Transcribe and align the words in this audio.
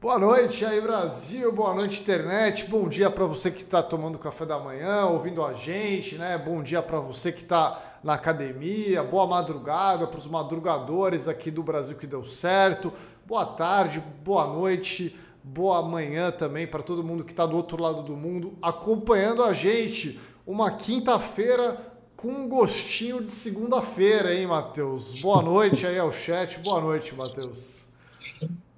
Boa 0.00 0.18
noite 0.18 0.64
aí, 0.64 0.80
Brasil. 0.80 1.52
Boa 1.52 1.74
noite, 1.74 2.00
internet. 2.00 2.64
Bom 2.64 2.88
dia 2.88 3.10
para 3.10 3.26
você 3.26 3.50
que 3.50 3.60
está 3.60 3.82
tomando 3.82 4.18
café 4.18 4.46
da 4.46 4.58
manhã, 4.58 5.04
ouvindo 5.04 5.44
a 5.44 5.52
gente, 5.52 6.14
né? 6.14 6.38
Bom 6.38 6.62
dia 6.62 6.80
para 6.80 6.98
você 6.98 7.30
que 7.30 7.42
está 7.42 7.98
na 8.02 8.14
academia. 8.14 9.04
Boa 9.04 9.26
madrugada 9.26 10.06
para 10.06 10.18
os 10.18 10.26
madrugadores 10.26 11.28
aqui 11.28 11.50
do 11.50 11.62
Brasil 11.62 11.98
que 11.98 12.06
deu 12.06 12.24
certo. 12.24 12.90
Boa 13.26 13.44
tarde, 13.44 14.02
boa 14.24 14.46
noite, 14.46 15.14
boa 15.44 15.82
manhã 15.82 16.30
também 16.30 16.66
para 16.66 16.82
todo 16.82 17.04
mundo 17.04 17.22
que 17.22 17.34
está 17.34 17.44
do 17.44 17.54
outro 17.54 17.76
lado 17.82 18.02
do 18.02 18.16
mundo 18.16 18.54
acompanhando 18.62 19.44
a 19.44 19.52
gente. 19.52 20.18
Uma 20.46 20.70
quinta-feira 20.70 21.76
com 22.16 22.28
um 22.28 22.48
gostinho 22.48 23.22
de 23.22 23.30
segunda-feira, 23.30 24.34
hein, 24.34 24.46
Matheus? 24.46 25.20
Boa 25.20 25.42
noite 25.42 25.86
aí 25.86 25.98
ao 25.98 26.10
chat. 26.10 26.58
Boa 26.60 26.80
noite, 26.80 27.14
Matheus. 27.14 27.90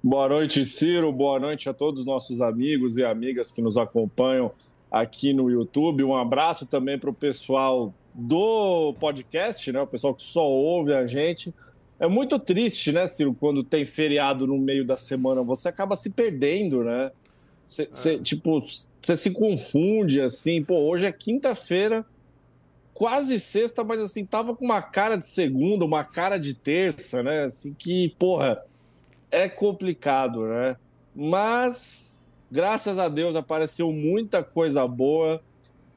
Boa 0.05 0.27
noite, 0.27 0.65
Ciro. 0.65 1.13
Boa 1.13 1.39
noite 1.39 1.69
a 1.69 1.73
todos 1.73 2.01
os 2.01 2.05
nossos 2.05 2.41
amigos 2.41 2.97
e 2.97 3.05
amigas 3.05 3.53
que 3.53 3.61
nos 3.61 3.77
acompanham 3.77 4.51
aqui 4.91 5.31
no 5.31 5.49
YouTube. 5.49 6.03
Um 6.03 6.13
abraço 6.13 6.65
também 6.67 6.99
para 6.99 7.09
o 7.09 7.13
pessoal 7.13 7.93
do 8.13 8.93
podcast, 8.99 9.71
né? 9.71 9.81
O 9.81 9.87
pessoal 9.87 10.13
que 10.13 10.23
só 10.23 10.43
ouve 10.45 10.93
a 10.93 11.07
gente. 11.07 11.53
É 11.97 12.05
muito 12.05 12.37
triste, 12.37 12.91
né, 12.91 13.07
Ciro, 13.07 13.33
quando 13.33 13.63
tem 13.63 13.85
feriado 13.85 14.45
no 14.45 14.57
meio 14.57 14.83
da 14.83 14.97
semana, 14.97 15.41
você 15.41 15.69
acaba 15.69 15.95
se 15.95 16.09
perdendo, 16.09 16.83
né? 16.83 17.09
Cê, 17.65 17.83
é. 17.83 17.87
cê, 17.93 18.19
tipo, 18.19 18.59
você 18.59 19.15
se 19.15 19.31
confunde 19.31 20.19
assim, 20.19 20.61
pô, 20.61 20.79
hoje 20.79 21.05
é 21.05 21.13
quinta-feira, 21.13 22.05
quase 22.93 23.39
sexta, 23.39 23.85
mas 23.85 24.01
assim, 24.01 24.25
tava 24.25 24.53
com 24.53 24.65
uma 24.65 24.81
cara 24.81 25.15
de 25.15 25.27
segunda, 25.27 25.85
uma 25.85 26.03
cara 26.03 26.37
de 26.37 26.53
terça, 26.53 27.23
né? 27.23 27.45
Assim 27.45 27.73
que, 27.73 28.13
porra, 28.19 28.61
é 29.33 29.49
complicado, 29.49 30.45
né? 30.45 30.77
Mas, 31.15 32.25
graças 32.51 32.99
a 32.99 33.09
Deus, 33.09 33.35
apareceu 33.35 33.91
muita 33.91 34.43
coisa 34.43 34.87
boa 34.87 35.41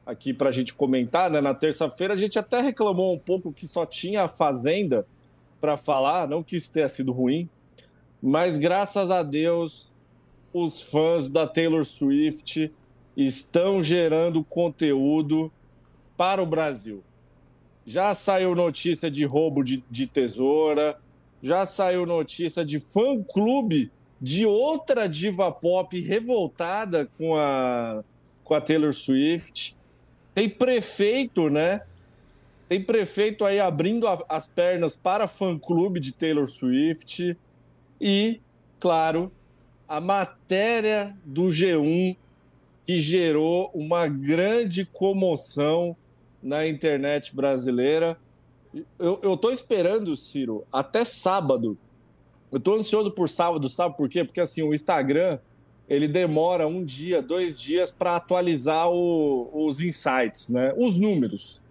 aqui 0.07 0.33
para 0.33 0.49
a 0.49 0.53
gente 0.53 0.73
comentar. 0.73 1.31
Né? 1.31 1.43
Na 1.43 1.55
terça-feira, 1.55 2.15
a 2.15 2.17
gente 2.17 2.39
até 2.39 2.63
reclamou 2.63 3.15
um 3.15 3.19
pouco 3.19 3.53
que 3.53 3.69
só 3.69 3.85
tinha 3.85 4.25
a 4.25 4.29
Fazenda 4.29 5.07
para 5.61 5.77
falar, 5.77 6.27
não 6.27 6.43
que 6.43 6.57
isso 6.57 6.73
tenha 6.73 6.89
sido 6.89 7.13
ruim, 7.13 7.49
mas 8.23 8.59
graças 8.59 9.11
a 9.11 9.23
Deus, 9.23 9.93
os 10.53 10.83
fãs 10.83 11.29
da 11.29 11.47
Taylor 11.47 11.85
Swift 11.85 12.73
estão 13.17 13.83
gerando 13.83 14.43
conteúdo 14.43 15.53
para 16.17 16.43
o 16.43 16.47
Brasil. 16.47 17.03
Já 17.87 18.15
saiu 18.15 18.55
notícia 18.55 19.11
de 19.11 19.25
roubo 19.25 19.63
de, 19.63 19.83
de 19.91 20.07
tesoura, 20.07 20.99
já 21.47 21.65
saiu 21.65 22.05
notícia 22.05 22.65
de 22.65 22.81
fã-clube 22.81 23.89
de 24.21 24.45
outra 24.45 25.09
diva 25.09 25.53
pop 25.53 25.99
revoltada 26.01 27.09
com 27.17 27.37
a, 27.37 28.03
com 28.43 28.55
a 28.55 28.61
Taylor 28.61 28.93
Swift. 28.93 29.77
Tem 30.35 30.51
prefeito, 30.51 31.49
né? 31.49 31.83
Tem 32.69 32.83
prefeito 32.83 33.45
aí 33.45 33.61
abrindo 33.61 34.09
a, 34.09 34.25
as 34.29 34.49
pernas 34.49 34.97
para 34.97 35.29
fã-clube 35.29 36.01
de 36.01 36.11
Taylor 36.13 36.49
Swift. 36.49 37.37
E, 38.01 38.41
claro, 38.81 39.31
a 39.87 40.01
matéria 40.01 41.17
do 41.25 41.45
G1 41.45 42.17
que 42.85 43.01
gerou 43.01 43.71
uma 43.73 44.09
grande 44.09 44.85
comoção 44.85 45.97
na 46.43 46.67
internet 46.67 47.35
brasileira 47.35 48.19
eu, 48.99 49.21
eu 49.23 49.37
tô 49.37 49.51
esperando, 49.51 50.17
Ciro, 50.17 50.65
até 50.73 51.05
sábado. 51.05 51.79
Eu 52.51 52.61
tô 52.61 52.75
ansioso 52.75 53.11
por 53.11 53.29
sábado, 53.29 53.69
sabe 53.69 53.97
por 53.97 54.09
quê? 54.09 54.25
Porque 54.25 54.41
assim, 54.41 54.63
o 54.63 54.75
Instagram 54.75 55.39
ele 55.89 56.09
demora 56.09 56.67
um 56.67 56.85
dia, 56.85 57.23
dois 57.23 57.59
dias 57.59 57.93
para 57.93 58.17
atualizar 58.17 58.89
o, 58.89 59.49
os 59.53 59.81
insights, 59.81 60.49
né? 60.49 60.75
Os 60.77 60.99
números. 60.99 61.63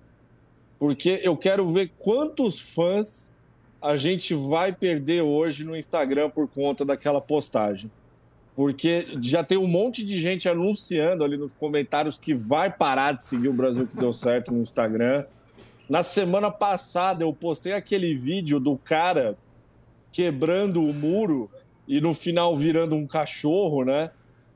Porque 0.79 1.19
eu 1.23 1.35
quero 1.35 1.69
ver 1.71 1.91
quantos 1.97 2.73
fãs 2.73 3.31
a 3.81 3.97
gente 3.97 4.33
vai 4.33 4.73
perder 4.73 5.21
hoje 5.21 5.63
no 5.63 5.75
Instagram 5.75 6.29
por 6.29 6.47
conta 6.47 6.85
daquela 6.85 7.21
postagem. 7.21 7.91
Porque 8.55 9.05
já 9.21 9.43
tem 9.43 9.57
um 9.57 9.67
monte 9.67 10.03
de 10.05 10.17
gente 10.19 10.47
anunciando 10.47 11.23
ali 11.23 11.35
nos 11.35 11.51
comentários 11.51 12.17
que 12.17 12.33
vai 12.33 12.71
parar 12.71 13.11
de 13.11 13.23
seguir 13.23 13.49
o 13.49 13.53
Brasil 13.53 13.85
que 13.85 13.97
deu 13.97 14.13
certo 14.13 14.53
no 14.53 14.61
Instagram. 14.61 15.25
Na 15.87 16.01
semana 16.01 16.49
passada 16.49 17.23
eu 17.23 17.31
postei 17.31 17.73
aquele 17.73 18.13
vídeo 18.15 18.59
do 18.59 18.75
cara 18.75 19.37
quebrando 20.11 20.81
o 20.81 20.93
muro 20.93 21.49
e 21.87 22.01
no 22.01 22.13
final 22.13 22.55
virando 22.55 22.95
um 22.95 23.05
cachorro, 23.05 23.83
né? 23.83 24.09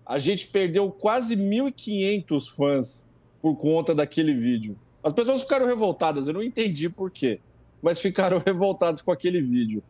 A 0.05 0.17
gente 0.17 0.47
perdeu 0.47 0.89
quase 0.89 1.35
1.500 1.35 2.55
fãs 2.55 3.07
por 3.39 3.55
conta 3.55 3.93
daquele 3.93 4.33
vídeo. 4.33 4.75
As 5.03 5.13
pessoas 5.13 5.41
ficaram 5.43 5.67
revoltadas, 5.67 6.27
eu 6.27 6.33
não 6.33 6.41
entendi 6.41 6.89
por 6.89 7.11
quê, 7.11 7.39
mas 7.79 8.01
ficaram 8.01 8.41
revoltadas 8.43 9.01
com 9.01 9.11
aquele 9.11 9.39
vídeo. 9.39 9.83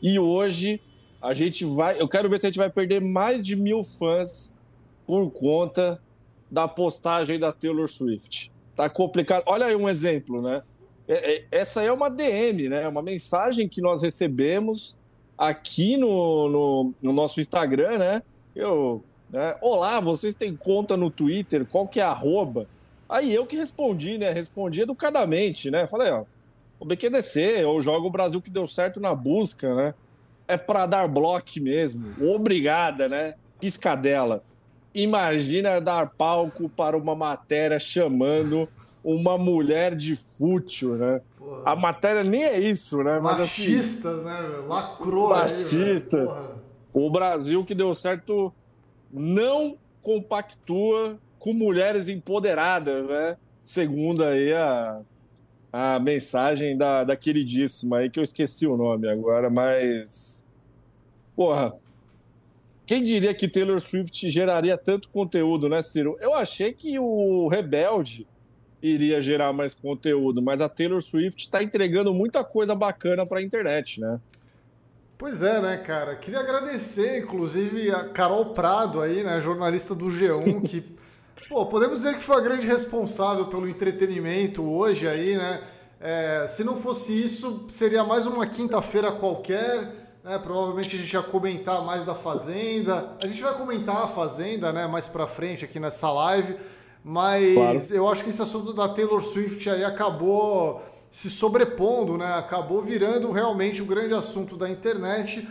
E 0.00 0.18
hoje 0.18 0.80
a 1.20 1.34
gente 1.34 1.64
vai, 1.64 2.00
eu 2.00 2.08
quero 2.08 2.30
ver 2.30 2.38
se 2.38 2.46
a 2.46 2.48
gente 2.48 2.58
vai 2.58 2.70
perder 2.70 3.02
mais 3.02 3.44
de 3.44 3.54
mil 3.54 3.84
fãs 3.84 4.52
por 5.06 5.30
conta 5.30 6.00
da 6.50 6.66
postagem 6.66 7.38
da 7.38 7.52
Taylor 7.52 7.86
Swift. 7.86 8.50
Tá 8.74 8.88
complicado. 8.88 9.42
Olha 9.46 9.66
aí 9.66 9.76
um 9.76 9.88
exemplo, 9.88 10.40
né? 10.40 10.62
É, 11.08 11.34
é, 11.34 11.44
essa 11.50 11.82
é 11.82 11.92
uma 11.92 12.10
DM, 12.10 12.68
né? 12.68 12.86
Uma 12.88 13.02
mensagem 13.02 13.68
que 13.68 13.80
nós 13.80 14.02
recebemos 14.02 14.98
aqui 15.38 15.96
no, 15.96 16.48
no, 16.48 16.94
no 17.00 17.12
nosso 17.12 17.40
Instagram, 17.40 17.98
né? 17.98 18.22
Eu, 18.54 19.04
né? 19.30 19.54
Olá, 19.60 20.00
vocês 20.00 20.34
têm 20.34 20.56
conta 20.56 20.96
no 20.96 21.10
Twitter? 21.10 21.64
Qual 21.64 21.86
que 21.86 22.00
é 22.00 22.02
a 22.02 22.10
arroba? 22.10 22.66
Aí 23.08 23.32
eu 23.32 23.46
que 23.46 23.56
respondi, 23.56 24.18
né? 24.18 24.32
Respondi 24.32 24.82
educadamente, 24.82 25.70
né? 25.70 25.86
Falei, 25.86 26.10
ó, 26.10 26.24
o 26.80 26.84
BQDC, 26.84 27.40
eu 27.40 27.80
jogo 27.80 28.08
o 28.08 28.10
Brasil 28.10 28.42
que 28.42 28.50
deu 28.50 28.66
certo 28.66 28.98
na 28.98 29.14
busca, 29.14 29.74
né? 29.74 29.94
É 30.48 30.56
para 30.56 30.86
dar 30.86 31.08
bloco 31.08 31.60
mesmo. 31.60 32.14
Obrigada, 32.34 33.08
né? 33.08 33.34
Piscadela. 33.60 34.42
Imagina 34.94 35.80
dar 35.80 36.10
palco 36.10 36.68
para 36.68 36.96
uma 36.96 37.14
matéria 37.14 37.78
chamando 37.78 38.68
uma 39.06 39.38
mulher 39.38 39.94
de 39.94 40.16
fútil, 40.16 40.96
né? 40.96 41.20
Porra. 41.38 41.62
A 41.64 41.76
matéria 41.76 42.24
nem 42.24 42.42
é 42.42 42.58
isso, 42.58 43.00
né? 43.04 43.20
Mas, 43.20 43.40
assim, 43.40 43.76
Machistas, 43.76 44.14
assim, 44.16 44.24
né? 44.24 44.64
Lacrou 44.66 45.28
Machista. 45.28 46.18
Aí, 46.18 46.48
o 46.92 47.08
Brasil 47.08 47.64
que 47.64 47.72
deu 47.72 47.94
certo 47.94 48.52
não 49.12 49.78
compactua 50.02 51.20
com 51.38 51.52
mulheres 51.52 52.08
empoderadas, 52.08 53.06
né? 53.06 53.36
Segundo 53.62 54.24
aí 54.24 54.52
a, 54.52 55.00
a 55.72 56.00
mensagem 56.00 56.76
da, 56.76 57.04
da 57.04 57.16
queridíssima 57.16 57.98
aí, 57.98 58.10
que 58.10 58.18
eu 58.18 58.24
esqueci 58.24 58.66
o 58.66 58.76
nome 58.76 59.08
agora, 59.08 59.48
mas. 59.48 60.44
Porra, 61.36 61.74
quem 62.84 63.04
diria 63.04 63.32
que 63.32 63.46
Taylor 63.46 63.78
Swift 63.78 64.28
geraria 64.28 64.76
tanto 64.76 65.10
conteúdo, 65.10 65.68
né, 65.68 65.80
Ciro? 65.80 66.16
Eu 66.18 66.34
achei 66.34 66.72
que 66.72 66.98
o 66.98 67.46
Rebelde 67.46 68.26
iria 68.94 69.20
gerar 69.20 69.52
mais 69.52 69.74
conteúdo, 69.74 70.42
mas 70.42 70.60
a 70.60 70.68
Taylor 70.68 71.00
Swift 71.00 71.42
está 71.42 71.62
entregando 71.62 72.14
muita 72.14 72.44
coisa 72.44 72.74
bacana 72.74 73.26
para 73.26 73.38
a 73.38 73.42
internet, 73.42 74.00
né? 74.00 74.20
Pois 75.18 75.42
é, 75.42 75.60
né, 75.60 75.78
cara? 75.78 76.14
Queria 76.16 76.40
agradecer, 76.40 77.20
inclusive, 77.22 77.90
a 77.90 78.08
Carol 78.10 78.52
Prado 78.52 79.00
aí, 79.00 79.22
né, 79.22 79.40
jornalista 79.40 79.94
do 79.94 80.06
G1, 80.06 80.62
que, 80.68 80.84
pô, 81.48 81.64
podemos 81.66 81.98
dizer 81.98 82.14
que 82.14 82.22
foi 82.22 82.36
a 82.36 82.40
grande 82.40 82.66
responsável 82.66 83.46
pelo 83.46 83.68
entretenimento 83.68 84.62
hoje 84.62 85.08
aí, 85.08 85.36
né? 85.36 85.62
É, 85.98 86.46
se 86.46 86.62
não 86.62 86.76
fosse 86.76 87.18
isso, 87.18 87.64
seria 87.68 88.04
mais 88.04 88.26
uma 88.26 88.46
quinta-feira 88.46 89.10
qualquer, 89.10 89.90
né? 90.22 90.38
Provavelmente 90.38 90.96
a 90.96 90.98
gente 90.98 91.12
ia 91.12 91.22
comentar 91.22 91.82
mais 91.84 92.04
da 92.04 92.14
Fazenda. 92.14 93.16
A 93.22 93.26
gente 93.26 93.40
vai 93.40 93.54
comentar 93.54 93.96
a 93.96 94.08
Fazenda, 94.08 94.72
né, 94.72 94.86
mais 94.86 95.06
pra 95.06 95.26
frente 95.26 95.64
aqui 95.64 95.78
nessa 95.78 96.12
live. 96.12 96.56
Mas 97.08 97.54
claro. 97.54 97.94
eu 97.94 98.08
acho 98.08 98.24
que 98.24 98.30
esse 98.30 98.42
assunto 98.42 98.72
da 98.72 98.88
Taylor 98.88 99.20
Swift 99.20 99.70
aí 99.70 99.84
acabou 99.84 100.82
se 101.08 101.30
sobrepondo, 101.30 102.18
né? 102.18 102.34
Acabou 102.34 102.82
virando 102.82 103.30
realmente 103.30 103.80
o 103.80 103.84
um 103.84 103.86
grande 103.86 104.12
assunto 104.12 104.56
da 104.56 104.68
internet. 104.68 105.48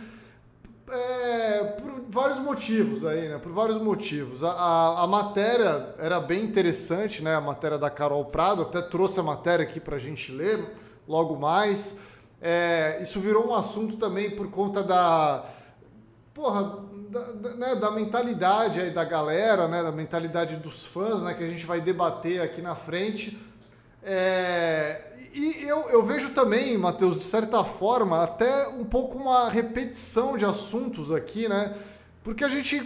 É, 0.86 1.64
por 1.64 2.02
vários 2.10 2.38
motivos 2.40 3.06
aí, 3.06 3.30
né? 3.30 3.38
Por 3.38 3.52
vários 3.52 3.82
motivos. 3.82 4.44
A, 4.44 4.50
a, 4.50 5.04
a, 5.04 5.06
matéria 5.06 5.94
era 5.98 6.20
bem 6.20 6.44
interessante, 6.44 7.24
né? 7.24 7.34
A 7.34 7.40
matéria 7.40 7.78
da 7.78 7.88
Carol 7.88 8.26
Prado, 8.26 8.60
até 8.60 8.82
trouxe 8.82 9.18
a 9.18 9.22
matéria 9.22 9.62
aqui 9.62 9.80
para 9.80 9.96
a 9.96 9.98
gente 9.98 10.30
ler 10.30 10.62
logo 11.08 11.36
mais. 11.36 11.96
É, 12.38 12.98
isso 13.00 13.18
virou 13.18 13.48
um 13.48 13.54
assunto 13.54 13.96
também 13.96 14.36
por 14.36 14.50
conta 14.50 14.82
da. 14.82 15.46
Porra, 16.34 16.84
da, 17.10 17.32
da, 17.32 17.50
né, 17.54 17.74
da, 17.76 17.90
mentalidade 17.90 18.80
aí 18.80 18.90
da 18.90 19.04
galera, 19.04 19.68
né, 19.68 19.82
da 19.82 19.92
mentalidade 19.92 20.56
dos 20.56 20.84
fãs, 20.84 21.22
né, 21.22 21.34
que 21.34 21.44
a 21.44 21.46
gente 21.46 21.64
vai 21.64 21.80
debater 21.80 22.40
aqui 22.40 22.60
na 22.62 22.74
frente. 22.74 23.38
É, 24.02 25.02
e 25.34 25.64
eu, 25.66 25.88
eu 25.90 26.04
vejo 26.04 26.30
também, 26.30 26.78
Matheus, 26.78 27.16
de 27.16 27.24
certa 27.24 27.64
forma, 27.64 28.22
até 28.22 28.68
um 28.68 28.84
pouco 28.84 29.18
uma 29.18 29.50
repetição 29.50 30.36
de 30.36 30.44
assuntos 30.44 31.10
aqui, 31.10 31.48
né? 31.48 31.74
porque 32.26 32.42
a 32.42 32.48
gente 32.48 32.80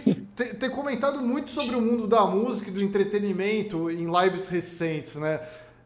tem, 0.59 0.69
comentado 0.69 1.19
muito 1.19 1.49
sobre 1.49 1.75
o 1.75 1.81
mundo 1.81 2.05
da 2.05 2.27
música 2.27 2.69
e 2.69 2.73
do 2.73 2.79
entretenimento 2.79 3.89
em 3.89 4.05
lives 4.05 4.47
recentes, 4.49 5.15
né? 5.15 5.39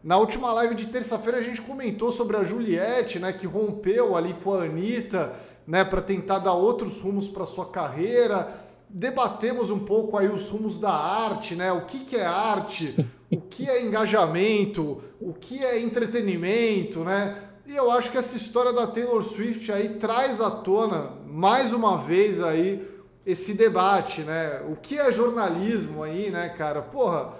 Na 0.03 0.17
última 0.17 0.51
live 0.51 0.75
de 0.75 0.87
terça-feira 0.87 1.37
a 1.37 1.41
gente 1.41 1.61
comentou 1.61 2.11
sobre 2.11 2.35
a 2.35 2.43
Juliette, 2.43 3.17
né, 3.17 3.31
que 3.31 3.47
rompeu 3.47 4.13
ali 4.13 4.33
com 4.43 4.55
a 4.55 4.63
Anitta, 4.65 5.33
né, 5.67 5.83
para 5.83 6.01
tentar 6.01 6.39
dar 6.39 6.53
outros 6.53 6.99
rumos 6.99 7.27
para 7.27 7.45
sua 7.45 7.65
carreira. 7.65 8.63
Debatemos 8.89 9.69
um 9.69 9.79
pouco 9.79 10.17
aí 10.17 10.27
os 10.27 10.49
rumos 10.49 10.79
da 10.79 10.91
arte, 10.91 11.55
né? 11.55 11.71
O 11.71 11.85
que, 11.85 11.99
que 11.99 12.15
é 12.15 12.25
arte, 12.25 13.05
o 13.31 13.41
que 13.41 13.69
é 13.69 13.83
engajamento, 13.83 15.01
o 15.19 15.33
que 15.33 15.63
é 15.63 15.81
entretenimento, 15.81 16.99
né? 16.99 17.41
E 17.65 17.75
eu 17.75 17.89
acho 17.89 18.11
que 18.11 18.17
essa 18.17 18.37
história 18.37 18.71
da 18.71 18.85
Taylor 18.85 19.23
Swift 19.23 19.71
aí 19.71 19.89
traz 19.95 20.39
à 20.39 20.51
tona 20.51 21.13
mais 21.25 21.73
uma 21.73 21.97
vez 21.97 22.41
aí 22.41 22.87
esse 23.25 23.55
debate, 23.55 24.21
né? 24.21 24.61
O 24.69 24.75
que 24.75 24.99
é 24.99 25.11
jornalismo 25.11 26.03
aí, 26.03 26.29
né, 26.29 26.49
cara? 26.49 26.83
Porra, 26.83 27.33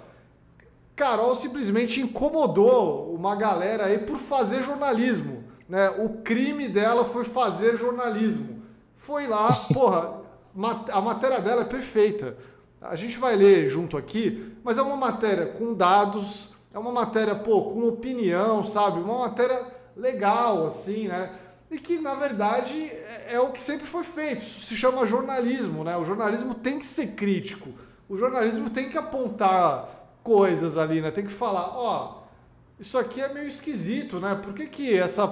Carol 0.96 1.36
simplesmente 1.36 2.00
incomodou 2.00 3.14
uma 3.14 3.36
galera 3.36 3.84
aí 3.84 3.98
por 3.98 4.16
fazer 4.16 4.64
jornalismo, 4.64 5.35
né? 5.68 5.90
O 5.90 6.20
crime 6.22 6.68
dela 6.68 7.04
foi 7.04 7.24
fazer 7.24 7.76
jornalismo. 7.76 8.62
Foi 8.96 9.26
lá, 9.26 9.52
porra, 9.72 10.20
a 10.92 11.00
matéria 11.00 11.40
dela 11.40 11.62
é 11.62 11.66
perfeita. 11.66 12.36
A 12.80 12.94
gente 12.94 13.18
vai 13.18 13.34
ler 13.36 13.68
junto 13.68 13.96
aqui, 13.96 14.54
mas 14.62 14.78
é 14.78 14.82
uma 14.82 14.96
matéria 14.96 15.46
com 15.46 15.74
dados, 15.74 16.54
é 16.72 16.78
uma 16.78 16.92
matéria, 16.92 17.34
pô, 17.34 17.70
com 17.70 17.86
opinião, 17.88 18.64
sabe? 18.64 19.00
Uma 19.00 19.28
matéria 19.28 19.66
legal, 19.96 20.66
assim, 20.66 21.08
né? 21.08 21.32
E 21.70 21.78
que, 21.78 21.98
na 21.98 22.14
verdade, 22.14 22.80
é, 22.84 23.34
é 23.34 23.40
o 23.40 23.50
que 23.50 23.60
sempre 23.60 23.86
foi 23.86 24.04
feito. 24.04 24.42
Isso 24.42 24.66
se 24.66 24.76
chama 24.76 25.06
jornalismo, 25.06 25.82
né? 25.82 25.96
O 25.96 26.04
jornalismo 26.04 26.54
tem 26.54 26.78
que 26.78 26.86
ser 26.86 27.08
crítico. 27.14 27.70
O 28.08 28.16
jornalismo 28.16 28.70
tem 28.70 28.88
que 28.88 28.96
apontar 28.96 29.88
coisas 30.22 30.76
ali, 30.76 31.00
né? 31.00 31.10
Tem 31.10 31.24
que 31.24 31.32
falar, 31.32 31.76
ó, 31.76 32.22
isso 32.78 32.98
aqui 32.98 33.20
é 33.20 33.32
meio 33.32 33.48
esquisito, 33.48 34.20
né? 34.20 34.34
Por 34.36 34.52
que, 34.52 34.66
que 34.66 34.96
essa 34.96 35.26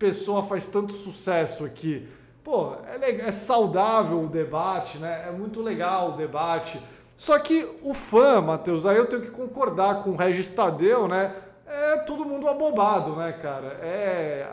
pessoa 0.00 0.42
faz 0.42 0.66
tanto 0.66 0.92
sucesso 0.92 1.64
aqui? 1.64 2.08
Pô, 2.42 2.74
é, 3.00 3.28
é 3.28 3.30
saudável 3.30 4.24
o 4.24 4.28
debate, 4.28 4.98
né? 4.98 5.26
É 5.28 5.30
muito 5.30 5.62
legal 5.62 6.10
o 6.10 6.16
debate. 6.16 6.82
Só 7.16 7.38
que 7.38 7.68
o 7.82 7.94
fã, 7.94 8.40
Matheus, 8.40 8.84
aí 8.84 8.96
eu 8.96 9.06
tenho 9.06 9.22
que 9.22 9.30
concordar 9.30 10.02
com 10.02 10.10
o 10.10 10.16
Regis 10.16 10.50
Tadeu, 10.50 11.06
né? 11.06 11.32
é 11.70 11.96
todo 11.98 12.24
mundo 12.24 12.48
abobado, 12.48 13.14
né, 13.14 13.32
cara? 13.32 13.78
É. 13.80 14.46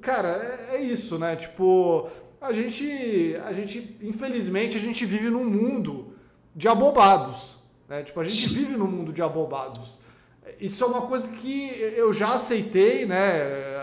Cara, 0.00 0.28
é, 0.70 0.76
é, 0.76 0.80
isso, 0.80 1.18
né? 1.18 1.34
Tipo, 1.34 2.08
a 2.40 2.52
gente. 2.52 3.36
A 3.44 3.52
gente, 3.52 3.98
infelizmente, 4.00 4.76
a 4.76 4.80
gente 4.80 5.04
vive 5.04 5.28
num 5.28 5.44
mundo 5.44 6.14
de 6.54 6.68
abobados. 6.68 7.56
Né? 7.88 8.02
Tipo, 8.02 8.20
a 8.20 8.24
gente 8.24 8.48
vive 8.48 8.76
num 8.76 8.86
mundo 8.86 9.12
de 9.12 9.22
abobados. 9.22 9.98
Isso 10.60 10.84
é 10.84 10.86
uma 10.86 11.02
coisa 11.02 11.30
que 11.30 11.70
eu 11.96 12.12
já 12.12 12.34
aceitei, 12.34 13.06
né? 13.06 13.73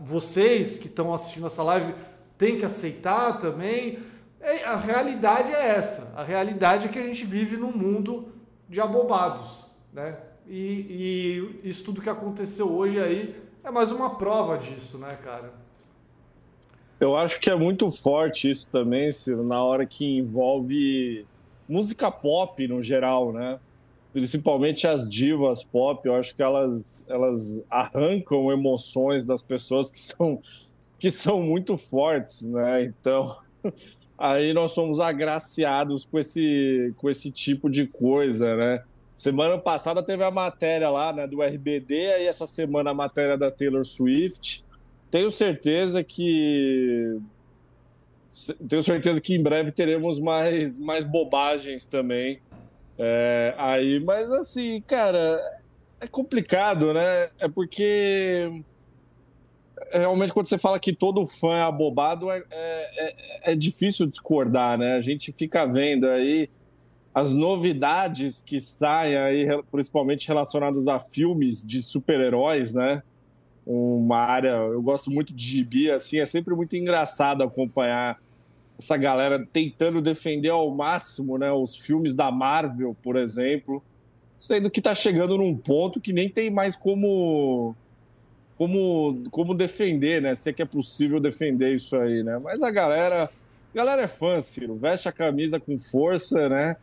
Vocês 0.00 0.78
que 0.78 0.86
estão 0.86 1.12
assistindo 1.12 1.46
essa 1.46 1.62
live 1.62 1.94
têm 2.36 2.58
que 2.58 2.64
aceitar 2.64 3.40
também. 3.40 3.98
É, 4.40 4.64
a 4.64 4.76
realidade 4.76 5.52
é 5.52 5.68
essa. 5.76 6.12
A 6.16 6.22
realidade 6.22 6.86
é 6.86 6.88
que 6.88 6.98
a 6.98 7.06
gente 7.06 7.24
vive 7.24 7.56
num 7.56 7.72
mundo 7.72 8.32
de 8.68 8.80
abobados, 8.80 9.64
né? 9.92 10.16
E, 10.46 11.60
e 11.62 11.68
isso 11.68 11.84
tudo 11.84 12.00
que 12.00 12.08
aconteceu 12.08 12.72
hoje 12.72 13.00
aí 13.00 13.34
é 13.62 13.70
mais 13.70 13.90
uma 13.90 14.16
prova 14.16 14.56
disso, 14.56 14.96
né, 14.96 15.18
cara? 15.22 15.52
Eu 17.00 17.16
acho 17.16 17.38
que 17.38 17.50
é 17.50 17.54
muito 17.54 17.90
forte 17.90 18.50
isso 18.50 18.70
também, 18.70 19.12
Ciro, 19.12 19.44
na 19.44 19.62
hora 19.62 19.86
que 19.86 20.04
envolve 20.18 21.26
música 21.68 22.10
pop 22.10 22.66
no 22.66 22.82
geral, 22.82 23.32
né? 23.32 23.60
Principalmente 24.18 24.84
as 24.84 25.08
divas 25.08 25.62
pop, 25.62 26.04
eu 26.04 26.16
acho 26.16 26.34
que 26.34 26.42
elas, 26.42 27.06
elas 27.08 27.62
arrancam 27.70 28.50
emoções 28.50 29.24
das 29.24 29.44
pessoas 29.44 29.92
que 29.92 29.98
são, 30.00 30.42
que 30.98 31.08
são 31.08 31.40
muito 31.40 31.76
fortes, 31.76 32.42
né? 32.42 32.82
Então, 32.82 33.36
aí 34.18 34.52
nós 34.52 34.72
somos 34.72 34.98
agraciados 34.98 36.04
com 36.04 36.18
esse, 36.18 36.92
com 36.96 37.08
esse 37.08 37.30
tipo 37.30 37.70
de 37.70 37.86
coisa, 37.86 38.56
né? 38.56 38.82
Semana 39.14 39.56
passada 39.56 40.02
teve 40.02 40.24
a 40.24 40.32
matéria 40.32 40.90
lá 40.90 41.12
né, 41.12 41.24
do 41.28 41.40
RBD, 41.40 42.12
aí 42.12 42.26
essa 42.26 42.46
semana 42.46 42.90
a 42.90 42.94
matéria 42.94 43.38
da 43.38 43.52
Taylor 43.52 43.84
Swift. 43.84 44.64
Tenho 45.12 45.30
certeza 45.30 46.02
que. 46.02 47.20
Tenho 48.68 48.82
certeza 48.82 49.20
que 49.20 49.36
em 49.36 49.42
breve 49.42 49.70
teremos 49.70 50.18
mais, 50.18 50.80
mais 50.80 51.04
bobagens 51.04 51.86
também. 51.86 52.40
É, 52.98 53.54
aí, 53.56 54.00
mas 54.00 54.30
assim, 54.32 54.80
cara, 54.80 55.38
é 56.00 56.06
complicado, 56.06 56.92
né? 56.92 57.30
É 57.38 57.48
porque 57.48 58.62
realmente 59.92 60.32
quando 60.32 60.46
você 60.46 60.58
fala 60.58 60.78
que 60.78 60.92
todo 60.92 61.24
fã 61.26 61.54
é 61.58 61.62
abobado, 61.62 62.30
é, 62.30 62.42
é, 62.50 63.52
é, 63.52 63.54
difícil 63.54 64.06
discordar, 64.06 64.76
né? 64.76 64.96
A 64.96 65.02
gente 65.02 65.32
fica 65.32 65.64
vendo 65.64 66.08
aí 66.08 66.50
as 67.14 67.32
novidades 67.32 68.42
que 68.42 68.60
saem 68.60 69.16
aí, 69.16 69.46
principalmente 69.70 70.28
relacionadas 70.28 70.86
a 70.86 70.98
filmes 70.98 71.66
de 71.66 71.82
super-heróis, 71.82 72.74
né? 72.74 73.02
Uma 73.66 74.18
área, 74.18 74.50
eu 74.50 74.82
gosto 74.82 75.10
muito 75.10 75.34
de 75.34 75.44
gibi, 75.44 75.90
assim, 75.90 76.20
é 76.20 76.26
sempre 76.26 76.54
muito 76.54 76.74
engraçado 76.76 77.42
acompanhar 77.42 78.18
essa 78.78 78.96
galera 78.96 79.44
tentando 79.52 80.00
defender 80.00 80.50
ao 80.50 80.70
máximo, 80.70 81.36
né, 81.36 81.50
os 81.50 81.76
filmes 81.76 82.14
da 82.14 82.30
Marvel, 82.30 82.96
por 83.02 83.16
exemplo, 83.16 83.82
sendo 84.36 84.70
que 84.70 84.80
tá 84.80 84.94
chegando 84.94 85.36
num 85.36 85.56
ponto 85.56 86.00
que 86.00 86.12
nem 86.12 86.28
tem 86.28 86.48
mais 86.48 86.76
como 86.76 87.74
como 88.56 89.24
como 89.30 89.54
defender, 89.54 90.22
né? 90.22 90.34
Se 90.34 90.50
é 90.50 90.52
que 90.52 90.62
é 90.62 90.64
possível 90.64 91.20
defender 91.20 91.74
isso 91.74 91.96
aí, 91.96 92.22
né? 92.22 92.38
Mas 92.38 92.62
a 92.62 92.70
galera, 92.70 93.24
a 93.24 93.76
galera 93.76 94.02
é 94.02 94.06
fã, 94.06 94.40
Ciro, 94.40 94.76
veste 94.76 95.08
a 95.08 95.12
camisa 95.12 95.58
com 95.58 95.76
força, 95.76 96.48
né? 96.48 96.76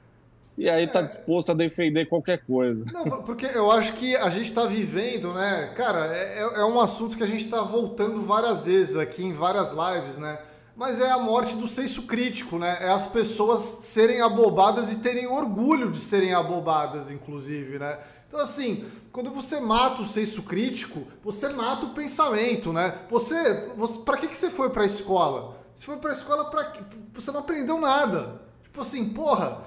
E 0.57 0.69
aí 0.69 0.87
tá 0.87 0.99
é. 0.99 1.03
disposto 1.03 1.51
a 1.51 1.55
defender 1.55 2.07
qualquer 2.07 2.45
coisa. 2.45 2.85
Não, 2.91 3.21
porque 3.23 3.45
eu 3.45 3.69
acho 3.71 3.93
que 3.93 4.15
a 4.15 4.29
gente 4.29 4.45
está 4.45 4.65
vivendo, 4.65 5.33
né? 5.33 5.73
Cara, 5.75 6.15
é, 6.15 6.39
é, 6.39 6.61
é 6.61 6.65
um 6.65 6.79
assunto 6.79 7.17
que 7.17 7.23
a 7.23 7.27
gente 7.27 7.45
está 7.45 7.61
voltando 7.61 8.21
várias 8.21 8.65
vezes 8.65 8.95
aqui 8.95 9.23
em 9.23 9.33
várias 9.33 9.71
lives, 9.71 10.17
né? 10.17 10.39
Mas 10.75 10.99
é 10.99 11.09
a 11.09 11.17
morte 11.17 11.55
do 11.55 11.67
senso 11.69 12.03
crítico, 12.03 12.59
né? 12.59 12.77
É 12.81 12.89
as 12.89 13.07
pessoas 13.07 13.61
serem 13.61 14.21
abobadas 14.21 14.91
e 14.91 14.97
terem 14.97 15.25
orgulho 15.25 15.89
de 15.89 15.99
serem 15.99 16.33
abobadas, 16.33 17.09
inclusive, 17.09 17.79
né? 17.79 17.97
Então, 18.27 18.39
assim, 18.39 18.85
quando 19.11 19.31
você 19.31 19.61
mata 19.61 20.01
o 20.01 20.05
senso 20.05 20.43
crítico, 20.43 21.07
você 21.23 21.47
mata 21.49 21.85
o 21.85 21.91
pensamento, 21.91 22.73
né? 22.73 22.99
Você, 23.09 23.69
você 23.77 23.99
para 23.99 24.17
que, 24.17 24.27
que 24.27 24.37
você 24.37 24.49
foi 24.49 24.69
para 24.69 24.83
a 24.83 24.85
escola? 24.85 25.55
Você 25.73 25.85
foi 25.85 25.97
para 25.97 26.09
a 26.09 26.13
escola 26.13 26.49
para 26.49 26.73
você 27.13 27.31
não 27.31 27.39
aprendeu 27.39 27.79
nada. 27.79 28.41
Tipo 28.63 28.81
assim, 28.81 29.07
porra, 29.07 29.61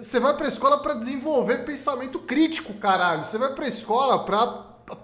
você 0.00 0.18
vai 0.18 0.36
pra 0.36 0.48
escola 0.48 0.78
para 0.78 0.94
desenvolver 0.94 1.64
pensamento 1.64 2.18
crítico, 2.18 2.74
caralho. 2.74 3.24
Você 3.24 3.38
vai 3.38 3.54
pra 3.54 3.68
escola 3.68 4.24
pra 4.24 4.46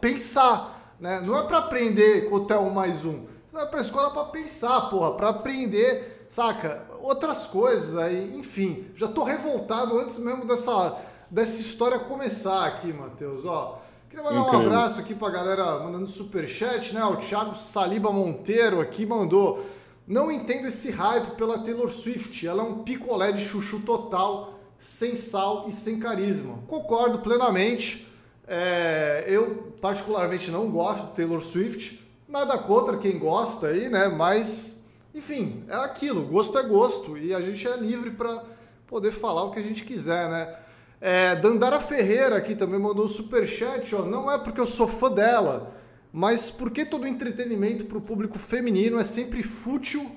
pensar, 0.00 0.96
né? 0.98 1.20
Não 1.20 1.38
é 1.38 1.44
pra 1.44 1.58
aprender 1.58 2.28
cotel 2.28 2.62
um 2.62 2.70
mais 2.70 3.04
um. 3.04 3.35
Vai 3.56 3.66
pra 3.68 3.80
escola 3.80 4.10
pra 4.10 4.24
pensar, 4.24 4.82
porra, 4.90 5.14
pra 5.14 5.30
aprender, 5.30 6.26
saca? 6.28 6.84
Outras 7.00 7.46
coisas 7.46 7.96
aí, 7.96 8.36
enfim. 8.36 8.84
Já 8.94 9.08
tô 9.08 9.24
revoltado 9.24 9.98
antes 9.98 10.18
mesmo 10.18 10.46
dessa, 10.46 10.94
dessa 11.30 11.62
história 11.62 11.98
começar 12.00 12.66
aqui, 12.66 12.92
Matheus, 12.92 13.46
ó. 13.46 13.80
Queria 14.10 14.22
mandar 14.22 14.40
Incrível. 14.40 14.60
um 14.60 14.66
abraço 14.66 15.00
aqui 15.00 15.14
pra 15.14 15.30
galera 15.30 15.78
mandando 15.78 16.06
superchat, 16.06 16.94
né? 16.94 17.02
O 17.06 17.16
Thiago 17.16 17.54
Saliba 17.54 18.12
Monteiro 18.12 18.78
aqui 18.78 19.06
mandou. 19.06 19.64
Não 20.06 20.30
entendo 20.30 20.68
esse 20.68 20.90
hype 20.90 21.34
pela 21.36 21.58
Taylor 21.58 21.90
Swift. 21.90 22.46
Ela 22.46 22.62
é 22.62 22.66
um 22.66 22.82
picolé 22.82 23.32
de 23.32 23.42
chuchu 23.42 23.80
total 23.80 24.60
sem 24.78 25.16
sal 25.16 25.64
e 25.66 25.72
sem 25.72 25.98
carisma. 25.98 26.58
Concordo 26.68 27.20
plenamente. 27.20 28.06
É, 28.46 29.24
eu, 29.26 29.72
particularmente, 29.80 30.50
não 30.50 30.70
gosto 30.70 31.06
de 31.06 31.12
Taylor 31.12 31.42
Swift. 31.42 32.04
Nada 32.28 32.58
contra 32.58 32.96
quem 32.96 33.18
gosta 33.18 33.68
aí, 33.68 33.88
né? 33.88 34.08
Mas, 34.08 34.82
enfim, 35.14 35.64
é 35.68 35.76
aquilo. 35.76 36.26
Gosto 36.26 36.58
é 36.58 36.62
gosto. 36.62 37.16
E 37.16 37.32
a 37.34 37.40
gente 37.40 37.66
é 37.66 37.76
livre 37.76 38.10
para 38.10 38.42
poder 38.86 39.12
falar 39.12 39.44
o 39.44 39.52
que 39.52 39.60
a 39.60 39.62
gente 39.62 39.84
quiser, 39.84 40.28
né? 40.28 40.56
É, 41.00 41.36
Dandara 41.36 41.78
Ferreira 41.78 42.36
aqui 42.36 42.54
também 42.54 42.80
mandou 42.80 43.04
um 43.04 43.08
superchat, 43.08 43.94
ó. 43.94 44.02
Não 44.02 44.30
é 44.30 44.38
porque 44.38 44.60
eu 44.60 44.66
sou 44.66 44.88
fã 44.88 45.10
dela, 45.10 45.72
mas 46.12 46.50
porque 46.50 46.84
todo 46.84 47.06
entretenimento 47.06 47.84
para 47.84 47.98
o 47.98 48.00
público 48.00 48.38
feminino 48.38 48.98
é 48.98 49.04
sempre 49.04 49.42
fútil 49.42 50.10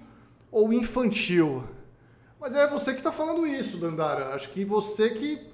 ou 0.51 0.73
infantil? 0.73 1.63
Mas 2.39 2.55
é 2.55 2.65
você 2.67 2.93
que 2.93 2.99
está 2.99 3.11
falando 3.11 3.45
isso, 3.45 3.77
Dandara. 3.77 4.33
Acho 4.33 4.49
que 4.49 4.63
você 4.63 5.09
que. 5.09 5.47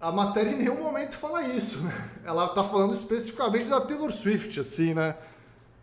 A 0.00 0.10
matéria 0.10 0.52
em 0.52 0.56
nenhum 0.56 0.82
momento 0.82 1.16
fala 1.16 1.42
isso. 1.42 1.78
Né? 1.80 1.92
Ela 2.24 2.46
está 2.46 2.64
falando 2.64 2.92
especificamente 2.92 3.66
da 3.66 3.82
Taylor 3.82 4.10
Swift, 4.10 4.58
assim, 4.58 4.94
né? 4.94 5.14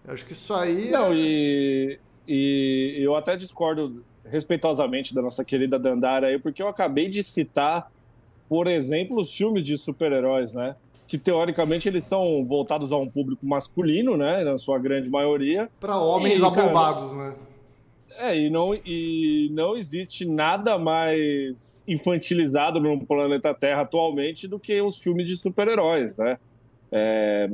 Acho 0.08 0.26
que 0.26 0.34
isso 0.34 0.54
aí. 0.54 0.90
Não, 0.90 1.12
é... 1.12 1.16
e, 1.16 2.00
e 2.28 2.98
eu 3.00 3.16
até 3.16 3.36
discordo 3.36 4.04
respeitosamente 4.24 5.14
da 5.14 5.22
nossa 5.22 5.44
querida 5.44 5.78
Dandara 5.78 6.28
aí, 6.28 6.40
porque 6.40 6.62
eu 6.62 6.68
acabei 6.68 7.10
de 7.10 7.24
citar, 7.24 7.92
por 8.48 8.68
exemplo, 8.68 9.20
os 9.20 9.36
filmes 9.36 9.64
de 9.64 9.78
super-heróis, 9.78 10.56
né? 10.56 10.76
Que 11.08 11.18
teoricamente 11.18 11.88
eles 11.88 12.04
são 12.04 12.46
voltados 12.46 12.92
a 12.92 12.98
um 12.98 13.08
público 13.08 13.46
masculino, 13.46 14.18
né? 14.18 14.44
Na 14.44 14.58
sua 14.58 14.80
grande 14.80 15.10
maioria. 15.10 15.70
Para 15.80 15.98
homens 15.98 16.40
e, 16.40 16.46
abobados, 16.46 17.12
cara, 17.12 17.30
né? 17.30 17.36
É, 18.20 18.38
e 18.38 18.50
não, 18.50 18.74
e 18.74 19.50
não 19.54 19.78
existe 19.78 20.28
nada 20.28 20.78
mais 20.80 21.84
infantilizado 21.88 22.80
no 22.80 23.06
planeta 23.06 23.54
Terra 23.54 23.82
atualmente 23.82 24.48
do 24.48 24.60
que 24.60 24.82
os 24.82 24.98
filmes 24.98 25.28
de 25.28 25.38
super-heróis, 25.38 26.18
né? 26.18 26.40
É, 26.92 27.50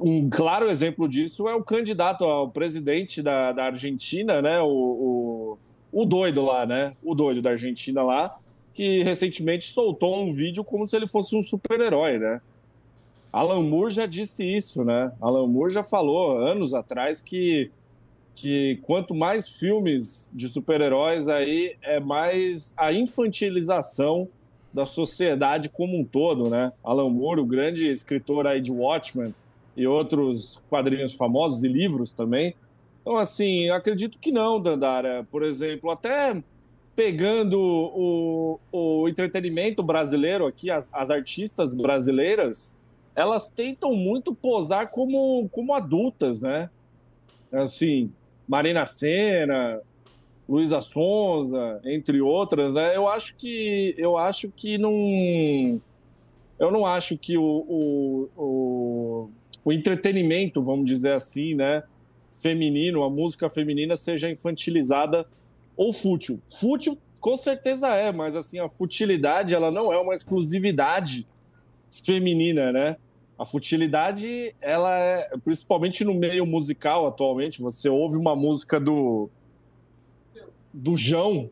um 0.00 0.28
claro 0.28 0.68
exemplo 0.68 1.08
disso 1.08 1.48
é 1.48 1.54
o 1.54 1.62
candidato 1.62 2.24
ao 2.24 2.50
presidente 2.50 3.22
da, 3.22 3.52
da 3.52 3.64
Argentina, 3.66 4.42
né? 4.42 4.60
O, 4.60 4.66
o, 4.66 5.58
o, 5.92 6.04
doido 6.04 6.44
lá, 6.44 6.66
né? 6.66 6.94
O 7.02 7.14
doido 7.14 7.40
da 7.40 7.50
Argentina 7.50 8.02
lá, 8.02 8.36
que 8.74 9.02
recentemente 9.02 9.66
soltou 9.66 10.16
um 10.20 10.32
vídeo 10.32 10.64
como 10.64 10.84
se 10.84 10.96
ele 10.96 11.06
fosse 11.06 11.36
um 11.36 11.42
super-herói, 11.42 12.18
né? 12.18 12.40
Alan 13.32 13.62
Moore 13.62 13.92
já 13.92 14.06
disse 14.06 14.44
isso, 14.44 14.84
né? 14.84 15.12
Alan 15.20 15.46
Moore 15.46 15.72
já 15.72 15.84
falou 15.84 16.38
anos 16.38 16.74
atrás 16.74 17.22
que, 17.22 17.70
que 18.34 18.80
quanto 18.82 19.14
mais 19.14 19.48
filmes 19.48 20.32
de 20.34 20.48
super-heróis 20.48 21.28
aí, 21.28 21.76
é 21.82 22.00
mais 22.00 22.74
a 22.76 22.92
infantilização 22.92 24.28
da 24.72 24.84
sociedade 24.84 25.68
como 25.68 25.96
um 25.96 26.04
todo, 26.04 26.50
né? 26.50 26.72
Alan 26.82 27.10
Moore, 27.10 27.40
o 27.40 27.46
grande 27.46 27.86
escritor 27.86 28.44
aí 28.46 28.60
de 28.60 28.72
Watchmen, 28.72 29.32
e 29.78 29.86
outros 29.86 30.60
quadrinhos 30.68 31.14
famosos 31.14 31.62
e 31.62 31.68
livros 31.68 32.10
também. 32.10 32.54
Então, 33.00 33.16
assim, 33.16 33.70
acredito 33.70 34.18
que 34.18 34.32
não, 34.32 34.60
Dandara. 34.60 35.26
Por 35.30 35.44
exemplo, 35.44 35.90
até 35.90 36.42
pegando 36.96 37.60
o, 37.60 38.60
o 38.72 39.08
entretenimento 39.08 39.84
brasileiro 39.84 40.46
aqui, 40.46 40.68
as, 40.68 40.90
as 40.92 41.10
artistas 41.10 41.72
brasileiras, 41.72 42.76
elas 43.14 43.48
tentam 43.48 43.94
muito 43.94 44.34
posar 44.34 44.90
como, 44.90 45.48
como 45.50 45.72
adultas, 45.74 46.42
né? 46.42 46.68
Assim, 47.52 48.12
Marina 48.48 48.84
Senna, 48.84 49.80
Luísa 50.48 50.80
Sonza, 50.80 51.80
entre 51.84 52.20
outras, 52.20 52.74
né? 52.74 52.96
Eu 52.96 53.06
acho 53.06 53.36
que 53.36 53.94
eu 53.96 54.18
acho 54.18 54.50
que 54.50 54.76
não 54.76 55.80
eu 56.58 56.72
não 56.72 56.84
acho 56.84 57.16
que 57.16 57.38
o, 57.38 57.42
o, 57.44 58.28
o, 58.36 59.30
o 59.68 59.72
entretenimento, 59.72 60.62
vamos 60.62 60.86
dizer 60.86 61.12
assim, 61.12 61.54
né, 61.54 61.82
feminino, 62.26 63.02
a 63.02 63.10
música 63.10 63.50
feminina 63.50 63.96
seja 63.96 64.30
infantilizada 64.30 65.26
ou 65.76 65.92
fútil. 65.92 66.40
Fútil 66.48 66.96
com 67.20 67.36
certeza 67.36 67.88
é, 67.88 68.10
mas 68.10 68.34
assim, 68.34 68.58
a 68.58 68.66
futilidade, 68.66 69.54
ela 69.54 69.70
não 69.70 69.92
é 69.92 69.98
uma 69.98 70.14
exclusividade 70.14 71.26
feminina, 72.02 72.72
né? 72.72 72.96
A 73.38 73.44
futilidade, 73.44 74.56
ela 74.58 74.90
é, 74.90 75.36
principalmente 75.44 76.02
no 76.02 76.14
meio 76.14 76.46
musical 76.46 77.06
atualmente, 77.06 77.60
você 77.60 77.90
ouve 77.90 78.16
uma 78.16 78.34
música 78.34 78.80
do 78.80 79.28
do 80.72 80.96
João, 80.96 81.50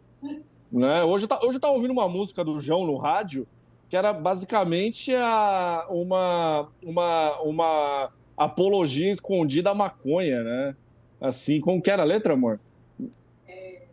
né? 0.72 1.04
Hoje 1.04 1.24
eu, 1.24 1.28
tá, 1.28 1.38
hoje 1.42 1.58
eu 1.58 1.60
tava 1.60 1.74
ouvindo 1.74 1.92
uma 1.92 2.08
música 2.08 2.42
do 2.42 2.58
João 2.58 2.86
no 2.86 2.96
rádio, 2.96 3.46
que 3.88 3.96
era 3.96 4.12
basicamente 4.12 5.14
a, 5.14 5.86
uma, 5.88 6.68
uma, 6.84 7.40
uma 7.40 8.10
apologia 8.36 9.10
escondida 9.10 9.70
à 9.70 9.74
maconha, 9.74 10.42
né? 10.42 10.76
Assim, 11.20 11.60
como 11.60 11.80
que 11.80 11.90
era 11.90 12.02
a 12.02 12.06
letra, 12.06 12.34
amor? 12.34 12.60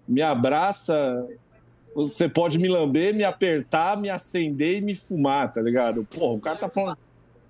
Me 0.08 0.22
abraça, 0.22 1.28
você 1.96 2.28
pode 2.28 2.60
me 2.60 2.68
lamber, 2.68 3.14
me 3.14 3.24
apertar, 3.24 3.96
me 3.96 4.10
acender 4.10 4.78
e 4.78 4.82
me 4.82 4.94
fumar, 4.94 5.52
tá 5.52 5.62
ligado? 5.62 6.06
Porra, 6.06 6.34
o 6.34 6.40
cara 6.40 6.58
tá 6.58 6.70
falando. 6.70 6.98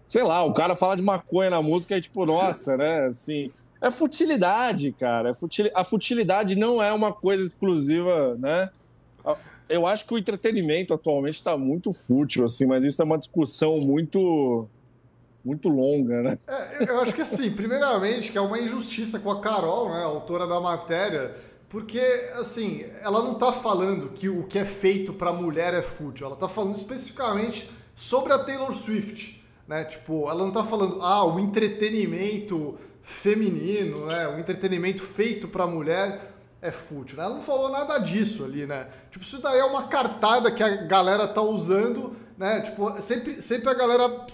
Sei 0.06 0.22
lá, 0.22 0.44
o 0.44 0.54
cara 0.54 0.76
fala 0.76 0.96
de 0.96 1.02
maconha 1.02 1.50
na 1.50 1.62
música 1.62 1.98
e 1.98 2.02
tipo, 2.02 2.26
nossa, 2.26 2.78
né? 2.78 3.08
Assim. 3.08 3.52
É 3.82 3.90
futilidade, 3.90 4.92
cara. 4.92 5.30
É 5.30 5.34
futil... 5.34 5.72
A 5.74 5.84
futilidade 5.84 6.56
não 6.56 6.84
é 6.84 6.92
uma 6.94 7.12
coisa 7.12 7.46
exclusiva, 7.46 8.36
né? 8.36 8.70
Eu 9.70 9.88
acho 9.88 10.06
que 10.06 10.14
o 10.14 10.18
entretenimento 10.18 10.94
atualmente 10.94 11.36
está 11.36 11.58
muito 11.58 11.92
fútil, 11.94 12.46
assim, 12.46 12.66
mas 12.66 12.84
isso 12.84 13.02
é 13.02 13.06
uma 13.06 13.18
discussão 13.18 13.80
muito 13.80 14.68
muito 15.44 15.68
longa, 15.68 16.22
né? 16.22 16.40
É, 16.48 16.90
eu 16.90 17.02
acho 17.02 17.14
que 17.14 17.22
assim, 17.22 17.52
primeiramente, 17.52 18.32
que 18.32 18.38
é 18.38 18.42
uma 18.42 18.58
injustiça 18.58 19.20
com 19.20 19.30
a 19.30 19.42
Carol, 19.42 19.90
né, 19.90 19.98
a 19.98 20.06
autora 20.06 20.48
da 20.48 20.60
matéria, 20.62 21.36
porque 21.68 22.00
assim, 22.36 22.86
ela 23.02 23.22
não 23.22 23.34
está 23.34 23.52
falando 23.52 24.10
que 24.10 24.30
o 24.30 24.44
que 24.44 24.58
é 24.58 24.66
feito 24.66 25.12
para 25.12 25.34
mulher 25.34 25.74
é 25.74 25.82
fútil, 25.82 26.28
ela 26.28 26.36
está 26.36 26.48
falando 26.48 26.76
especificamente 26.76 27.70
sobre 27.94 28.32
a 28.32 28.40
Taylor 28.40 28.74
Swift, 28.74 29.44
né? 29.68 29.84
Tipo, 29.84 30.30
ela 30.30 30.40
não 30.40 30.48
está 30.50 30.64
falando, 30.64 31.02
ah, 31.02 31.26
o 31.26 31.40
entretenimento 31.40 32.78
feminino, 33.02 34.06
né, 34.06 34.28
o 34.30 34.40
entretenimento 34.40 35.02
feito 35.02 35.48
para 35.48 35.68
mulher 35.68 36.33
é 36.64 36.72
fútil. 36.72 37.18
Né? 37.18 37.26
Ela 37.26 37.36
não 37.36 37.42
falou 37.42 37.70
nada 37.70 38.00
disso 38.00 38.44
ali, 38.46 38.66
né? 38.66 38.88
Tipo, 39.12 39.24
isso 39.24 39.42
daí 39.42 39.60
é 39.60 39.66
uma 39.66 39.88
cartada 39.88 40.50
que 40.50 40.64
a 40.64 40.84
galera 40.84 41.28
tá 41.28 41.42
usando, 41.42 42.16
né? 42.38 42.62
Tipo, 42.62 43.00
sempre, 43.02 43.42
sempre 43.42 43.70
a 43.70 43.74
galera 43.74 44.26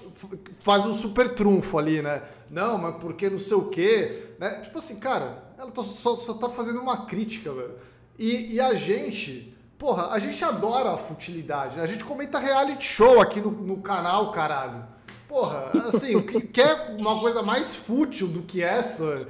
faz 0.60 0.86
um 0.86 0.94
super 0.94 1.34
trunfo 1.34 1.80
ali, 1.80 2.04
né? 2.04 2.22
Não, 2.50 2.78
mas 2.78 2.96
porque 2.98 3.30
não 3.30 3.40
sei 3.40 3.58
o 3.58 3.70
quê, 3.70 4.36
né? 4.38 4.62
Tipo 4.62 4.78
assim, 4.78 5.00
cara, 5.00 5.44
ela 5.58 5.72
tá, 5.72 5.84
só, 5.84 6.16
só 6.18 6.36
tá 6.36 6.50
fazendo 6.50 6.80
uma 6.80 7.06
crítica, 7.08 7.52
velho. 7.52 7.74
E, 8.18 8.54
e, 8.54 8.62
a 8.62 8.76
gente, 8.76 9.58
porra, 9.78 10.10
a 10.12 10.20
gente 10.20 10.44
adora 10.44 10.92
a 10.92 10.98
futilidade, 10.98 11.78
né? 11.78 11.84
A 11.84 11.88
gente 11.88 12.06
comenta 12.06 12.38
reality 12.38 12.86
show 12.86 13.20
aqui 13.20 13.42
no, 13.42 13.50
no 13.50 13.78
canal, 13.78 14.32
caralho. 14.32 14.86
Porra, 15.28 15.72
assim, 15.88 16.20
quer 16.54 16.96
uma 16.98 17.20
coisa 17.20 17.42
mais 17.42 17.74
fútil 17.74 18.28
do 18.28 18.42
que 18.42 18.62
essa? 18.62 19.28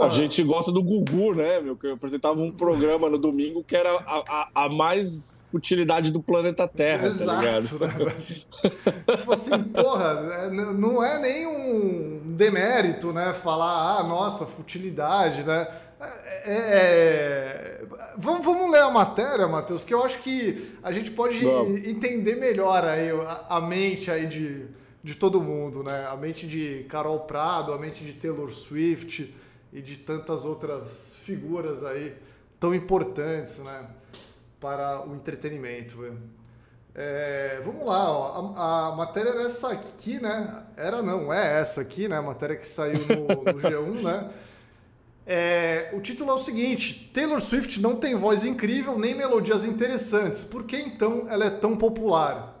A 0.00 0.08
gente 0.08 0.42
gosta 0.42 0.72
do 0.72 0.82
Gugu, 0.82 1.34
né, 1.34 1.60
meu? 1.60 1.76
Que 1.76 1.88
eu 1.88 1.94
apresentava 1.94 2.40
um 2.40 2.50
programa 2.50 3.10
no 3.10 3.18
domingo 3.18 3.62
que 3.62 3.76
era 3.76 3.90
a, 3.90 4.22
a, 4.28 4.64
a 4.64 4.68
mais 4.68 5.48
utilidade 5.52 6.10
do 6.10 6.22
planeta 6.22 6.66
Terra, 6.66 7.08
Exato, 7.08 7.78
tá 7.78 7.86
ligado? 7.86 8.06
Né? 8.06 8.14
tipo 9.16 9.32
assim, 9.32 9.62
porra, 9.64 10.44
é, 10.44 10.50
não 10.50 11.04
é 11.04 11.18
nem 11.18 11.46
um 11.46 12.20
demérito, 12.24 13.12
né? 13.12 13.32
Falar, 13.32 13.98
ah, 13.98 14.02
nossa, 14.04 14.46
futilidade, 14.46 15.42
né? 15.42 15.68
É, 16.00 16.06
é, 16.06 16.52
é... 16.54 17.84
Vamos, 18.16 18.44
vamos 18.44 18.70
ler 18.70 18.82
a 18.82 18.90
matéria, 18.90 19.48
Matheus, 19.48 19.84
que 19.84 19.94
eu 19.94 20.04
acho 20.04 20.20
que 20.20 20.74
a 20.82 20.92
gente 20.92 21.10
pode 21.10 21.42
vamos. 21.44 21.80
entender 21.86 22.36
melhor 22.36 22.84
aí 22.84 23.10
a, 23.10 23.56
a 23.56 23.60
mente 23.60 24.10
aí 24.10 24.26
de, 24.26 24.66
de 25.02 25.14
todo 25.14 25.40
mundo, 25.40 25.82
né? 25.82 26.06
A 26.10 26.16
mente 26.16 26.46
de 26.46 26.84
Carol 26.88 27.20
Prado, 27.20 27.72
a 27.72 27.78
mente 27.78 28.04
de 28.04 28.12
Taylor 28.12 28.50
Swift 28.50 29.32
e 29.72 29.80
de 29.80 29.96
tantas 29.96 30.44
outras 30.44 31.16
figuras 31.16 31.82
aí 31.82 32.14
tão 32.60 32.74
importantes 32.74 33.58
né, 33.58 33.86
para 34.60 35.06
o 35.08 35.14
entretenimento. 35.14 36.16
É, 36.94 37.60
vamos 37.64 37.86
lá, 37.86 38.12
ó. 38.12 38.54
A, 38.54 38.88
a, 38.88 38.96
matéria 38.96 39.30
era 39.30 39.42
essa 39.44 39.72
aqui, 39.72 40.20
né? 40.20 40.62
Era 40.76 41.02
não, 41.02 41.32
é 41.32 41.60
essa 41.60 41.80
aqui, 41.80 42.06
né? 42.06 42.18
A 42.18 42.22
matéria 42.22 42.54
que 42.54 42.66
saiu 42.66 43.00
no, 43.06 43.26
no 43.26 43.58
G1, 43.60 44.02
né? 44.02 44.30
É, 45.26 45.90
o 45.94 46.00
título 46.00 46.30
é 46.30 46.34
o 46.34 46.38
seguinte: 46.38 47.10
Taylor 47.14 47.40
Swift 47.40 47.80
não 47.80 47.96
tem 47.96 48.14
voz 48.14 48.44
incrível 48.44 48.98
nem 48.98 49.14
melodias 49.14 49.64
interessantes. 49.64 50.44
Por 50.44 50.64
que 50.64 50.76
então 50.76 51.26
ela 51.30 51.46
é 51.46 51.50
tão 51.50 51.76
popular? 51.76 52.60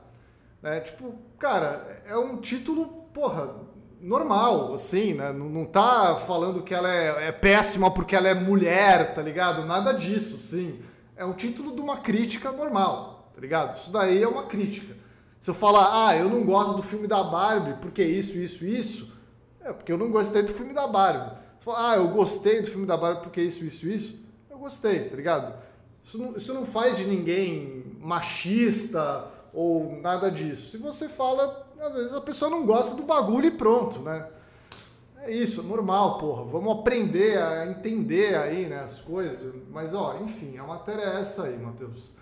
É, 0.62 0.80
tipo, 0.80 1.14
cara, 1.38 2.02
é 2.06 2.16
um 2.16 2.38
título, 2.38 2.86
porra, 3.12 3.54
normal, 4.02 4.74
assim, 4.74 5.14
né? 5.14 5.32
Não, 5.32 5.48
não 5.48 5.64
tá 5.64 6.16
falando 6.16 6.62
que 6.62 6.74
ela 6.74 6.92
é, 6.92 7.28
é, 7.28 7.32
péssima 7.32 7.90
porque 7.90 8.16
ela 8.16 8.28
é 8.28 8.34
mulher, 8.34 9.14
tá 9.14 9.22
ligado? 9.22 9.64
Nada 9.64 9.92
disso, 9.92 10.36
sim. 10.36 10.80
É 11.16 11.24
um 11.24 11.32
título 11.32 11.74
de 11.74 11.80
uma 11.80 11.98
crítica 11.98 12.50
normal, 12.50 13.30
tá 13.32 13.40
ligado? 13.40 13.76
Isso 13.76 13.90
daí 13.92 14.22
é 14.22 14.28
uma 14.28 14.44
crítica. 14.44 14.96
Se 15.40 15.50
eu 15.50 15.54
falar, 15.54 16.08
ah, 16.08 16.16
eu 16.16 16.28
não 16.28 16.44
gosto 16.44 16.74
do 16.74 16.82
filme 16.82 17.06
da 17.06 17.22
Barbie 17.22 17.80
porque 17.80 18.02
isso, 18.02 18.36
isso, 18.36 18.64
isso, 18.64 19.12
é 19.60 19.72
porque 19.72 19.92
eu 19.92 19.98
não 19.98 20.10
gostei 20.10 20.42
do 20.42 20.52
filme 20.52 20.74
da 20.74 20.86
Barbie. 20.86 21.36
Se 21.58 21.64
falar, 21.64 21.92
ah, 21.92 21.96
eu 21.96 22.08
gostei 22.08 22.60
do 22.60 22.68
filme 22.68 22.86
da 22.86 22.96
Barbie 22.96 23.22
porque 23.22 23.40
isso, 23.40 23.64
isso, 23.64 23.86
isso, 23.88 24.18
eu 24.50 24.58
gostei, 24.58 25.08
tá 25.08 25.14
ligado? 25.14 25.54
Isso 26.02 26.18
não, 26.18 26.36
isso 26.36 26.52
não 26.52 26.66
faz 26.66 26.96
de 26.96 27.04
ninguém 27.04 27.96
machista 28.00 29.30
ou 29.54 29.96
nada 30.00 30.28
disso. 30.28 30.70
Se 30.72 30.76
você 30.76 31.08
fala 31.08 31.68
às 31.82 31.94
vezes 31.94 32.14
a 32.14 32.20
pessoa 32.20 32.50
não 32.50 32.64
gosta 32.64 32.94
do 32.94 33.02
bagulho 33.02 33.46
e 33.46 33.50
pronto, 33.50 34.00
né? 34.00 34.26
É 35.24 35.30
isso, 35.30 35.60
é 35.60 35.64
normal, 35.64 36.18
porra. 36.18 36.44
Vamos 36.44 36.80
aprender 36.80 37.38
a 37.38 37.66
entender 37.66 38.34
aí, 38.36 38.66
né, 38.66 38.80
as 38.80 38.98
coisas. 38.98 39.54
Mas, 39.70 39.94
ó, 39.94 40.16
enfim, 40.20 40.58
a 40.58 40.64
matéria 40.64 41.02
é 41.02 41.20
essa 41.20 41.44
aí, 41.44 41.56
Matheus. 41.58 42.14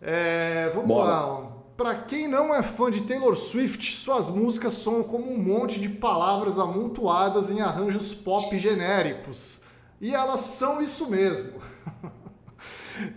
É, 0.00 0.70
vamos 0.74 0.88
Bora. 0.88 1.08
lá. 1.08 1.52
Pra 1.76 1.94
quem 1.94 2.26
não 2.26 2.52
é 2.52 2.60
fã 2.60 2.90
de 2.90 3.02
Taylor 3.02 3.36
Swift, 3.36 3.94
suas 3.96 4.28
músicas 4.28 4.72
são 4.72 5.04
como 5.04 5.30
um 5.30 5.38
monte 5.38 5.78
de 5.78 5.88
palavras 5.88 6.58
amontoadas 6.58 7.50
em 7.52 7.60
arranjos 7.60 8.12
pop 8.12 8.58
genéricos. 8.58 9.60
E 10.00 10.12
elas 10.12 10.40
são 10.40 10.82
isso 10.82 11.08
mesmo. 11.08 11.52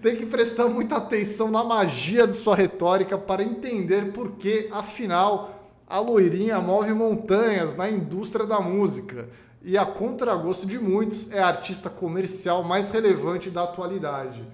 tem 0.01 0.15
que 0.15 0.25
prestar 0.25 0.67
muita 0.67 0.97
atenção 0.97 1.50
na 1.50 1.63
magia 1.63 2.27
de 2.27 2.35
sua 2.35 2.55
retórica 2.55 3.17
para 3.17 3.43
entender 3.43 4.11
por 4.11 4.31
que, 4.33 4.69
afinal, 4.71 5.71
a 5.88 6.00
loirinha 6.00 6.59
move 6.59 6.93
montanhas 6.93 7.75
na 7.75 7.89
indústria 7.89 8.45
da 8.45 8.59
música 8.59 9.27
e, 9.61 9.77
a 9.77 9.85
contragosto 9.85 10.65
de 10.65 10.79
muitos, 10.79 11.31
é 11.31 11.39
a 11.39 11.47
artista 11.47 11.89
comercial 11.89 12.63
mais 12.63 12.89
relevante 12.89 13.50
da 13.50 13.63
atualidade. 13.63 14.45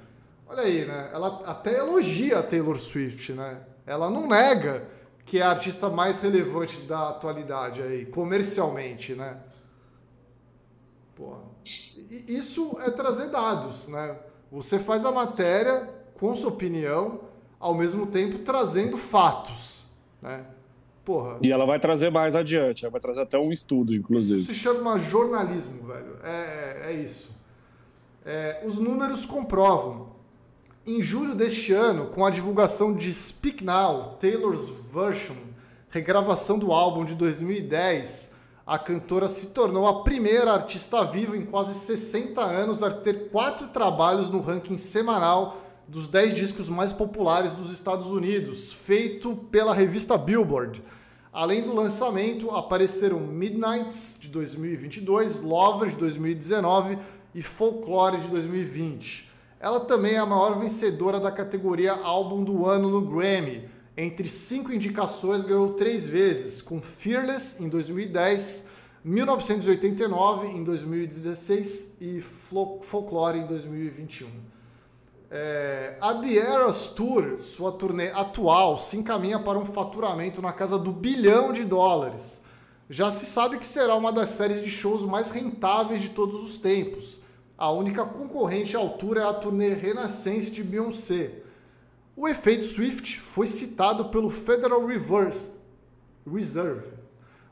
Olha 0.47 0.63
aí, 0.63 0.85
né? 0.85 1.09
Ela 1.13 1.41
até 1.45 1.77
elogia 1.77 2.39
a 2.39 2.43
Taylor 2.43 2.77
Swift, 2.77 3.33
né? 3.33 3.59
Ela 3.85 4.09
não 4.09 4.27
nega 4.27 4.87
que 5.25 5.39
é 5.39 5.41
a 5.41 5.49
artista 5.49 5.89
mais 5.89 6.21
relevante 6.21 6.81
da 6.81 7.09
atualidade 7.09 7.81
aí, 7.81 8.05
comercialmente, 8.05 9.13
né? 9.13 9.37
Porra. 11.13 11.41
Isso 12.27 12.77
é 12.81 12.89
trazer 12.89 13.27
dados, 13.27 13.89
né? 13.89 14.15
Você 14.51 14.79
faz 14.79 15.05
a 15.05 15.11
matéria 15.11 15.89
com 16.19 16.35
sua 16.35 16.49
opinião, 16.49 17.21
ao 17.59 17.73
mesmo 17.73 18.07
tempo 18.07 18.39
trazendo 18.39 18.97
fatos, 18.97 19.85
né? 20.21 20.45
Porra. 21.03 21.37
E 21.41 21.51
ela 21.51 21.65
vai 21.65 21.79
trazer 21.79 22.09
mais 22.09 22.35
adiante, 22.35 22.83
ela 22.83 22.91
vai 22.91 22.99
trazer 22.99 23.21
até 23.21 23.37
um 23.37 23.49
estudo, 23.51 23.95
inclusive. 23.95 24.41
Isso 24.41 24.53
se 24.53 24.59
chama 24.59 24.99
jornalismo, 24.99 25.87
velho. 25.87 26.17
É, 26.21 26.91
é 26.91 26.93
isso. 26.93 27.29
É, 28.25 28.61
os 28.65 28.77
números 28.77 29.25
comprovam. 29.25 30.17
Em 30.85 31.01
julho 31.01 31.33
deste 31.33 31.71
ano, 31.71 32.07
com 32.07 32.25
a 32.25 32.29
divulgação 32.29 32.93
de 32.93 33.13
Speak 33.13 33.63
Now, 33.63 34.17
Taylor's 34.19 34.69
Version, 34.69 35.35
regravação 35.89 36.59
do 36.59 36.71
álbum 36.73 37.05
de 37.05 37.15
2010, 37.15 38.35
a 38.67 38.77
cantora 38.77 39.29
se 39.29 39.51
tornou 39.51 39.87
a 39.87 40.03
primeira 40.03 40.51
artista 40.51 41.01
viva 41.05 41.37
em 41.37 41.45
quase 41.45 41.73
60 41.73 42.41
anos 42.43 42.83
a 42.83 42.91
ter 42.91 43.29
quatro 43.29 43.67
trabalhos 43.67 44.29
no 44.29 44.41
ranking 44.41 44.77
semanal 44.77 45.55
dos 45.87 46.09
10 46.09 46.35
discos 46.35 46.67
mais 46.67 46.91
populares 46.91 47.53
dos 47.53 47.71
Estados 47.71 48.07
Unidos, 48.07 48.73
feito 48.73 49.37
pela 49.49 49.73
revista 49.73 50.17
Billboard. 50.17 50.83
Além 51.31 51.61
do 51.61 51.73
lançamento, 51.73 52.51
apareceram 52.51 53.21
Midnights 53.21 54.17
de 54.19 54.27
2022, 54.27 55.43
Lover 55.43 55.91
de 55.91 55.95
2019 55.95 56.97
e 57.33 57.41
Folklore 57.41 58.17
de 58.17 58.27
2020. 58.27 59.31
Ela 59.61 59.79
também 59.79 60.15
é 60.15 60.17
a 60.17 60.25
maior 60.25 60.59
vencedora 60.59 61.21
da 61.21 61.31
categoria 61.31 61.93
Álbum 61.93 62.43
do 62.43 62.65
Ano 62.65 62.89
no 62.89 63.01
Grammy. 63.01 63.69
Entre 63.99 64.29
cinco 64.29 64.71
indicações, 64.71 65.41
ganhou 65.41 65.73
três 65.73 66.05
vezes, 66.05 66.61
com 66.61 66.79
Fearless 66.79 67.63
em 67.63 67.67
2010, 67.67 68.67
1989 69.03 70.49
em 70.49 70.63
2016 70.63 71.97
e 71.99 72.21
Folklore 72.21 73.39
em 73.39 73.47
2021. 73.47 74.27
É, 75.31 75.97
a 75.99 76.13
The 76.13 76.35
Eras 76.35 76.89
Tour, 76.89 77.37
sua 77.37 77.71
turnê 77.71 78.09
atual, 78.09 78.77
se 78.77 78.97
encaminha 78.97 79.39
para 79.39 79.57
um 79.57 79.65
faturamento 79.65 80.43
na 80.43 80.53
casa 80.53 80.77
do 80.77 80.91
bilhão 80.91 81.51
de 81.51 81.65
dólares. 81.65 82.43
Já 82.87 83.09
se 83.09 83.25
sabe 83.25 83.57
que 83.57 83.65
será 83.65 83.95
uma 83.95 84.13
das 84.13 84.29
séries 84.29 84.61
de 84.61 84.69
shows 84.69 85.01
mais 85.01 85.31
rentáveis 85.31 86.03
de 86.03 86.09
todos 86.09 86.47
os 86.47 86.59
tempos. 86.59 87.19
A 87.57 87.71
única 87.71 88.05
concorrente 88.05 88.77
à 88.77 88.79
altura 88.79 89.21
é 89.21 89.25
a 89.25 89.33
turnê 89.33 89.73
Renaissance 89.73 90.51
de 90.51 90.63
Beyoncé. 90.63 91.46
O 92.19 92.27
efeito 92.27 92.65
Swift 92.65 93.21
foi 93.21 93.45
citado 93.45 94.05
pelo 94.05 94.31
Federal 94.31 94.83
Reverse, 94.83 95.51
Reserve, 96.25 96.87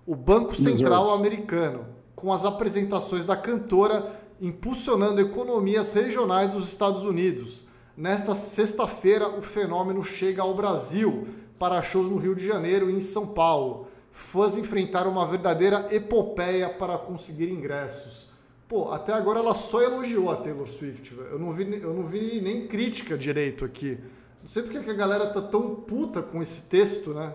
o 0.07 0.15
Banco 0.15 0.55
Central 0.55 1.03
Reserve. 1.03 1.21
Americano, 1.21 1.85
com 2.15 2.33
as 2.33 2.43
apresentações 2.45 3.23
da 3.23 3.37
cantora 3.37 4.19
impulsionando 4.41 5.21
economias 5.21 5.93
regionais 5.93 6.49
dos 6.49 6.67
Estados 6.67 7.03
Unidos. 7.03 7.67
Nesta 7.95 8.33
sexta-feira, 8.33 9.29
o 9.29 9.41
fenômeno 9.43 10.03
chega 10.03 10.41
ao 10.41 10.55
Brasil 10.55 11.27
para 11.59 11.83
shows 11.83 12.09
no 12.09 12.17
Rio 12.17 12.33
de 12.33 12.43
Janeiro 12.43 12.89
e 12.89 12.95
em 12.95 12.99
São 12.99 13.27
Paulo. 13.27 13.87
Fãs 14.11 14.57
enfrentaram 14.57 15.11
uma 15.11 15.27
verdadeira 15.27 15.89
epopeia 15.91 16.69
para 16.69 16.97
conseguir 16.97 17.51
ingressos. 17.51 18.31
Pô, 18.67 18.91
até 18.91 19.13
agora 19.13 19.41
ela 19.41 19.53
só 19.53 19.79
elogiou 19.83 20.31
a 20.31 20.37
Taylor 20.37 20.67
Swift. 20.67 21.15
Eu 21.15 21.37
não 21.37 21.53
vi, 21.53 21.79
eu 21.79 21.93
não 21.93 22.07
vi 22.07 22.41
nem 22.41 22.65
crítica 22.67 23.15
direito 23.15 23.63
aqui. 23.63 23.99
Não 24.45 24.49
sei 24.51 24.61
porque 24.61 24.79
que 24.79 24.91
a 24.91 24.93
galera 24.93 25.25
tá 25.33 25.41
tão 25.41 25.73
puta 25.73 26.21
com 26.21 26.39
esse 26.39 26.69
texto, 26.69 27.15
né? 27.15 27.33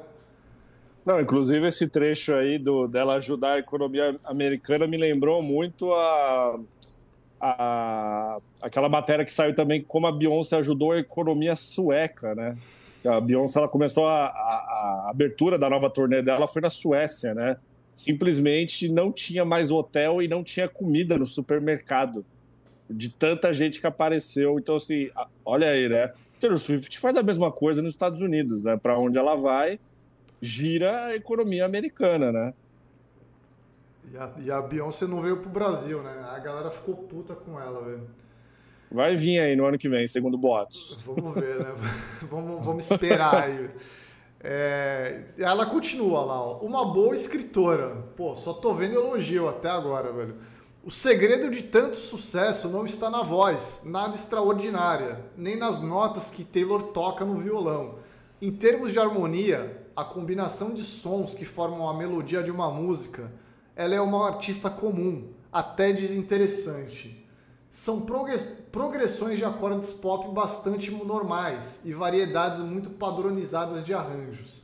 Não, 1.05 1.21
inclusive 1.21 1.67
esse 1.67 1.89
trecho 1.89 2.33
aí 2.33 2.57
do, 2.57 2.87
dela 2.87 3.15
ajudar 3.15 3.55
a 3.55 3.59
economia 3.59 4.15
americana 4.23 4.87
me 4.87 4.97
lembrou 4.97 5.43
muito 5.43 5.93
a, 5.93 6.61
a, 7.41 8.39
aquela 8.63 8.89
matéria 8.89 9.25
que 9.25 9.33
saiu 9.33 9.57
também 9.57 9.83
como 9.83 10.07
a 10.07 10.13
Beyoncé 10.13 10.59
ajudou 10.59 10.93
a 10.93 11.01
economia 11.01 11.57
sueca, 11.57 12.33
né? 12.33 12.57
A 13.05 13.21
Beyoncé 13.21 13.59
ela 13.59 13.69
começou 13.69 14.07
a, 14.07 14.27
a, 14.27 15.07
a 15.07 15.11
abertura 15.11 15.59
da 15.59 15.69
nova 15.69 15.91
turnê 15.91 16.23
dela 16.23 16.47
foi 16.47 16.63
na 16.63 16.71
Suécia, 16.71 17.35
né? 17.35 17.57
Simplesmente 17.93 18.89
não 18.89 19.11
tinha 19.11 19.45
mais 19.45 19.73
hotel 19.73 20.23
e 20.23 20.29
não 20.29 20.45
tinha 20.45 20.69
comida 20.69 21.19
no 21.19 21.27
supermercado 21.27 22.25
de 22.91 23.09
tanta 23.11 23.55
gente 23.55 23.81
que 23.81 23.87
apareceu. 23.87 24.59
Então 24.59 24.77
assim, 24.77 25.09
olha 25.45 25.69
aí, 25.69 25.89
né? 25.89 26.13
Taylor 26.41 26.59
Swift 26.59 26.99
faz 26.99 27.17
a 27.17 27.23
mesma 27.23 27.53
coisa 27.53 27.83
nos 27.83 27.95
Estados 27.95 28.21
Unidos, 28.21 28.65
né? 28.65 28.77
Para 28.77 28.99
onde 28.99 29.19
ela 29.19 29.37
vai, 29.37 29.79
gira 30.41 31.07
a 31.07 31.17
economia 31.17 31.65
americana, 31.65 32.33
né? 32.33 32.55
E 34.13 34.17
a, 34.17 34.35
e 34.39 34.51
a 34.51 34.61
Beyoncé 34.61 35.07
não 35.07 35.23
veio 35.23 35.37
pro 35.37 35.51
Brasil, 35.51 36.03
né? 36.03 36.27
A 36.31 36.39
galera 36.39 36.71
ficou 36.71 36.97
puta 36.97 37.35
com 37.35 37.61
ela, 37.61 37.85
velho. 37.85 38.09
Vai 38.91 39.15
vir 39.15 39.39
aí 39.39 39.55
no 39.55 39.65
ano 39.65 39.79
que 39.79 39.89
vem, 39.89 40.07
segundo 40.07 40.37
boatos. 40.37 41.01
Vamos 41.07 41.35
ver, 41.35 41.61
né? 41.61 41.73
vamos, 42.29 42.65
vamos 42.65 42.91
esperar 42.91 43.45
aí. 43.45 43.69
É, 44.43 45.27
ela 45.39 45.67
continua 45.67 46.23
lá, 46.25 46.41
ó. 46.43 46.59
Uma 46.59 46.93
boa 46.93 47.15
escritora. 47.15 48.05
Pô, 48.17 48.35
só 48.35 48.53
tô 48.53 48.75
vendo 48.75 48.95
elogio 48.95 49.49
até 49.49 49.69
agora, 49.69 50.13
velho. 50.13 50.35
O 50.83 50.91
segredo 50.91 51.51
de 51.51 51.63
tanto 51.63 51.97
sucesso 51.97 52.67
não 52.71 52.87
está 52.87 53.11
na 53.11 53.23
voz, 53.23 53.83
nada 53.85 54.15
extraordinária, 54.15 55.23
nem 55.37 55.55
nas 55.55 55.79
notas 55.79 56.31
que 56.31 56.43
Taylor 56.43 56.85
toca 56.85 57.23
no 57.23 57.37
violão. 57.37 57.99
Em 58.41 58.51
termos 58.51 58.91
de 58.91 58.99
harmonia, 58.99 59.87
a 59.95 60.03
combinação 60.03 60.73
de 60.73 60.83
sons 60.83 61.35
que 61.35 61.45
formam 61.45 61.87
a 61.87 61.95
melodia 61.95 62.43
de 62.43 62.51
uma 62.51 62.71
música 62.71 63.31
ela 63.77 63.95
é 63.95 64.01
uma 64.01 64.27
artista 64.27 64.71
comum, 64.71 65.33
até 65.53 65.93
desinteressante. 65.93 67.27
São 67.71 68.07
progressões 68.73 69.39
de 69.39 69.45
acordes 69.45 69.93
pop 69.93 70.33
bastante 70.35 70.91
normais 70.91 71.83
e 71.85 71.93
variedades 71.93 72.61
muito 72.61 72.91
padronizadas 72.91 73.85
de 73.85 73.93
arranjos. 73.95 74.63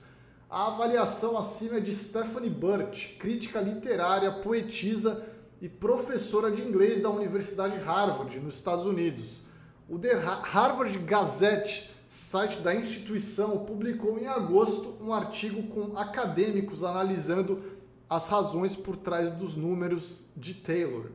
A 0.48 0.68
avaliação 0.68 1.38
acima 1.38 1.76
é 1.76 1.80
de 1.80 1.94
Stephanie 1.94 2.50
Burt, 2.50 3.16
crítica 3.18 3.60
literária, 3.60 4.32
poetisa 4.32 5.35
e 5.60 5.68
professora 5.68 6.50
de 6.50 6.62
inglês 6.62 7.00
da 7.00 7.10
Universidade 7.10 7.78
Harvard, 7.78 8.38
nos 8.40 8.56
Estados 8.56 8.84
Unidos. 8.84 9.40
O 9.88 9.98
The 9.98 10.14
Harvard 10.14 10.98
Gazette, 11.00 11.90
site 12.08 12.60
da 12.60 12.74
instituição, 12.74 13.64
publicou 13.64 14.18
em 14.18 14.26
agosto 14.26 14.96
um 15.00 15.12
artigo 15.12 15.62
com 15.64 15.96
acadêmicos 15.96 16.84
analisando 16.84 17.62
as 18.08 18.28
razões 18.28 18.76
por 18.76 18.96
trás 18.96 19.30
dos 19.30 19.56
números 19.56 20.24
de 20.36 20.54
Taylor. 20.54 21.06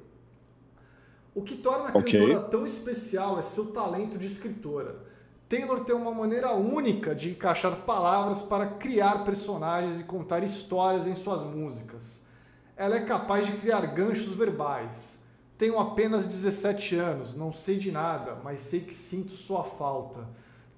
O 1.34 1.42
que 1.42 1.56
torna 1.56 1.90
a 1.90 1.98
okay. 1.98 2.20
cantora 2.20 2.40
tão 2.50 2.66
especial 2.66 3.40
é 3.40 3.42
seu 3.42 3.72
talento 3.72 4.18
de 4.18 4.28
escritora. 4.28 4.96
Taylor 5.48 5.82
tem 5.82 5.96
uma 5.96 6.14
maneira 6.14 6.54
única 6.54 7.14
de 7.14 7.30
encaixar 7.30 7.76
palavras 7.82 8.42
para 8.42 8.68
criar 8.68 9.24
personagens 9.24 10.00
e 10.00 10.04
contar 10.04 10.44
histórias 10.44 11.08
em 11.08 11.16
suas 11.16 11.42
músicas. 11.42 12.21
Ela 12.82 12.96
é 12.96 13.02
capaz 13.02 13.46
de 13.46 13.54
criar 13.58 13.86
ganchos 13.86 14.36
verbais. 14.36 15.20
Tenho 15.58 15.78
apenas 15.78 16.26
17 16.26 16.96
anos, 16.96 17.36
não 17.36 17.54
sei 17.54 17.78
de 17.78 17.92
nada, 17.92 18.40
mas 18.44 18.62
sei 18.62 18.80
que 18.80 18.96
sinto 18.96 19.34
sua 19.34 19.64
falta. 19.64 20.28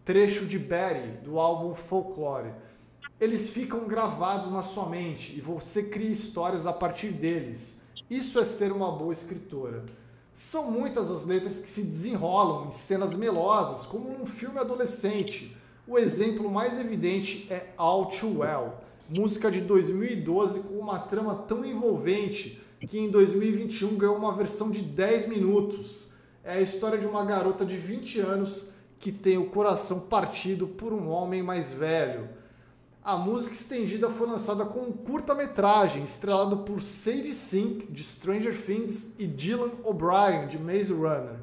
Trecho 0.03 0.45
de 0.45 0.59
Betty, 0.59 1.23
do 1.23 1.39
álbum 1.39 1.73
Folklore 1.73 2.51
eles 3.19 3.49
ficam 3.49 3.87
gravados 3.87 4.51
na 4.51 4.63
sua 4.63 4.87
mente 4.87 5.35
e 5.37 5.41
você 5.41 5.83
cria 5.83 6.09
histórias 6.09 6.65
a 6.65 6.73
partir 6.73 7.09
deles. 7.09 7.81
Isso 8.09 8.39
é 8.39 8.45
ser 8.45 8.71
uma 8.71 8.91
boa 8.91 9.13
escritora. 9.13 9.85
São 10.33 10.71
muitas 10.71 11.11
as 11.11 11.25
letras 11.25 11.59
que 11.59 11.69
se 11.69 11.83
desenrolam 11.83 12.65
em 12.65 12.71
cenas 12.71 13.13
melosas, 13.13 13.85
como 13.85 14.09
num 14.09 14.25
filme 14.25 14.59
adolescente. 14.59 15.55
O 15.87 15.97
exemplo 15.97 16.49
mais 16.49 16.79
evidente 16.79 17.47
é 17.51 17.67
All 17.77 18.07
Too 18.07 18.39
Well, 18.39 18.73
música 19.09 19.51
de 19.51 19.61
2012 19.61 20.61
com 20.61 20.75
uma 20.75 20.99
trama 20.99 21.35
tão 21.35 21.65
envolvente 21.65 22.61
que 22.79 22.99
em 22.99 23.09
2021 23.09 23.95
ganhou 23.95 24.15
uma 24.15 24.35
versão 24.35 24.69
de 24.69 24.81
10 24.81 25.27
minutos. 25.27 26.11
É 26.43 26.53
a 26.55 26.61
história 26.61 26.97
de 26.97 27.07
uma 27.07 27.23
garota 27.23 27.65
de 27.65 27.77
20 27.77 28.19
anos 28.19 28.71
que 28.99 29.11
tem 29.11 29.37
o 29.37 29.49
coração 29.49 30.01
partido 30.01 30.67
por 30.67 30.93
um 30.93 31.09
homem 31.09 31.41
mais 31.41 31.71
velho. 31.71 32.29
A 33.03 33.17
música 33.17 33.53
estendida 33.53 34.09
foi 34.09 34.27
lançada 34.27 34.63
com 34.65 34.79
um 34.79 34.91
curta-metragem 34.91 36.05
estrelado 36.05 36.59
por 36.59 36.81
Sadie 36.81 37.33
Sink, 37.33 37.91
de 37.91 38.01
Stranger 38.01 38.57
Things, 38.57 39.15
e 39.19 39.27
Dylan 39.27 39.71
O'Brien, 39.83 40.47
de 40.47 40.57
Maze 40.57 40.93
Runner. 40.93 41.35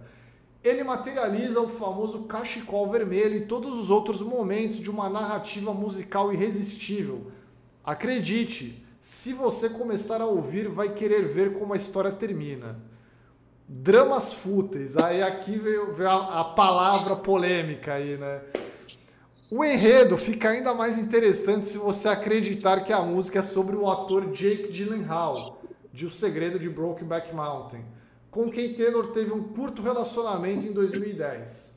Ele 0.65 0.83
materializa 0.83 1.61
o 1.61 1.69
famoso 1.69 2.21
cachecol 2.21 2.91
vermelho 2.91 3.37
e 3.37 3.47
todos 3.47 3.79
os 3.79 3.91
outros 3.91 4.23
momentos 4.23 4.77
de 4.77 4.91
uma 4.91 5.11
narrativa 5.11 5.75
musical 5.75 6.33
irresistível. 6.33 7.31
Acredite, 7.85 8.85
se 9.01 9.33
você 9.33 9.69
começar 9.69 10.21
a 10.21 10.27
ouvir, 10.27 10.69
vai 10.69 10.91
querer 10.91 11.27
ver 11.27 11.59
como 11.59 11.73
a 11.73 11.77
história 11.77 12.13
termina. 12.13 12.79
Dramas 13.69 14.33
fúteis, 14.33 14.97
aí 14.97 15.23
aqui 15.23 15.59
veio, 15.59 15.95
veio 15.95 16.11
a, 16.11 16.41
a 16.41 16.45
palavra 16.45 17.17
polêmica 17.17 17.95
aí, 17.95 18.17
né? 18.17 18.43
O 19.53 19.65
enredo 19.65 20.17
fica 20.17 20.51
ainda 20.51 20.75
mais 20.75 20.99
interessante 20.99 21.67
se 21.67 21.79
você 21.79 22.09
acreditar 22.09 22.81
que 22.81 22.93
a 22.93 23.01
música 23.01 23.39
é 23.39 23.43
sobre 23.43 23.77
o 23.77 23.89
ator 23.89 24.31
Jake 24.31 24.73
Gyllenhaal, 24.73 25.63
de 25.93 26.07
O 26.07 26.11
Segredo 26.11 26.59
de 26.59 26.69
Brokeback 26.69 27.35
Mountain 27.35 27.85
com 28.31 28.49
quem 28.49 28.73
Taylor 28.75 29.09
teve 29.09 29.33
um 29.33 29.43
curto 29.43 29.83
relacionamento 29.83 30.67
em 30.67 30.73
2010. 30.73 31.75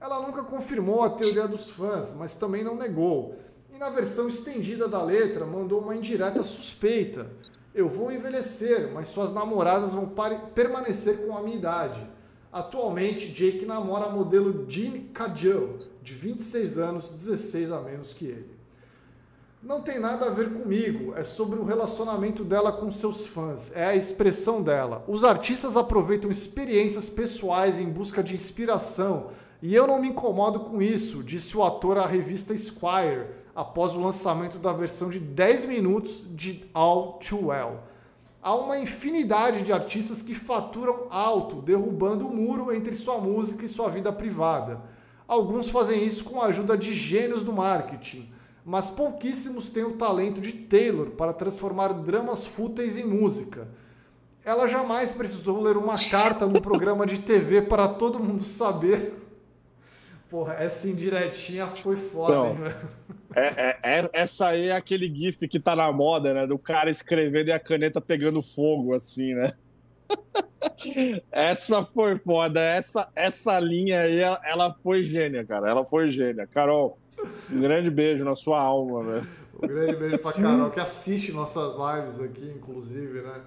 Ela 0.00 0.24
nunca 0.24 0.42
confirmou 0.44 1.02
a 1.02 1.10
teoria 1.10 1.48
dos 1.48 1.70
fãs, 1.70 2.12
mas 2.12 2.34
também 2.34 2.62
não 2.62 2.76
negou. 2.76 3.30
E 3.76 3.78
na 3.78 3.90
versão 3.90 4.26
estendida 4.26 4.88
da 4.88 5.02
letra, 5.02 5.44
mandou 5.44 5.80
uma 5.80 5.94
indireta 5.94 6.42
suspeita. 6.42 7.30
Eu 7.74 7.90
vou 7.90 8.10
envelhecer, 8.10 8.90
mas 8.94 9.08
suas 9.08 9.34
namoradas 9.34 9.92
vão 9.92 10.10
permanecer 10.54 11.26
com 11.26 11.36
a 11.36 11.42
minha 11.42 11.58
idade. 11.58 12.00
Atualmente, 12.50 13.28
Jake 13.30 13.66
namora 13.66 14.06
a 14.06 14.10
modelo 14.10 14.64
Jean 14.66 15.02
Cadill, 15.12 15.76
de 16.02 16.14
26 16.14 16.78
anos, 16.78 17.10
16 17.10 17.70
a 17.70 17.78
menos 17.82 18.14
que 18.14 18.24
ele 18.24 18.56
não 19.62 19.80
tem 19.80 19.98
nada 19.98 20.26
a 20.26 20.30
ver 20.30 20.52
comigo, 20.52 21.12
é 21.16 21.24
sobre 21.24 21.58
o 21.58 21.64
relacionamento 21.64 22.44
dela 22.44 22.70
com 22.70 22.92
seus 22.92 23.26
fãs, 23.26 23.74
é 23.74 23.84
a 23.84 23.96
expressão 23.96 24.62
dela. 24.62 25.04
Os 25.08 25.24
artistas 25.24 25.76
aproveitam 25.76 26.30
experiências 26.30 27.08
pessoais 27.10 27.80
em 27.80 27.88
busca 27.88 28.22
de 28.22 28.32
inspiração, 28.32 29.30
e 29.60 29.74
eu 29.74 29.84
não 29.84 30.00
me 30.00 30.08
incomodo 30.08 30.60
com 30.60 30.80
isso, 30.80 31.20
disse 31.20 31.56
o 31.56 31.64
ator 31.64 31.98
à 31.98 32.06
revista 32.06 32.54
Esquire, 32.54 33.26
após 33.56 33.94
o 33.94 34.00
lançamento 34.00 34.58
da 34.58 34.72
versão 34.72 35.10
de 35.10 35.18
10 35.18 35.64
minutos 35.64 36.26
de 36.30 36.64
All 36.72 37.14
Too 37.14 37.46
Well. 37.46 37.80
Há 38.40 38.54
uma 38.54 38.78
infinidade 38.78 39.62
de 39.62 39.72
artistas 39.72 40.22
que 40.22 40.34
faturam 40.34 41.08
alto, 41.10 41.62
derrubando 41.62 42.28
o 42.28 42.32
muro 42.32 42.72
entre 42.72 42.92
sua 42.92 43.18
música 43.18 43.64
e 43.64 43.68
sua 43.68 43.88
vida 43.88 44.12
privada. 44.12 44.80
Alguns 45.26 45.68
fazem 45.68 46.04
isso 46.04 46.22
com 46.22 46.40
a 46.40 46.46
ajuda 46.46 46.78
de 46.78 46.94
gênios 46.94 47.42
do 47.42 47.52
marketing 47.52 48.36
mas 48.66 48.90
pouquíssimos 48.90 49.70
têm 49.70 49.84
o 49.84 49.92
talento 49.92 50.40
de 50.40 50.52
Taylor 50.52 51.10
para 51.10 51.32
transformar 51.32 51.92
dramas 51.92 52.44
fúteis 52.44 52.96
em 52.96 53.04
música. 53.04 53.68
Ela 54.44 54.66
jamais 54.66 55.12
precisou 55.12 55.62
ler 55.62 55.76
uma 55.76 55.96
carta 56.10 56.46
no 56.46 56.60
programa 56.60 57.06
de 57.06 57.20
TV 57.20 57.62
para 57.62 57.86
todo 57.86 58.18
mundo 58.18 58.42
saber. 58.42 59.14
Porra, 60.28 60.54
essa 60.54 60.88
indiretinha 60.88 61.68
foi 61.68 61.94
foda, 61.94 62.34
Não, 62.34 62.46
hein, 62.48 62.54
velho? 62.56 62.88
É, 63.36 63.48
é, 63.56 63.78
é, 63.82 64.10
essa 64.14 64.48
aí 64.48 64.68
é 64.68 64.72
aquele 64.72 65.14
gif 65.14 65.46
que 65.46 65.60
tá 65.60 65.76
na 65.76 65.92
moda, 65.92 66.32
né? 66.32 66.46
Do 66.46 66.58
cara 66.58 66.88
escrevendo 66.88 67.48
e 67.48 67.52
a 67.52 67.60
caneta 67.60 68.00
pegando 68.00 68.40
fogo, 68.40 68.94
assim, 68.94 69.34
né? 69.34 69.52
essa 71.30 71.82
foi 71.82 72.18
foda. 72.18 72.58
Essa, 72.60 73.08
essa 73.14 73.60
linha 73.60 74.00
aí, 74.00 74.20
ela 74.20 74.74
foi 74.82 75.04
gênia, 75.04 75.44
cara. 75.44 75.68
Ela 75.68 75.84
foi 75.84 76.08
gênia. 76.08 76.46
Carol, 76.46 76.98
um 77.52 77.60
grande 77.60 77.90
beijo 77.90 78.24
na 78.24 78.34
sua 78.34 78.58
alma, 78.58 79.02
velho. 79.02 79.26
Um 79.62 79.66
grande 79.66 79.96
beijo 79.96 80.18
pra 80.18 80.32
Carol, 80.32 80.70
que 80.70 80.80
assiste 80.80 81.30
nossas 81.32 81.74
lives 81.74 82.18
aqui, 82.18 82.50
inclusive, 82.56 83.20
né? 83.20 83.42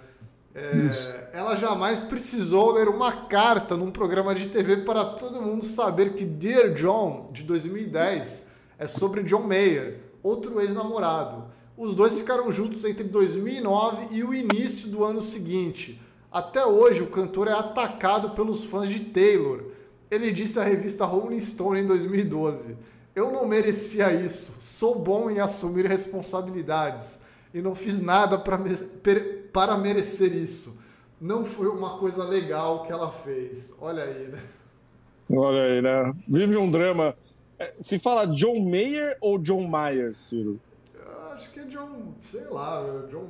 É, 0.53 1.29
ela 1.33 1.55
jamais 1.55 2.03
precisou 2.03 2.73
ler 2.73 2.89
uma 2.89 3.27
carta 3.27 3.77
num 3.77 3.91
programa 3.91 4.35
de 4.35 4.49
TV 4.49 4.77
para 4.77 5.05
todo 5.05 5.41
mundo 5.41 5.65
saber 5.65 6.13
que 6.13 6.25
Dear 6.25 6.73
John, 6.73 7.29
de 7.31 7.43
2010, 7.43 8.49
é 8.79 8.87
sobre 8.87 9.23
John 9.23 9.43
Mayer, 9.43 9.99
outro 10.23 10.61
ex-namorado. 10.61 11.43
Os 11.77 11.95
dois 11.95 12.17
ficaram 12.19 12.49
juntos 12.51 12.85
entre 12.85 13.03
2009 13.03 14.07
e 14.11 14.23
o 14.23 14.33
início 14.33 14.89
do 14.89 15.03
ano 15.03 15.21
seguinte. 15.21 16.01
Até 16.31 16.65
hoje, 16.65 17.01
o 17.01 17.07
cantor 17.07 17.49
é 17.49 17.53
atacado 17.53 18.31
pelos 18.31 18.63
fãs 18.63 18.87
de 18.87 19.01
Taylor. 19.01 19.65
Ele 20.09 20.31
disse 20.31 20.59
à 20.59 20.63
revista 20.63 21.05
Rolling 21.05 21.39
Stone 21.39 21.81
em 21.81 21.85
2012: 21.85 22.77
Eu 23.15 23.31
não 23.31 23.45
merecia 23.45 24.13
isso. 24.13 24.57
Sou 24.61 24.97
bom 24.97 25.29
em 25.29 25.39
assumir 25.39 25.85
responsabilidades 25.85 27.19
e 27.53 27.61
não 27.61 27.75
fiz 27.75 27.99
nada 27.99 28.37
para 28.37 29.77
merecer 29.77 30.33
isso. 30.35 30.79
Não 31.19 31.43
foi 31.43 31.67
uma 31.67 31.97
coisa 31.97 32.23
legal 32.23 32.83
que 32.83 32.91
ela 32.91 33.11
fez. 33.11 33.73
Olha 33.81 34.03
aí, 34.03 34.27
né? 34.27 34.41
Olha 35.31 35.63
aí, 35.63 35.81
né? 35.81 36.13
Vive 36.27 36.55
um 36.55 36.71
drama. 36.71 37.15
É, 37.59 37.73
se 37.81 37.99
fala 37.99 38.25
John 38.25 38.59
Mayer 38.61 39.17
ou 39.19 39.37
John 39.37 39.67
Mayer, 39.67 40.13
Ciro? 40.13 40.59
Acho 41.33 41.51
que 41.51 41.59
é 41.59 41.65
John, 41.65 42.13
sei 42.17 42.45
lá, 42.45 42.83
John, 43.09 43.27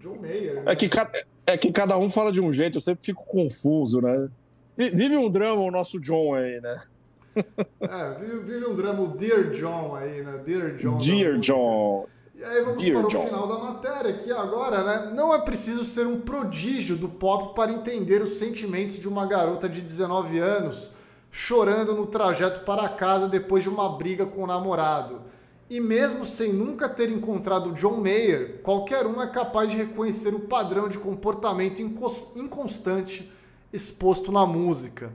John 0.00 0.16
Mayer. 0.20 0.62
Né? 0.62 0.72
É 0.72 0.76
que 0.76 0.88
cada 0.88 1.10
é 1.46 1.56
que 1.56 1.72
cada 1.72 1.98
um 1.98 2.08
fala 2.08 2.30
de 2.30 2.40
um 2.40 2.52
jeito, 2.52 2.78
eu 2.78 2.80
sempre 2.80 3.04
fico 3.04 3.24
confuso, 3.26 4.00
né? 4.00 4.28
Vive 4.76 5.16
um 5.16 5.30
drama 5.30 5.60
o 5.60 5.70
nosso 5.70 6.00
John 6.00 6.34
aí, 6.34 6.60
né? 6.60 6.80
É, 7.80 8.18
vive, 8.20 8.38
vive 8.40 8.66
um 8.66 8.74
drama 8.74 9.02
o 9.02 9.08
Dear 9.08 9.50
John 9.50 9.94
aí, 9.94 10.22
né? 10.22 10.40
Dear 10.44 10.76
John. 10.76 10.98
Dear 10.98 11.38
John. 11.38 12.06
E 12.34 12.44
aí 12.44 12.64
vamos 12.64 12.82
Dear 12.82 12.98
para 12.98 13.06
o 13.06 13.08
John. 13.08 13.26
final 13.26 13.48
da 13.48 13.58
matéria, 13.58 14.12
que 14.14 14.30
agora, 14.30 14.82
né? 14.84 15.12
Não 15.14 15.34
é 15.34 15.40
preciso 15.40 15.84
ser 15.84 16.06
um 16.06 16.20
prodígio 16.20 16.96
do 16.96 17.08
pop 17.08 17.54
para 17.54 17.72
entender 17.72 18.22
os 18.22 18.36
sentimentos 18.36 18.98
de 18.98 19.08
uma 19.08 19.26
garota 19.26 19.68
de 19.68 19.80
19 19.80 20.38
anos 20.38 20.92
chorando 21.34 21.94
no 21.94 22.06
trajeto 22.06 22.60
para 22.60 22.90
casa 22.90 23.26
depois 23.26 23.62
de 23.62 23.70
uma 23.70 23.88
briga 23.88 24.26
com 24.26 24.44
o 24.44 24.46
namorado. 24.46 25.22
E 25.70 25.80
mesmo 25.80 26.26
sem 26.26 26.52
nunca 26.52 26.86
ter 26.86 27.10
encontrado 27.10 27.72
John 27.72 27.96
Mayer, 27.96 28.60
qualquer 28.62 29.06
um 29.06 29.20
é 29.22 29.26
capaz 29.26 29.70
de 29.70 29.78
reconhecer 29.78 30.34
o 30.34 30.40
padrão 30.40 30.90
de 30.90 30.98
comportamento 30.98 31.80
inconstante 31.80 33.32
exposto 33.72 34.30
na 34.30 34.44
música. 34.44 35.10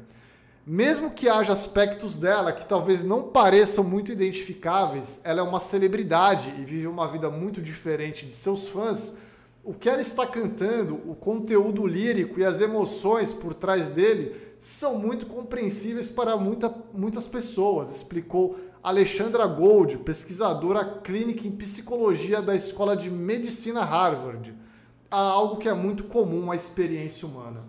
Mesmo 0.66 1.12
que 1.12 1.30
haja 1.30 1.54
aspectos 1.54 2.18
dela 2.18 2.52
que 2.52 2.66
talvez 2.66 3.04
não 3.04 3.22
pareçam 3.22 3.84
muito 3.84 4.12
identificáveis, 4.12 5.22
ela 5.24 5.42
é 5.42 5.44
uma 5.44 5.60
celebridade 5.60 6.52
e 6.58 6.66
vive 6.66 6.88
uma 6.88 7.08
vida 7.08 7.30
muito 7.30 7.62
diferente 7.62 8.26
de 8.26 8.34
seus 8.34 8.68
fãs. 8.68 9.18
O 9.68 9.74
que 9.74 9.90
ela 9.90 10.00
está 10.00 10.26
cantando, 10.26 10.96
o 11.06 11.14
conteúdo 11.14 11.86
lírico 11.86 12.40
e 12.40 12.46
as 12.46 12.62
emoções 12.62 13.34
por 13.34 13.54
trás 13.54 13.90
dele 13.90 14.34
são 14.62 14.98
muito 14.98 15.26
compreensíveis 15.26 16.10
para 16.10 16.38
muita, 16.38 16.74
muitas 16.94 17.28
pessoas, 17.28 17.94
explicou 17.94 18.58
Alexandra 18.82 19.46
Gold, 19.46 19.98
pesquisadora 19.98 21.02
clínica 21.04 21.46
em 21.46 21.52
psicologia 21.52 22.42
da 22.42 22.56
Escola 22.56 22.96
de 22.96 23.12
Medicina 23.12 23.84
Harvard, 23.84 24.56
há 25.12 25.20
algo 25.20 25.58
que 25.58 25.68
é 25.68 25.74
muito 25.74 26.06
comum 26.06 26.50
à 26.50 26.56
experiência 26.56 27.28
humana. 27.28 27.66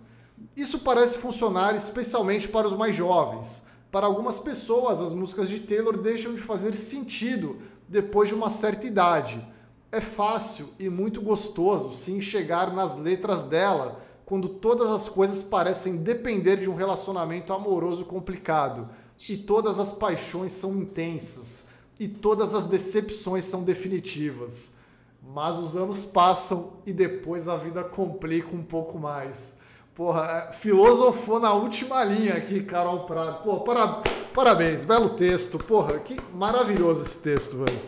Isso 0.56 0.78
parece 0.78 1.18
funcionar 1.18 1.74
especialmente 1.74 2.46
para 2.46 2.68
os 2.68 2.76
mais 2.76 2.94
jovens. 2.94 3.64
Para 3.90 4.06
algumas 4.06 4.38
pessoas, 4.38 5.00
as 5.00 5.12
músicas 5.12 5.48
de 5.48 5.58
Taylor 5.58 6.00
deixam 6.00 6.32
de 6.32 6.40
fazer 6.40 6.74
sentido 6.74 7.58
depois 7.88 8.28
de 8.28 8.36
uma 8.36 8.50
certa 8.50 8.86
idade. 8.86 9.44
É 9.90 10.00
fácil 10.00 10.68
e 10.78 10.90
muito 10.90 11.22
gostoso 11.22 11.96
se 11.96 12.12
enxergar 12.12 12.74
nas 12.74 12.96
letras 12.96 13.44
dela 13.44 14.02
quando 14.26 14.48
todas 14.48 14.90
as 14.90 15.08
coisas 15.08 15.42
parecem 15.42 15.96
depender 15.96 16.56
de 16.56 16.68
um 16.68 16.74
relacionamento 16.74 17.52
amoroso 17.54 18.04
complicado 18.04 18.90
e 19.26 19.38
todas 19.38 19.78
as 19.78 19.90
paixões 19.90 20.52
são 20.52 20.76
intensas 20.76 21.64
e 21.98 22.06
todas 22.06 22.54
as 22.54 22.66
decepções 22.66 23.46
são 23.46 23.64
definitivas. 23.64 24.74
Mas 25.22 25.58
os 25.58 25.74
anos 25.74 26.04
passam 26.04 26.74
e 26.84 26.92
depois 26.92 27.48
a 27.48 27.56
vida 27.56 27.82
complica 27.82 28.54
um 28.54 28.62
pouco 28.62 28.98
mais. 28.98 29.56
Porra, 29.94 30.48
é, 30.50 30.52
filosofou 30.52 31.40
na 31.40 31.52
última 31.54 32.04
linha 32.04 32.34
aqui, 32.34 32.62
Carol 32.62 33.00
Prado. 33.00 33.42
Pô, 33.42 33.60
para, 33.60 34.00
parabéns, 34.32 34.84
belo 34.84 35.10
texto. 35.10 35.58
Porra, 35.58 35.98
que 35.98 36.16
maravilhoso 36.34 37.02
esse 37.02 37.18
texto, 37.18 37.56
velho. 37.56 37.80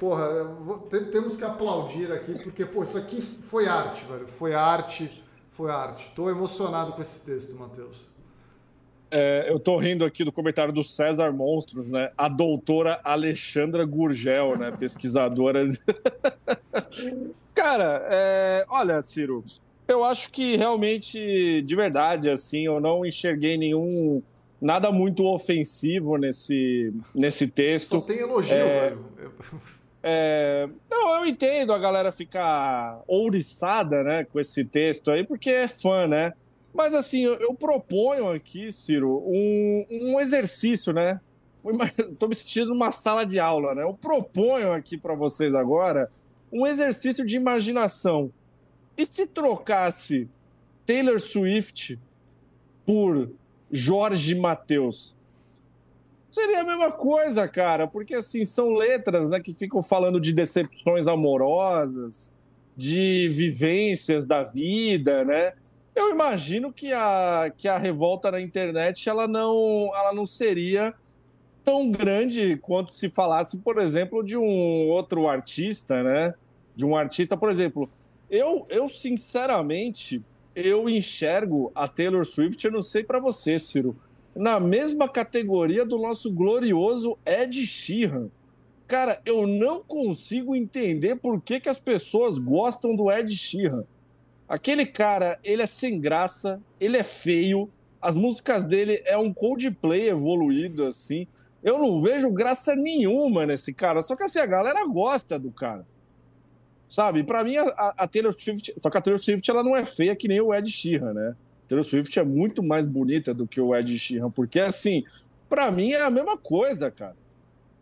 Porra, 0.00 0.44
vou, 0.44 0.78
temos 1.12 1.36
que 1.36 1.44
aplaudir 1.44 2.10
aqui, 2.10 2.32
porque, 2.42 2.64
pô, 2.64 2.82
isso 2.82 2.96
aqui 2.96 3.20
foi 3.20 3.68
arte, 3.68 4.02
velho. 4.06 4.26
Foi 4.26 4.54
arte, 4.54 5.22
foi 5.50 5.70
arte. 5.70 6.10
Tô 6.16 6.30
emocionado 6.30 6.94
com 6.94 7.02
esse 7.02 7.20
texto, 7.20 7.54
Matheus. 7.54 8.08
É, 9.10 9.52
eu 9.52 9.60
tô 9.60 9.76
rindo 9.76 10.02
aqui 10.06 10.24
do 10.24 10.32
comentário 10.32 10.72
do 10.72 10.82
César 10.82 11.30
Monstros, 11.32 11.90
né? 11.90 12.10
A 12.16 12.30
doutora 12.30 12.98
Alexandra 13.04 13.84
Gurgel, 13.84 14.56
né? 14.56 14.72
Pesquisadora. 14.80 15.68
Cara, 17.52 18.06
é... 18.08 18.64
olha, 18.70 19.02
Ciro, 19.02 19.44
eu 19.86 20.02
acho 20.02 20.32
que 20.32 20.56
realmente, 20.56 21.60
de 21.60 21.76
verdade, 21.76 22.30
assim, 22.30 22.64
eu 22.64 22.80
não 22.80 23.04
enxerguei 23.04 23.58
nenhum. 23.58 24.22
Nada 24.58 24.90
muito 24.90 25.26
ofensivo 25.26 26.16
nesse, 26.16 26.90
nesse 27.14 27.48
texto. 27.48 27.96
Só 27.96 28.00
tem 28.00 28.20
elogio, 28.20 28.54
é... 28.54 28.80
velho. 28.88 29.04
É, 30.02 30.68
não, 30.90 31.18
eu 31.18 31.26
entendo 31.26 31.72
a 31.72 31.78
galera 31.78 32.10
ficar 32.10 33.02
ouriçada, 33.06 34.02
né, 34.02 34.24
com 34.24 34.40
esse 34.40 34.64
texto 34.64 35.10
aí, 35.10 35.24
porque 35.24 35.50
é 35.50 35.68
fã, 35.68 36.06
né? 36.06 36.32
Mas 36.72 36.94
assim, 36.94 37.20
eu, 37.20 37.34
eu 37.34 37.54
proponho 37.54 38.30
aqui, 38.30 38.70
Ciro, 38.70 39.22
um, 39.26 39.86
um 39.90 40.20
exercício, 40.20 40.92
né? 40.92 41.20
Estou 42.10 42.28
me 42.30 42.34
sentindo 42.34 42.70
numa 42.70 42.90
sala 42.90 43.24
de 43.24 43.38
aula, 43.38 43.74
né? 43.74 43.82
Eu 43.82 43.94
proponho 43.94 44.72
aqui 44.72 44.96
para 44.96 45.14
vocês 45.14 45.54
agora 45.54 46.10
um 46.52 46.66
exercício 46.66 47.24
de 47.24 47.36
imaginação. 47.36 48.32
E 48.96 49.04
se 49.06 49.26
trocasse 49.26 50.28
Taylor 50.86 51.20
Swift 51.20 51.98
por 52.84 53.30
Jorge 53.70 54.34
Mateus? 54.34 55.16
Seria 56.30 56.60
a 56.60 56.64
mesma 56.64 56.92
coisa, 56.92 57.48
cara, 57.48 57.88
porque 57.88 58.14
assim, 58.14 58.44
são 58.44 58.74
letras 58.74 59.28
né, 59.28 59.40
que 59.40 59.52
ficam 59.52 59.82
falando 59.82 60.20
de 60.20 60.32
decepções 60.32 61.08
amorosas, 61.08 62.32
de 62.76 63.28
vivências 63.28 64.26
da 64.26 64.44
vida, 64.44 65.24
né? 65.24 65.52
Eu 65.94 66.10
imagino 66.10 66.72
que 66.72 66.92
a, 66.92 67.52
que 67.56 67.66
a 67.66 67.76
revolta 67.76 68.30
na 68.30 68.40
internet 68.40 69.08
ela 69.08 69.26
não, 69.26 69.90
ela 69.94 70.12
não 70.12 70.24
seria 70.24 70.94
tão 71.64 71.90
grande 71.90 72.56
quanto 72.56 72.94
se 72.94 73.08
falasse, 73.08 73.58
por 73.58 73.78
exemplo, 73.78 74.22
de 74.22 74.36
um 74.36 74.88
outro 74.88 75.28
artista, 75.28 76.02
né? 76.02 76.34
De 76.76 76.84
um 76.84 76.96
artista, 76.96 77.36
por 77.36 77.50
exemplo, 77.50 77.90
eu, 78.30 78.66
eu 78.70 78.88
sinceramente, 78.88 80.24
eu 80.54 80.88
enxergo 80.88 81.72
a 81.74 81.88
Taylor 81.88 82.24
Swift, 82.24 82.64
eu 82.64 82.72
não 82.72 82.82
sei 82.82 83.02
para 83.02 83.18
você, 83.18 83.58
Ciro, 83.58 83.96
na 84.34 84.60
mesma 84.60 85.08
categoria 85.08 85.84
do 85.84 85.98
nosso 85.98 86.32
glorioso 86.32 87.18
Ed 87.26 87.64
Sheeran. 87.66 88.28
Cara, 88.86 89.20
eu 89.24 89.46
não 89.46 89.82
consigo 89.82 90.54
entender 90.54 91.16
por 91.16 91.40
que, 91.40 91.60
que 91.60 91.68
as 91.68 91.78
pessoas 91.78 92.38
gostam 92.38 92.94
do 92.94 93.10
Ed 93.10 93.34
Sheeran. 93.34 93.84
Aquele 94.48 94.84
cara, 94.84 95.38
ele 95.44 95.62
é 95.62 95.66
sem 95.66 96.00
graça, 96.00 96.60
ele 96.80 96.96
é 96.96 97.04
feio, 97.04 97.70
as 98.02 98.16
músicas 98.16 98.64
dele 98.64 99.00
é 99.04 99.16
um 99.16 99.32
Coldplay 99.32 100.08
evoluído, 100.08 100.86
assim. 100.86 101.26
Eu 101.62 101.78
não 101.78 102.00
vejo 102.00 102.32
graça 102.32 102.74
nenhuma 102.74 103.44
nesse 103.44 103.72
cara. 103.74 104.02
Só 104.02 104.16
que 104.16 104.24
assim, 104.24 104.38
a 104.38 104.46
galera 104.46 104.84
gosta 104.86 105.38
do 105.38 105.50
cara. 105.50 105.86
Sabe? 106.88 107.22
Para 107.22 107.44
mim, 107.44 107.56
a, 107.56 107.94
a, 107.96 108.08
Taylor 108.08 108.32
Swift. 108.32 108.74
Só 108.80 108.90
que 108.90 108.98
a 108.98 109.00
Taylor 109.00 109.20
Swift 109.20 109.48
ela 109.48 109.62
não 109.62 109.76
é 109.76 109.84
feia 109.84 110.16
que 110.16 110.26
nem 110.26 110.40
o 110.40 110.52
Ed 110.52 110.68
Sheeran, 110.68 111.12
né? 111.12 111.36
Taylor 111.70 111.84
Swift 111.84 112.18
é 112.18 112.24
muito 112.24 112.64
mais 112.64 112.88
bonita 112.88 113.32
do 113.32 113.46
que 113.46 113.60
o 113.60 113.76
Ed 113.76 113.96
Sheeran. 113.96 114.28
Porque, 114.28 114.58
assim, 114.58 115.04
para 115.48 115.70
mim 115.70 115.92
é 115.92 116.02
a 116.02 116.10
mesma 116.10 116.36
coisa, 116.36 116.90
cara. 116.90 117.14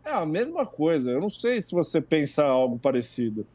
É 0.04 0.10
a 0.12 0.26
mesma 0.26 0.66
coisa. 0.66 1.10
Eu 1.10 1.22
não 1.22 1.30
sei 1.30 1.62
se 1.62 1.74
você 1.74 1.98
pensa 1.98 2.44
algo 2.44 2.78
parecido. 2.78 3.46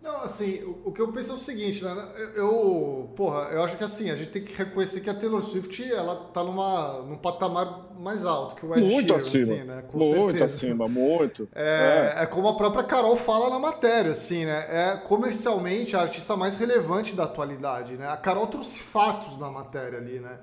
Não, 0.00 0.22
assim, 0.22 0.62
o, 0.62 0.82
o, 0.86 0.92
que 0.92 1.00
eu 1.00 1.12
penso 1.12 1.32
é 1.32 1.34
o 1.34 1.38
seguinte, 1.38 1.84
né? 1.84 2.08
Eu, 2.36 3.12
porra, 3.16 3.48
eu 3.50 3.62
acho 3.62 3.76
que 3.76 3.82
assim, 3.82 4.10
a 4.10 4.16
gente 4.16 4.30
tem 4.30 4.44
que 4.44 4.54
reconhecer 4.54 5.00
que 5.00 5.10
a 5.10 5.14
Taylor 5.14 5.42
Swift, 5.42 5.90
ela 5.90 6.30
tá 6.32 6.44
numa, 6.44 7.02
num 7.02 7.16
patamar 7.16 7.88
mais 7.98 8.24
alto 8.24 8.54
que 8.54 8.64
o 8.64 8.76
Ed 8.76 8.88
Muito 8.88 9.08
Sheeran, 9.08 9.16
acima. 9.16 9.54
Assim, 9.54 9.64
né? 9.64 9.84
Com 9.90 9.98
muito 9.98 10.14
certeza. 10.14 10.44
acima, 10.44 10.88
muito. 10.88 11.48
É, 11.54 12.14
é. 12.16 12.22
é, 12.22 12.26
como 12.26 12.48
a 12.48 12.56
própria 12.56 12.84
Carol 12.84 13.16
fala 13.16 13.50
na 13.50 13.58
matéria, 13.58 14.12
assim, 14.12 14.44
né? 14.44 14.66
É 14.68 14.96
comercialmente 14.96 15.96
a 15.96 16.02
artista 16.02 16.36
mais 16.36 16.56
relevante 16.56 17.14
da 17.14 17.24
atualidade, 17.24 17.96
né? 17.96 18.08
A 18.08 18.16
Carol 18.16 18.46
trouxe 18.46 18.78
fatos 18.78 19.36
na 19.38 19.50
matéria 19.50 19.98
ali, 19.98 20.20
né? 20.20 20.38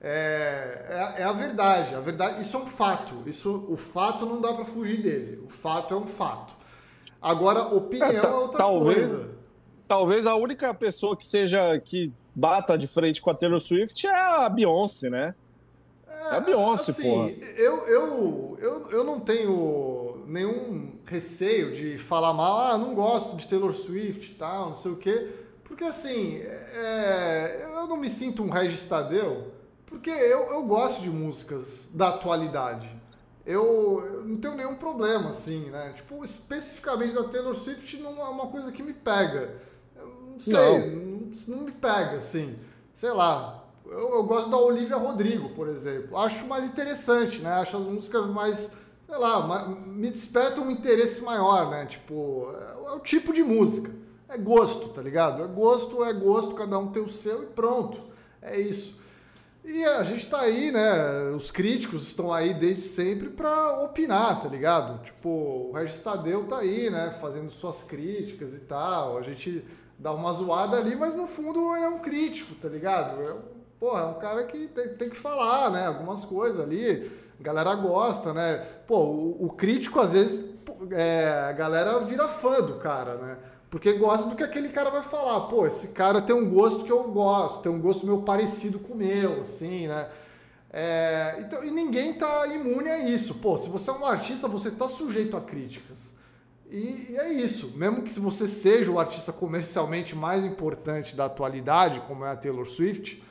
É, 0.00 1.16
é, 1.16 1.22
é, 1.22 1.24
a 1.24 1.32
verdade, 1.32 1.94
a 1.94 2.00
verdade, 2.00 2.40
isso 2.40 2.56
é 2.56 2.60
um 2.60 2.66
fato. 2.66 3.22
Isso, 3.26 3.66
o 3.68 3.76
fato 3.76 4.24
não 4.24 4.40
dá 4.40 4.54
para 4.54 4.64
fugir 4.64 5.02
dele. 5.02 5.42
O 5.44 5.50
fato 5.50 5.92
é 5.92 5.96
um 5.96 6.06
fato. 6.06 6.59
Agora, 7.20 7.62
opinião 7.62 8.10
é, 8.10 8.16
é 8.16 8.28
outra 8.28 8.58
talvez, 8.58 9.08
coisa. 9.08 9.30
Talvez 9.86 10.26
a 10.26 10.34
única 10.34 10.72
pessoa 10.72 11.16
que 11.16 11.26
seja 11.26 11.78
que 11.78 12.12
bata 12.34 12.78
de 12.78 12.86
frente 12.86 13.20
com 13.20 13.30
a 13.30 13.34
Taylor 13.34 13.60
Swift 13.60 14.06
é 14.06 14.14
a 14.14 14.48
Beyoncé, 14.48 15.10
né? 15.10 15.34
É, 16.08 16.36
a 16.36 16.40
Beyoncé, 16.40 16.92
assim, 16.92 17.02
porra. 17.02 17.30
Eu, 17.30 17.86
eu, 17.86 18.58
eu, 18.60 18.90
eu 18.90 19.04
não 19.04 19.20
tenho 19.20 20.22
nenhum 20.26 20.92
receio 21.04 21.72
de 21.72 21.98
falar 21.98 22.32
mal, 22.32 22.60
ah, 22.60 22.78
não 22.78 22.94
gosto 22.94 23.36
de 23.36 23.46
Taylor 23.46 23.74
Swift 23.74 24.30
e 24.30 24.34
tal, 24.34 24.70
não 24.70 24.76
sei 24.76 24.92
o 24.92 24.96
quê. 24.96 25.28
Porque 25.64 25.84
assim, 25.84 26.38
é, 26.38 27.68
eu 27.76 27.86
não 27.86 27.96
me 27.96 28.08
sinto 28.08 28.42
um 28.42 28.48
Regis 28.48 28.86
Tadeu, 28.86 29.52
porque 29.86 30.10
eu, 30.10 30.52
eu 30.52 30.62
gosto 30.62 31.02
de 31.02 31.10
músicas 31.10 31.88
da 31.92 32.08
atualidade 32.08 32.99
eu, 33.50 34.22
não 34.24 34.36
tenho 34.36 34.54
nenhum 34.54 34.76
problema, 34.76 35.30
assim, 35.30 35.70
né? 35.70 35.92
Tipo, 35.94 36.22
especificamente 36.22 37.14
da 37.14 37.24
Taylor 37.24 37.54
Swift 37.54 37.96
não 37.98 38.18
é 38.18 38.28
uma 38.28 38.46
coisa 38.46 38.70
que 38.70 38.82
me 38.82 38.92
pega. 38.92 39.60
Eu 39.96 40.06
não 40.06 40.38
sei, 40.38 40.90
não. 40.94 41.56
Não, 41.56 41.64
me 41.64 41.72
pega, 41.72 42.16
assim. 42.16 42.56
Sei 42.94 43.10
lá. 43.10 43.64
Eu, 43.86 44.14
eu, 44.14 44.22
gosto 44.22 44.50
da 44.50 44.56
Olivia 44.56 44.96
Rodrigo, 44.96 45.50
por 45.50 45.68
exemplo. 45.68 46.16
Acho 46.16 46.46
mais 46.46 46.64
interessante, 46.64 47.40
né? 47.40 47.50
Acho 47.50 47.76
as 47.76 47.84
músicas 47.84 48.26
mais, 48.26 48.72
sei 49.06 49.18
lá, 49.18 49.68
me 49.68 50.10
despertam 50.10 50.64
um 50.64 50.70
interesse 50.70 51.22
maior, 51.22 51.70
né? 51.70 51.86
Tipo, 51.86 52.52
é, 52.54 52.88
é 52.88 52.92
o 52.92 53.00
tipo 53.00 53.32
de 53.32 53.42
música. 53.42 53.90
É 54.28 54.38
gosto, 54.38 54.90
tá 54.90 55.02
ligado? 55.02 55.42
É 55.42 55.46
gosto, 55.46 56.04
é 56.04 56.12
gosto, 56.12 56.54
cada 56.54 56.78
um 56.78 56.88
tem 56.88 57.02
o 57.02 57.10
seu 57.10 57.42
e 57.42 57.46
pronto. 57.46 57.98
É 58.40 58.60
isso. 58.60 58.99
E 59.64 59.84
a 59.84 60.02
gente 60.02 60.26
tá 60.26 60.40
aí, 60.40 60.72
né? 60.72 61.30
Os 61.36 61.50
críticos 61.50 62.08
estão 62.08 62.32
aí 62.32 62.54
desde 62.54 62.82
sempre 62.82 63.28
para 63.28 63.82
opinar, 63.82 64.40
tá 64.42 64.48
ligado? 64.48 65.02
Tipo, 65.04 65.28
o 65.28 65.72
Regis 65.72 66.00
Tadeu 66.00 66.44
tá 66.46 66.58
aí, 66.58 66.88
né? 66.88 67.10
Fazendo 67.20 67.50
suas 67.50 67.82
críticas 67.82 68.54
e 68.54 68.60
tal. 68.60 69.18
A 69.18 69.22
gente 69.22 69.64
dá 69.98 70.12
uma 70.12 70.32
zoada 70.32 70.78
ali, 70.78 70.96
mas 70.96 71.14
no 71.14 71.26
fundo 71.26 71.76
é 71.76 71.88
um 71.88 71.98
crítico, 71.98 72.54
tá 72.54 72.68
ligado? 72.68 73.22
É, 73.22 73.36
porra, 73.78 74.00
é 74.00 74.06
um 74.06 74.14
cara 74.14 74.44
que 74.44 74.66
tem, 74.68 74.88
tem, 74.94 75.10
que 75.10 75.16
falar, 75.16 75.70
né? 75.70 75.86
Algumas 75.86 76.24
coisas 76.24 76.60
ali. 76.60 77.10
A 77.38 77.42
galera 77.42 77.74
gosta, 77.74 78.32
né? 78.32 78.66
Pô, 78.86 78.98
o, 78.98 79.46
o 79.46 79.50
crítico, 79.50 80.00
às 80.00 80.14
vezes, 80.14 80.42
é, 80.90 81.46
a 81.48 81.52
galera 81.52 81.98
vira 82.00 82.28
fã 82.28 82.62
do 82.62 82.76
cara, 82.76 83.14
né? 83.16 83.36
Porque 83.70 83.92
gosta 83.92 84.28
do 84.28 84.34
que 84.34 84.42
aquele 84.42 84.68
cara 84.68 84.90
vai 84.90 85.02
falar. 85.02 85.42
Pô, 85.42 85.64
esse 85.64 85.88
cara 85.88 86.20
tem 86.20 86.34
um 86.34 86.50
gosto 86.50 86.84
que 86.84 86.90
eu 86.90 87.04
gosto, 87.04 87.62
tem 87.62 87.70
um 87.70 87.80
gosto 87.80 88.04
meio 88.04 88.22
parecido 88.22 88.80
com 88.80 88.94
o 88.94 88.96
meu, 88.96 89.40
assim, 89.40 89.86
né? 89.86 90.08
É, 90.72 91.36
então, 91.38 91.64
e 91.64 91.70
ninguém 91.70 92.14
tá 92.14 92.48
imune 92.48 92.88
a 92.88 92.98
isso. 92.98 93.34
Pô, 93.36 93.56
se 93.56 93.68
você 93.68 93.90
é 93.90 93.92
um 93.92 94.04
artista, 94.04 94.48
você 94.48 94.72
tá 94.72 94.88
sujeito 94.88 95.36
a 95.36 95.40
críticas. 95.40 96.12
E, 96.68 97.12
e, 97.12 97.16
é 97.16 97.32
isso. 97.32 97.72
Mesmo 97.76 98.02
que 98.02 98.12
se 98.12 98.18
você 98.18 98.48
seja 98.48 98.90
o 98.90 98.98
artista 98.98 99.32
comercialmente 99.32 100.16
mais 100.16 100.44
importante 100.44 101.14
da 101.14 101.26
atualidade, 101.26 102.00
como 102.08 102.24
é 102.24 102.30
a 102.30 102.36
Taylor 102.36 102.66
Swift, 102.66 103.22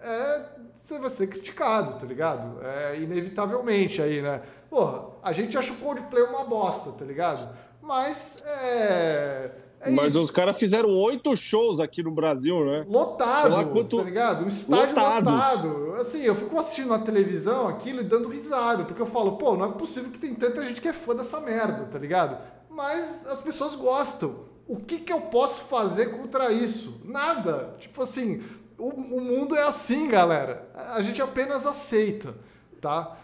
é, 0.00 0.42
você 0.74 0.98
vai 0.98 1.10
ser 1.10 1.28
criticado, 1.28 1.98
tá 1.98 2.06
ligado? 2.06 2.60
É, 2.64 3.00
inevitavelmente 3.00 4.00
aí, 4.00 4.20
né? 4.20 4.42
Porra, 4.68 5.06
a 5.22 5.32
gente 5.32 5.56
acha 5.58 5.72
o 5.72 5.76
Coldplay 5.76 6.24
uma 6.24 6.44
bosta, 6.44 6.90
tá 6.92 7.04
ligado? 7.04 7.48
Mas 7.80 8.42
é, 8.44 9.50
é 9.84 9.90
Mas 9.90 10.10
isso. 10.10 10.22
os 10.22 10.30
caras 10.30 10.56
fizeram 10.56 10.90
oito 10.90 11.36
shows 11.36 11.80
aqui 11.80 12.04
no 12.04 12.12
Brasil, 12.12 12.64
né? 12.64 12.86
Lotado, 12.88 13.68
quanto... 13.70 13.96
tá 13.96 14.02
ligado? 14.04 14.44
Um 14.44 14.48
estádio 14.48 14.94
Lotados. 14.94 15.32
lotado. 15.32 15.94
Assim, 16.00 16.22
eu 16.22 16.36
fico 16.36 16.56
assistindo 16.56 16.88
na 16.90 17.00
televisão 17.00 17.66
aquilo 17.66 18.00
e 18.00 18.04
dando 18.04 18.28
risada, 18.28 18.84
porque 18.84 19.02
eu 19.02 19.06
falo, 19.06 19.32
pô, 19.36 19.56
não 19.56 19.66
é 19.66 19.72
possível 19.72 20.12
que 20.12 20.20
tem 20.20 20.34
tanta 20.34 20.62
gente 20.62 20.80
que 20.80 20.86
é 20.86 20.92
fã 20.92 21.16
dessa 21.16 21.40
merda, 21.40 21.84
tá 21.86 21.98
ligado? 21.98 22.40
Mas 22.70 23.26
as 23.26 23.42
pessoas 23.42 23.74
gostam. 23.74 24.52
O 24.68 24.76
que, 24.76 24.98
que 24.98 25.12
eu 25.12 25.22
posso 25.22 25.62
fazer 25.62 26.12
contra 26.16 26.52
isso? 26.52 27.00
Nada. 27.04 27.74
Tipo 27.80 28.02
assim, 28.02 28.40
o, 28.78 28.88
o 28.88 29.20
mundo 29.20 29.56
é 29.56 29.62
assim, 29.62 30.06
galera. 30.06 30.70
A 30.74 31.00
gente 31.00 31.20
apenas 31.20 31.66
aceita, 31.66 32.36
tá? 32.80 33.16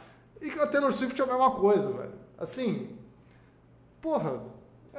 E 0.42 0.50
a 0.50 0.66
Taylor 0.66 0.92
Swift 0.92 1.20
é 1.20 1.24
a 1.24 1.28
mesma 1.28 1.52
coisa, 1.52 1.88
velho. 1.92 2.12
Assim, 2.36 2.88
porra, 4.00 4.40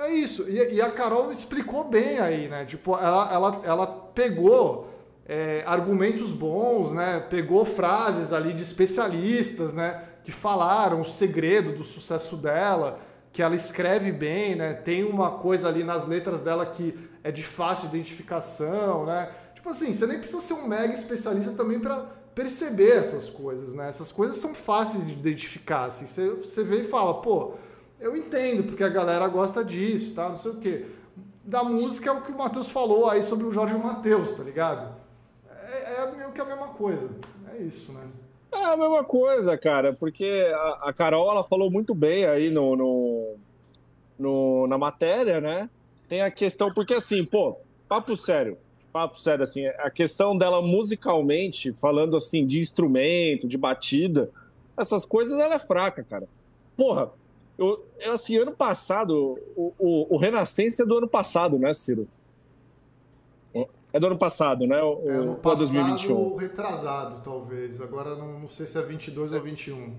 é 0.06 0.14
isso. 0.14 0.50
E, 0.50 0.76
e, 0.76 0.82
a 0.82 0.92
Carol 0.92 1.32
explicou 1.32 1.84
bem 1.84 2.20
aí, 2.20 2.48
né? 2.48 2.66
Tipo, 2.66 2.96
ela, 2.96 3.34
ela, 3.34 3.62
ela 3.64 3.88
pegou 3.88 4.90
é, 5.26 5.64
argumentos 5.66 6.32
bons, 6.32 6.94
né? 6.94 7.20
Pegou 7.30 7.66
frases 7.66 8.34
ali 8.34 8.54
de 8.54 8.64
especialistas, 8.64 9.74
né? 9.74 10.04
Que 10.24 10.32
falaram 10.32 11.02
o 11.02 11.06
segredo 11.06 11.72
do 11.74 11.84
sucesso 11.84 12.36
dela, 12.38 13.00
que 13.32 13.42
ela 13.42 13.56
escreve 13.56 14.12
bem, 14.12 14.56
né? 14.56 14.74
Tem 14.74 15.04
uma 15.04 15.32
coisa 15.32 15.68
ali 15.68 15.84
nas 15.84 16.08
letras 16.08 16.42
dela 16.42 16.66
que 16.66 16.98
é 17.24 17.32
de 17.32 17.44
fácil 17.44 17.88
identificação, 17.88 19.06
né? 19.06 19.30
Tipo 19.54 19.70
assim, 19.70 19.94
você 19.94 20.08
nem 20.08 20.18
precisa 20.18 20.42
ser 20.42 20.54
um 20.54 20.68
mega 20.68 20.94
especialista 20.94 21.52
também 21.52 21.80
para 21.80 22.06
perceber 22.34 22.98
essas 22.98 23.30
coisas, 23.30 23.74
né? 23.74 23.90
Essas 23.90 24.12
coisas 24.12 24.38
são 24.38 24.56
fáceis 24.56 25.06
de 25.06 25.12
identificar, 25.12 25.86
assim. 25.86 26.06
Você, 26.06 26.30
você 26.30 26.64
vê 26.64 26.82
e 26.82 26.84
fala, 26.86 27.16
pô, 27.16 27.56
eu 28.00 28.16
entendo, 28.16 28.64
porque 28.64 28.84
a 28.84 28.90
galera 28.90 29.28
gosta 29.28 29.64
disso, 29.64 30.14
tá? 30.14 30.30
Não 30.30 30.38
sei 30.38 30.52
o 30.52 30.56
quê. 30.56 30.86
Da 31.44 31.64
música 31.64 32.10
é 32.10 32.14
o 32.14 32.22
que 32.22 32.32
o 32.32 32.38
Matheus 32.38 32.70
falou 32.70 33.10
aí 33.10 33.22
sobre 33.24 33.46
o 33.46 33.52
Jorge 33.52 33.78
Matheus, 33.78 34.34
tá 34.34 34.44
ligado? 34.44 34.96
É, 35.50 36.04
é 36.04 36.12
meio 36.12 36.32
que 36.32 36.40
a 36.40 36.46
mesma 36.46 36.70
coisa. 36.70 37.10
É 37.54 37.58
isso, 37.58 37.92
né? 37.92 38.08
É 38.52 38.64
a 38.66 38.78
mesma 38.78 39.04
coisa, 39.04 39.58
cara, 39.58 39.94
porque 39.94 40.48
a, 40.54 40.90
a 40.90 40.94
Carol 40.94 41.30
ela 41.32 41.44
falou 41.44 41.70
muito 41.70 41.94
bem 41.94 42.26
aí 42.26 42.50
no, 42.50 42.76
no, 42.76 43.36
no, 44.18 44.68
na 44.68 44.78
matéria, 44.78 45.40
né? 45.40 45.70
Tem 46.08 46.22
a 46.22 46.32
questão, 46.32 46.74
porque 46.74 46.94
assim, 46.96 47.24
pô, 47.24 47.58
papo 47.88 48.16
sério. 48.16 48.58
papo 48.92 49.20
sério, 49.20 49.44
assim, 49.44 49.68
a 49.68 49.90
questão 49.92 50.36
dela 50.38 50.62
musicalmente, 50.62 51.74
falando 51.74 52.16
assim, 52.16 52.46
de 52.46 52.60
instrumento, 52.60 53.48
de 53.48 53.58
batida, 53.58 54.30
essas 54.76 55.06
coisas 55.06 55.38
ela 55.38 55.56
é 55.56 55.60
fraca, 55.60 56.04
cara. 56.04 56.28
Porra, 56.76 57.12
eu, 57.60 57.86
eu 58.00 58.14
assim, 58.14 58.38
ano 58.38 58.54
passado, 58.54 59.38
o, 59.56 59.74
o, 59.78 60.16
o 60.16 60.18
Renascença 60.18 60.84
é 60.84 60.86
do 60.86 60.98
ano 60.98 61.08
passado, 61.08 61.60
né, 61.60 61.74
Ciro? 61.74 62.08
É 63.92 64.00
do 64.00 64.08
ano 64.08 64.18
passado, 64.18 64.68
né? 64.68 64.82
O, 64.82 65.02
é 65.06 65.12
ano 65.12 65.36
passado 65.36 65.60
2021. 65.60 66.36
retrasado, 66.36 67.22
talvez. 67.24 67.82
Agora 67.82 68.16
não, 68.16 68.40
não 68.42 68.48
sei 68.48 68.66
se 68.66 68.78
é 68.78 68.82
22 68.82 69.32
é. 69.32 69.36
ou 69.36 69.44
21. 69.44 69.96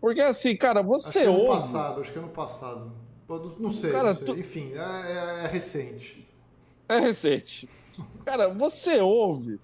Porque 0.00 0.20
assim, 0.20 0.56
cara, 0.56 0.82
você 0.82 1.20
acho 1.20 1.30
ouve... 1.30 1.40
É 1.40 1.46
ano 1.46 1.54
passado, 1.54 2.00
acho 2.00 2.12
que 2.12 2.18
é 2.18 2.22
ano 2.22 2.30
passado. 2.30 2.92
Não 3.58 3.72
sei, 3.72 3.92
cara, 3.92 4.10
não 4.10 4.16
sei. 4.16 4.26
Tu... 4.26 4.38
enfim, 4.38 4.72
é, 4.74 4.78
é, 4.78 5.44
é 5.44 5.46
recente. 5.46 6.28
É 6.88 6.98
recente. 6.98 7.68
Cara, 8.24 8.48
você 8.48 9.00
ouve. 9.00 9.60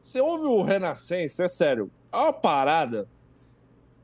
Você 0.00 0.20
ouve 0.20 0.44
o 0.44 0.62
Renascença, 0.62 1.44
é 1.44 1.48
sério. 1.48 1.90
É 2.12 2.16
uma 2.16 2.32
parada 2.32 3.08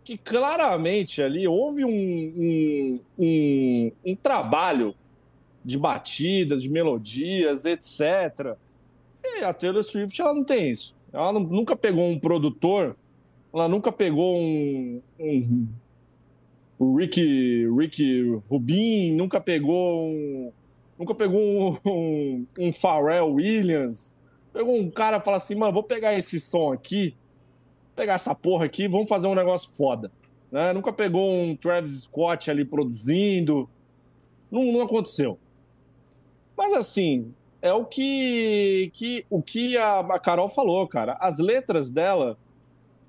que 0.09 0.17
claramente 0.17 1.21
ali 1.21 1.47
houve 1.47 1.85
um, 1.85 1.91
um, 1.91 3.01
um, 3.19 3.93
um 4.07 4.17
trabalho 4.17 4.95
de 5.63 5.77
batidas, 5.77 6.63
de 6.63 6.71
melodias, 6.71 7.67
etc. 7.67 8.57
E 9.23 9.45
a 9.45 9.53
Taylor 9.53 9.83
Swift 9.83 10.19
ela 10.19 10.33
não 10.33 10.45
tem 10.45 10.71
isso. 10.71 10.97
Ela 11.13 11.31
não, 11.31 11.41
nunca 11.41 11.77
pegou 11.77 12.09
um 12.09 12.19
produtor, 12.19 12.97
ela 13.53 13.69
nunca 13.69 13.93
pegou 13.93 14.39
um, 14.39 15.03
um, 15.21 15.69
um 16.81 16.95
Rick, 16.95 17.69
Rick 17.77 18.41
Rubin, 18.49 19.13
nunca 19.13 19.39
pegou 19.39 20.09
um, 20.09 20.51
nunca 20.99 21.15
pegou 21.15 21.39
um, 21.39 21.79
um, 21.85 22.47
um 22.59 22.73
Pharrell 22.73 23.31
Williams, 23.35 24.15
pegou 24.55 24.75
um 24.75 24.91
cara 24.91 25.19
e 25.19 25.21
falou 25.21 25.37
assim, 25.37 25.55
mano, 25.55 25.75
vou 25.75 25.83
pegar 25.83 26.15
esse 26.15 26.41
som 26.41 26.73
aqui, 26.73 27.15
pegar 27.99 28.15
essa 28.15 28.33
porra 28.33 28.65
aqui, 28.65 28.87
vamos 28.87 29.09
fazer 29.09 29.27
um 29.27 29.35
negócio 29.35 29.77
foda. 29.77 30.13
Né? 30.53 30.73
Nunca 30.73 30.93
pegou 30.93 31.29
um 31.35 31.57
Travis 31.57 32.03
Scott 32.03 32.49
ali 32.49 32.65
produzindo, 32.65 33.69
não, 34.49 34.73
não 34.73 34.83
aconteceu. 34.83 35.37
Mas 36.57 36.73
assim, 36.75 37.35
é 37.61 37.73
o 37.73 37.85
que, 37.85 38.93
que, 38.95 39.27
o 39.29 39.43
que 39.43 39.77
a, 39.77 39.99
a 39.99 40.19
Carol 40.21 40.47
falou, 40.47 40.87
cara. 40.87 41.17
As 41.21 41.41
letras 41.41 41.91
dela 41.91 42.39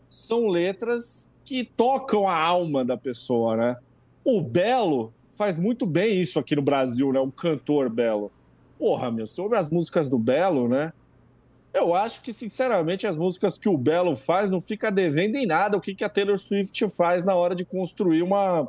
são 0.08 0.48
letras 0.48 1.32
que 1.46 1.64
tocam 1.64 2.28
a 2.28 2.36
alma 2.36 2.84
da 2.84 2.98
pessoa, 2.98 3.56
né? 3.56 3.78
O 4.26 4.42
Belo 4.42 5.14
faz 5.30 5.60
muito 5.60 5.86
bem 5.86 6.20
isso 6.20 6.40
aqui 6.40 6.56
no 6.56 6.64
Brasil, 6.64 7.14
né? 7.14 7.20
O 7.20 7.32
cantor 7.32 7.90
Belo. 7.90 8.32
Porra, 8.80 9.12
meu, 9.12 9.28
sobre 9.28 9.56
as 9.56 9.70
músicas 9.70 10.10
do 10.10 10.18
Belo, 10.18 10.68
né? 10.68 10.92
Eu 11.74 11.94
acho 11.94 12.22
que, 12.22 12.34
sinceramente, 12.34 13.06
as 13.06 13.18
músicas 13.18 13.58
que 13.58 13.70
o 13.70 13.78
Belo 13.78 14.16
faz 14.16 14.50
não 14.50 14.60
fica 14.60 14.92
devendo 14.92 15.36
em 15.36 15.46
nada 15.46 15.78
o 15.78 15.82
que, 15.82 15.94
que 15.94 16.04
a 16.04 16.10
Taylor 16.10 16.38
Swift 16.38 16.90
faz 16.90 17.24
na 17.24 17.36
hora 17.36 17.54
de 17.54 17.64
construir 17.64 18.24
uma, 18.24 18.68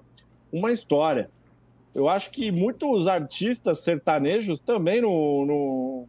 uma 0.53 0.71
história. 0.71 1.31
Eu 1.95 2.09
acho 2.09 2.31
que 2.31 2.53
muitos 2.53 3.09
artistas 3.09 3.81
sertanejos 3.81 4.61
também 4.61 5.01
não, 5.01 5.47
não, 5.47 6.09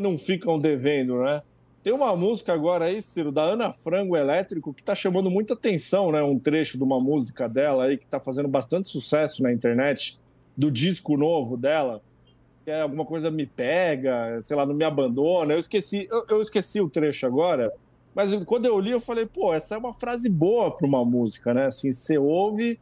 não 0.00 0.18
ficam 0.18 0.58
devendo, 0.58 1.22
né? 1.22 1.42
Tem 1.82 1.92
uma 1.92 2.14
música 2.16 2.52
agora 2.52 2.86
aí, 2.86 3.00
Ciro, 3.00 3.30
da 3.30 3.42
Ana 3.42 3.72
Frango 3.72 4.16
Elétrico, 4.16 4.74
que 4.74 4.82
está 4.82 4.94
chamando 4.94 5.30
muita 5.30 5.54
atenção, 5.54 6.12
né? 6.12 6.22
Um 6.22 6.38
trecho 6.38 6.76
de 6.76 6.84
uma 6.84 7.00
música 7.00 7.48
dela 7.48 7.84
aí 7.84 7.96
que 7.96 8.04
está 8.04 8.18
fazendo 8.18 8.48
bastante 8.48 8.88
sucesso 8.88 9.42
na 9.42 9.52
internet, 9.52 10.18
do 10.56 10.70
disco 10.70 11.16
novo 11.16 11.56
dela, 11.56 12.02
é 12.70 12.82
alguma 12.82 13.04
coisa 13.04 13.30
me 13.30 13.46
pega, 13.46 14.40
sei 14.42 14.56
lá, 14.56 14.64
não 14.64 14.74
me 14.74 14.84
abandona. 14.84 15.54
Eu 15.54 15.58
esqueci, 15.58 16.06
eu, 16.10 16.24
eu 16.28 16.40
esqueci 16.40 16.80
o 16.80 16.88
trecho 16.88 17.26
agora, 17.26 17.72
mas 18.14 18.34
quando 18.44 18.66
eu 18.66 18.78
li, 18.78 18.90
eu 18.90 19.00
falei, 19.00 19.26
pô, 19.26 19.54
essa 19.54 19.74
é 19.74 19.78
uma 19.78 19.92
frase 19.92 20.28
boa 20.28 20.70
para 20.70 20.86
uma 20.86 21.04
música, 21.04 21.54
né? 21.54 21.66
Assim, 21.66 21.92
você 21.92 22.18
ouve, 22.18 22.78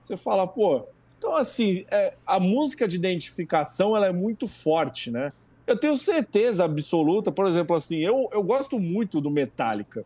você 0.00 0.16
fala, 0.16 0.46
pô, 0.46 0.84
então, 1.18 1.34
assim, 1.36 1.84
é, 1.90 2.14
a 2.24 2.38
música 2.38 2.86
de 2.86 2.96
identificação 2.96 3.96
ela 3.96 4.06
é 4.06 4.12
muito 4.12 4.46
forte, 4.46 5.10
né? 5.10 5.32
Eu 5.66 5.76
tenho 5.76 5.94
certeza 5.96 6.64
absoluta, 6.64 7.30
por 7.32 7.46
exemplo, 7.46 7.74
assim, 7.76 7.98
eu, 7.98 8.28
eu 8.32 8.42
gosto 8.42 8.78
muito 8.78 9.20
do 9.20 9.30
Metallica. 9.30 10.04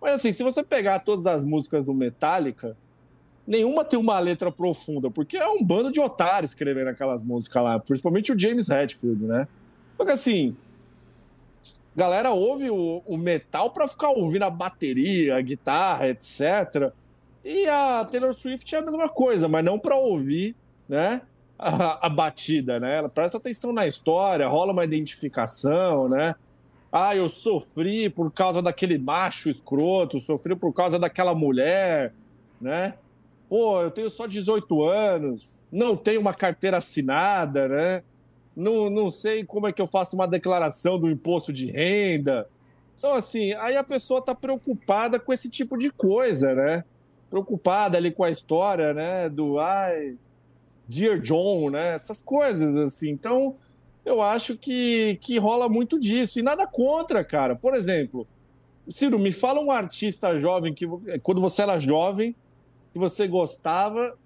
Mas, 0.00 0.14
assim, 0.14 0.30
se 0.30 0.42
você 0.42 0.62
pegar 0.62 1.00
todas 1.00 1.26
as 1.26 1.42
músicas 1.42 1.84
do 1.84 1.94
Metallica, 1.94 2.76
nenhuma 3.48 3.82
tem 3.82 3.98
uma 3.98 4.18
letra 4.18 4.52
profunda, 4.52 5.10
porque 5.10 5.38
é 5.38 5.48
um 5.48 5.64
bando 5.64 5.90
de 5.90 5.98
otários 5.98 6.50
escrevendo 6.50 6.88
aquelas 6.88 7.24
músicas 7.24 7.64
lá, 7.64 7.78
principalmente 7.78 8.30
o 8.30 8.38
James 8.38 8.68
Hetfield, 8.68 9.24
né? 9.24 9.48
Porque, 9.96 10.12
assim, 10.12 10.54
galera 11.96 12.30
ouve 12.30 12.70
o, 12.70 13.02
o 13.06 13.16
metal 13.16 13.70
para 13.70 13.88
ficar 13.88 14.10
ouvindo 14.10 14.42
a 14.42 14.50
bateria, 14.50 15.36
a 15.36 15.40
guitarra, 15.40 16.08
etc. 16.08 16.92
E 17.42 17.66
a 17.66 18.04
Taylor 18.04 18.34
Swift 18.34 18.72
é 18.74 18.78
a 18.78 18.82
mesma 18.82 19.08
coisa, 19.08 19.48
mas 19.48 19.64
não 19.64 19.78
para 19.78 19.96
ouvir, 19.96 20.54
né? 20.86 21.22
A, 21.58 22.06
a, 22.06 22.08
batida, 22.08 22.78
né? 22.78 22.98
Ela 22.98 23.08
presta 23.08 23.38
atenção 23.38 23.72
na 23.72 23.86
história, 23.86 24.46
rola 24.46 24.72
uma 24.72 24.84
identificação, 24.84 26.06
né? 26.08 26.34
Ah, 26.92 27.16
eu 27.16 27.28
sofri 27.28 28.10
por 28.10 28.30
causa 28.30 28.60
daquele 28.62 28.98
macho 28.98 29.48
escroto, 29.50 30.20
sofri 30.20 30.54
por 30.54 30.72
causa 30.72 30.98
daquela 30.98 31.34
mulher, 31.34 32.12
né? 32.60 32.94
Pô, 33.48 33.80
eu 33.80 33.90
tenho 33.90 34.10
só 34.10 34.26
18 34.26 34.82
anos, 34.84 35.62
não 35.72 35.96
tenho 35.96 36.20
uma 36.20 36.34
carteira 36.34 36.76
assinada, 36.76 37.68
né? 37.68 38.02
Não, 38.54 38.90
não 38.90 39.10
sei 39.10 39.44
como 39.44 39.68
é 39.68 39.72
que 39.72 39.80
eu 39.80 39.86
faço 39.86 40.16
uma 40.16 40.26
declaração 40.26 40.98
do 40.98 41.10
imposto 41.10 41.52
de 41.52 41.70
renda. 41.70 42.48
Então, 42.96 43.14
assim, 43.14 43.52
aí 43.54 43.76
a 43.76 43.84
pessoa 43.84 44.20
tá 44.20 44.34
preocupada 44.34 45.18
com 45.18 45.32
esse 45.32 45.48
tipo 45.48 45.78
de 45.78 45.90
coisa, 45.90 46.54
né? 46.54 46.84
preocupada 47.28 47.96
ali 47.96 48.10
com 48.10 48.24
a 48.24 48.30
história, 48.30 48.92
né? 48.94 49.28
Do 49.28 49.58
ai, 49.58 50.16
Dear 50.86 51.18
John, 51.18 51.70
né? 51.70 51.94
Essas 51.94 52.20
coisas, 52.20 52.76
assim. 52.76 53.10
Então, 53.10 53.56
eu 54.04 54.22
acho 54.22 54.56
que, 54.56 55.18
que 55.20 55.38
rola 55.38 55.68
muito 55.68 55.98
disso. 55.98 56.38
E 56.38 56.42
nada 56.42 56.66
contra, 56.66 57.22
cara. 57.22 57.54
Por 57.54 57.74
exemplo, 57.74 58.26
Ciro, 58.88 59.18
me 59.18 59.32
fala 59.32 59.60
um 59.60 59.70
artista 59.70 60.38
jovem 60.38 60.72
que, 60.72 60.86
quando 61.22 61.40
você 61.40 61.62
era 61.62 61.78
jovem, 61.78 62.34
que 62.98 63.00
você 63.00 63.28
gostava, 63.28 64.16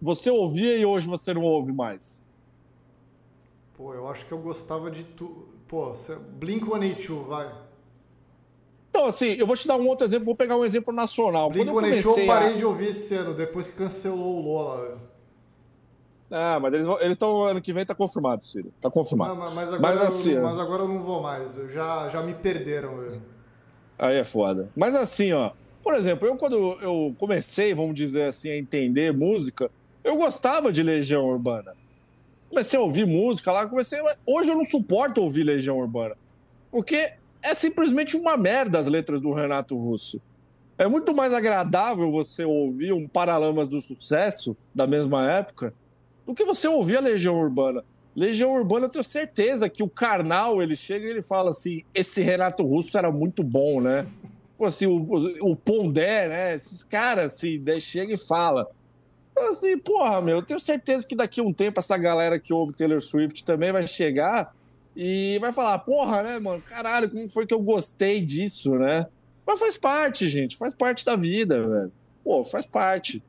você 0.00 0.30
ouvia 0.30 0.76
e 0.78 0.86
hoje 0.86 1.06
você 1.06 1.34
não 1.34 1.42
ouve 1.42 1.72
mais. 1.72 2.26
Pô, 3.76 3.92
eu 3.94 4.08
acho 4.08 4.26
que 4.26 4.32
eu 4.32 4.38
gostava 4.38 4.90
de 4.90 5.04
tu. 5.04 5.46
Pô, 5.68 5.92
Blink-182, 6.40 7.26
vai. 7.26 7.52
Então, 8.88 9.04
assim, 9.06 9.34
eu 9.34 9.46
vou 9.46 9.54
te 9.54 9.68
dar 9.68 9.76
um 9.76 9.86
outro 9.86 10.06
exemplo, 10.06 10.24
vou 10.24 10.34
pegar 10.34 10.56
um 10.56 10.64
exemplo 10.64 10.92
nacional. 10.92 11.50
Quando 11.50 11.68
eu 11.68 11.74
comecei 11.74 12.24
eu 12.24 12.26
parei 12.26 12.54
a... 12.54 12.56
de 12.56 12.64
ouvir 12.64 12.88
esse 12.88 13.14
ano, 13.14 13.34
depois 13.34 13.68
que 13.68 13.76
cancelou 13.76 14.38
o 14.38 14.40
Lola. 14.40 14.98
Ah, 16.30 16.58
mas 16.60 16.72
eles 16.74 16.88
estão 17.12 17.44
ano 17.44 17.60
que 17.60 17.72
vem 17.72 17.86
tá 17.86 17.94
confirmado, 17.94 18.44
Ciro. 18.44 18.72
Tá 18.80 18.90
confirmado. 18.90 19.34
Não, 19.34 19.54
mas, 19.54 19.72
agora 19.72 19.94
mas, 19.94 20.02
assim, 20.02 20.32
eu, 20.32 20.42
mas 20.42 20.58
agora 20.58 20.82
eu 20.82 20.88
não 20.88 21.02
vou 21.02 21.22
mais. 21.22 21.56
Eu 21.56 21.68
já, 21.68 22.08
já 22.08 22.22
me 22.22 22.34
perderam. 22.34 23.02
Eu. 23.02 23.22
Aí 23.98 24.16
é 24.16 24.24
foda. 24.24 24.70
Mas 24.74 24.94
assim, 24.94 25.32
ó. 25.32 25.52
Por 25.82 25.94
exemplo, 25.94 26.28
eu 26.28 26.36
quando 26.36 26.56
eu 26.80 27.14
comecei, 27.18 27.72
vamos 27.72 27.94
dizer 27.94 28.24
assim, 28.24 28.50
a 28.50 28.56
entender 28.56 29.12
música, 29.12 29.70
eu 30.04 30.16
gostava 30.16 30.72
de 30.72 30.82
Legião 30.82 31.24
Urbana. 31.24 31.74
Comecei 32.48 32.78
a 32.78 32.82
ouvir 32.82 33.06
música 33.06 33.52
lá, 33.52 33.66
comecei. 33.66 34.00
Hoje 34.26 34.48
eu 34.48 34.56
não 34.56 34.64
suporto 34.64 35.22
ouvir 35.22 35.44
Legião 35.44 35.78
Urbana. 35.78 36.16
Porque 36.70 37.12
é 37.42 37.54
simplesmente 37.54 38.16
uma 38.16 38.36
merda 38.36 38.78
as 38.78 38.88
letras 38.88 39.20
do 39.20 39.32
Renato 39.32 39.76
Russo. 39.76 40.20
É 40.76 40.86
muito 40.86 41.14
mais 41.14 41.32
agradável 41.32 42.10
você 42.10 42.44
ouvir 42.44 42.92
um 42.92 43.08
Paralamas 43.08 43.68
do 43.68 43.80
Sucesso 43.80 44.56
da 44.74 44.86
mesma 44.86 45.30
época 45.30 45.74
do 46.26 46.34
que 46.34 46.44
você 46.44 46.68
ouvir 46.68 46.98
a 46.98 47.00
Legião 47.00 47.38
Urbana. 47.38 47.84
Legião 48.14 48.52
Urbana, 48.52 48.86
eu 48.86 48.90
tenho 48.90 49.04
certeza 49.04 49.68
que 49.68 49.82
o 49.82 49.88
Karnal, 49.88 50.62
ele 50.62 50.76
chega 50.76 51.06
e 51.06 51.10
ele 51.10 51.22
fala 51.22 51.50
assim, 51.50 51.84
esse 51.94 52.20
Renato 52.20 52.64
Russo 52.64 52.96
era 52.96 53.10
muito 53.10 53.42
bom, 53.42 53.80
né? 53.80 54.06
Assim, 54.60 54.86
o, 54.86 55.06
o, 55.42 55.56
Pondé, 55.56 56.28
né? 56.28 56.54
Esses 56.56 56.82
caras, 56.82 57.34
assim, 57.34 57.60
daí 57.62 57.80
chega 57.80 58.12
e 58.12 58.16
fala. 58.16 58.68
Então, 59.30 59.48
assim, 59.48 59.78
porra, 59.78 60.20
meu, 60.20 60.38
eu 60.38 60.42
tenho 60.42 60.58
certeza 60.58 61.06
que 61.06 61.14
daqui 61.14 61.40
a 61.40 61.44
um 61.44 61.52
tempo 61.52 61.78
essa 61.78 61.96
galera 61.96 62.40
que 62.40 62.52
ouve 62.52 62.74
Taylor 62.74 63.00
Swift 63.00 63.44
também 63.44 63.70
vai 63.70 63.86
chegar 63.86 64.52
e 64.96 65.38
vai 65.40 65.52
falar, 65.52 65.78
porra, 65.78 66.24
né, 66.24 66.38
mano? 66.40 66.60
Caralho, 66.60 67.08
como 67.08 67.28
foi 67.28 67.46
que 67.46 67.54
eu 67.54 67.60
gostei 67.60 68.20
disso, 68.20 68.74
né? 68.74 69.06
Mas 69.46 69.60
faz 69.60 69.78
parte, 69.78 70.28
gente, 70.28 70.56
faz 70.56 70.74
parte 70.74 71.04
da 71.04 71.14
vida, 71.14 71.66
velho. 71.66 71.92
Pô, 72.24 72.42
faz 72.42 72.66
parte. 72.66 73.22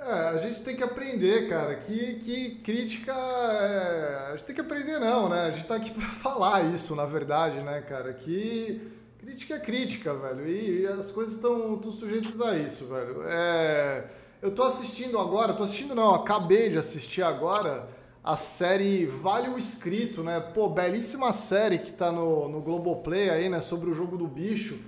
É, 0.00 0.12
a 0.12 0.38
gente 0.38 0.62
tem 0.62 0.76
que 0.76 0.82
aprender, 0.82 1.48
cara, 1.48 1.76
que, 1.76 2.14
que 2.16 2.50
crítica. 2.56 3.12
É... 3.12 4.28
A 4.28 4.30
gente 4.32 4.44
tem 4.46 4.54
que 4.54 4.60
aprender, 4.60 4.98
não, 4.98 5.28
né? 5.28 5.42
A 5.42 5.50
gente 5.50 5.66
tá 5.66 5.76
aqui 5.76 5.90
pra 5.90 6.06
falar 6.08 6.74
isso, 6.74 6.96
na 6.96 7.06
verdade, 7.06 7.60
né, 7.60 7.80
cara? 7.80 8.12
Que 8.12 8.80
crítica 9.18 9.54
é 9.54 9.58
crítica, 9.58 10.14
velho. 10.14 10.46
E, 10.46 10.82
e 10.82 10.86
as 10.86 11.10
coisas 11.10 11.34
estão 11.34 11.80
sujeitas 11.82 12.40
a 12.40 12.56
isso, 12.56 12.86
velho. 12.86 13.22
É... 13.24 14.04
Eu 14.40 14.52
tô 14.52 14.62
assistindo 14.62 15.18
agora, 15.18 15.52
tô 15.52 15.64
assistindo 15.64 15.96
não, 15.96 16.14
acabei 16.14 16.70
de 16.70 16.78
assistir 16.78 17.22
agora 17.22 17.88
a 18.22 18.36
série 18.36 19.06
Vale 19.06 19.48
o 19.48 19.58
Escrito, 19.58 20.22
né? 20.22 20.38
Pô, 20.38 20.68
belíssima 20.68 21.32
série 21.32 21.78
que 21.78 21.92
tá 21.92 22.12
no, 22.12 22.48
no 22.48 22.60
Globoplay 22.60 23.30
aí, 23.30 23.48
né? 23.48 23.60
Sobre 23.60 23.90
o 23.90 23.94
jogo 23.94 24.16
do 24.16 24.28
bicho. 24.28 24.78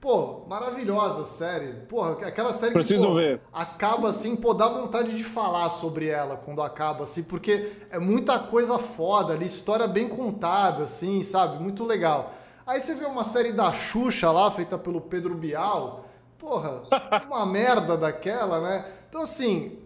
Pô, 0.00 0.44
maravilhosa 0.46 1.26
série. 1.26 1.72
Porra, 1.88 2.12
aquela 2.26 2.52
série 2.52 2.72
Preciso 2.72 3.02
que 3.02 3.08
pô, 3.08 3.14
ver. 3.14 3.40
acaba 3.52 4.10
assim, 4.10 4.36
pô, 4.36 4.54
dá 4.54 4.68
vontade 4.68 5.16
de 5.16 5.24
falar 5.24 5.70
sobre 5.70 6.08
ela 6.08 6.36
quando 6.36 6.62
acaba, 6.62 7.04
assim, 7.04 7.22
porque 7.22 7.72
é 7.90 7.98
muita 7.98 8.38
coisa 8.38 8.78
foda 8.78 9.32
ali, 9.32 9.46
história 9.46 9.88
bem 9.88 10.08
contada, 10.08 10.84
assim, 10.84 11.22
sabe? 11.24 11.60
Muito 11.62 11.84
legal. 11.84 12.34
Aí 12.68 12.82
você 12.82 12.94
vê 12.94 13.06
uma 13.06 13.24
série 13.24 13.50
da 13.50 13.72
Xuxa 13.72 14.30
lá, 14.30 14.50
feita 14.50 14.76
pelo 14.76 15.00
Pedro 15.00 15.34
Bial, 15.34 16.04
porra, 16.36 16.82
uma 17.26 17.46
merda 17.46 17.96
daquela, 17.96 18.60
né? 18.60 18.84
Então, 19.08 19.22
assim, 19.22 19.78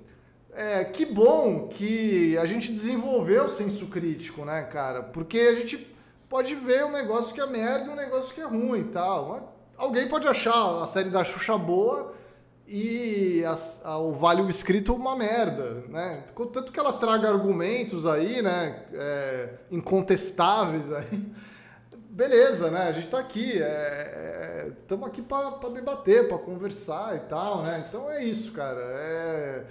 é, 0.53 0.83
que 0.83 1.07
bom 1.07 1.69
que 1.69 2.37
a 2.39 2.45
gente 2.45 2.73
desenvolveu 2.73 3.45
o 3.45 3.49
senso 3.49 3.87
crítico, 3.87 4.45
né, 4.45 4.63
cara? 4.63 5.01
Porque 5.01 5.39
a 5.39 5.55
gente 5.55 5.95
pode 6.29 6.57
ver 6.57 6.85
um 6.85 6.91
negócio 6.91 7.33
que 7.33 7.41
é 7.41 7.47
merda 7.47 7.87
e 7.87 7.91
um 7.91 7.95
negócio 7.95 8.35
que 8.35 8.41
é 8.41 8.47
ruim 8.47 8.81
e 8.81 8.85
tal. 8.87 9.29
Mas 9.29 9.43
alguém 9.77 10.09
pode 10.09 10.27
achar 10.27 10.83
a 10.83 10.87
série 10.89 11.09
da 11.09 11.23
Xuxa 11.23 11.57
boa 11.57 12.13
e 12.67 13.45
a, 13.45 13.91
a, 13.91 13.99
o 13.99 14.11
Vale 14.11 14.43
o 14.43 14.51
Escrito 14.51 14.93
uma 14.93 15.15
merda, 15.15 15.85
né? 15.89 16.25
Tanto 16.53 16.73
que 16.73 16.81
ela 16.81 16.95
traga 16.95 17.29
argumentos 17.29 18.09
aí, 18.09 18.43
né, 18.43 18.87
é, 18.93 19.51
incontestáveis 19.71 20.93
aí. 20.93 21.33
Beleza, 22.13 22.71
né? 22.71 22.83
A 22.83 22.93
gente 22.93 23.09
tá 23.09 23.19
aqui, 23.19 23.55
estamos 24.79 25.07
é, 25.07 25.09
aqui 25.09 25.23
para 25.23 25.69
debater, 25.71 26.29
para 26.29 26.37
conversar 26.37 27.17
e 27.17 27.21
tal, 27.21 27.63
né? 27.63 27.87
Então 27.89 28.11
é 28.11 28.23
isso, 28.23 28.53
cara. 28.53 28.81
É, 28.81 29.65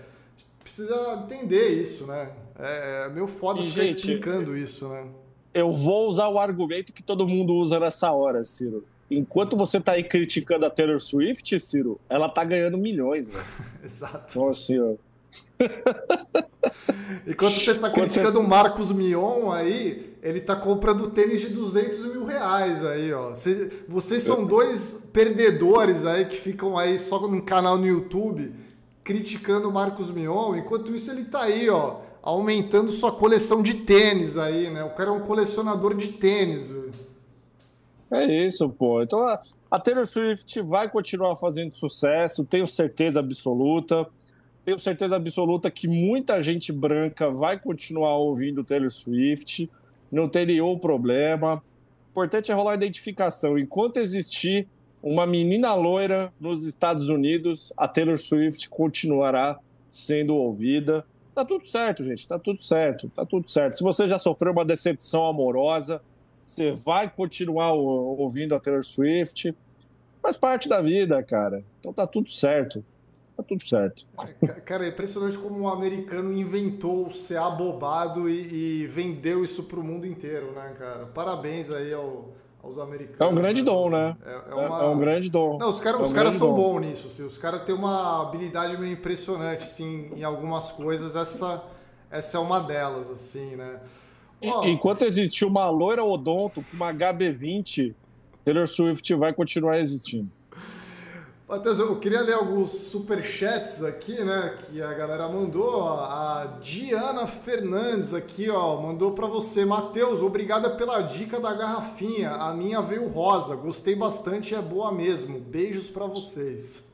precisa 0.60 1.24
entender 1.24 1.70
isso, 1.80 2.08
né? 2.08 2.32
É, 2.58 3.06
é 3.06 3.10
meio 3.10 3.28
foda 3.28 3.62
e, 3.62 3.70
ficar 3.70 3.82
gente, 3.84 3.98
explicando 3.98 4.58
isso, 4.58 4.90
né? 4.90 5.08
Eu 5.54 5.70
vou 5.70 6.10
usar 6.10 6.30
o 6.30 6.40
argumento 6.40 6.92
que 6.92 7.04
todo 7.04 7.28
mundo 7.28 7.54
usa 7.54 7.80
nessa 7.80 8.12
hora, 8.12 8.44
Ciro 8.44 8.84
enquanto 9.12 9.58
você 9.58 9.80
tá 9.80 9.92
aí 9.92 10.04
criticando 10.04 10.66
a 10.66 10.70
Taylor 10.70 11.00
Swift, 11.00 11.60
Ciro, 11.60 12.00
ela 12.10 12.30
tá 12.30 12.44
ganhando 12.44 12.78
milhões, 12.78 13.28
velho. 13.28 13.46
Exato. 13.84 14.26
Então, 14.30 14.48
assim, 14.48 14.80
ó. 14.80 14.94
Enquanto 17.28 17.54
você 17.54 17.72
está 17.72 17.90
criticando 17.90 18.40
o 18.40 18.48
Marcos 18.48 18.92
Mion 18.92 19.52
aí, 19.52 20.16
ele 20.22 20.40
tá 20.42 20.56
comprando 20.56 21.10
tênis 21.10 21.42
de 21.42 21.50
200 21.50 22.06
mil 22.06 22.26
reais 22.26 22.86
aí, 22.86 23.14
ó. 23.14 23.34
Vocês 23.88 24.24
são 24.24 24.46
dois 24.46 25.08
perdedores 25.12 26.06
aí 26.06 26.26
que 26.26 26.38
ficam 26.38 26.78
aí 26.78 26.98
só 27.00 27.28
no 27.28 27.42
canal 27.44 27.78
no 27.78 27.88
YouTube 27.88 28.54
criticando 29.04 29.68
o 29.68 29.74
Marcos 29.74 30.12
Mion, 30.12 30.56
enquanto 30.56 30.94
isso 30.94 31.12
ele 31.12 31.26
tá 31.26 31.44
aí, 31.44 31.70
ó, 31.70 31.98
aumentando 32.22 32.92
sua 32.92 33.12
coleção 33.12 33.64
de 33.64 33.74
tênis 33.78 34.38
aí, 34.38 34.70
né? 34.70 34.84
O 34.84 34.92
cara 34.92 35.10
é 35.10 35.14
um 35.14 35.22
colecionador 35.22 35.96
de 35.96 36.10
tênis. 36.10 36.72
É 38.12 38.46
isso, 38.46 38.70
pô. 38.70 39.02
Então 39.02 39.26
a 39.70 39.80
Taylor 39.80 40.06
Swift 40.06 40.62
vai 40.62 40.90
continuar 40.90 41.36
fazendo 41.36 41.76
sucesso, 41.76 42.46
tenho 42.46 42.68
certeza 42.68 43.20
absoluta. 43.20 44.08
Tenho 44.64 44.78
certeza 44.78 45.16
absoluta 45.16 45.72
que 45.72 45.88
muita 45.88 46.42
gente 46.42 46.72
branca 46.72 47.30
vai 47.30 47.60
continuar 47.60 48.16
ouvindo 48.18 48.64
Taylor 48.64 48.92
Swift, 48.92 49.70
não 50.12 50.30
tem 50.30 50.46
nenhum 50.46 50.78
problema. 50.78 51.64
O 52.08 52.12
importante 52.12 52.52
é 52.52 52.56
rolar 52.56 52.76
identificação. 52.76 53.58
Enquanto 53.58 53.98
existir 53.98 54.68
uma 55.02 55.26
menina 55.26 55.74
loira 55.74 56.32
nos 56.40 56.66
Estados 56.66 57.08
Unidos, 57.08 57.74
a 57.76 57.88
Taylor 57.88 58.18
Swift 58.18 58.70
continuará 58.70 59.58
sendo 59.90 60.36
ouvida. 60.36 61.06
Tá 61.34 61.44
tudo 61.44 61.66
certo, 61.66 62.04
gente, 62.04 62.28
tá 62.28 62.38
tudo 62.38 62.62
certo, 62.62 63.10
tá 63.16 63.26
tudo 63.26 63.50
certo. 63.50 63.78
Se 63.78 63.84
você 63.84 64.08
já 64.08 64.20
sofreu 64.20 64.52
uma 64.52 64.66
decepção 64.66 65.26
amorosa, 65.26 66.02
você 66.44 66.72
vai 66.72 67.10
continuar 67.10 67.74
ouvindo 67.74 68.54
a 68.54 68.60
Taylor 68.60 68.84
Swift. 68.84 69.56
Faz 70.22 70.38
parte 70.38 70.70
da 70.70 70.82
vida, 70.82 71.24
cara. 71.24 71.64
Então 71.80 71.92
tá 71.92 72.06
tudo 72.06 72.30
certo. 72.30 72.84
Tá 73.36 73.44
tudo 73.44 73.62
certo. 73.64 74.06
Cara, 74.66 74.86
é 74.86 74.90
impressionante 74.90 75.38
como 75.38 75.60
um 75.60 75.68
americano 75.68 76.34
inventou 76.34 77.12
ser 77.12 77.38
abobado 77.38 78.30
e, 78.30 78.84
e 78.84 78.88
vendeu 78.88 79.44
isso 79.44 79.64
pro 79.64 79.84
mundo 79.84 80.06
inteiro, 80.06 80.52
né, 80.52 80.76
cara? 80.78 81.06
Parabéns 81.08 81.74
aí 81.74 81.94
ao, 81.94 82.30
aos 82.64 82.78
americanos. 82.78 83.20
É 83.20 83.26
um 83.26 83.36
grande 83.36 83.64
dom, 83.64 83.90
né? 83.90 84.16
É, 84.26 84.52
é, 84.52 84.56
uma... 84.56 84.84
é 84.84 84.86
um 84.88 85.00
grande 85.00 85.30
dom. 85.30 85.58
Não, 85.58 85.70
os, 85.70 85.80
cara, 85.80 85.98
é 85.98 86.00
um 86.00 86.04
os 86.04 86.14
caras 86.14 86.36
são 86.36 86.54
bons 86.54 86.82
nisso. 86.82 87.08
Assim. 87.08 87.24
Os 87.26 87.38
caras 87.38 87.64
têm 87.64 87.74
uma 87.74 88.22
habilidade 88.22 88.78
meio 88.78 88.94
impressionante, 88.94 89.64
assim, 89.64 90.12
em 90.16 90.24
algumas 90.24 90.72
coisas. 90.72 91.16
Essa, 91.16 91.64
essa 92.10 92.38
é 92.38 92.40
uma 92.40 92.60
delas, 92.60 93.10
assim, 93.10 93.56
né? 93.56 93.80
Enquanto 94.64 95.06
existir 95.06 95.46
uma 95.46 95.70
loira 95.70 96.04
odonto 96.04 96.64
com 96.64 96.76
uma 96.76 96.92
HB20, 96.92 97.94
Taylor 98.44 98.68
Swift 98.68 99.14
vai 99.14 99.34
continuar 99.34 99.80
existindo. 99.80 100.30
Matheus, 101.52 101.80
eu 101.80 102.00
queria 102.00 102.22
ler 102.22 102.36
alguns 102.36 102.72
superchats 102.72 103.84
aqui, 103.84 104.24
né, 104.24 104.58
que 104.64 104.82
a 104.82 104.94
galera 104.94 105.28
mandou. 105.28 105.84
A 105.84 106.58
Diana 106.62 107.28
Fernandes 107.28 108.14
aqui, 108.14 108.50
ó, 108.50 108.80
mandou 108.80 109.12
para 109.12 109.28
você. 109.28 109.66
Matheus, 109.66 110.22
obrigada 110.22 110.70
pela 110.70 111.02
dica 111.02 111.42
da 111.42 111.54
garrafinha. 111.54 112.32
A 112.32 112.54
minha 112.54 112.80
veio 112.80 113.06
rosa. 113.10 113.54
Gostei 113.58 113.98
bastante 113.98 114.56
é 114.56 114.62
boa 114.62 114.94
mesmo. 114.94 115.42
Beijos 115.42 115.90
para 115.90 116.06
vocês. 116.06 116.88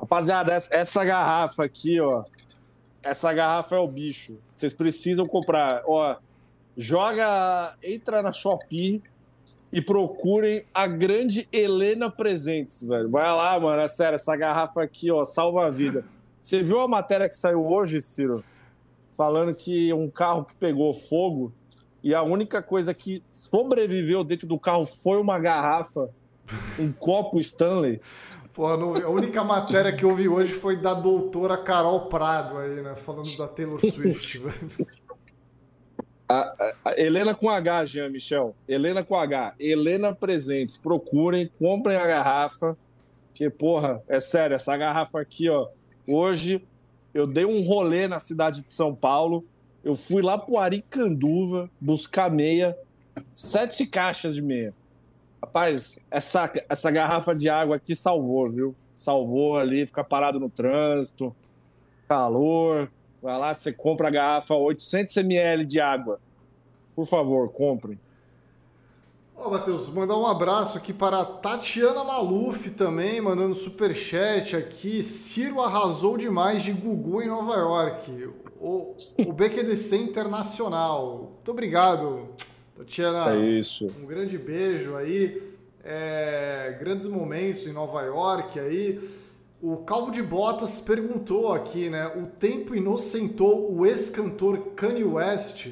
Rapaziada, 0.00 0.50
essa 0.70 1.04
garrafa 1.04 1.62
aqui, 1.62 2.00
ó. 2.00 2.24
Essa 3.02 3.30
garrafa 3.34 3.76
é 3.76 3.78
o 3.78 3.86
bicho. 3.86 4.38
Vocês 4.54 4.72
precisam 4.72 5.26
comprar. 5.26 5.82
Ó, 5.86 6.16
joga, 6.74 7.76
entra 7.82 8.22
na 8.22 8.32
Shopee 8.32 9.02
e 9.72 9.82
procurem 9.82 10.64
a 10.74 10.86
grande 10.86 11.48
Helena 11.52 12.10
Presentes, 12.10 12.82
velho. 12.82 13.10
Vai 13.10 13.30
lá, 13.30 13.58
mano, 13.60 13.82
é 13.82 13.88
sério, 13.88 14.14
essa 14.14 14.34
garrafa 14.36 14.82
aqui, 14.82 15.10
ó, 15.10 15.24
salva 15.24 15.66
a 15.66 15.70
vida. 15.70 16.04
Você 16.40 16.62
viu 16.62 16.80
a 16.80 16.88
matéria 16.88 17.28
que 17.28 17.34
saiu 17.34 17.66
hoje, 17.66 18.00
Ciro? 18.00 18.42
Falando 19.12 19.54
que 19.54 19.92
um 19.92 20.08
carro 20.08 20.44
que 20.44 20.54
pegou 20.54 20.94
fogo 20.94 21.52
e 22.02 22.14
a 22.14 22.22
única 22.22 22.62
coisa 22.62 22.94
que 22.94 23.22
sobreviveu 23.28 24.22
dentro 24.22 24.46
do 24.46 24.58
carro 24.58 24.86
foi 24.86 25.20
uma 25.20 25.38
garrafa, 25.38 26.08
um 26.78 26.92
copo 26.92 27.38
Stanley. 27.38 28.00
Pô, 28.54 28.66
a 28.66 29.08
única 29.08 29.44
matéria 29.44 29.94
que 29.94 30.04
eu 30.04 30.10
hoje 30.32 30.52
foi 30.52 30.76
da 30.76 30.94
doutora 30.94 31.56
Carol 31.58 32.06
Prado 32.06 32.58
aí, 32.58 32.80
né? 32.80 32.94
Falando 32.94 33.36
da 33.36 33.46
Taylor 33.46 33.78
Swift, 33.78 34.38
velho. 34.38 34.88
A, 36.28 36.54
a, 36.84 37.00
Helena 37.00 37.34
com 37.34 37.48
H, 37.48 37.86
Jean 37.86 38.10
Michel. 38.10 38.54
Helena 38.68 39.02
com 39.02 39.16
H. 39.16 39.54
Helena 39.58 40.14
Presentes. 40.14 40.76
Procurem, 40.76 41.50
comprem 41.58 41.96
a 41.96 42.06
garrafa. 42.06 42.76
Que, 43.32 43.48
porra, 43.48 44.02
é 44.08 44.20
sério, 44.20 44.54
essa 44.54 44.76
garrafa 44.76 45.20
aqui, 45.20 45.48
ó. 45.48 45.68
Hoje 46.06 46.60
eu 47.14 47.26
dei 47.26 47.44
um 47.44 47.62
rolê 47.62 48.06
na 48.06 48.20
cidade 48.20 48.62
de 48.62 48.72
São 48.72 48.94
Paulo. 48.94 49.44
Eu 49.82 49.96
fui 49.96 50.20
lá 50.20 50.36
pro 50.36 50.58
Aricanduva 50.58 51.70
buscar 51.80 52.30
meia. 52.30 52.76
Sete 53.32 53.86
caixas 53.86 54.34
de 54.34 54.42
meia. 54.42 54.74
Rapaz, 55.42 55.98
essa, 56.10 56.52
essa 56.68 56.90
garrafa 56.90 57.34
de 57.34 57.48
água 57.48 57.76
aqui 57.76 57.94
salvou, 57.94 58.48
viu? 58.48 58.74
Salvou 58.94 59.56
ali, 59.56 59.86
ficar 59.86 60.04
parado 60.04 60.40
no 60.40 60.50
trânsito, 60.50 61.34
calor, 62.08 62.90
Vai 63.22 63.38
lá, 63.38 63.54
você 63.54 63.72
compra 63.72 64.08
a 64.08 64.10
garrafa 64.10 64.54
800 64.54 65.16
ml 65.16 65.64
de 65.64 65.80
água. 65.80 66.20
Por 66.94 67.06
favor, 67.06 67.50
compre. 67.52 67.98
Ó, 69.36 69.46
oh, 69.46 69.50
Matheus, 69.52 69.88
mandar 69.88 70.16
um 70.16 70.26
abraço 70.26 70.76
aqui 70.76 70.92
para 70.92 71.20
a 71.20 71.24
Tatiana 71.24 72.02
Maluf 72.02 72.70
também, 72.70 73.20
mandando 73.20 73.54
super 73.54 73.94
chat 73.94 74.56
aqui. 74.56 75.00
Ciro 75.00 75.60
arrasou 75.60 76.16
demais 76.16 76.62
de 76.62 76.72
Gugu 76.72 77.22
em 77.22 77.28
Nova 77.28 77.54
York. 77.54 78.30
O, 78.60 78.96
o 79.16 79.32
BQDC 79.32 79.96
Internacional. 79.96 81.30
Muito 81.34 81.50
obrigado, 81.52 82.28
Tatiana. 82.76 83.32
É 83.32 83.38
isso. 83.38 83.86
Um 84.00 84.06
grande 84.06 84.36
beijo 84.36 84.96
aí. 84.96 85.40
É, 85.84 86.76
grandes 86.80 87.06
momentos 87.06 87.64
em 87.66 87.72
Nova 87.72 88.02
York 88.02 88.58
aí. 88.58 88.98
O 89.60 89.78
Calvo 89.78 90.12
de 90.12 90.22
Botas 90.22 90.80
perguntou 90.80 91.52
aqui, 91.52 91.90
né? 91.90 92.06
O 92.16 92.26
tempo 92.26 92.76
inocentou 92.76 93.72
o 93.74 93.84
ex-cantor 93.84 94.72
Kanye 94.76 95.02
West? 95.02 95.70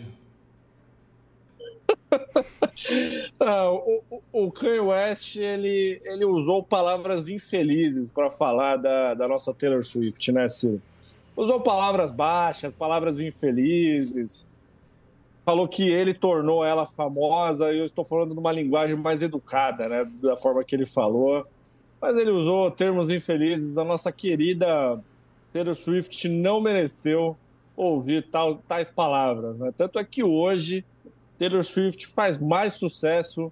ah, 3.38 3.70
o, 3.70 4.02
o, 4.32 4.50
Kanye 4.50 4.80
West 4.80 5.36
ele, 5.36 6.00
ele 6.04 6.24
usou 6.24 6.64
palavras 6.64 7.28
infelizes 7.28 8.10
para 8.10 8.28
falar 8.28 8.76
da, 8.76 9.14
da 9.14 9.28
nossa 9.28 9.54
Taylor 9.54 9.84
Swift, 9.84 10.32
né, 10.32 10.48
Ciro? 10.48 10.82
Usou 11.36 11.60
palavras 11.60 12.10
baixas, 12.10 12.74
palavras 12.74 13.20
infelizes. 13.20 14.48
Falou 15.44 15.68
que 15.68 15.88
ele 15.88 16.12
tornou 16.12 16.64
ela 16.64 16.86
famosa, 16.86 17.72
e 17.72 17.78
eu 17.78 17.84
estou 17.84 18.04
falando 18.04 18.34
numa 18.34 18.50
linguagem 18.50 18.96
mais 18.96 19.22
educada, 19.22 19.88
né? 19.88 20.10
Da 20.20 20.36
forma 20.36 20.64
que 20.64 20.74
ele 20.74 20.86
falou. 20.86 21.46
Mas 22.06 22.16
ele 22.18 22.30
usou 22.30 22.70
termos 22.70 23.10
infelizes. 23.10 23.76
A 23.76 23.82
nossa 23.82 24.12
querida 24.12 24.96
Taylor 25.52 25.74
Swift 25.74 26.28
não 26.28 26.60
mereceu 26.60 27.36
ouvir 27.76 28.28
tal, 28.30 28.58
tais 28.58 28.92
palavras. 28.92 29.58
Né? 29.58 29.74
Tanto 29.76 29.98
é 29.98 30.04
que 30.04 30.22
hoje 30.22 30.84
Taylor 31.36 31.64
Swift 31.64 32.06
faz 32.14 32.38
mais 32.38 32.74
sucesso 32.74 33.50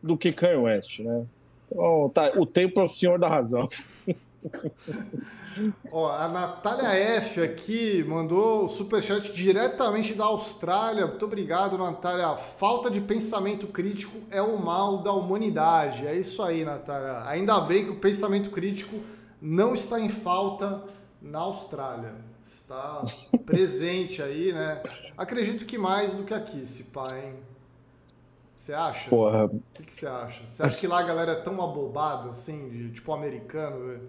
do 0.00 0.16
que 0.16 0.30
Kanye 0.30 0.54
West. 0.54 1.00
Né? 1.00 1.26
Então, 1.68 2.08
tá, 2.14 2.32
o 2.36 2.46
tempo 2.46 2.78
é 2.78 2.84
o 2.84 2.88
senhor 2.88 3.18
da 3.18 3.28
razão. 3.28 3.68
Ó, 5.90 6.10
a 6.10 6.28
Natália 6.28 6.88
F 6.88 7.40
aqui 7.40 8.04
mandou 8.04 8.64
o 8.64 8.68
superchat 8.68 9.32
diretamente 9.32 10.14
da 10.14 10.24
Austrália. 10.24 11.06
Muito 11.06 11.24
obrigado, 11.24 11.78
Natália. 11.78 12.36
Falta 12.36 12.90
de 12.90 13.00
pensamento 13.00 13.66
crítico 13.66 14.18
é 14.30 14.42
o 14.42 14.58
mal 14.58 14.98
da 14.98 15.12
humanidade. 15.12 16.06
É 16.06 16.14
isso 16.14 16.42
aí, 16.42 16.64
Natália. 16.64 17.22
Ainda 17.28 17.60
bem 17.60 17.84
que 17.84 17.90
o 17.90 17.96
pensamento 17.96 18.50
crítico 18.50 19.00
não 19.40 19.74
está 19.74 19.98
em 19.98 20.08
falta 20.08 20.82
na 21.20 21.40
Austrália. 21.40 22.14
Está 22.44 23.02
presente 23.46 24.22
aí, 24.22 24.52
né? 24.52 24.82
Acredito 25.16 25.64
que 25.64 25.78
mais 25.78 26.14
do 26.14 26.24
que 26.24 26.34
aqui, 26.34 26.66
se 26.66 26.84
pá, 26.84 27.06
hein? 27.16 27.34
Você 28.56 28.72
acha? 28.72 29.10
Porra. 29.10 29.44
O 29.44 29.60
que, 29.74 29.84
que 29.84 29.92
você 29.92 30.06
acha? 30.06 30.48
Você 30.48 30.62
acha 30.62 30.78
que 30.78 30.86
lá 30.86 31.00
a 31.00 31.02
galera 31.02 31.32
é 31.32 31.40
tão 31.40 31.62
abobada, 31.62 32.30
assim, 32.30 32.68
de 32.68 32.90
tipo 32.90 33.12
americano, 33.12 33.86
velho? 33.86 34.08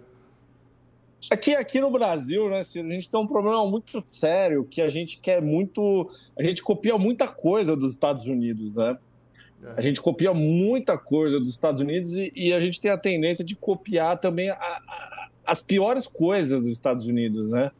Aqui, 1.30 1.54
aqui 1.54 1.80
no 1.80 1.90
Brasil, 1.90 2.48
né, 2.48 2.60
a 2.60 2.62
gente 2.62 3.10
tem 3.10 3.20
um 3.20 3.26
problema 3.26 3.66
muito 3.66 4.04
sério, 4.08 4.64
que 4.64 4.80
a 4.80 4.88
gente 4.88 5.20
quer 5.20 5.42
muito. 5.42 6.08
A 6.38 6.42
gente 6.42 6.62
copia 6.62 6.96
muita 6.96 7.26
coisa 7.26 7.74
dos 7.74 7.94
Estados 7.94 8.26
Unidos, 8.26 8.72
né? 8.74 8.96
É. 9.62 9.74
A 9.76 9.80
gente 9.80 10.00
copia 10.00 10.32
muita 10.32 10.96
coisa 10.96 11.40
dos 11.40 11.50
Estados 11.50 11.80
Unidos 11.82 12.16
e, 12.16 12.32
e 12.34 12.52
a 12.52 12.60
gente 12.60 12.80
tem 12.80 12.90
a 12.90 12.98
tendência 12.98 13.44
de 13.44 13.56
copiar 13.56 14.18
também 14.18 14.48
a, 14.50 14.54
a, 14.54 15.28
as 15.44 15.60
piores 15.60 16.06
coisas 16.06 16.60
dos 16.60 16.70
Estados 16.70 17.06
Unidos, 17.06 17.50
né? 17.50 17.72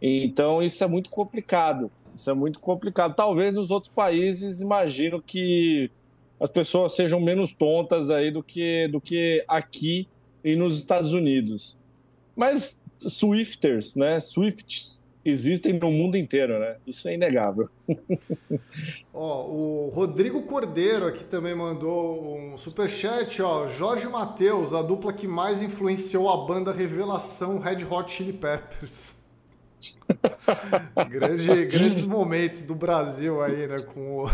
Então 0.00 0.62
isso 0.62 0.82
é 0.84 0.86
muito 0.86 1.10
complicado. 1.10 1.90
Isso 2.14 2.30
é 2.30 2.34
muito 2.34 2.60
complicado. 2.60 3.14
Talvez 3.16 3.52
nos 3.52 3.70
outros 3.72 3.92
países, 3.92 4.60
imagino 4.60 5.20
que 5.20 5.90
as 6.38 6.50
pessoas 6.50 6.94
sejam 6.94 7.20
menos 7.20 7.52
tontas 7.52 8.10
aí 8.10 8.30
do 8.30 8.42
que, 8.42 8.86
do 8.88 9.00
que 9.00 9.44
aqui 9.48 10.06
e 10.44 10.54
nos 10.54 10.78
Estados 10.78 11.12
Unidos. 11.12 11.76
Mas 12.36 12.82
Swifters, 13.10 13.94
né? 13.96 14.20
Swifts 14.20 15.04
existem 15.24 15.78
no 15.78 15.90
mundo 15.90 16.16
inteiro, 16.16 16.58
né? 16.58 16.76
Isso 16.86 17.08
é 17.08 17.14
inegável. 17.14 17.68
ó, 19.12 19.46
o 19.46 19.88
Rodrigo 19.88 20.42
Cordeiro 20.42 21.06
aqui 21.06 21.24
também 21.24 21.54
mandou 21.54 22.36
um 22.38 22.58
superchat, 22.58 23.40
ó. 23.40 23.66
Jorge 23.68 24.06
Matheus, 24.06 24.74
a 24.74 24.82
dupla 24.82 25.12
que 25.12 25.26
mais 25.26 25.62
influenciou 25.62 26.28
a 26.28 26.46
banda 26.46 26.72
Revelação 26.72 27.58
Red 27.58 27.84
Hot 27.88 28.12
Chili 28.12 28.32
Peppers. 28.32 29.22
Grande, 31.10 31.66
grandes 31.66 32.04
momentos 32.04 32.62
do 32.62 32.74
Brasil 32.74 33.42
aí, 33.42 33.66
né? 33.66 33.76
Com 33.92 34.24
o, 34.24 34.30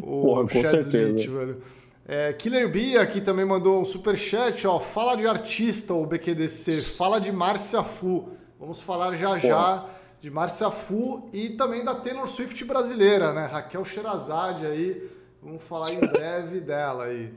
o 0.00 0.22
Porra, 0.22 0.42
com 0.42 0.48
Chad 0.62 0.82
certeza. 0.82 1.10
Smith, 1.10 1.30
velho. 1.30 1.62
É, 2.08 2.32
Killer 2.32 2.70
Bee 2.70 2.96
aqui 2.96 3.20
também 3.20 3.44
mandou 3.44 3.80
um 3.80 3.84
super 3.84 4.16
chat, 4.16 4.64
ó. 4.66 4.78
Fala 4.78 5.16
de 5.16 5.26
artista, 5.26 5.92
o 5.92 6.06
BQDC. 6.06 6.96
Fala 6.96 7.20
de 7.20 7.32
Márcia 7.32 7.82
Fu. 7.82 8.28
Vamos 8.60 8.80
falar 8.80 9.12
já 9.14 9.38
já 9.38 9.86
de 10.20 10.30
Márcia 10.30 10.70
Fu 10.70 11.28
e 11.32 11.50
também 11.50 11.84
da 11.84 11.96
Taylor 11.96 12.28
Swift 12.28 12.64
brasileira, 12.64 13.32
né? 13.32 13.46
Raquel 13.46 13.84
Sherazade 13.84 14.64
aí. 14.64 15.10
Vamos 15.42 15.62
falar 15.64 15.92
em 15.92 15.98
breve 15.98 16.60
dela 16.60 17.04
aí. 17.04 17.32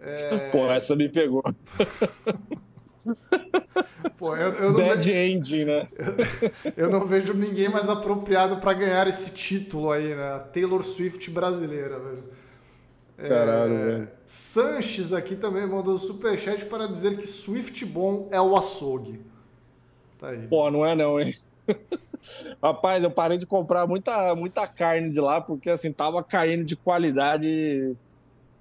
É... 0.00 0.50
Pô, 0.50 0.66
essa 0.70 0.94
me 0.94 1.08
pegou. 1.08 1.42
Pô, 4.16 4.36
eu, 4.36 4.52
eu 4.54 4.72
Bad 4.72 5.10
vejo... 5.10 5.10
Ending, 5.10 5.64
né? 5.64 5.88
Eu, 5.98 6.14
eu, 6.86 6.90
não 6.90 7.06
vejo 7.06 7.34
ninguém 7.34 7.68
mais 7.68 7.88
apropriado 7.88 8.58
para 8.58 8.72
ganhar 8.72 9.06
esse 9.08 9.32
título 9.32 9.90
aí, 9.90 10.14
né? 10.14 10.38
Taylor 10.52 10.82
Swift 10.82 11.30
brasileira, 11.30 11.98
velho. 11.98 12.24
Caralho, 13.16 13.74
é, 13.74 13.84
velho. 13.84 14.08
Sanches 14.26 15.12
aqui 15.12 15.36
também 15.36 15.66
mandou 15.66 15.94
um 15.94 15.98
superchat 15.98 16.64
para 16.66 16.86
dizer 16.86 17.16
que 17.16 17.26
Swift 17.26 17.84
bom 17.84 18.28
é 18.30 18.40
o 18.40 18.56
açougue. 18.56 19.20
Tá 20.18 20.30
aí. 20.30 20.46
Pô, 20.48 20.70
não 20.70 20.84
é 20.84 20.94
não, 20.94 21.20
hein? 21.20 21.34
Rapaz, 22.62 23.04
eu 23.04 23.10
parei 23.10 23.38
de 23.38 23.46
comprar 23.46 23.86
muita, 23.86 24.34
muita 24.34 24.66
carne 24.66 25.10
de 25.10 25.20
lá, 25.20 25.40
porque 25.40 25.70
assim, 25.70 25.92
tava 25.92 26.22
caindo 26.22 26.64
de 26.64 26.74
qualidade 26.74 27.94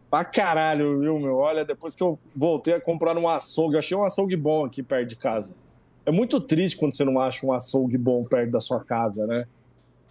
pra 0.09 0.23
caralho, 0.23 0.99
viu, 0.99 1.17
meu? 1.17 1.37
Olha, 1.37 1.65
depois 1.65 1.95
que 1.95 2.03
eu 2.03 2.19
voltei 2.35 2.75
a 2.75 2.81
comprar 2.81 3.17
um 3.17 3.27
açougue, 3.27 3.77
achei 3.77 3.97
um 3.97 4.03
açougue 4.03 4.35
bom 4.35 4.65
aqui 4.65 4.83
perto 4.83 5.09
de 5.09 5.15
casa. 5.15 5.55
É 6.05 6.11
muito 6.11 6.39
triste 6.39 6.77
quando 6.77 6.95
você 6.95 7.05
não 7.05 7.19
acha 7.19 7.45
um 7.45 7.53
açougue 7.53 7.97
bom 7.97 8.21
perto 8.23 8.51
da 8.51 8.59
sua 8.59 8.83
casa, 8.83 9.25
né? 9.25 9.47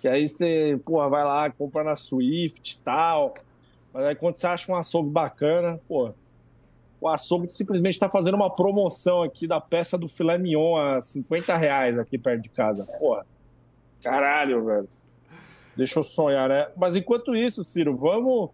Que 0.01 0.09
aí 0.09 0.29
você, 0.29 0.81
porra, 0.85 1.09
vai 1.09 1.25
lá, 1.25 1.51
compra 1.51 1.85
na 1.85 1.95
Swift 1.95 2.79
e 2.79 2.83
tal. 2.83 3.35
Mas 3.93 4.05
aí 4.05 4.15
quando 4.15 4.37
você 4.37 4.47
acha 4.47 4.71
um 4.71 4.77
açougue 4.77 5.11
bacana, 5.11 5.81
pô, 5.87 6.13
o 7.01 7.09
açougue 7.09 7.53
simplesmente 7.53 7.95
está 7.95 8.09
fazendo 8.09 8.35
uma 8.35 8.49
promoção 8.49 9.23
aqui 9.23 9.47
da 9.47 9.61
peça 9.61 9.99
do 9.99 10.09
filé 10.09 10.39
mignon 10.39 10.77
a 10.77 11.03
50 11.03 11.57
reais 11.57 11.99
aqui 11.99 12.17
perto 12.17 12.43
de 12.43 12.49
casa. 12.49 12.85
Porra, 12.99 13.27
caralho, 14.03 14.65
velho. 14.65 14.89
Deixa 15.77 15.99
eu 15.99 16.05
sonhar, 16.05 16.49
né? 16.49 16.69
Mas 16.77 16.97
enquanto 16.97 17.35
isso, 17.35 17.65
Ciro, 17.65 17.97
vamos 17.97 18.51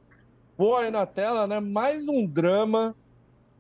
pôr 0.57 0.77
aí 0.77 0.91
na 0.91 1.05
tela, 1.05 1.47
né? 1.47 1.61
Mais 1.61 2.09
um 2.09 2.25
drama 2.27 2.95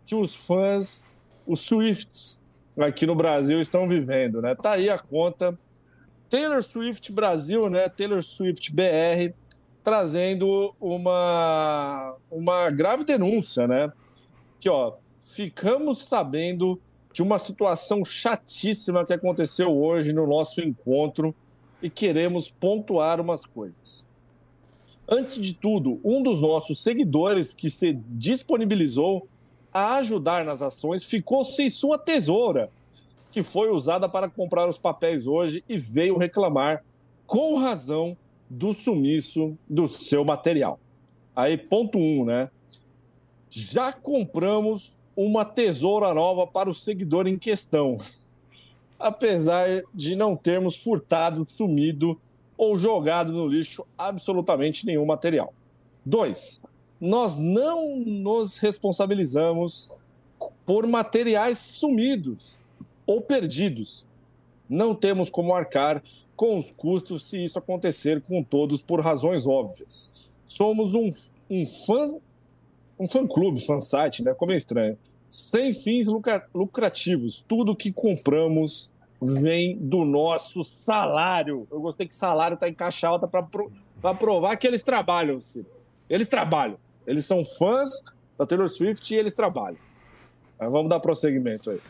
que 0.07 0.15
os 0.15 0.35
fãs, 0.35 1.09
os 1.47 1.61
Swifts 1.61 2.45
aqui 2.79 3.05
no 3.05 3.15
Brasil 3.15 3.61
estão 3.61 3.89
vivendo, 3.89 4.41
né? 4.41 4.55
Tá 4.55 4.73
aí 4.73 4.89
a 4.89 4.99
conta. 4.99 5.59
Taylor 6.31 6.63
Swift 6.63 7.13
Brasil, 7.13 7.69
né? 7.69 7.89
Taylor 7.89 8.23
Swift 8.23 8.75
BR 8.75 9.35
trazendo 9.89 10.75
uma, 10.79 12.15
uma 12.31 12.69
grave 12.69 13.05
denúncia, 13.05 13.67
né? 13.67 13.91
Que, 14.61 14.69
ó, 14.69 14.93
ficamos 15.19 16.05
sabendo 16.05 16.79
de 17.11 17.23
uma 17.23 17.39
situação 17.39 18.05
chatíssima 18.05 19.07
que 19.07 19.15
aconteceu 19.15 19.75
hoje 19.75 20.13
no 20.13 20.27
nosso 20.27 20.61
encontro 20.61 21.35
e 21.83 21.89
queremos 21.89 22.51
pontuar 22.51 23.19
umas 23.19 23.47
coisas. 23.47 24.07
Antes 25.09 25.37
de 25.37 25.55
tudo, 25.55 25.99
um 26.05 26.23
dos 26.23 26.43
nossos 26.43 26.83
seguidores 26.83 27.55
que 27.55 27.71
se 27.71 27.95
disponibilizou 28.09 29.27
a 29.73 29.95
ajudar 29.97 30.45
nas 30.45 30.61
ações 30.61 31.07
ficou 31.07 31.43
sem 31.43 31.71
sua 31.71 31.97
tesoura, 31.97 32.71
que 33.33 33.43
foi 33.43 33.71
usada 33.71 34.07
para 34.07 34.29
comprar 34.29 34.69
os 34.69 34.77
papéis 34.77 35.27
hoje 35.27 35.65
e 35.67 35.79
veio 35.79 36.19
reclamar, 36.19 36.85
com 37.27 37.57
razão, 37.57 38.15
do 38.49 38.73
sumiço 38.73 39.57
do 39.69 39.89
seu 39.89 40.25
material. 40.25 40.79
Aí, 41.35 41.57
ponto 41.57 41.99
um, 41.99 42.25
né? 42.25 42.51
Já 43.51 43.93
compramos 43.93 45.03
uma 45.17 45.45
tesoura 45.45 46.13
nova 46.13 46.47
para 46.47 46.69
o 46.69 46.75
seguidor 46.75 47.27
em 47.27 47.39
questão, 47.39 47.97
apesar 48.99 49.83
de 49.95 50.17
não 50.17 50.37
termos 50.37 50.83
furtado, 50.83 51.49
sumido 51.49 52.21
ou 52.57 52.77
jogado 52.77 53.33
no 53.33 53.47
lixo 53.47 53.87
absolutamente 53.97 54.85
nenhum 54.85 55.07
material. 55.07 55.55
Dois, 56.05 56.63
nós 57.01 57.37
não 57.37 58.01
nos 58.01 58.59
responsabilizamos 58.59 59.89
por 60.67 60.87
materiais 60.87 61.59
sumidos 61.59 62.65
ou 63.07 63.21
perdidos. 63.21 64.08
Não 64.69 64.95
temos 64.95 65.31
como 65.31 65.55
arcar 65.55 66.03
com 66.37 66.57
os 66.57 66.71
custos 66.71 67.25
se 67.25 67.43
isso 67.45 67.59
acontecer 67.59 68.21
com 68.21 68.43
todos 68.43 68.83
por 68.83 69.01
razões 69.01 69.47
óbvias. 69.47 70.11
Somos 70.47 70.95
um, 70.95 71.09
um 71.51 71.67
fã, 71.67 72.15
um 72.99 73.07
fã-clube, 73.07 73.61
fã-site, 73.61 74.23
né? 74.23 74.35
Como 74.35 74.53
é 74.53 74.57
estranho. 74.57 74.99
Sem 75.29 75.73
fins 75.73 76.07
lucrativos. 76.55 77.45
Tudo 77.47 77.77
que 77.77 77.93
compramos 77.93 78.93
vem 79.21 79.77
do 79.77 80.05
nosso 80.05 80.63
salário. 80.63 81.67
Eu 81.71 81.81
gostei 81.81 82.07
que 82.07 82.15
salário 82.15 82.55
está 82.55 82.69
em 82.69 82.75
caixa 82.75 83.09
alta 83.09 83.27
para 83.27 84.15
provar 84.15 84.57
que 84.57 84.67
eles 84.67 84.83
trabalham, 84.83 85.41
Ciro. 85.41 85.67
Eles 86.09 86.29
trabalham. 86.29 86.79
Eles 87.07 87.27
são 87.27 87.45
fãs 87.45 87.91
da 88.39 88.47
Taylor 88.47 88.69
Swift 88.69 89.13
e 89.13 89.19
eles 89.19 89.33
trabalham. 89.33 89.79
Mas 90.59 90.71
vamos 90.71 90.89
dar 90.89 91.01
prosseguimento 91.01 91.71
aí. 91.71 91.81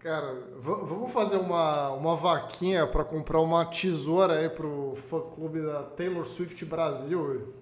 Cara, 0.00 0.34
vamos 0.58 1.12
fazer 1.12 1.36
uma, 1.36 1.90
uma 1.90 2.16
vaquinha 2.16 2.86
para 2.86 3.04
comprar 3.04 3.38
uma 3.42 3.66
tesoura 3.66 4.38
aí 4.38 4.48
pro 4.48 4.94
fã-clube 4.96 5.60
da 5.60 5.82
Taylor 5.82 6.24
Swift 6.24 6.64
Brasil. 6.64 7.52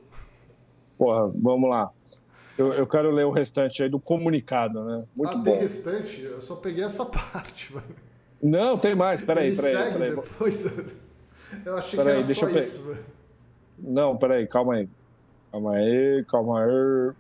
Porra, 0.97 1.33
vamos 1.35 1.69
lá. 1.69 1.91
Eu, 2.57 2.73
eu 2.73 2.87
quero 2.87 3.11
ler 3.11 3.27
o 3.27 3.33
restante 3.33 3.83
aí 3.83 3.89
do 3.89 3.99
comunicado, 3.99 4.85
né? 4.85 5.05
Muito 5.17 5.33
ah, 5.33 5.37
bom. 5.37 5.43
tem 5.43 5.59
restante? 5.59 6.23
Eu 6.23 6.41
só 6.41 6.55
peguei 6.55 6.85
essa 6.85 7.05
parte, 7.11 7.75
mano. 7.75 7.89
Não, 8.41 8.79
tem 8.79 8.95
mais. 8.95 9.21
Peraí, 9.21 9.57
peraí. 9.57 9.75
Segue 9.75 9.93
peraí. 9.99 10.11
depois. 10.15 10.79
Eu 11.67 11.77
achei 11.77 11.97
peraí, 11.97 12.15
que 12.15 12.19
era 12.19 12.27
deixa 12.27 12.47
só 12.49 12.53
eu 12.53 12.59
isso, 12.59 12.87
velho. 12.87 13.05
Não, 13.77 14.17
peraí, 14.17 14.47
calma 14.47 14.75
aí. 14.75 14.89
Calma 15.51 15.75
aí, 15.75 16.25
calma 16.29 16.63
aí. 16.63 17.13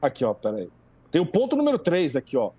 Aqui, 0.00 0.24
ó, 0.24 0.32
peraí. 0.32 0.70
Tem 1.10 1.20
o 1.20 1.26
ponto 1.26 1.54
número 1.54 1.78
3 1.78 2.16
aqui, 2.16 2.34
ó. 2.38 2.52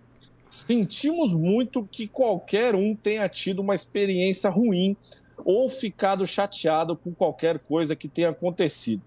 Sentimos 0.53 1.33
muito 1.33 1.83
que 1.91 2.07
qualquer 2.07 2.75
um 2.75 2.95
tenha 2.95 3.27
tido 3.27 3.59
uma 3.59 3.73
experiência 3.73 4.51
ruim 4.51 4.95
ou 5.43 5.67
ficado 5.67 6.27
chateado 6.27 6.95
com 6.95 7.11
qualquer 7.11 7.57
coisa 7.57 7.95
que 7.95 8.07
tenha 8.07 8.29
acontecido. 8.29 9.01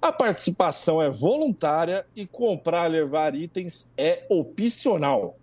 A 0.00 0.10
participação 0.10 1.00
é 1.00 1.08
voluntária 1.08 2.04
e 2.16 2.26
comprar 2.26 2.90
levar 2.90 3.36
itens 3.36 3.92
é 3.96 4.26
opcional. 4.28 5.36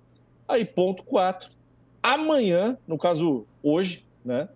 Aí, 0.46 0.66
ponto 0.66 1.06
4. 1.06 1.52
Amanhã, 2.04 2.78
no 2.86 2.98
caso 2.98 3.46
hoje, 3.64 4.06
né? 4.26 4.50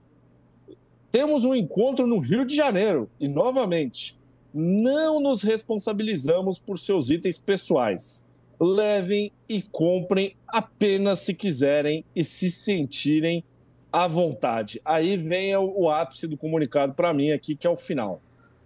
Temos 1.10 1.46
um 1.46 1.56
encontro 1.56 2.06
no 2.06 2.18
Rio 2.18 2.44
de 2.44 2.58
Janeiro 2.58 3.10
e, 3.18 3.30
novamente, 3.30 4.20
não 4.54 5.22
nos 5.22 5.44
responsabilizamos 5.44 6.60
por 6.60 6.78
seus 6.78 7.10
itens 7.10 7.40
pessoais. 7.40 8.28
Levem 8.66 9.30
e 9.50 9.62
comprem 9.62 10.38
apenas 10.48 11.20
se 11.20 11.34
quiserem 11.34 12.06
e 12.16 12.24
se 12.24 12.50
sentirem 12.50 13.44
à 13.92 14.08
vontade. 14.08 14.80
Aí 14.86 15.18
vem 15.18 15.54
o, 15.58 15.90
ápice 15.90 16.28
do 16.28 16.38
comunicado 16.38 16.94
para 16.94 17.14
mim 17.14 17.32
aqui, 17.32 17.56
que 17.56 17.68
é 17.68 17.70
o 17.70 17.76
final. 17.76 18.22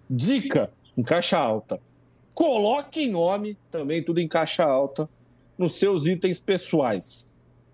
Dica: 0.08 0.72
em 0.96 1.02
caixa 1.02 1.40
alta. 1.40 1.82
Coloque 2.32 3.08
nome, 3.08 3.58
também 3.72 4.04
tudo 4.04 4.20
em 4.20 4.28
caixa 4.28 4.64
alta, 4.64 5.10
nos 5.58 5.80
seus 5.80 6.06
itens 6.06 6.40
pessoais. 6.40 7.28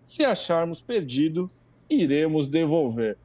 Se 0.05 0.23
acharmos 0.23 0.81
perdido, 0.81 1.51
iremos 1.89 2.47
devolver. 2.47 3.17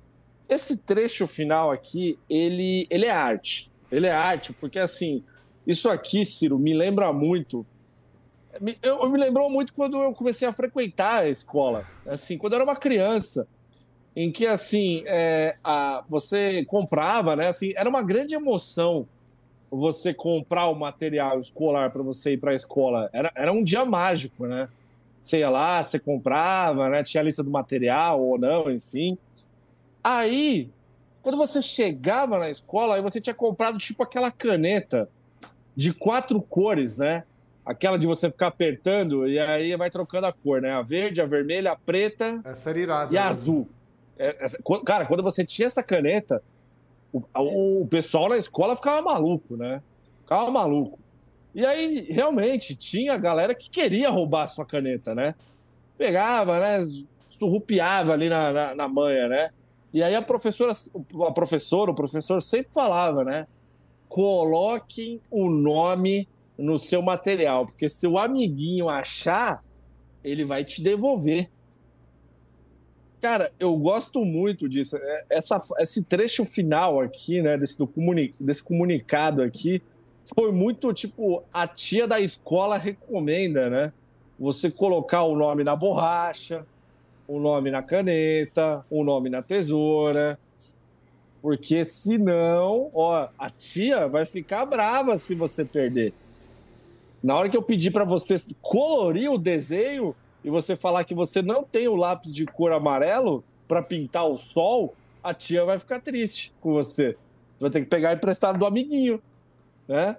Esse 0.48 0.76
trecho 0.76 1.28
final 1.28 1.70
aqui, 1.70 2.18
ele, 2.28 2.88
ele 2.90 3.06
é 3.06 3.12
arte. 3.12 3.70
Ele 3.92 4.08
é 4.08 4.12
arte, 4.12 4.52
porque 4.52 4.80
assim, 4.80 5.22
isso 5.64 5.88
aqui, 5.88 6.24
Ciro, 6.24 6.58
me 6.58 6.74
lembra 6.74 7.12
muito. 7.12 7.64
Eu, 8.82 9.02
eu 9.02 9.10
me 9.10 9.18
lembrou 9.18 9.48
muito 9.50 9.72
quando 9.72 10.00
eu 10.02 10.12
comecei 10.12 10.46
a 10.46 10.52
frequentar 10.52 11.22
a 11.22 11.28
escola. 11.28 11.84
Assim, 12.06 12.38
quando 12.38 12.52
eu 12.52 12.56
era 12.58 12.64
uma 12.64 12.76
criança 12.76 13.46
em 14.16 14.32
que 14.32 14.46
assim 14.46 15.04
é, 15.06 15.56
a, 15.62 16.02
você 16.08 16.64
comprava, 16.64 17.36
né? 17.36 17.48
Assim, 17.48 17.72
era 17.76 17.88
uma 17.88 18.02
grande 18.02 18.34
emoção 18.34 19.06
você 19.70 20.14
comprar 20.14 20.66
o 20.68 20.74
material 20.74 21.38
escolar 21.38 21.90
para 21.90 22.02
você 22.02 22.32
ir 22.32 22.38
para 22.38 22.52
a 22.52 22.54
escola. 22.54 23.10
Era, 23.12 23.30
era 23.34 23.52
um 23.52 23.62
dia 23.62 23.84
mágico, 23.84 24.46
né? 24.46 24.68
Sei 25.20 25.46
lá, 25.46 25.82
você 25.82 25.98
comprava, 25.98 26.88
né? 26.88 27.04
Tinha 27.04 27.20
a 27.20 27.24
lista 27.24 27.42
do 27.42 27.50
material 27.50 28.20
ou 28.20 28.38
não, 28.38 28.70
enfim. 28.70 29.18
Aí, 30.02 30.70
quando 31.22 31.36
você 31.36 31.60
chegava 31.60 32.38
na 32.38 32.48
escola, 32.48 32.96
aí 32.96 33.02
você 33.02 33.20
tinha 33.20 33.34
comprado 33.34 33.78
tipo 33.78 34.02
aquela 34.02 34.30
caneta 34.30 35.08
de 35.76 35.92
quatro 35.92 36.40
cores, 36.40 36.98
né? 36.98 37.24
Aquela 37.68 37.98
de 37.98 38.06
você 38.06 38.30
ficar 38.30 38.46
apertando 38.46 39.28
e 39.28 39.38
aí 39.38 39.76
vai 39.76 39.90
trocando 39.90 40.26
a 40.26 40.32
cor, 40.32 40.62
né? 40.62 40.72
A 40.72 40.80
verde, 40.80 41.20
a 41.20 41.26
vermelha, 41.26 41.72
a 41.72 41.76
preta 41.76 42.40
Essa 42.42 42.70
era 42.70 42.78
irada, 42.78 43.14
e 43.14 43.18
a 43.18 43.24
né? 43.24 43.28
azul. 43.28 43.68
É, 44.18 44.42
essa- 44.42 44.58
cara, 44.86 45.04
quando 45.04 45.22
você 45.22 45.44
tinha 45.44 45.66
essa 45.66 45.82
caneta, 45.82 46.42
o, 47.12 47.22
o 47.82 47.86
pessoal 47.86 48.30
na 48.30 48.38
escola 48.38 48.74
ficava 48.74 49.02
maluco, 49.02 49.54
né? 49.54 49.82
Ficava 50.22 50.50
maluco. 50.50 50.98
E 51.54 51.66
aí, 51.66 52.06
realmente, 52.10 52.74
tinha 52.74 53.18
galera 53.18 53.54
que 53.54 53.68
queria 53.68 54.08
roubar 54.08 54.44
a 54.44 54.46
sua 54.46 54.64
caneta, 54.64 55.14
né? 55.14 55.34
Pegava, 55.98 56.58
né? 56.58 56.82
Surrupiava 57.28 58.14
ali 58.14 58.30
na, 58.30 58.50
na, 58.50 58.74
na 58.74 58.88
manha, 58.88 59.28
né? 59.28 59.50
E 59.92 60.02
aí 60.02 60.14
a 60.14 60.22
professora, 60.22 60.72
a 61.26 61.32
professora, 61.32 61.90
o 61.90 61.94
professor 61.94 62.40
sempre 62.40 62.72
falava, 62.72 63.24
né? 63.24 63.46
Coloquem 64.08 65.20
o 65.30 65.50
nome 65.50 66.26
no 66.58 66.76
seu 66.76 67.00
material, 67.00 67.66
porque 67.66 67.88
se 67.88 68.06
o 68.06 68.18
amiguinho 68.18 68.88
achar, 68.88 69.62
ele 70.24 70.44
vai 70.44 70.64
te 70.64 70.82
devolver. 70.82 71.48
Cara, 73.20 73.50
eu 73.58 73.76
gosto 73.76 74.24
muito 74.24 74.68
disso. 74.68 74.96
É, 74.96 75.24
Essa, 75.30 75.58
esse 75.78 76.04
trecho 76.04 76.44
final 76.44 77.00
aqui, 77.00 77.40
né, 77.40 77.56
desse, 77.56 77.78
do 77.78 77.86
comuni- 77.86 78.34
desse 78.38 78.62
comunicado 78.62 79.42
aqui, 79.42 79.82
foi 80.36 80.52
muito 80.52 80.92
tipo: 80.92 81.42
a 81.52 81.66
tia 81.66 82.06
da 82.06 82.20
escola 82.20 82.76
recomenda, 82.76 83.70
né? 83.70 83.92
Você 84.38 84.70
colocar 84.70 85.24
o 85.24 85.36
nome 85.36 85.64
na 85.64 85.74
borracha, 85.74 86.64
o 87.26 87.40
nome 87.40 87.70
na 87.70 87.82
caneta, 87.82 88.84
o 88.88 89.02
nome 89.02 89.28
na 89.28 89.42
tesoura. 89.42 90.38
Porque 91.42 91.84
senão, 91.84 92.90
ó, 92.92 93.28
a 93.38 93.48
tia 93.50 94.08
vai 94.08 94.24
ficar 94.24 94.66
brava 94.66 95.18
se 95.18 95.34
você 95.34 95.64
perder. 95.64 96.12
Na 97.22 97.36
hora 97.36 97.48
que 97.48 97.56
eu 97.56 97.62
pedir 97.62 97.90
para 97.90 98.04
você 98.04 98.36
colorir 98.62 99.30
o 99.30 99.38
desenho 99.38 100.14
e 100.44 100.50
você 100.50 100.76
falar 100.76 101.04
que 101.04 101.14
você 101.14 101.42
não 101.42 101.64
tem 101.64 101.88
o 101.88 101.96
lápis 101.96 102.32
de 102.34 102.46
cor 102.46 102.72
amarelo 102.72 103.42
para 103.66 103.82
pintar 103.82 104.26
o 104.26 104.36
sol, 104.36 104.94
a 105.22 105.34
tia 105.34 105.64
vai 105.64 105.78
ficar 105.78 106.00
triste 106.00 106.54
com 106.60 106.72
você. 106.72 107.16
Vai 107.60 107.70
ter 107.70 107.80
que 107.80 107.86
pegar 107.86 108.12
emprestado 108.12 108.58
do 108.58 108.64
amiguinho, 108.66 109.20
né? 109.86 110.16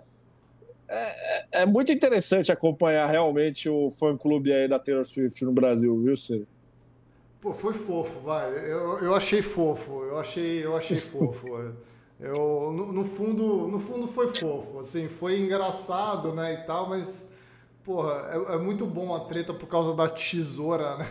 É, 0.87 1.37
é- 1.37 1.47
é 1.61 1.65
muito 1.65 1.91
interessante 1.91 2.51
acompanhar 2.51 3.09
realmente 3.09 3.69
o 3.69 3.89
fã-clube 3.91 4.51
aí 4.51 4.67
da 4.67 4.77
Taylor 4.79 5.05
Swift 5.05 5.45
no 5.45 5.51
Brasil, 5.51 5.97
viu, 6.01 6.17
Ciro? 6.17 6.47
Pô, 7.39 7.53
foi 7.53 7.73
fofo, 7.73 8.19
vai. 8.19 8.49
Eu, 8.51 8.99
eu 8.99 9.15
achei 9.15 9.41
fofo, 9.41 10.03
eu 10.03 10.17
achei, 10.19 10.65
eu 10.65 10.75
achei 10.75 10.97
fofo. 10.97 11.47
Eu, 12.19 12.73
no, 12.75 12.91
no 12.91 13.05
fundo, 13.05 13.67
no 13.67 13.79
fundo 13.79 14.05
foi 14.07 14.27
fofo, 14.27 14.79
assim, 14.79 15.07
foi 15.07 15.39
engraçado, 15.39 16.33
né, 16.33 16.53
e 16.53 16.57
tal, 16.65 16.89
mas, 16.89 17.29
porra, 17.83 18.29
é, 18.51 18.55
é 18.55 18.57
muito 18.57 18.85
bom 18.85 19.15
a 19.15 19.21
treta 19.21 19.53
por 19.53 19.67
causa 19.67 19.95
da 19.95 20.09
tesoura, 20.09 20.97
né? 20.97 21.07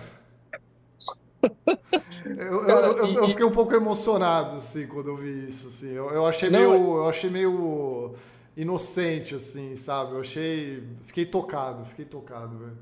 Eu, 2.25 2.37
eu- 2.37 2.67
Cara, 2.67 2.87
eu- 2.89 3.07
e- 3.07 3.15
eu 3.17 3.29
fiquei 3.29 3.45
um 3.45 3.51
pouco 3.53 3.75
emocionado, 3.75 4.57
assim, 4.57 4.87
quando 4.87 5.09
eu 5.09 5.17
vi 5.17 5.47
isso, 5.49 5.69
assim. 5.69 5.91
Eu, 5.93 6.11
eu 6.11 6.27
achei 6.27 6.51
Não, 6.51 6.59
meio, 6.61 6.97
eu 6.99 7.09
achei 7.09 7.31
meio 7.31 8.15
inocente, 8.57 9.35
assim, 9.35 9.77
sabe? 9.77 10.13
Eu 10.13 10.21
achei, 10.21 10.83
fiquei 11.05 11.25
tocado, 11.27 11.85
fiquei 11.85 12.05
tocado, 12.05 12.59
velho. 12.59 12.79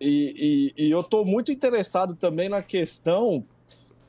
E, 0.00 0.72
e- 0.76 0.86
e 0.86 0.90
eu 0.90 1.00
estou 1.00 1.24
muito 1.24 1.50
interessado 1.50 2.14
também 2.14 2.48
na 2.48 2.62
questão 2.62 3.44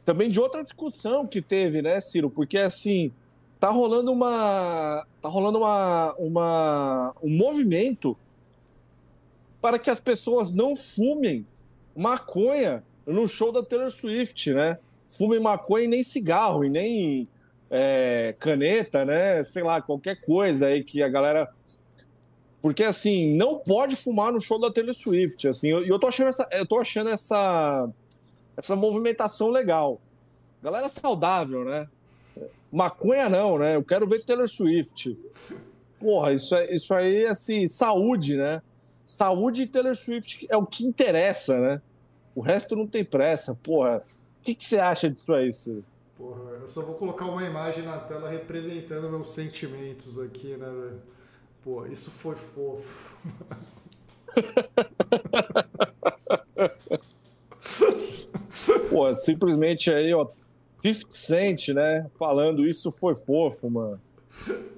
também 0.06 0.30
de 0.30 0.40
outra 0.40 0.64
discussão 0.64 1.28
que 1.28 1.42
teve, 1.42 1.82
né, 1.82 2.00
Ciro? 2.00 2.30
Porque 2.30 2.58
assim 2.58 3.12
tá 3.60 3.70
rolando 3.70 4.12
uma 4.12 5.06
tá 5.22 5.30
rolando 5.30 5.58
uma, 5.58 6.14
uma 6.18 7.16
um 7.22 7.30
movimento 7.30 8.18
para 9.62 9.78
que 9.78 9.90
as 9.90 10.00
pessoas 10.00 10.54
não 10.54 10.76
fumem 10.76 11.46
maconha 11.96 12.84
no 13.06 13.28
show 13.28 13.52
da 13.52 13.62
Taylor 13.62 13.92
Swift, 13.92 14.54
né? 14.54 14.78
Fumem 15.06 15.40
maconha 15.40 15.86
e 15.86 15.88
nem 15.88 16.04
cigarro 16.04 16.64
e 16.64 16.70
nem 16.70 17.28
é, 17.70 18.36
caneta, 18.40 19.04
né? 19.04 19.44
Sei 19.44 19.64
lá, 19.64 19.82
qualquer 19.82 20.22
coisa 20.22 20.68
aí 20.68 20.84
que 20.84 21.04
a 21.04 21.10
galera 21.10 21.50
porque, 22.62 22.84
assim, 22.84 23.36
não 23.36 23.58
pode 23.58 23.96
fumar 23.96 24.34
no 24.34 24.40
show 24.40 24.60
da 24.60 24.72
Taylor 24.72 24.94
Swift, 24.94 25.48
assim, 25.48 25.68
e 25.68 25.72
eu, 25.72 25.86
eu 25.86 26.00
tô 26.00 26.08
achando, 26.08 26.28
essa, 26.28 26.48
eu 26.52 26.68
tô 26.68 26.78
achando 26.78 27.10
essa, 27.10 27.90
essa 28.58 28.76
movimentação 28.76 29.50
legal. 29.50 30.02
Galera 30.62 30.90
saudável, 30.90 31.64
né? 31.64 31.88
Maconha 32.72 33.30
não, 33.30 33.58
né? 33.58 33.76
Eu 33.76 33.84
quero 33.84 34.08
ver 34.08 34.24
Taylor 34.24 34.48
Swift. 34.48 35.18
Porra, 36.00 36.34
isso, 36.34 36.56
é, 36.56 36.74
isso 36.74 36.94
aí, 36.94 37.26
assim, 37.26 37.68
saúde, 37.68 38.38
né? 38.38 38.62
Saúde 39.06 39.64
e 39.64 39.68
Taylor 39.68 39.96
Swift 39.96 40.46
é 40.50 40.56
o 40.56 40.66
que 40.66 40.86
interessa, 40.86 41.60
né? 41.60 41.82
O 42.36 42.42
resto 42.42 42.76
não 42.76 42.86
tem 42.86 43.04
pressa, 43.04 43.56
porra. 43.56 43.98
O 43.98 44.44
que, 44.44 44.56
que 44.56 44.64
você 44.64 44.80
acha 44.80 45.10
disso 45.10 45.34
aí, 45.34 45.52
Ciro? 45.52 45.84
Porra, 46.16 46.52
eu 46.62 46.68
só 46.68 46.82
vou 46.82 46.96
colocar 46.96 47.26
uma 47.26 47.44
imagem 47.44 47.84
na 47.84 47.98
tela 47.98 48.30
representando 48.30 49.10
meus 49.10 49.34
sentimentos 49.34 50.20
aqui, 50.20 50.56
né, 50.56 50.68
velho? 50.68 51.02
Pô, 51.64 51.86
isso 51.88 52.12
foi 52.12 52.36
fofo. 52.36 53.18
Pô, 58.90 59.16
simplesmente 59.16 59.92
aí, 59.92 60.14
ó, 60.14 60.28
50 60.80 61.08
Cent, 61.16 61.68
né? 61.70 62.10
Falando 62.18 62.68
isso 62.68 62.92
foi 62.92 63.16
fofo, 63.16 63.70
mano. 63.70 64.00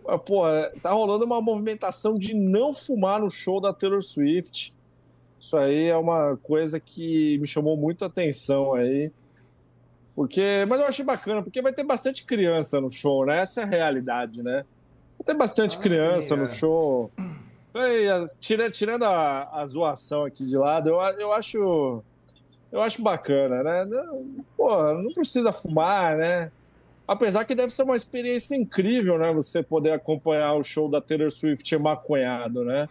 Mas, 0.06 0.22
Pô, 0.26 0.44
tá 0.82 0.92
rolando 0.92 1.26
uma 1.26 1.42
movimentação 1.42 2.16
de 2.16 2.34
não 2.34 2.74
fumar 2.74 3.20
no 3.20 3.30
show 3.30 3.62
da 3.62 3.74
Taylor 3.74 4.02
Swift. 4.02 4.74
Isso 5.40 5.58
aí 5.58 5.88
é 5.88 5.98
uma 5.98 6.38
coisa 6.44 6.80
que 6.80 7.38
me 7.40 7.48
chamou 7.48 7.76
muito 7.78 8.04
a 8.04 8.08
atenção 8.08 8.74
aí. 8.74 9.12
Porque, 10.16 10.66
mas 10.68 10.80
eu 10.80 10.86
achei 10.88 11.06
bacana, 11.06 11.42
porque 11.42 11.62
vai 11.62 11.74
ter 11.74 11.84
bastante 11.84 12.26
criança 12.26 12.80
no 12.82 12.90
show, 12.90 13.26
né? 13.26 13.40
Essa 13.42 13.62
é 13.62 13.64
a 13.64 13.68
realidade, 13.68 14.44
né? 14.44 14.66
Vai 15.18 15.26
ter 15.26 15.34
bastante 15.38 15.78
Ah, 15.78 15.82
criança 15.82 16.30
sim, 16.30 16.36
no 16.36 16.44
é. 16.44 16.48
show. 16.48 17.12
E, 17.74 18.08
as- 18.10 18.38
tira- 18.40 18.70
tirando 18.70 19.04
a, 19.04 19.62
a 19.62 19.66
zoação 19.68 20.26
aqui 20.26 20.46
de 20.46 20.58
lado, 20.58 20.90
eu, 20.90 20.96
eu 21.20 21.32
acho. 21.34 22.04
Eu 22.72 22.82
acho 22.82 23.02
bacana, 23.02 23.64
né? 23.64 23.86
Pô, 24.56 24.94
não 24.94 25.14
precisa 25.14 25.52
fumar, 25.52 26.16
né? 26.18 26.52
Apesar 27.08 27.44
que 27.44 27.54
deve 27.54 27.72
ser 27.74 27.84
uma 27.84 27.98
experiência 27.98 28.56
incrível, 28.56 29.18
né? 29.18 29.34
Você 29.34 29.62
poder 29.62 29.92
acompanhar 29.92 30.54
o 30.54 30.64
show 30.64 30.90
da 30.90 31.02
Taylor 31.02 31.30
Swift 31.32 31.78
maconhado, 31.78 32.64
né? 32.64 32.88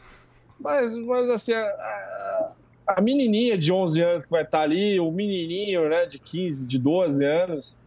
Mas, 0.58 0.96
mas 0.98 1.30
assim, 1.30 1.54
a- 1.54 1.62
a- 1.64 2.52
a 2.88 3.00
menininha 3.00 3.56
de 3.56 3.72
11 3.72 4.02
anos 4.02 4.24
que 4.26 4.30
vai 4.30 4.42
estar 4.42 4.60
ali, 4.60 5.00
o 5.00 5.10
menininho, 5.10 5.88
né, 5.88 6.04
de 6.04 6.18
15, 6.18 6.66
de 6.66 6.78
12 6.78 7.24
anos, 7.24 7.78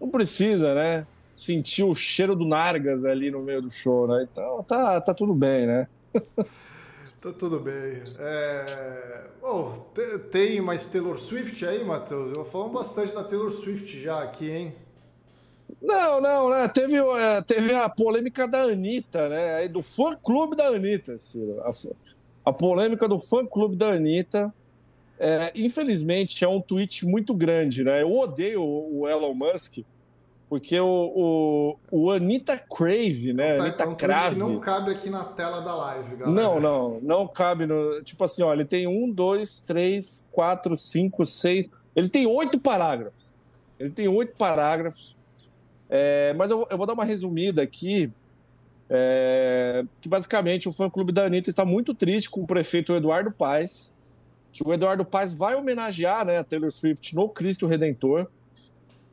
não 0.00 0.08
precisa, 0.08 0.74
né, 0.74 1.06
sentir 1.34 1.82
o 1.82 1.94
cheiro 1.94 2.36
do 2.36 2.44
Nargas 2.46 3.04
ali 3.04 3.30
no 3.32 3.40
meio 3.42 3.60
do 3.62 3.70
show, 3.70 4.06
né? 4.06 4.28
Então 4.30 4.62
tá, 4.62 5.00
tá 5.00 5.12
tudo 5.12 5.34
bem, 5.34 5.66
né? 5.66 5.86
tá 7.24 7.32
tudo 7.32 7.58
bem. 7.58 8.02
É... 8.20 9.24
Oh, 9.42 9.70
tem 10.30 10.60
mais 10.60 10.84
Taylor 10.84 11.18
Swift 11.18 11.64
aí, 11.64 11.82
Matheus? 11.82 12.36
Eu 12.36 12.44
falo 12.44 12.68
bastante 12.68 13.14
da 13.14 13.24
Taylor 13.24 13.50
Swift 13.50 13.98
já 13.98 14.22
aqui, 14.22 14.50
hein? 14.50 14.74
Não, 15.80 16.20
não, 16.20 16.50
né? 16.50 16.68
Teve, 16.68 16.96
é, 16.96 17.42
teve 17.42 17.74
a 17.74 17.88
polêmica 17.88 18.46
da 18.46 18.64
Anitta, 18.64 19.28
né? 19.30 19.66
Do 19.68 19.80
fã-clube 19.80 20.54
da 20.54 20.66
Anitta, 20.66 21.18
Ciro. 21.18 21.62
A, 21.62 21.70
a 22.44 22.52
polêmica 22.52 23.08
do 23.08 23.18
fã-clube 23.18 23.74
da 23.74 23.88
Anitta. 23.88 24.52
É, 25.18 25.50
infelizmente, 25.54 26.44
é 26.44 26.48
um 26.48 26.60
tweet 26.60 27.06
muito 27.06 27.34
grande, 27.34 27.84
né? 27.84 28.02
Eu 28.02 28.12
odeio 28.12 28.62
o 28.62 29.08
Elon 29.08 29.32
Musk, 29.32 29.78
porque 30.48 30.78
o, 30.78 30.86
o, 30.86 31.76
o 31.90 32.10
Anitta 32.10 32.56
Crave, 32.56 33.32
né? 33.32 33.54
Tá, 33.54 33.62
Anitta 33.64 33.82
é 33.82 33.86
um 33.86 33.94
Crave. 33.94 34.38
não 34.38 34.60
cabe 34.60 34.92
aqui 34.92 35.10
na 35.10 35.24
tela 35.24 35.60
da 35.60 35.74
live, 35.74 36.16
galera. 36.16 36.30
Não, 36.30 36.60
não, 36.60 37.00
não 37.00 37.26
cabe 37.26 37.66
no. 37.66 38.02
Tipo 38.02 38.24
assim, 38.24 38.42
ó, 38.42 38.52
ele 38.52 38.64
tem 38.64 38.86
um, 38.86 39.10
dois, 39.10 39.60
três, 39.62 40.26
quatro, 40.30 40.76
cinco, 40.76 41.24
seis. 41.24 41.70
Ele 41.96 42.08
tem 42.08 42.26
oito 42.26 42.60
parágrafos. 42.60 43.26
Ele 43.78 43.90
tem 43.90 44.06
oito 44.06 44.36
parágrafos. 44.36 45.16
É, 45.88 46.32
mas 46.34 46.50
eu, 46.50 46.66
eu, 46.70 46.76
vou 46.76 46.86
dar 46.86 46.92
uma 46.92 47.04
resumida 47.04 47.62
aqui. 47.62 48.10
É, 48.88 49.82
que 50.00 50.08
basicamente 50.08 50.68
o 50.68 50.72
fã-clube 50.72 51.10
da 51.10 51.24
Anitta 51.24 51.48
está 51.48 51.64
muito 51.64 51.94
triste 51.94 52.28
com 52.28 52.42
o 52.42 52.46
prefeito 52.46 52.94
Eduardo 52.94 53.32
Paes, 53.32 53.94
que 54.52 54.62
o 54.62 54.72
Eduardo 54.74 55.06
Paes 55.06 55.34
vai 55.34 55.54
homenagear 55.54 56.24
né, 56.26 56.38
a 56.38 56.44
Taylor 56.44 56.70
Swift 56.70 57.16
no 57.16 57.28
Cristo 57.28 57.66
Redentor. 57.66 58.28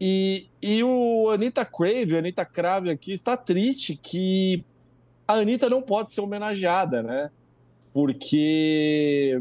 E, 0.03 0.47
e 0.59 0.83
o 0.83 1.29
Anitta 1.29 1.63
Crave, 1.63 2.15
a 2.15 2.17
Anitta 2.17 2.43
Crave 2.43 2.89
aqui, 2.89 3.13
está 3.13 3.37
triste 3.37 3.95
que 3.95 4.63
a 5.27 5.33
Anitta 5.35 5.69
não 5.69 5.79
pode 5.79 6.11
ser 6.11 6.21
homenageada, 6.21 7.03
né? 7.03 7.29
Porque 7.93 9.39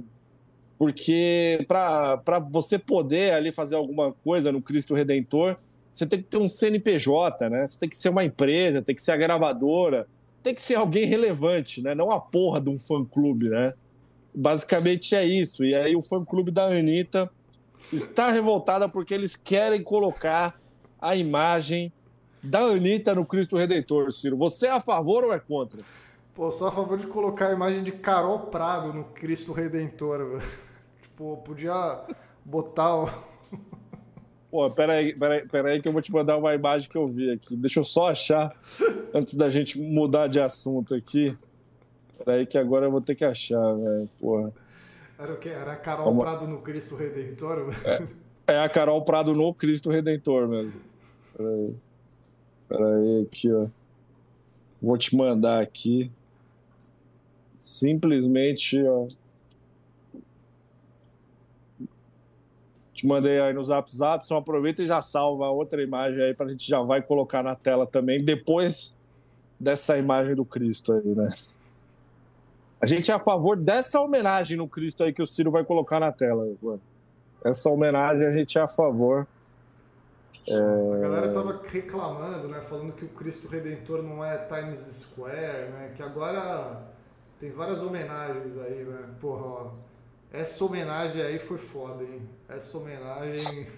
porque 0.78 1.64
para 1.66 2.38
você 2.50 2.78
poder 2.78 3.32
ali 3.32 3.52
fazer 3.52 3.76
alguma 3.76 4.12
coisa 4.12 4.52
no 4.52 4.60
Cristo 4.60 4.94
Redentor, 4.94 5.56
você 5.90 6.06
tem 6.06 6.22
que 6.22 6.28
ter 6.28 6.36
um 6.36 6.48
CNPJ, 6.48 7.48
né? 7.48 7.66
Você 7.66 7.78
tem 7.78 7.88
que 7.88 7.96
ser 7.96 8.10
uma 8.10 8.24
empresa, 8.24 8.82
tem 8.82 8.94
que 8.94 9.02
ser 9.02 9.12
a 9.12 9.16
gravadora, 9.16 10.06
tem 10.42 10.54
que 10.54 10.60
ser 10.60 10.74
alguém 10.74 11.06
relevante, 11.06 11.82
né? 11.82 11.94
Não 11.94 12.10
a 12.10 12.20
porra 12.20 12.60
de 12.60 12.68
um 12.68 12.78
fã-clube, 12.78 13.48
né? 13.48 13.72
Basicamente 14.34 15.16
é 15.16 15.24
isso. 15.24 15.64
E 15.64 15.74
aí 15.74 15.96
o 15.96 16.02
fã-clube 16.02 16.50
da 16.50 16.64
Anitta 16.64 17.30
está 17.92 18.30
revoltada 18.30 18.88
porque 18.88 19.14
eles 19.14 19.36
querem 19.36 19.82
colocar 19.82 20.60
a 21.00 21.16
imagem 21.16 21.92
da 22.42 22.60
Anitta 22.60 23.14
no 23.14 23.26
Cristo 23.26 23.56
Redentor, 23.56 24.12
Ciro. 24.12 24.36
Você 24.36 24.66
é 24.66 24.70
a 24.70 24.80
favor 24.80 25.24
ou 25.24 25.32
é 25.32 25.38
contra? 25.38 25.80
Pô, 26.34 26.50
sou 26.50 26.68
a 26.68 26.72
favor 26.72 26.96
de 26.96 27.06
colocar 27.06 27.48
a 27.48 27.52
imagem 27.52 27.82
de 27.82 27.92
Carol 27.92 28.46
Prado 28.46 28.92
no 28.92 29.04
Cristo 29.04 29.52
Redentor. 29.52 30.40
tipo, 31.02 31.36
podia 31.38 32.00
botar 32.44 33.12
Pô, 34.50 34.68
peraí, 34.68 35.14
peraí, 35.14 35.46
peraí 35.46 35.80
que 35.80 35.86
eu 35.86 35.92
vou 35.92 36.02
te 36.02 36.10
mandar 36.10 36.36
uma 36.36 36.52
imagem 36.52 36.90
que 36.90 36.98
eu 36.98 37.06
vi 37.06 37.30
aqui. 37.30 37.54
Deixa 37.54 37.78
eu 37.78 37.84
só 37.84 38.08
achar, 38.08 38.52
antes 39.14 39.34
da 39.34 39.48
gente 39.48 39.80
mudar 39.80 40.26
de 40.26 40.40
assunto 40.40 40.92
aqui. 40.92 41.36
Peraí 42.24 42.44
que 42.44 42.58
agora 42.58 42.86
eu 42.86 42.90
vou 42.90 43.00
ter 43.00 43.14
que 43.14 43.24
achar, 43.24 43.74
velho. 43.74 44.10
Porra. 44.18 44.52
Era 45.20 45.34
o 45.34 45.36
quê? 45.36 45.50
Era 45.50 45.72
a 45.72 45.76
Carol 45.76 46.06
Vamos... 46.06 46.22
Prado 46.22 46.48
no 46.48 46.62
Cristo 46.62 46.96
Redentor? 46.96 47.74
É, 47.84 48.54
é, 48.54 48.58
a 48.60 48.68
Carol 48.70 49.04
Prado 49.04 49.34
no 49.34 49.52
Cristo 49.52 49.90
Redentor 49.90 50.48
mesmo. 50.48 50.80
Peraí. 51.36 51.74
Peraí, 52.66 53.22
aqui, 53.26 53.52
ó. 53.52 53.66
Vou 54.80 54.96
te 54.96 55.14
mandar 55.14 55.62
aqui. 55.62 56.10
Simplesmente, 57.58 58.82
ó. 58.82 59.06
Te 62.94 63.06
mandei 63.06 63.40
aí 63.40 63.52
no 63.52 63.62
Zap 63.62 63.94
Zap, 63.94 64.26
só 64.26 64.38
aproveita 64.38 64.82
e 64.82 64.86
já 64.86 65.02
salva 65.02 65.50
outra 65.50 65.82
imagem 65.82 66.22
aí 66.22 66.34
para 66.34 66.46
a 66.46 66.50
gente 66.50 66.66
já 66.66 66.80
vai 66.80 67.02
colocar 67.02 67.42
na 67.42 67.54
tela 67.54 67.86
também, 67.86 68.22
depois 68.22 68.96
dessa 69.58 69.98
imagem 69.98 70.34
do 70.34 70.44
Cristo 70.44 70.92
aí, 70.92 71.14
né? 71.14 71.28
A 72.80 72.86
gente 72.86 73.10
é 73.10 73.14
a 73.14 73.18
favor 73.18 73.56
dessa 73.56 74.00
homenagem 74.00 74.56
no 74.56 74.66
Cristo 74.66 75.04
aí 75.04 75.12
que 75.12 75.22
o 75.22 75.26
Ciro 75.26 75.50
vai 75.50 75.64
colocar 75.64 76.00
na 76.00 76.10
tela. 76.10 76.46
Mano. 76.62 76.80
Essa 77.44 77.68
homenagem 77.68 78.26
a 78.26 78.32
gente 78.32 78.58
é 78.58 78.62
a 78.62 78.68
favor. 78.68 79.26
É... 80.48 80.54
A 80.54 80.98
galera 80.98 81.32
tava 81.32 81.60
reclamando, 81.66 82.48
né? 82.48 82.60
Falando 82.62 82.92
que 82.92 83.04
o 83.04 83.08
Cristo 83.08 83.48
Redentor 83.48 84.02
não 84.02 84.24
é 84.24 84.38
Times 84.38 84.80
Square, 84.80 85.70
né? 85.70 85.92
Que 85.94 86.02
agora 86.02 86.78
tem 87.38 87.50
várias 87.50 87.82
homenagens 87.82 88.58
aí, 88.58 88.84
né? 88.84 89.10
Porra, 89.20 89.46
ó. 89.46 89.72
Essa 90.32 90.64
homenagem 90.64 91.22
aí 91.22 91.38
foi 91.38 91.58
foda, 91.58 92.02
hein? 92.02 92.22
Essa 92.48 92.78
homenagem. 92.78 93.68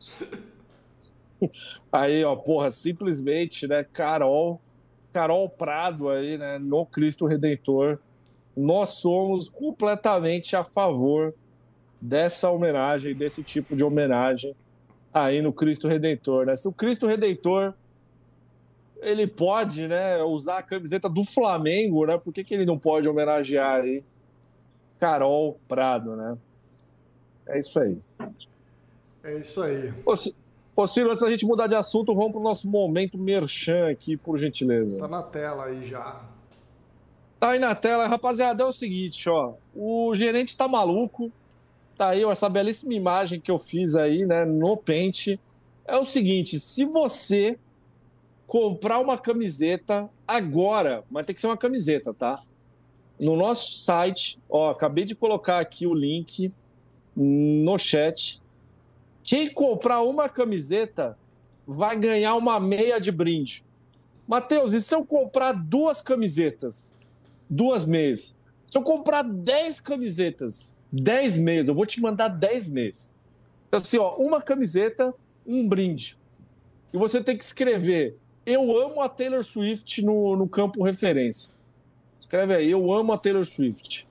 Aí, 1.92 2.24
ó, 2.24 2.36
porra, 2.36 2.70
simplesmente, 2.70 3.66
né? 3.66 3.84
Carol, 3.84 4.60
Carol 5.14 5.48
Prado 5.48 6.08
aí, 6.08 6.36
né? 6.36 6.58
No 6.58 6.84
Cristo 6.84 7.24
Redentor. 7.24 8.00
Nós 8.56 8.94
somos 9.00 9.48
completamente 9.48 10.56
a 10.56 10.64
favor 10.64 11.32
dessa 12.00 12.50
homenagem, 12.50 13.14
desse 13.14 13.42
tipo 13.42 13.76
de 13.76 13.84
homenagem 13.84 14.54
aí 15.12 15.40
no 15.40 15.52
Cristo 15.52 15.86
Redentor, 15.86 16.46
né? 16.46 16.56
Se 16.56 16.66
o 16.66 16.72
Cristo 16.72 17.06
Redentor 17.06 17.74
ele 19.00 19.26
pode, 19.26 19.86
né, 19.86 20.22
usar 20.22 20.58
a 20.58 20.62
camiseta 20.62 21.08
do 21.08 21.24
Flamengo, 21.24 22.06
né? 22.06 22.18
Por 22.18 22.32
que, 22.32 22.42
que 22.42 22.54
ele 22.54 22.66
não 22.66 22.78
pode 22.78 23.08
homenagear 23.08 23.82
aí 23.82 24.02
Carol 24.98 25.58
Prado, 25.68 26.16
né? 26.16 26.36
É 27.46 27.58
isso 27.58 27.78
aí. 27.78 27.98
É 29.22 29.38
isso 29.38 29.62
aí. 29.62 29.92
Ô, 30.76 30.86
Ciro, 30.86 31.10
antes 31.10 31.22
da 31.22 31.30
gente 31.30 31.46
mudar 31.46 31.66
de 31.66 31.76
assunto, 31.76 32.14
vamos 32.14 32.32
para 32.32 32.40
o 32.40 32.44
nosso 32.44 32.68
momento 32.68 33.16
merchan 33.16 33.90
aqui, 33.90 34.16
por 34.16 34.38
gentileza. 34.38 34.96
Está 34.96 35.08
na 35.08 35.22
tela 35.22 35.66
aí 35.66 35.82
já. 35.84 36.20
Tá 37.38 37.50
aí 37.50 37.58
na 37.58 37.74
tela. 37.74 38.06
Rapaziada, 38.08 38.62
é 38.62 38.66
o 38.66 38.72
seguinte, 38.72 39.28
ó. 39.28 39.54
O 39.74 40.14
gerente 40.14 40.56
tá 40.56 40.66
maluco. 40.66 41.30
Tá 41.96 42.08
aí, 42.08 42.24
ó, 42.24 42.32
essa 42.32 42.48
belíssima 42.48 42.92
imagem 42.92 43.40
que 43.40 43.50
eu 43.50 43.58
fiz 43.58 43.94
aí, 43.94 44.26
né, 44.26 44.44
no 44.44 44.76
pente. 44.76 45.38
É 45.86 45.96
o 45.96 46.04
seguinte, 46.04 46.58
se 46.58 46.84
você 46.84 47.56
comprar 48.46 48.98
uma 48.98 49.16
camiseta 49.16 50.10
agora, 50.26 51.04
mas 51.10 51.24
tem 51.24 51.34
que 51.34 51.40
ser 51.40 51.46
uma 51.46 51.56
camiseta, 51.56 52.12
tá? 52.12 52.40
no 53.18 53.36
nosso 53.36 53.78
site, 53.84 54.38
ó, 54.48 54.70
acabei 54.70 55.04
de 55.04 55.14
colocar 55.14 55.60
aqui 55.60 55.86
o 55.86 55.94
link 55.94 56.52
no 57.16 57.78
chat. 57.78 58.42
Quem 59.24 59.48
comprar 59.48 60.02
uma 60.02 60.28
camiseta 60.28 61.18
vai 61.66 61.98
ganhar 61.98 62.34
uma 62.34 62.60
meia 62.60 63.00
de 63.00 63.10
brinde. 63.10 63.64
Matheus, 64.28 64.74
e 64.74 64.82
se 64.82 64.94
eu 64.94 65.02
comprar 65.02 65.52
duas 65.52 66.02
camisetas? 66.02 66.94
Duas 67.48 67.86
meias. 67.86 68.36
Se 68.68 68.76
eu 68.76 68.82
comprar 68.82 69.22
dez 69.22 69.80
camisetas, 69.80 70.78
dez 70.92 71.38
meias, 71.38 71.66
eu 71.66 71.74
vou 71.74 71.86
te 71.86 72.02
mandar 72.02 72.28
dez 72.28 72.68
meias. 72.68 73.14
Então, 73.66 73.80
assim, 73.80 73.96
ó, 73.96 74.14
uma 74.16 74.42
camiseta, 74.42 75.14
um 75.46 75.66
brinde. 75.66 76.18
E 76.92 76.98
você 76.98 77.22
tem 77.22 77.36
que 77.36 77.44
escrever: 77.44 78.18
Eu 78.44 78.78
amo 78.78 79.00
a 79.00 79.08
Taylor 79.08 79.42
Swift 79.42 80.02
no, 80.02 80.36
no 80.36 80.46
campo 80.46 80.84
referência. 80.84 81.54
Escreve 82.20 82.54
aí, 82.54 82.70
eu 82.70 82.92
amo 82.92 83.12
a 83.12 83.18
Taylor 83.18 83.44
Swift. 83.44 84.06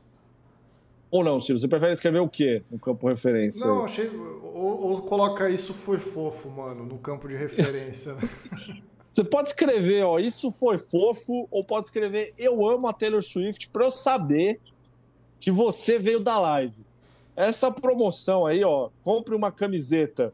Ou 1.14 1.24
não, 1.24 1.40
Ciro? 1.40 1.60
Você 1.60 1.68
prefere 1.68 1.94
escrever 1.94 2.22
o 2.22 2.28
quê 2.28 2.64
no 2.72 2.80
campo 2.80 3.08
referência? 3.08 3.68
Não, 3.68 3.84
achei. 3.84 4.10
Ou, 4.10 4.84
ou, 4.84 5.02
coloca 5.04 5.48
isso 5.48 5.72
foi 5.72 6.00
fofo, 6.00 6.50
mano, 6.50 6.86
no 6.86 6.98
campo 6.98 7.28
de 7.28 7.36
referência. 7.36 8.18
Você 9.12 9.24
pode 9.24 9.50
escrever, 9.50 10.04
ó, 10.04 10.18
isso 10.18 10.52
foi 10.54 10.76
fofo, 10.76 11.48
ou 11.52 11.64
pode 11.64 11.86
escrever 11.86 12.34
eu 12.36 12.68
amo 12.68 12.88
a 12.88 12.94
Taylor 12.94 13.22
Swift 13.22 13.70
para 13.70 13.86
eu 13.86 13.92
saber 13.92 14.60
que 15.40 15.52
você 15.52 16.00
veio 16.00 16.20
da 16.20 16.40
live. 16.40 16.84
Essa 17.36 17.72
promoção 17.72 18.48
aí, 18.48 18.64
ó, 18.64 18.90
compre 19.04 19.36
uma 19.36 19.52
camiseta 19.52 20.34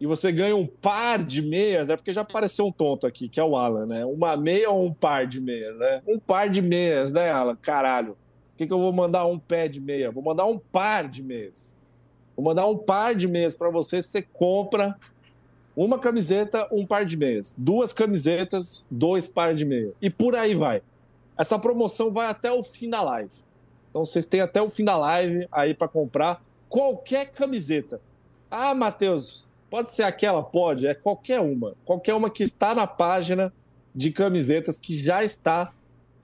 e 0.00 0.06
você 0.06 0.30
ganha 0.30 0.54
um 0.54 0.64
par 0.64 1.24
de 1.24 1.42
meias, 1.42 1.90
é 1.90 1.96
porque 1.96 2.12
já 2.12 2.20
apareceu 2.20 2.66
um 2.66 2.70
tonto 2.70 3.04
aqui, 3.04 3.28
que 3.28 3.40
é 3.40 3.44
o 3.44 3.56
Alan, 3.56 3.84
né? 3.84 4.04
Uma 4.04 4.36
meia 4.36 4.70
ou 4.70 4.86
um 4.86 4.94
par 4.94 5.26
de 5.26 5.40
meias, 5.40 5.76
né? 5.76 6.02
Um 6.06 6.20
par 6.20 6.48
de 6.48 6.62
meias, 6.62 7.12
né, 7.12 7.32
Alan? 7.32 7.56
Caralho. 7.56 8.16
Que, 8.62 8.68
que 8.68 8.72
eu 8.72 8.78
vou 8.78 8.92
mandar 8.92 9.26
um 9.26 9.38
pé 9.38 9.66
de 9.66 9.80
meia? 9.80 10.10
Vou 10.10 10.22
mandar 10.22 10.46
um 10.46 10.56
par 10.56 11.08
de 11.08 11.20
meias. 11.20 11.76
Vou 12.36 12.44
mandar 12.44 12.66
um 12.66 12.78
par 12.78 13.14
de 13.14 13.26
meias 13.26 13.56
para 13.56 13.68
você. 13.70 14.00
Você 14.00 14.22
compra 14.22 14.96
uma 15.74 15.98
camiseta, 15.98 16.68
um 16.70 16.86
par 16.86 17.04
de 17.04 17.16
meias. 17.16 17.54
Duas 17.58 17.92
camisetas, 17.92 18.86
dois 18.88 19.26
par 19.26 19.54
de 19.54 19.64
meias. 19.64 19.94
E 20.00 20.08
por 20.08 20.36
aí 20.36 20.54
vai. 20.54 20.80
Essa 21.36 21.58
promoção 21.58 22.10
vai 22.10 22.26
até 22.26 22.52
o 22.52 22.62
fim 22.62 22.88
da 22.88 23.02
live. 23.02 23.32
Então 23.90 24.04
vocês 24.04 24.26
têm 24.26 24.40
até 24.40 24.62
o 24.62 24.70
fim 24.70 24.84
da 24.84 24.96
live 24.96 25.48
aí 25.50 25.74
para 25.74 25.88
comprar 25.88 26.40
qualquer 26.68 27.32
camiseta. 27.32 28.00
Ah, 28.48 28.74
Matheus, 28.74 29.48
pode 29.68 29.92
ser 29.92 30.04
aquela? 30.04 30.42
Pode, 30.42 30.86
é 30.86 30.94
qualquer 30.94 31.40
uma. 31.40 31.74
Qualquer 31.84 32.14
uma 32.14 32.30
que 32.30 32.44
está 32.44 32.76
na 32.76 32.86
página 32.86 33.52
de 33.92 34.12
camisetas 34.12 34.78
que 34.78 34.96
já 34.96 35.24
está 35.24 35.72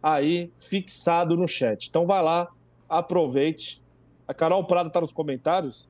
aí 0.02 0.50
fixado 0.56 1.36
no 1.36 1.46
chat. 1.46 1.88
Então 1.88 2.06
vai 2.06 2.22
lá, 2.22 2.48
aproveite. 2.88 3.82
A 4.26 4.34
Carol 4.34 4.64
Prado 4.64 4.88
está 4.88 5.00
nos 5.00 5.12
comentários. 5.12 5.88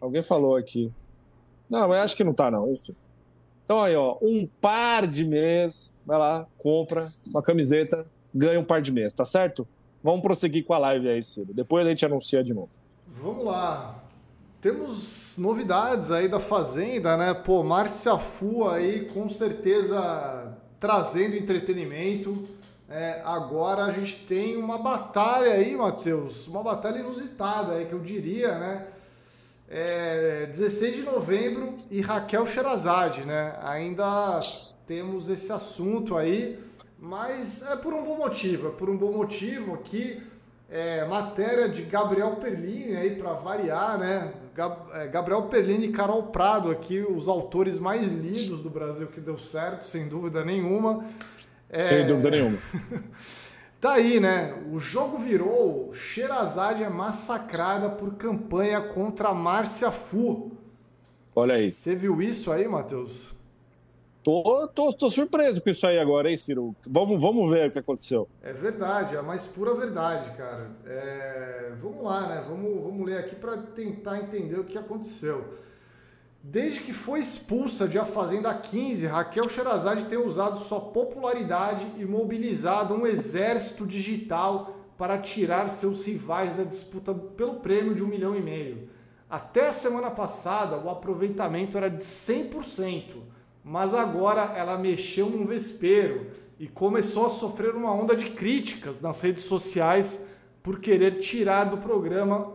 Alguém 0.00 0.22
falou 0.22 0.56
aqui. 0.56 0.92
Não, 1.68 1.92
eu 1.92 2.00
acho 2.00 2.16
que 2.16 2.24
não 2.24 2.32
tá, 2.32 2.50
não. 2.50 2.70
Enfim. 2.72 2.94
Então 3.64 3.82
aí, 3.82 3.94
ó, 3.94 4.16
um 4.22 4.46
par 4.60 5.06
de 5.06 5.24
mês, 5.24 5.94
vai 6.06 6.18
lá, 6.18 6.46
compra 6.56 7.06
uma 7.26 7.42
camiseta, 7.42 8.06
ganha 8.34 8.58
um 8.58 8.64
par 8.64 8.80
de 8.80 8.90
mês, 8.90 9.12
tá 9.12 9.24
certo? 9.24 9.68
Vamos 10.02 10.22
prosseguir 10.22 10.64
com 10.64 10.72
a 10.72 10.78
live 10.78 11.08
aí, 11.08 11.22
Ciro. 11.22 11.52
Depois 11.52 11.86
a 11.86 11.90
gente 11.90 12.06
anuncia 12.06 12.42
de 12.42 12.54
novo. 12.54 12.70
Vamos 13.08 13.44
lá. 13.44 14.02
Temos 14.60 15.36
novidades 15.38 16.10
aí 16.10 16.28
da 16.28 16.40
Fazenda, 16.40 17.16
né? 17.16 17.34
Pô, 17.34 17.62
Márcia 17.62 18.16
Fu 18.16 18.66
aí 18.66 19.04
com 19.06 19.28
certeza 19.28 20.56
trazendo 20.80 21.36
entretenimento. 21.36 22.48
É, 22.90 23.20
agora 23.24 23.84
a 23.84 23.90
gente 23.90 24.24
tem 24.24 24.56
uma 24.56 24.78
batalha 24.78 25.52
aí, 25.52 25.76
Matheus, 25.76 26.46
uma 26.48 26.62
batalha 26.62 26.98
inusitada 26.98 27.74
aí 27.74 27.84
que 27.84 27.92
eu 27.92 28.00
diria, 28.00 28.58
né? 28.58 28.86
É, 29.68 30.46
16 30.46 30.96
de 30.96 31.02
novembro 31.02 31.74
e 31.90 32.00
Raquel 32.00 32.46
Sherazade, 32.46 33.26
né? 33.26 33.58
Ainda 33.62 34.40
temos 34.86 35.28
esse 35.28 35.52
assunto 35.52 36.16
aí, 36.16 36.58
mas 36.98 37.60
é 37.62 37.76
por 37.76 37.92
um 37.92 38.02
bom 38.02 38.16
motivo, 38.16 38.68
é 38.68 38.70
por 38.70 38.88
um 38.88 38.96
bom 38.96 39.12
motivo 39.12 39.74
aqui. 39.74 40.22
É, 40.70 41.04
matéria 41.06 41.68
de 41.68 41.82
Gabriel 41.82 42.36
Perlini 42.36 42.96
aí 42.96 43.16
para 43.16 43.32
variar, 43.32 43.98
né? 43.98 44.32
É, 44.92 45.06
Gabriel 45.06 45.42
Perlini 45.42 45.86
e 45.86 45.92
Carol 45.92 46.24
Prado 46.24 46.70
aqui, 46.70 47.00
os 47.00 47.28
autores 47.28 47.78
mais 47.78 48.10
lidos 48.10 48.60
do 48.60 48.68
Brasil 48.68 49.06
que 49.06 49.20
deu 49.20 49.38
certo, 49.38 49.82
sem 49.82 50.08
dúvida 50.08 50.44
nenhuma. 50.44 51.04
É... 51.70 51.78
Sem 51.80 52.06
dúvida 52.06 52.30
nenhuma. 52.30 52.58
tá 53.80 53.92
aí, 53.92 54.18
né? 54.18 54.54
O 54.72 54.80
jogo 54.80 55.16
virou, 55.18 55.94
Sherazade 55.94 56.82
é 56.82 56.88
massacrada 56.88 57.88
por 57.88 58.14
campanha 58.14 58.80
contra 58.80 59.32
Márcia 59.32 59.92
Fu. 59.92 60.50
Olha 61.36 61.54
aí. 61.54 61.70
Você 61.70 61.94
viu 61.94 62.20
isso 62.20 62.50
aí, 62.50 62.66
Matheus? 62.66 63.37
Tô, 64.28 64.68
tô, 64.68 64.92
tô 64.92 65.08
surpreso 65.08 65.62
com 65.62 65.70
isso 65.70 65.86
aí 65.86 65.98
agora, 65.98 66.28
hein, 66.28 66.36
Ciro? 66.36 66.76
Vamos, 66.86 67.18
vamos 67.18 67.48
ver 67.48 67.70
o 67.70 67.72
que 67.72 67.78
aconteceu. 67.78 68.28
É 68.42 68.52
verdade, 68.52 69.16
é 69.16 69.18
a 69.18 69.22
mais 69.22 69.46
pura 69.46 69.72
verdade, 69.72 70.36
cara. 70.36 70.70
É... 70.84 71.72
Vamos 71.80 72.04
lá, 72.04 72.28
né? 72.28 72.44
Vamos, 72.46 72.82
vamos 72.82 73.06
ler 73.06 73.16
aqui 73.16 73.34
para 73.34 73.56
tentar 73.56 74.18
entender 74.18 74.60
o 74.60 74.64
que 74.64 74.76
aconteceu. 74.76 75.54
Desde 76.42 76.80
que 76.80 76.92
foi 76.92 77.20
expulsa 77.20 77.88
de 77.88 77.98
A 77.98 78.04
Fazenda 78.04 78.52
15, 78.52 79.06
Raquel 79.06 79.48
Sherazade 79.48 80.04
tem 80.04 80.18
usado 80.18 80.58
sua 80.58 80.82
popularidade 80.82 81.86
e 81.96 82.04
mobilizado 82.04 82.92
um 82.92 83.06
exército 83.06 83.86
digital 83.86 84.76
para 84.98 85.16
tirar 85.16 85.70
seus 85.70 86.04
rivais 86.04 86.54
da 86.54 86.64
disputa 86.64 87.14
pelo 87.14 87.60
prêmio 87.60 87.94
de 87.94 88.04
um 88.04 88.06
milhão 88.06 88.36
e 88.36 88.42
meio. 88.42 88.90
Até 89.30 89.68
a 89.68 89.72
semana 89.72 90.10
passada, 90.10 90.76
o 90.76 90.90
aproveitamento 90.90 91.78
era 91.78 91.88
de 91.88 92.02
100% 92.02 93.27
mas 93.68 93.92
agora 93.92 94.54
ela 94.56 94.78
mexeu 94.78 95.28
num 95.28 95.44
vespeiro 95.44 96.30
e 96.58 96.66
começou 96.66 97.26
a 97.26 97.30
sofrer 97.30 97.74
uma 97.74 97.92
onda 97.92 98.16
de 98.16 98.30
críticas 98.30 98.98
nas 98.98 99.20
redes 99.20 99.44
sociais 99.44 100.26
por 100.62 100.80
querer 100.80 101.18
tirar 101.18 101.64
do 101.64 101.76
programa 101.76 102.50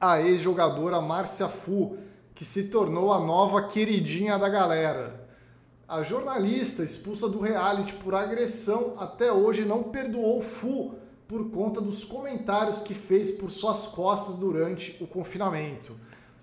a 0.00 0.18
ex-jogadora 0.22 0.98
Márcia 0.98 1.46
Fu, 1.46 1.98
que 2.34 2.42
se 2.42 2.68
tornou 2.68 3.12
a 3.12 3.20
nova 3.20 3.68
queridinha 3.68 4.38
da 4.38 4.48
galera. 4.48 5.28
A 5.86 6.02
jornalista 6.02 6.82
expulsa 6.82 7.28
do 7.28 7.38
reality 7.38 7.92
por 7.92 8.14
agressão 8.14 8.94
até 8.98 9.30
hoje 9.30 9.66
não 9.66 9.82
perdoou 9.82 10.40
Fu 10.40 10.94
por 11.28 11.50
conta 11.50 11.82
dos 11.82 12.02
comentários 12.02 12.80
que 12.80 12.94
fez 12.94 13.30
por 13.30 13.50
suas 13.50 13.86
costas 13.88 14.36
durante 14.36 14.96
o 15.02 15.06
confinamento. 15.06 15.94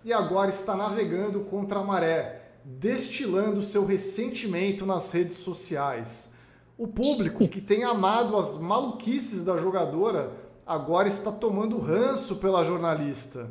E 0.05 0.13
agora 0.13 0.51
está 0.51 0.75
navegando 0.75 1.39
contra 1.45 1.79
a 1.79 1.83
maré 1.83 2.46
destilando 2.69 3.63
seu 3.63 3.85
ressentimento 3.85 4.85
nas 4.85 5.09
redes 5.09 5.37
sociais. 5.37 6.33
O 6.77 6.85
público 6.85 7.47
que 7.47 7.61
tem 7.61 7.85
amado 7.85 8.35
as 8.35 8.57
maluquices 8.57 9.41
da 9.45 9.57
jogadora 9.57 10.33
agora 10.65 11.07
está 11.07 11.31
tomando 11.31 11.79
ranço 11.79 12.35
pela 12.35 12.65
jornalista. 12.65 13.49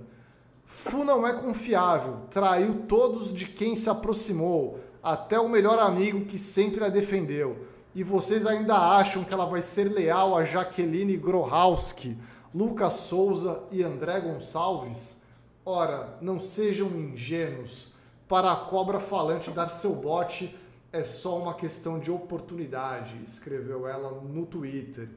Fu 0.66 1.02
não 1.02 1.26
é 1.26 1.32
confiável, 1.32 2.18
traiu 2.30 2.82
todos 2.86 3.32
de 3.32 3.46
quem 3.46 3.74
se 3.74 3.88
aproximou, 3.88 4.80
até 5.02 5.40
o 5.40 5.48
melhor 5.48 5.78
amigo 5.78 6.26
que 6.26 6.38
sempre 6.38 6.84
a 6.84 6.90
defendeu. 6.90 7.66
E 7.94 8.02
vocês 8.02 8.44
ainda 8.44 8.76
acham 8.76 9.24
que 9.24 9.32
ela 9.32 9.46
vai 9.46 9.62
ser 9.62 9.84
leal 9.84 10.36
a 10.36 10.44
Jaqueline 10.44 11.16
Grohowski, 11.16 12.18
Lucas 12.54 12.92
Souza 12.92 13.62
e 13.72 13.82
André 13.82 14.20
Gonçalves? 14.20 15.22
Ora, 15.64 16.18
não 16.20 16.38
sejam 16.38 16.88
ingênuos 16.88 17.95
para 18.28 18.52
a 18.52 18.56
cobra 18.56 18.98
falante 18.98 19.50
dar 19.50 19.68
seu 19.68 19.94
bote 19.94 20.56
é 20.92 21.02
só 21.02 21.38
uma 21.38 21.54
questão 21.54 21.98
de 21.98 22.10
oportunidade, 22.10 23.20
escreveu 23.24 23.86
ela 23.86 24.10
no 24.22 24.46
Twitter. 24.46 25.08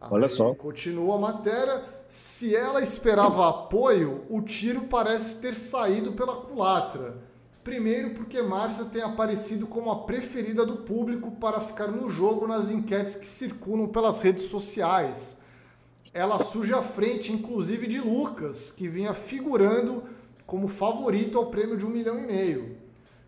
Olha 0.00 0.28
só. 0.28 0.54
Continua 0.54 1.16
a 1.16 1.18
matéria. 1.18 1.84
Se 2.08 2.54
ela 2.54 2.82
esperava 2.82 3.48
apoio, 3.48 4.24
o 4.28 4.40
tiro 4.40 4.82
parece 4.82 5.40
ter 5.40 5.54
saído 5.54 6.12
pela 6.12 6.36
culatra. 6.36 7.16
Primeiro, 7.64 8.10
porque 8.10 8.40
Márcia 8.42 8.84
tem 8.84 9.02
aparecido 9.02 9.66
como 9.66 9.90
a 9.90 10.04
preferida 10.04 10.66
do 10.66 10.76
público 10.78 11.30
para 11.32 11.60
ficar 11.60 11.88
no 11.88 12.10
jogo 12.10 12.46
nas 12.46 12.70
enquetes 12.70 13.16
que 13.16 13.26
circulam 13.26 13.88
pelas 13.88 14.20
redes 14.20 14.44
sociais. 14.44 15.38
Ela 16.12 16.38
surge 16.38 16.74
à 16.74 16.82
frente, 16.82 17.32
inclusive, 17.32 17.86
de 17.86 17.98
Lucas, 18.00 18.70
que 18.70 18.86
vinha 18.86 19.14
figurando 19.14 20.04
como 20.46 20.68
favorito 20.68 21.38
ao 21.38 21.46
prêmio 21.46 21.76
de 21.76 21.86
um 21.86 21.90
milhão 21.90 22.18
e 22.18 22.26
meio. 22.26 22.76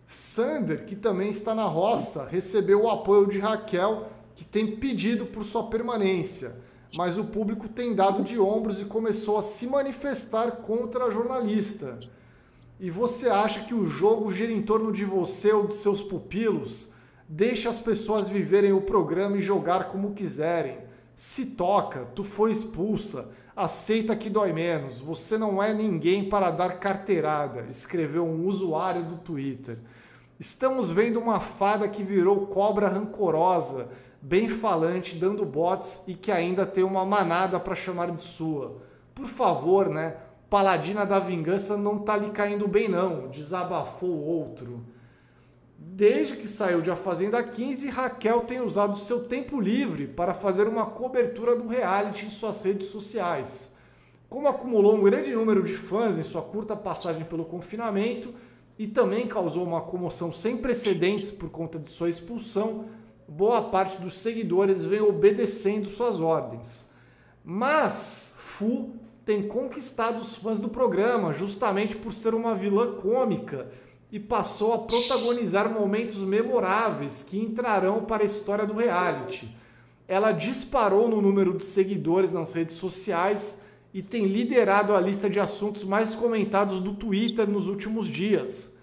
Sander, 0.08 0.84
que 0.84 0.94
também 0.94 1.30
está 1.30 1.54
na 1.54 1.64
roça, 1.64 2.26
recebeu 2.30 2.82
o 2.82 2.90
apoio 2.90 3.26
de 3.26 3.38
Raquel, 3.38 4.08
que 4.34 4.44
tem 4.44 4.76
pedido 4.76 5.26
por 5.26 5.44
sua 5.44 5.68
permanência, 5.68 6.56
mas 6.96 7.18
o 7.18 7.24
público 7.24 7.68
tem 7.68 7.94
dado 7.94 8.22
de 8.22 8.38
ombros 8.38 8.80
e 8.80 8.84
começou 8.84 9.38
a 9.38 9.42
se 9.42 9.66
manifestar 9.66 10.58
contra 10.58 11.06
a 11.06 11.10
jornalista. 11.10 11.98
E 12.78 12.90
você 12.90 13.28
acha 13.28 13.64
que 13.64 13.74
o 13.74 13.86
jogo 13.86 14.30
gira 14.30 14.52
em 14.52 14.62
torno 14.62 14.92
de 14.92 15.04
você 15.04 15.52
ou 15.52 15.66
de 15.66 15.74
seus 15.74 16.02
pupilos? 16.02 16.92
Deixa 17.28 17.68
as 17.68 17.80
pessoas 17.80 18.28
viverem 18.28 18.72
o 18.72 18.82
programa 18.82 19.38
e 19.38 19.42
jogar 19.42 19.88
como 19.88 20.12
quiserem. 20.12 20.78
Se 21.16 21.46
toca, 21.46 22.04
tu 22.14 22.22
foi 22.22 22.52
expulsa 22.52 23.30
Aceita 23.57 24.14
que 24.14 24.28
dói 24.28 24.52
menos. 24.52 25.00
Você 25.00 25.38
não 25.38 25.62
é 25.62 25.72
ninguém 25.72 26.28
para 26.28 26.50
dar 26.50 26.78
carteirada, 26.78 27.66
escreveu 27.70 28.22
um 28.22 28.46
usuário 28.46 29.02
do 29.02 29.16
Twitter. 29.16 29.78
Estamos 30.38 30.90
vendo 30.90 31.18
uma 31.18 31.40
fada 31.40 31.88
que 31.88 32.02
virou 32.02 32.48
cobra 32.48 32.86
rancorosa, 32.86 33.88
bem 34.20 34.50
falante, 34.50 35.16
dando 35.16 35.46
bots 35.46 36.04
e 36.07 36.12
que 36.12 36.30
ainda 36.30 36.66
tem 36.66 36.84
uma 36.84 37.07
manada 37.07 37.59
para 37.59 37.74
chamar 37.74 38.11
de 38.11 38.20
sua. 38.20 38.82
Por 39.14 39.26
favor, 39.26 39.88
né? 39.88 40.18
Paladina 40.50 41.07
da 41.07 41.18
vingança 41.18 41.78
não 41.78 42.00
tá 42.00 42.14
lhe 42.14 42.28
caindo 42.32 42.68
bem 42.68 42.88
não, 42.88 43.28
desabafou 43.28 44.22
outro. 44.22 44.84
Desde 45.79 46.37
que 46.37 46.49
saiu 46.49 46.81
de 46.81 46.91
A 46.91 46.97
Fazenda 46.97 47.43
15, 47.43 47.89
Raquel 47.89 48.41
tem 48.41 48.61
usado 48.61 48.97
seu 48.97 49.24
tempo 49.24 49.61
livre 49.61 50.07
para 50.07 50.33
fazer 50.33 50.66
uma 50.66 50.87
cobertura 50.87 51.55
do 51.55 51.68
reality 51.68 52.24
em 52.24 52.31
suas 52.31 52.62
redes 52.62 52.89
sociais. 52.89 53.74
Como 54.29 54.49
acumulou 54.49 54.95
um 54.97 55.03
grande 55.03 55.35
número 55.35 55.62
de 55.62 55.74
fãs 55.74 56.16
em 56.16 56.24
sua 56.24 56.43
curta 56.43 56.74
passagem 56.74 57.24
pelo 57.24 57.45
confinamento 57.45 58.35
e 58.79 58.87
também 58.87 59.27
causou 59.27 59.64
uma 59.64 59.83
comoção 59.83 60.33
sem 60.33 60.57
precedentes 60.57 61.31
por 61.31 61.51
conta 61.51 61.79
de 61.79 61.91
sua 61.91 62.09
expulsão, 62.09 62.87
boa 63.29 63.62
parte 63.70 64.01
dos 64.01 64.16
seguidores 64.18 64.83
vem 64.83 65.01
obedecendo 65.01 65.89
suas 65.89 66.18
ordens. 66.18 66.87
Mas 67.45 68.35
Fu 68.39 68.95
tem 69.24 69.43
conquistado 69.43 70.20
os 70.20 70.37
fãs 70.37 70.59
do 70.59 70.68
programa 70.68 71.33
justamente 71.33 71.97
por 71.97 72.12
ser 72.12 72.35
uma 72.35 72.55
vilã 72.55 72.95
cômica 72.95 73.68
e 74.11 74.20
passou 74.20 74.72
a 74.72 74.78
protagonizar 74.78 75.70
momentos 75.70 76.18
memoráveis 76.18 77.22
que 77.22 77.38
entrarão 77.38 78.07
para 78.07 78.22
a 78.22 78.26
história 78.26 78.66
do 78.66 78.78
reality. 78.78 79.54
Ela 80.07 80.32
disparou 80.32 81.09
no 81.09 81.20
número 81.20 81.57
de 81.57 81.64
seguidores 81.64 82.32
nas 82.32 82.52
redes 82.52 82.76
sociais 82.76 83.62
e 83.92 84.02
tem 84.02 84.24
liderado 84.26 84.94
a 84.94 85.00
lista 85.00 85.28
de 85.28 85.40
assuntos 85.40 85.82
mais 85.82 86.14
comentados 86.14 86.80
do 86.80 86.94
Twitter 86.94 87.50
nos 87.50 87.66
últimos 87.66 88.07
dias. 88.07 88.74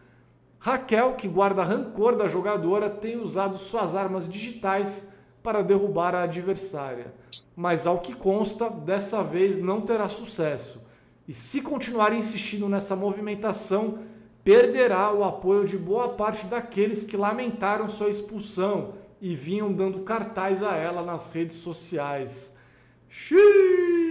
Raquel, 0.59 1.15
que 1.15 1.27
guarda 1.27 1.63
rancor 1.63 2.15
da 2.15 2.27
jogadora, 2.27 2.89
tem 2.89 3.17
usado 3.17 3.57
suas 3.57 3.95
armas 3.95 4.27
digitais 4.27 5.13
para 5.43 5.61
derrubar 5.61 6.15
a 6.15 6.23
adversária. 6.23 7.13
Mas 7.55 7.85
ao 7.85 7.99
que 7.99 8.13
consta, 8.13 8.69
dessa 8.69 9.23
vez 9.23 9.59
não 9.59 9.81
terá 9.81 10.07
sucesso. 10.09 10.81
E 11.27 11.33
se 11.33 11.61
continuar 11.61 12.13
insistindo 12.13 12.67
nessa 12.67 12.95
movimentação, 12.95 13.99
perderá 14.43 15.13
o 15.13 15.23
apoio 15.23 15.65
de 15.65 15.77
boa 15.77 16.09
parte 16.09 16.45
daqueles 16.45 17.03
que 17.03 17.15
lamentaram 17.15 17.89
sua 17.89 18.09
expulsão 18.09 18.93
e 19.21 19.35
vinham 19.35 19.71
dando 19.71 20.01
cartaz 20.01 20.61
a 20.61 20.75
ela 20.75 21.01
nas 21.01 21.31
redes 21.31 21.55
sociais. 21.57 22.53
Xiii! 23.07 24.03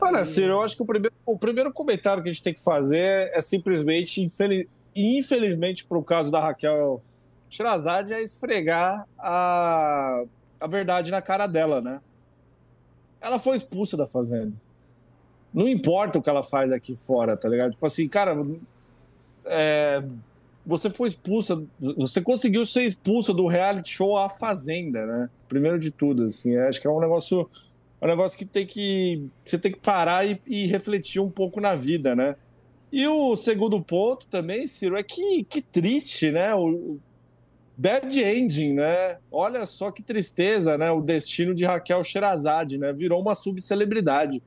Olha, 0.00 0.24
Ciro, 0.24 0.52
eu 0.52 0.62
acho 0.62 0.76
que 0.76 0.82
o 0.82 0.86
primeiro, 0.86 1.14
o 1.26 1.38
primeiro 1.38 1.72
comentário 1.72 2.22
que 2.22 2.28
a 2.28 2.32
gente 2.32 2.42
tem 2.42 2.54
que 2.54 2.62
fazer 2.62 3.30
é 3.34 3.42
simplesmente, 3.42 4.22
infeliz, 4.22 4.66
infelizmente, 4.94 5.84
para 5.84 5.98
o 5.98 6.04
caso 6.04 6.30
da 6.30 6.40
Raquel 6.40 7.02
Shirazade, 7.50 8.14
é 8.14 8.22
esfregar 8.22 9.06
a, 9.18 10.22
a 10.60 10.66
verdade 10.66 11.10
na 11.10 11.20
cara 11.20 11.46
dela, 11.46 11.80
né? 11.80 12.00
Ela 13.20 13.38
foi 13.38 13.56
expulsa 13.56 13.96
da 13.96 14.06
Fazenda. 14.06 14.52
Não 15.52 15.68
importa 15.68 16.18
o 16.18 16.22
que 16.22 16.30
ela 16.30 16.42
faz 16.42 16.70
aqui 16.70 16.94
fora, 16.94 17.36
tá 17.36 17.48
ligado? 17.48 17.72
Tipo 17.72 17.86
assim, 17.86 18.08
cara, 18.08 18.36
é, 19.44 20.02
você 20.64 20.90
foi 20.90 21.08
expulsa, 21.08 21.62
você 21.96 22.20
conseguiu 22.20 22.66
ser 22.66 22.84
expulsa 22.84 23.32
do 23.32 23.46
reality 23.46 23.90
show 23.90 24.18
A 24.18 24.28
Fazenda, 24.28 25.06
né? 25.06 25.30
Primeiro 25.48 25.78
de 25.78 25.90
tudo, 25.90 26.24
assim, 26.24 26.56
acho 26.56 26.80
que 26.80 26.86
é 26.86 26.90
um 26.90 27.00
negócio, 27.00 27.48
é 28.00 28.04
um 28.04 28.08
negócio 28.08 28.36
que 28.36 28.44
tem 28.44 28.66
que 28.66 29.24
você 29.44 29.58
tem 29.58 29.72
que 29.72 29.80
parar 29.80 30.26
e, 30.26 30.40
e, 30.46 30.66
refletir 30.66 31.20
um 31.20 31.30
pouco 31.30 31.60
na 31.60 31.74
vida, 31.74 32.14
né? 32.14 32.36
E 32.92 33.06
o 33.06 33.36
segundo 33.36 33.80
ponto 33.80 34.26
também, 34.26 34.66
Ciro, 34.66 34.96
é 34.96 35.02
que, 35.02 35.44
que 35.44 35.62
triste, 35.62 36.30
né? 36.30 36.54
O, 36.54 36.98
bad 37.78 38.20
ending, 38.20 38.74
né? 38.74 39.18
Olha 39.30 39.64
só 39.64 39.92
que 39.92 40.02
tristeza, 40.02 40.76
né? 40.76 40.90
O 40.90 41.00
destino 41.00 41.54
de 41.54 41.64
Raquel 41.64 42.02
Sherazade, 42.02 42.76
né? 42.76 42.92
Virou 42.92 43.22
uma 43.22 43.36
subcelebridade. 43.36 44.42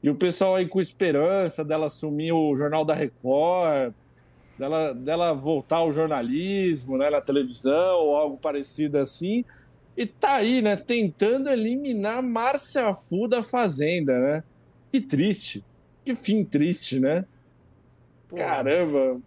E 0.00 0.08
o 0.08 0.14
pessoal 0.14 0.54
aí 0.54 0.68
com 0.68 0.80
esperança 0.80 1.64
dela 1.64 1.86
assumir 1.86 2.32
o 2.32 2.54
Jornal 2.56 2.84
da 2.84 2.94
Record, 2.94 3.92
dela, 4.60 4.92
dela 4.92 5.32
voltar 5.32 5.76
ao 5.76 5.92
jornalismo, 5.92 6.98
né, 6.98 7.08
na 7.08 7.20
televisão 7.20 7.96
ou 7.96 8.14
algo 8.14 8.36
parecido 8.36 8.98
assim. 8.98 9.42
E 9.96 10.04
tá 10.04 10.34
aí, 10.34 10.60
né, 10.60 10.76
tentando 10.76 11.48
eliminar 11.48 12.22
Márcia 12.22 12.92
Fu 12.92 13.26
da 13.26 13.42
Fazenda, 13.42 14.18
né? 14.18 14.44
Que 14.90 15.00
triste. 15.00 15.64
Que 16.04 16.14
fim 16.14 16.44
triste, 16.44 17.00
né? 17.00 17.24
Pô, 18.28 18.36
Caramba. 18.36 19.20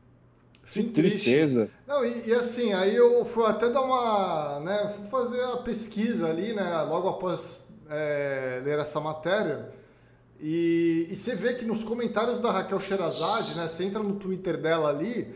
Que 0.71 0.83
tristeza. 0.83 1.69
Não, 1.85 2.05
e, 2.05 2.29
e, 2.29 2.33
assim, 2.33 2.73
aí 2.73 2.95
eu 2.95 3.23
fui 3.25 3.45
até 3.45 3.69
dar 3.69 3.81
uma. 3.81 4.59
Né, 4.61 4.93
fui 4.95 5.05
fazer 5.05 5.41
a 5.43 5.57
pesquisa 5.57 6.29
ali, 6.29 6.53
né? 6.53 6.81
Logo 6.83 7.09
após 7.09 7.67
é, 7.89 8.61
ler 8.63 8.79
essa 8.79 8.99
matéria. 8.99 9.69
E, 10.39 11.07
e, 11.09 11.15
você 11.15 11.35
vê 11.35 11.53
que 11.53 11.65
nos 11.65 11.83
comentários 11.83 12.39
da 12.39 12.51
Raquel 12.51 12.79
Sherazade, 12.79 13.55
né? 13.55 13.69
Você 13.69 13.85
entra 13.85 14.03
no 14.03 14.15
Twitter 14.15 14.57
dela 14.57 14.89
ali, 14.89 15.33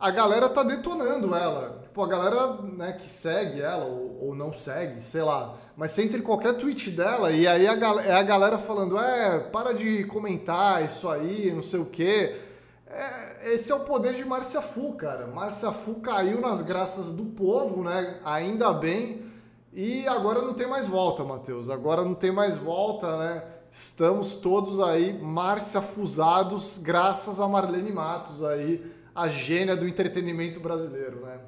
a 0.00 0.10
galera 0.10 0.48
tá 0.48 0.62
detonando 0.62 1.34
ela. 1.34 1.80
Tipo, 1.82 2.02
a 2.02 2.08
galera 2.08 2.62
né, 2.62 2.92
que 2.92 3.06
segue 3.06 3.60
ela 3.60 3.84
ou, 3.84 4.28
ou 4.28 4.34
não 4.34 4.52
segue, 4.52 5.00
sei 5.00 5.22
lá. 5.22 5.54
Mas 5.76 5.92
você 5.92 6.04
entra 6.04 6.18
em 6.18 6.22
qualquer 6.22 6.54
tweet 6.54 6.90
dela 6.90 7.30
e 7.30 7.46
aí 7.46 7.66
a, 7.66 7.74
é 8.02 8.12
a 8.12 8.22
galera 8.22 8.58
falando: 8.58 8.98
é, 8.98 9.40
para 9.40 9.72
de 9.72 10.04
comentar 10.04 10.84
isso 10.84 11.08
aí, 11.08 11.52
não 11.52 11.62
sei 11.62 11.80
o 11.80 11.86
quê. 11.86 12.40
É, 12.86 13.52
esse 13.52 13.70
é 13.70 13.74
o 13.74 13.80
poder 13.80 14.14
de 14.14 14.24
Márcia 14.24 14.62
Fu, 14.62 14.94
cara. 14.94 15.26
Márcia 15.26 15.72
Fu 15.72 15.96
caiu 15.96 16.40
nas 16.40 16.62
graças 16.62 17.12
do 17.12 17.24
povo, 17.24 17.82
né? 17.82 18.18
Ainda 18.24 18.72
bem. 18.72 19.26
E 19.72 20.06
agora 20.08 20.40
não 20.40 20.54
tem 20.54 20.66
mais 20.66 20.86
volta, 20.86 21.22
Matheus. 21.22 21.68
Agora 21.68 22.02
não 22.02 22.14
tem 22.14 22.32
mais 22.32 22.56
volta, 22.56 23.16
né? 23.18 23.42
Estamos 23.70 24.36
todos 24.36 24.80
aí 24.80 25.12
marciafusados 25.20 26.78
graças 26.78 27.38
a 27.38 27.46
Marlene 27.46 27.92
Matos 27.92 28.42
aí, 28.42 28.84
a 29.14 29.28
gênia 29.28 29.76
do 29.76 29.86
entretenimento 29.86 30.58
brasileiro, 30.60 31.20
né? 31.24 31.38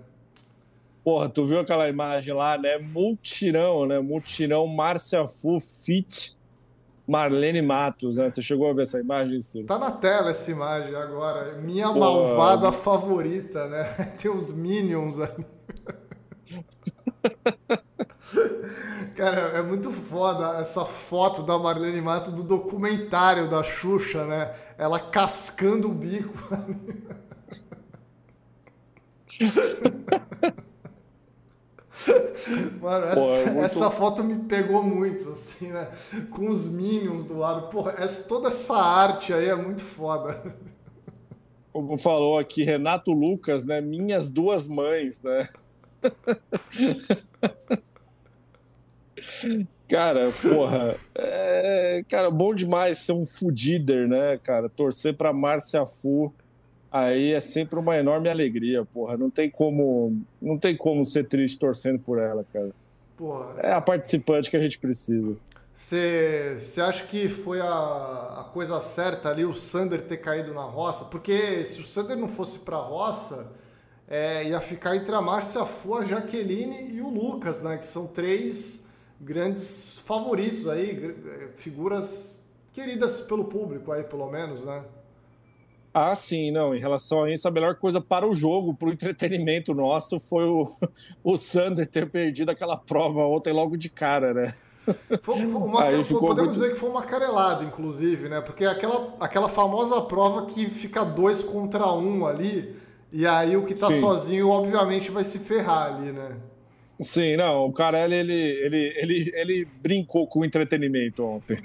Porra, 1.02 1.28
tu 1.28 1.44
viu 1.44 1.60
aquela 1.60 1.88
imagem 1.88 2.34
lá, 2.34 2.58
né? 2.58 2.78
Multirão, 2.78 3.86
né? 3.86 3.98
Multirão 4.00 4.66
Márcia 4.66 5.24
Fu 5.24 5.58
Fit 5.58 6.38
Marlene 7.08 7.62
Matos, 7.62 8.18
né? 8.18 8.28
Você 8.28 8.42
chegou 8.42 8.68
a 8.68 8.72
ver 8.72 8.82
essa 8.82 9.00
imagem, 9.00 9.40
Ciro? 9.40 9.66
Tá 9.66 9.78
na 9.78 9.90
tela 9.90 10.30
essa 10.30 10.50
imagem 10.50 10.94
agora. 10.94 11.54
Minha 11.54 11.88
Porra. 11.88 11.98
malvada 11.98 12.70
favorita, 12.70 13.66
né? 13.66 13.84
Tem 14.20 14.30
os 14.30 14.52
Minions 14.52 15.18
ali. 15.18 15.44
Cara, 19.16 19.58
é 19.58 19.62
muito 19.62 19.90
foda 19.90 20.60
essa 20.60 20.84
foto 20.84 21.42
da 21.42 21.58
Marlene 21.58 22.00
Matos 22.00 22.32
do 22.32 22.42
documentário 22.42 23.48
da 23.48 23.62
Xuxa, 23.62 24.24
né? 24.24 24.54
Ela 24.78 25.00
cascando 25.00 25.88
o 25.88 25.94
bico. 25.94 26.34
Mano, 32.80 33.06
essa, 33.06 33.14
Pô, 33.14 33.34
é 33.34 33.46
muito... 33.46 33.64
essa, 33.64 33.90
foto 33.90 34.24
me 34.24 34.44
pegou 34.44 34.82
muito, 34.82 35.28
assim, 35.28 35.68
né? 35.68 35.90
Com 36.30 36.48
os 36.48 36.66
Minions 36.66 37.26
do 37.26 37.36
lado. 37.36 37.68
Porra, 37.68 37.94
essa, 37.98 38.26
toda 38.26 38.48
essa 38.48 38.74
arte 38.74 39.34
aí 39.34 39.48
é 39.48 39.56
muito 39.56 39.82
foda. 39.82 40.56
Como 41.72 41.96
falou 41.98 42.38
aqui 42.38 42.64
Renato 42.64 43.12
Lucas, 43.12 43.64
né? 43.64 43.80
Minhas 43.80 44.30
duas 44.30 44.66
mães, 44.66 45.22
né? 45.22 45.48
Cara, 49.90 50.30
porra, 50.30 50.96
é, 51.16 52.04
cara, 52.08 52.30
bom 52.30 52.54
demais 52.54 52.98
ser 52.98 53.12
um 53.12 53.26
fudider, 53.26 54.06
né, 54.06 54.38
cara? 54.38 54.68
Torcer 54.68 55.16
pra 55.16 55.32
Márcia 55.32 55.84
Fu, 55.84 56.32
aí 56.92 57.32
é 57.32 57.40
sempre 57.40 57.76
uma 57.76 57.96
enorme 57.96 58.28
alegria, 58.28 58.84
porra. 58.84 59.16
Não 59.16 59.28
tem 59.28 59.50
como, 59.50 60.16
não 60.40 60.56
tem 60.56 60.76
como 60.76 61.04
ser 61.04 61.24
triste 61.24 61.58
torcendo 61.58 61.98
por 61.98 62.20
ela, 62.20 62.44
cara. 62.52 62.70
Porra. 63.16 63.56
É 63.58 63.72
a 63.72 63.80
participante 63.80 64.48
que 64.48 64.56
a 64.56 64.60
gente 64.60 64.78
precisa. 64.78 65.36
Você 65.74 66.80
acha 66.80 67.04
que 67.06 67.28
foi 67.28 67.60
a, 67.60 67.66
a, 67.66 68.50
coisa 68.52 68.80
certa 68.82 69.30
ali 69.30 69.44
o 69.44 69.54
Sander 69.54 70.02
ter 70.02 70.18
caído 70.18 70.52
na 70.52 70.62
roça? 70.62 71.06
Porque 71.06 71.64
se 71.64 71.80
o 71.80 71.86
Sander 71.86 72.16
não 72.16 72.28
fosse 72.28 72.60
pra 72.60 72.76
roça, 72.76 73.50
é, 74.06 74.46
ia 74.46 74.60
ficar 74.60 74.94
entre 74.94 75.14
a 75.14 75.22
Márcia 75.22 75.64
Fu, 75.64 75.94
a 75.94 76.04
Jaqueline 76.04 76.92
e 76.94 77.00
o 77.00 77.08
Lucas, 77.08 77.62
né? 77.62 77.78
Que 77.78 77.86
são 77.86 78.06
três 78.06 78.79
grandes 79.20 79.98
favoritos 80.06 80.66
aí, 80.66 81.14
eh, 81.26 81.48
figuras 81.56 82.40
queridas 82.72 83.20
pelo 83.20 83.44
público 83.44 83.92
aí, 83.92 84.02
pelo 84.02 84.30
menos, 84.30 84.64
né? 84.64 84.84
Ah, 85.92 86.14
sim, 86.14 86.50
não. 86.50 86.74
Em 86.74 86.78
relação 86.78 87.24
a 87.24 87.32
isso, 87.32 87.46
a 87.48 87.50
melhor 87.50 87.74
coisa 87.74 88.00
para 88.00 88.26
o 88.26 88.32
jogo, 88.32 88.74
para 88.74 88.88
o 88.88 88.92
entretenimento 88.92 89.74
nosso, 89.74 90.20
foi 90.20 90.44
o, 90.44 90.64
o 91.22 91.36
Sander 91.36 91.86
ter 91.86 92.08
perdido 92.08 92.50
aquela 92.50 92.76
prova 92.76 93.22
ontem 93.26 93.52
logo 93.52 93.76
de 93.76 93.90
cara, 93.90 94.32
né? 94.32 94.54
Foi, 95.20 95.44
foi 95.44 95.44
uma, 95.46 95.82
podemos 95.84 96.18
muito... 96.18 96.48
dizer 96.50 96.70
que 96.70 96.76
foi 96.76 96.88
uma 96.88 97.02
carelada, 97.02 97.64
inclusive, 97.64 98.28
né? 98.28 98.40
Porque 98.40 98.64
aquela, 98.64 99.14
aquela 99.20 99.48
famosa 99.48 100.00
prova 100.02 100.46
que 100.46 100.70
fica 100.70 101.04
dois 101.04 101.42
contra 101.42 101.92
um 101.92 102.24
ali, 102.24 102.76
e 103.12 103.26
aí 103.26 103.56
o 103.56 103.64
que 103.64 103.74
tá 103.74 103.88
sim. 103.88 104.00
sozinho, 104.00 104.48
obviamente, 104.48 105.10
vai 105.10 105.24
se 105.24 105.40
ferrar 105.40 105.94
ali, 105.94 106.12
né? 106.12 106.36
Sim, 107.00 107.36
não, 107.36 107.66
o 107.66 107.72
Carelli, 107.72 108.14
ele, 108.14 108.32
ele, 108.32 108.94
ele, 108.96 109.32
ele 109.34 109.68
brincou 109.82 110.26
com 110.26 110.40
o 110.40 110.44
entretenimento 110.44 111.24
ontem. 111.24 111.62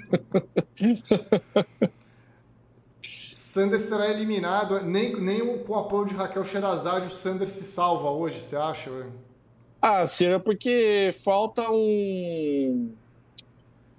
Sanders 3.04 3.82
será 3.82 4.10
eliminado, 4.10 4.82
nem, 4.82 5.14
nem 5.20 5.58
com 5.58 5.72
o 5.72 5.76
apoio 5.76 6.06
de 6.06 6.14
Raquel 6.14 6.44
Sherazade 6.44 7.06
o 7.06 7.10
Sanders 7.10 7.50
se 7.50 7.64
salva 7.64 8.10
hoje, 8.10 8.40
você 8.40 8.56
acha? 8.56 8.90
Véio? 8.90 9.12
Ah, 9.80 10.06
será 10.06 10.40
porque 10.40 11.10
falta 11.24 11.70
um... 11.70 12.90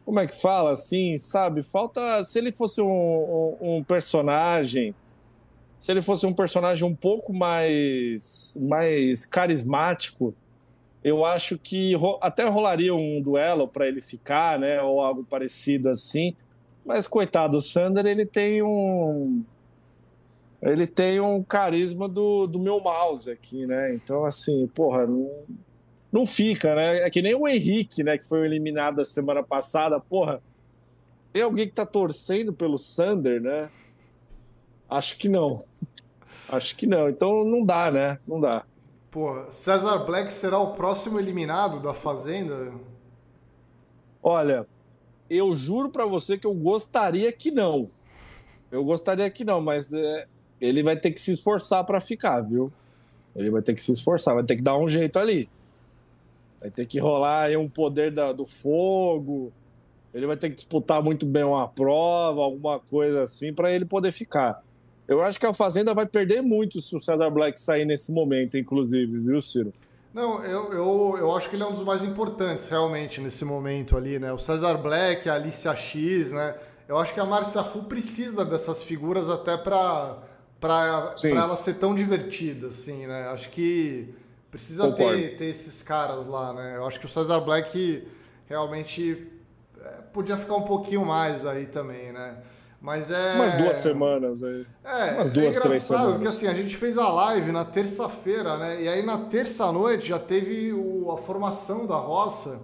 Como 0.05 0.19
é 0.19 0.27
que 0.27 0.39
fala, 0.39 0.71
assim, 0.71 1.17
sabe? 1.17 1.61
Falta... 1.63 2.23
Se 2.23 2.39
ele 2.39 2.51
fosse 2.51 2.81
um, 2.81 2.87
um, 2.87 3.77
um 3.77 3.83
personagem 3.83 4.93
se 5.79 5.91
ele 5.91 6.01
fosse 6.01 6.25
um 6.25 6.33
personagem 6.33 6.87
um 6.87 6.95
pouco 6.95 7.31
mais, 7.33 8.57
mais 8.59 9.25
carismático, 9.25 10.33
eu 11.03 11.25
acho 11.25 11.57
que 11.57 11.93
até 12.21 12.45
rolaria 12.47 12.93
um 12.93 13.21
duelo 13.21 13.67
para 13.67 13.87
ele 13.87 14.01
ficar, 14.01 14.59
né, 14.59 14.81
ou 14.81 15.01
algo 15.01 15.23
parecido 15.23 15.89
assim. 15.89 16.35
Mas 16.85 17.07
coitado, 17.07 17.57
o 17.57 17.61
Sander 17.61 18.05
ele 18.05 18.25
tem 18.25 18.61
um 18.63 19.43
ele 20.61 20.87
tem 20.87 21.19
um 21.19 21.43
carisma 21.43 22.09
do, 22.09 22.47
do 22.47 22.59
meu 22.59 22.79
mouse 22.79 23.29
aqui, 23.29 23.67
né? 23.67 23.93
Então 23.93 24.25
assim, 24.25 24.67
porra, 24.67 25.05
não, 25.05 25.29
não 26.11 26.25
fica, 26.25 26.73
né? 26.75 27.05
É 27.05 27.09
que 27.09 27.21
nem 27.21 27.35
o 27.35 27.47
Henrique, 27.47 28.03
né, 28.03 28.17
que 28.17 28.27
foi 28.27 28.45
eliminado 28.45 28.99
a 28.99 29.05
semana 29.05 29.43
passada, 29.43 29.99
porra. 29.99 30.41
Tem 31.31 31.43
alguém 31.43 31.67
que 31.67 31.73
tá 31.73 31.85
torcendo 31.85 32.51
pelo 32.51 32.77
Sander, 32.77 33.39
né? 33.39 33.69
Acho 34.89 35.17
que 35.17 35.29
não. 35.29 35.59
Acho 36.49 36.75
que 36.75 36.87
não. 36.87 37.09
Então 37.09 37.43
não 37.43 37.63
dá, 37.63 37.91
né? 37.91 38.19
Não 38.27 38.39
dá. 38.39 38.65
Pô, 39.09 39.49
César 39.49 39.99
Black 39.99 40.31
será 40.31 40.59
o 40.59 40.73
próximo 40.73 41.19
eliminado 41.19 41.79
da 41.79 41.93
Fazenda? 41.93 42.73
Olha, 44.21 44.67
eu 45.29 45.55
juro 45.55 45.89
para 45.89 46.05
você 46.05 46.37
que 46.37 46.45
eu 46.45 46.53
gostaria 46.53 47.31
que 47.31 47.49
não. 47.49 47.89
Eu 48.69 48.83
gostaria 48.83 49.29
que 49.29 49.45
não, 49.45 49.61
mas 49.61 49.93
é, 49.93 50.27
ele 50.59 50.83
vai 50.83 50.97
ter 50.97 51.11
que 51.11 51.21
se 51.21 51.31
esforçar 51.31 51.85
para 51.85 51.99
ficar, 51.99 52.41
viu? 52.41 52.71
Ele 53.35 53.49
vai 53.49 53.61
ter 53.61 53.73
que 53.73 53.83
se 53.83 53.91
esforçar, 53.91 54.35
vai 54.35 54.43
ter 54.43 54.57
que 54.57 54.61
dar 54.61 54.77
um 54.77 54.89
jeito 54.89 55.17
ali. 55.19 55.49
Vai 56.59 56.71
ter 56.71 56.85
que 56.85 56.99
rolar 56.99 57.43
aí 57.43 57.55
um 57.55 57.69
poder 57.69 58.11
da, 58.11 58.33
do 58.33 58.45
fogo. 58.45 59.53
Ele 60.13 60.25
vai 60.25 60.35
ter 60.35 60.49
que 60.49 60.55
disputar 60.55 61.01
muito 61.01 61.25
bem 61.25 61.43
uma 61.43 61.67
prova, 61.67 62.41
alguma 62.41 62.79
coisa 62.79 63.23
assim, 63.23 63.53
para 63.53 63.71
ele 63.71 63.85
poder 63.85 64.11
ficar. 64.11 64.63
Eu 65.07 65.21
acho 65.21 65.39
que 65.39 65.45
a 65.45 65.53
Fazenda 65.53 65.93
vai 65.93 66.05
perder 66.05 66.41
muito 66.41 66.81
se 66.81 66.95
o 66.95 66.99
Cesar 66.99 67.31
Black 67.31 67.59
sair 67.59 67.85
nesse 67.85 68.11
momento, 68.11 68.57
inclusive, 68.57 69.19
viu, 69.19 69.41
Ciro? 69.41 69.73
Não, 70.13 70.43
eu, 70.43 70.73
eu, 70.73 71.15
eu 71.19 71.35
acho 71.35 71.49
que 71.49 71.55
ele 71.55 71.63
é 71.63 71.65
um 71.67 71.73
dos 71.73 71.83
mais 71.83 72.03
importantes, 72.03 72.67
realmente, 72.67 73.21
nesse 73.21 73.45
momento 73.45 73.95
ali, 73.95 74.19
né? 74.19 74.33
O 74.33 74.37
Cesar 74.37 74.81
Black, 74.81 75.29
a 75.29 75.35
Alicia 75.35 75.75
X, 75.75 76.31
né? 76.31 76.55
Eu 76.87 76.97
acho 76.97 77.13
que 77.13 77.19
a 77.19 77.25
Marcia 77.25 77.63
Fu 77.63 77.83
precisa 77.83 78.43
dessas 78.43 78.83
figuras 78.83 79.29
até 79.29 79.57
para 79.57 80.23
para 80.59 81.13
ela 81.23 81.55
ser 81.55 81.75
tão 81.75 81.93
divertida, 81.93 82.67
assim, 82.67 83.05
né? 83.05 83.27
Acho 83.27 83.51
que 83.51 84.11
precisa 84.49 84.91
ter, 84.91 85.37
ter 85.37 85.45
esses 85.45 85.83
caras 85.83 86.25
lá, 86.25 86.51
né? 86.51 86.77
Eu 86.77 86.87
acho 86.87 86.99
que 86.99 87.05
o 87.05 87.09
Cesar 87.09 87.41
Black 87.41 88.07
realmente 88.47 89.27
é, 89.79 89.89
podia 90.11 90.35
ficar 90.35 90.55
um 90.55 90.63
pouquinho 90.63 91.05
mais 91.05 91.45
aí 91.45 91.67
também, 91.67 92.11
né? 92.11 92.37
Mas 92.79 93.09
é. 93.09 93.35
Umas 93.35 93.53
duas 93.55 93.77
semanas 93.77 94.43
aí. 94.43 94.65
É, 94.83 95.13
Umas 95.13 95.31
duas, 95.31 95.57
é 95.57 95.59
três 95.59 95.83
semanas. 95.83 96.11
porque 96.13 96.27
assim, 96.27 96.47
a 96.47 96.53
gente 96.53 96.75
fez 96.77 96.97
a 96.97 97.09
live 97.09 97.51
na 97.51 97.65
terça-feira, 97.65 98.57
né? 98.57 98.83
E 98.83 98.87
aí 98.87 99.03
na 99.03 99.25
terça-noite 99.25 100.07
já 100.07 100.19
teve 100.19 100.71
o, 100.73 101.11
a 101.11 101.17
formação 101.17 101.85
da 101.85 101.95
roça. 101.95 102.61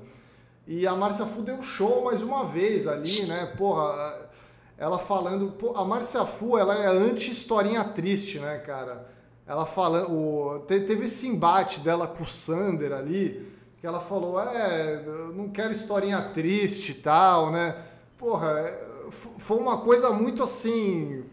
E 0.67 0.87
a 0.87 0.95
Márcia 0.95 1.25
Fu 1.25 1.41
deu 1.41 1.61
show 1.61 2.05
mais 2.05 2.21
uma 2.21 2.45
vez 2.45 2.87
ali, 2.87 3.25
né? 3.25 3.53
Porra, 3.57 4.29
ela 4.77 4.99
falando. 4.99 5.51
Pô, 5.51 5.75
a 5.75 5.83
Márcia 5.83 6.23
Fu, 6.25 6.57
ela 6.57 6.75
é 6.75 6.87
anti-historinha 6.87 7.83
triste, 7.83 8.39
né, 8.39 8.59
cara? 8.59 9.09
Ela 9.45 9.65
falando. 9.65 10.59
Teve 10.67 11.05
esse 11.05 11.27
embate 11.27 11.79
dela 11.79 12.07
com 12.07 12.23
o 12.23 12.27
Sander 12.27 12.93
ali, 12.93 13.51
que 13.81 13.85
ela 13.85 13.99
falou: 13.99 14.39
é, 14.39 15.03
não 15.33 15.49
quero 15.49 15.73
historinha 15.73 16.21
triste 16.33 16.91
e 16.91 16.95
tal, 16.95 17.51
né? 17.51 17.75
Porra, 18.17 18.51
é, 18.51 18.92
foi 19.37 19.57
uma 19.57 19.77
coisa 19.77 20.09
muito 20.11 20.43
assim. 20.43 21.23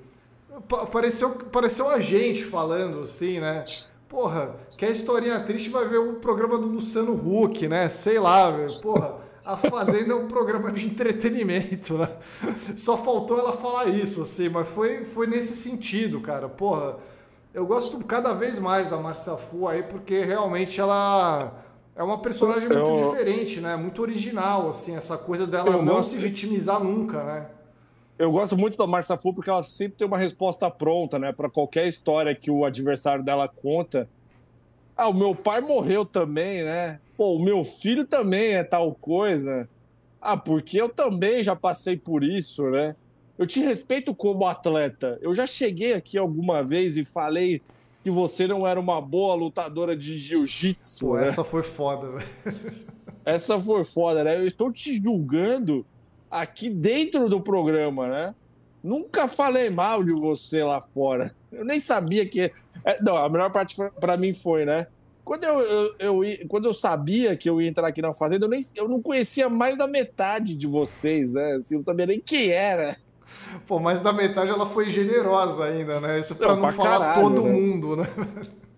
Pareceu, 0.93 1.31
pareceu 1.31 1.89
a 1.89 2.01
gente 2.01 2.45
falando 2.45 3.01
assim, 3.01 3.41
né? 3.41 3.65
Porra, 4.09 4.57
quer 4.77 4.91
historinha 4.91 5.41
triste 5.41 5.71
vai 5.71 5.89
ver 5.89 5.99
o 5.99 6.15
programa 6.15 6.59
do 6.59 6.67
Luciano 6.67 7.15
Huck, 7.15 7.69
né? 7.69 7.89
Sei 7.89 8.19
lá, 8.19 8.51
velho. 8.51 8.81
Porra. 8.81 9.31
A 9.45 9.57
Fazenda 9.57 10.13
é 10.13 10.17
um 10.17 10.29
programa 10.29 10.71
de 10.71 10.87
entretenimento, 10.87 11.97
né? 11.97 12.11
Só 12.77 12.99
faltou 12.99 13.39
ela 13.39 13.55
falar 13.55 13.89
isso, 13.89 14.21
assim, 14.21 14.51
mas 14.51 14.69
foi, 14.69 15.05
foi 15.05 15.27
nesse 15.27 15.57
sentido, 15.57 16.21
cara. 16.21 16.47
Porra, 16.47 16.97
eu 17.55 17.65
gosto 17.65 17.99
cada 18.05 18.35
vez 18.35 18.59
mais 18.59 18.89
da 18.89 18.99
Marcia 18.99 19.37
Fu 19.37 19.67
aí, 19.67 19.83
porque 19.83 20.21
realmente 20.21 20.79
ela 20.79 21.55
é 21.97 22.03
uma 22.03 22.19
personagem 22.19 22.69
muito 22.69 22.81
eu... 22.81 23.11
diferente, 23.11 23.61
né? 23.61 23.77
Muito 23.77 24.03
original, 24.03 24.69
assim, 24.69 24.95
essa 24.95 25.17
coisa 25.17 25.47
dela 25.47 25.71
eu 25.71 25.83
não 25.83 25.97
gosto... 25.97 26.11
se 26.11 26.17
vitimizar 26.17 26.83
nunca, 26.83 27.23
né? 27.23 27.47
Eu 28.21 28.31
gosto 28.31 28.57
muito 28.57 28.77
da 28.77 28.87
Marcia 28.87 29.17
Fu 29.17 29.35
porque 29.35 29.51
ela 29.51 29.63
sempre 29.63 29.99
tem 29.99 30.07
uma 30.07 30.19
resposta 30.19 30.71
pronta, 30.71 31.19
né? 31.19 31.33
Para 31.33 31.49
qualquer 31.49 31.87
história 31.87 32.35
que 32.35 32.51
o 32.51 32.65
adversário 32.65 33.25
dela 33.25 33.49
conta 33.49 34.09
ah, 35.01 35.09
o 35.09 35.15
meu 35.15 35.35
pai 35.35 35.63
morreu 35.63 36.05
também, 36.05 36.63
né? 36.63 37.01
Pô, 37.17 37.35
o 37.35 37.43
meu 37.43 37.65
filho 37.65 38.07
também 38.07 38.53
é 38.53 38.63
tal 38.63 38.95
coisa. 38.95 39.67
Ah, 40.21 40.37
porque 40.37 40.79
eu 40.79 40.91
também 40.91 41.43
já 41.43 41.57
passei 41.57 41.97
por 41.97 42.23
isso, 42.23 42.69
né? 42.69 42.95
Eu 43.39 43.47
te 43.47 43.61
respeito 43.61 44.15
como 44.15 44.47
atleta. 44.47 45.19
Eu 45.23 45.33
já 45.33 45.47
cheguei 45.47 45.95
aqui 45.95 46.19
alguma 46.19 46.63
vez 46.63 46.99
e 46.99 47.05
falei 47.07 47.63
que 48.05 48.11
você 48.11 48.47
não 48.47 48.69
era 48.69 48.79
uma 48.79 49.01
boa 49.01 49.35
lutadora 49.35 49.97
de 49.97 50.19
jiu-jitsu. 50.19 51.07
Pô, 51.07 51.17
né? 51.17 51.29
essa 51.29 51.43
foi 51.43 51.63
foda, 51.63 52.11
velho. 52.13 52.75
Essa 53.25 53.59
foi 53.59 53.85
foda, 53.85 54.23
né? 54.23 54.37
Eu 54.37 54.47
estou 54.47 54.71
te 54.71 55.01
julgando 55.01 55.87
aqui 56.31 56.71
dentro 56.71 57.29
do 57.29 57.41
programa, 57.41 58.09
né? 58.09 58.35
Nunca 58.83 59.29
falei 59.29 59.69
mal 59.69 60.03
de 60.03 60.13
você 60.13 60.63
lá 60.63 60.81
fora. 60.81 61.35
Eu 61.53 61.65
nem 61.65 61.81
sabia 61.81 62.27
que. 62.27 62.51
É, 62.85 63.03
não, 63.03 63.17
a 63.17 63.29
melhor 63.29 63.51
parte 63.51 63.77
para 64.01 64.17
mim 64.17 64.33
foi, 64.33 64.65
né? 64.65 64.87
Quando 65.23 65.45
eu, 65.45 65.61
eu, 65.61 66.25
eu, 66.25 66.49
quando 66.49 66.65
eu 66.65 66.73
sabia 66.73 67.37
que 67.37 67.49
eu 67.49 67.61
ia 67.61 67.69
entrar 67.69 67.87
aqui 67.87 68.01
na 68.01 68.13
Fazenda, 68.13 68.47
eu, 68.47 68.49
nem, 68.49 68.61
eu 68.75 68.89
não 68.89 69.03
conhecia 69.03 69.49
mais 69.49 69.77
da 69.77 69.87
metade 69.87 70.57
de 70.57 70.67
vocês, 70.67 71.33
né? 71.33 71.57
Assim, 71.57 71.75
eu 71.75 71.79
não 71.79 71.85
sabia 71.85 72.07
nem 72.07 72.21
quem 72.21 72.51
era. 72.51 72.97
Pô, 73.67 73.79
mas 73.79 74.01
da 74.01 74.13
metade 74.13 74.51
ela 74.51 74.67
foi 74.67 74.91
generosa 74.91 75.65
ainda, 75.65 76.01
né? 76.01 76.19
Isso 76.19 76.35
pra 76.35 76.49
não, 76.49 76.57
não 76.57 76.63
pra 76.63 76.73
falar 76.73 76.99
caralho, 76.99 77.23
todo 77.23 77.43
né? 77.45 77.53
mundo, 77.53 77.97
né? 77.97 78.07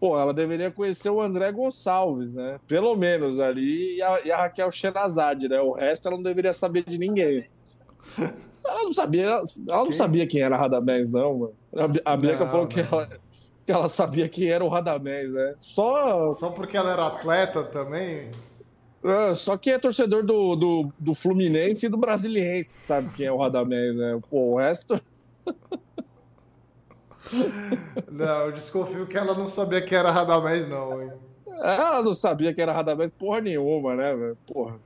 Pô, 0.00 0.18
ela 0.18 0.32
deveria 0.32 0.70
conhecer 0.70 1.10
o 1.10 1.20
André 1.20 1.50
Gonçalves, 1.50 2.34
né? 2.34 2.60
Pelo 2.68 2.94
menos 2.94 3.40
ali, 3.40 3.96
e 3.96 4.02
a, 4.02 4.20
e 4.20 4.30
a 4.30 4.36
Raquel 4.36 4.70
Xenazade, 4.70 5.48
né? 5.48 5.60
O 5.60 5.72
resto 5.72 6.06
ela 6.06 6.16
não 6.16 6.22
deveria 6.22 6.52
saber 6.52 6.84
de 6.84 6.98
ninguém. 6.98 7.46
Ela 8.64 8.84
não 8.84 8.92
sabia, 8.92 9.26
ela 9.68 9.84
não 9.84 9.92
sabia 9.92 10.26
quem 10.26 10.42
era 10.42 10.56
Radamés, 10.56 11.12
não, 11.12 11.38
mano. 11.38 11.54
A, 12.04 12.12
a 12.12 12.16
Bianca 12.16 12.44
não, 12.44 12.50
falou 12.50 12.62
não. 12.62 12.68
que 12.68 12.80
ela, 12.80 13.08
que 13.64 13.72
ela 13.72 13.88
sabia 13.88 14.28
quem 14.28 14.48
era 14.48 14.64
o 14.64 14.68
Radamés, 14.68 15.32
né? 15.32 15.54
Só. 15.58 16.32
Só 16.32 16.50
porque 16.50 16.76
ela 16.76 16.92
era 16.92 17.06
atleta 17.06 17.64
também? 17.64 18.30
É, 19.02 19.34
só 19.34 19.56
que 19.56 19.70
é 19.70 19.78
torcedor 19.78 20.24
do, 20.24 20.54
do, 20.54 20.92
do 20.98 21.14
Fluminense 21.14 21.86
e 21.86 21.88
do 21.88 21.96
Brasiliense, 21.96 22.70
sabe 22.70 23.10
quem 23.16 23.26
é 23.26 23.32
o 23.32 23.38
Radamés, 23.38 23.96
né? 23.96 24.20
Pô, 24.28 24.54
o 24.54 24.58
resto. 24.58 25.00
Não, 28.10 28.46
eu 28.46 28.52
desconfio 28.52 29.06
que 29.06 29.16
ela 29.16 29.34
não 29.34 29.48
sabia 29.48 29.80
que 29.80 29.94
era 29.94 30.10
Radamés, 30.10 30.66
não, 30.66 31.02
hein? 31.02 31.12
Ela 31.46 32.02
não 32.02 32.14
sabia 32.14 32.54
que 32.54 32.60
era 32.60 32.72
Radamés 32.72 33.10
porra 33.10 33.40
nenhuma, 33.40 33.94
né, 33.94 34.14
velho? 34.14 34.38
Porra. 34.46 34.76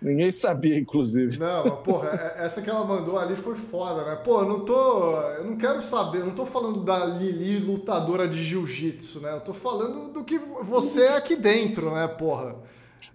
Ninguém 0.00 0.30
sabia, 0.30 0.78
inclusive. 0.78 1.38
Não, 1.38 1.64
mas, 1.64 1.78
porra, 1.80 2.10
é, 2.10 2.44
essa 2.44 2.62
que 2.62 2.70
ela 2.70 2.84
mandou 2.84 3.18
ali 3.18 3.34
foi 3.34 3.56
foda, 3.56 4.04
né? 4.04 4.16
Pô, 4.16 4.42
eu 4.42 4.48
não 4.48 4.60
tô. 4.60 5.20
Eu 5.20 5.44
não 5.44 5.56
quero 5.56 5.82
saber, 5.82 6.18
eu 6.18 6.26
não 6.26 6.34
tô 6.34 6.46
falando 6.46 6.84
da 6.84 7.04
Lili 7.04 7.58
lutadora 7.58 8.28
de 8.28 8.42
jiu-jitsu, 8.44 9.20
né? 9.20 9.32
Eu 9.32 9.40
tô 9.40 9.52
falando 9.52 10.12
do 10.12 10.22
que 10.22 10.38
você 10.38 11.02
é 11.02 11.16
aqui 11.16 11.34
dentro, 11.34 11.92
né, 11.92 12.06
porra? 12.06 12.56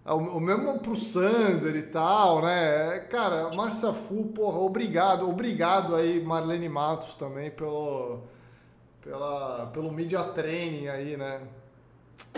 É 0.05 0.11
o, 0.11 0.39
mesmo 0.41 0.79
pro 0.79 0.97
Sander 0.97 1.75
e 1.77 1.83
tal, 1.83 2.41
né? 2.41 2.99
Cara, 3.09 3.49
Marcia 3.55 3.93
Fu, 3.93 4.25
porra, 4.25 4.59
obrigado, 4.59 5.29
obrigado 5.29 5.95
aí, 5.95 6.21
Marlene 6.21 6.67
Matos 6.67 7.15
também, 7.15 7.49
pelo, 7.49 8.19
pela, 9.03 9.67
pelo 9.67 9.91
media 9.91 10.23
training 10.23 10.87
aí, 10.87 11.17
né? 11.17 11.41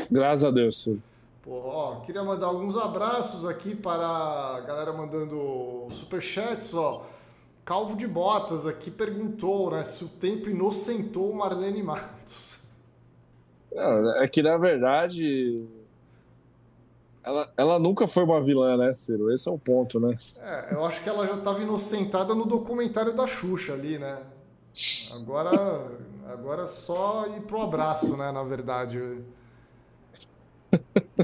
Graças 0.10 0.44
a 0.44 0.52
Deus, 0.52 0.84
senhor. 0.84 1.00
Pô, 1.44 1.52
ó, 1.52 2.00
queria 2.02 2.24
mandar 2.24 2.48
alguns 2.48 2.76
abraços 2.76 3.46
aqui 3.46 3.76
para 3.76 4.08
a 4.08 4.62
galera 4.62 4.92
mandando 4.92 5.88
superchats, 5.92 6.74
ó. 6.74 7.06
Calvo 7.64 7.96
de 7.96 8.08
Botas 8.08 8.66
aqui 8.66 8.90
perguntou, 8.92 9.72
né, 9.72 9.84
se 9.84 10.04
o 10.04 10.08
tempo 10.08 10.50
inocentou 10.50 11.34
Marlene 11.34 11.82
Matos. 11.84 12.58
É, 13.72 14.24
é 14.24 14.28
que, 14.28 14.42
na 14.42 14.58
verdade, 14.58 15.66
ela, 17.24 17.52
ela 17.58 17.80
nunca 17.80 18.08
foi 18.08 18.24
uma 18.24 18.42
vilã, 18.42 18.78
né, 18.78 18.94
Ciro? 18.94 19.32
Esse 19.32 19.50
é 19.50 19.52
o 19.52 19.58
ponto, 19.58 20.00
né? 20.00 20.16
É, 20.38 20.74
eu 20.74 20.86
acho 20.86 21.04
que 21.04 21.10
ela 21.10 21.28
já 21.28 21.36
estava 21.36 21.62
inocentada 21.62 22.36
no 22.36 22.46
documentário 22.46 23.14
da 23.14 23.26
Xuxa 23.26 23.74
ali, 23.74 23.98
né? 23.98 24.20
Agora, 25.22 25.90
agora 26.28 26.64
é 26.64 26.68
só 26.68 27.28
ir 27.28 27.42
pro 27.42 27.62
abraço, 27.62 28.18
né, 28.18 28.32
na 28.32 28.44
verdade. 28.44 29.00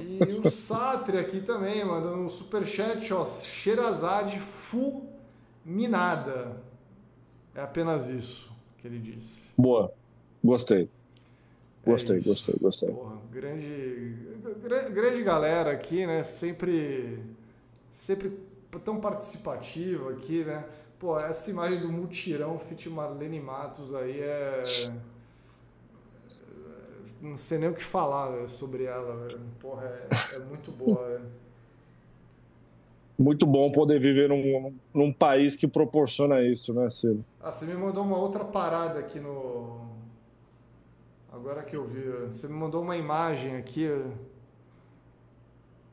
E 0.02 0.24
o 0.46 0.50
Satri 0.50 1.18
aqui 1.18 1.42
também, 1.42 1.84
mandando 1.84 2.18
um 2.18 2.30
superchat, 2.30 3.14
ó. 3.14 3.26
Sherazade 3.26 4.40
fulminada. 4.40 6.62
É 7.54 7.62
apenas 7.62 8.08
isso 8.08 8.52
que 8.78 8.88
ele 8.88 9.00
disse. 9.00 9.50
Boa. 9.58 9.92
Gostei. 10.44 10.90
Gostei, 11.86 12.18
é 12.18 12.22
gostei, 12.22 12.56
gostei. 12.62 12.92
Porra, 12.92 13.18
grande, 13.32 14.16
grande 14.94 15.24
galera 15.24 15.72
aqui, 15.72 16.06
né? 16.06 16.24
Sempre, 16.24 17.20
sempre 17.92 18.38
tão 18.84 19.00
participativa 19.00 20.12
aqui, 20.12 20.44
né? 20.44 20.64
Pô, 21.02 21.20
essa 21.20 21.50
imagem 21.50 21.80
do 21.80 21.92
mutirão 21.92 22.60
Fit 22.60 22.88
Marlene 22.88 23.40
Matos 23.40 23.96
aí 23.96 24.22
é 24.22 24.64
não 27.20 27.40
sei 27.40 27.58
nem 27.58 27.70
o 27.70 27.74
que 27.74 27.84
falar 27.84 28.48
sobre 28.48 28.84
ela, 28.84 29.16
velho. 29.16 29.40
Porra, 29.60 29.86
é, 29.86 30.36
é 30.36 30.40
muito 30.40 30.72
boa, 30.72 31.08
velho. 31.08 31.26
Muito 33.20 33.46
bom 33.46 33.72
poder 33.72 34.00
viver 34.00 34.30
num, 34.30 34.74
num 34.92 35.14
país 35.14 35.56
que 35.56 35.68
proporciona 35.68 36.42
isso, 36.42 36.74
né, 36.74 36.90
Ciro? 36.90 37.24
Ah, 37.40 37.52
você 37.52 37.66
me 37.66 37.76
mandou 37.76 38.04
uma 38.04 38.18
outra 38.18 38.44
parada 38.44 38.98
aqui 38.98 39.20
no. 39.20 39.80
Agora 41.32 41.62
que 41.62 41.76
eu 41.76 41.86
vi, 41.86 42.02
você 42.26 42.48
me 42.48 42.56
mandou 42.56 42.82
uma 42.82 42.98
imagem 42.98 43.58
aqui. 43.58 43.88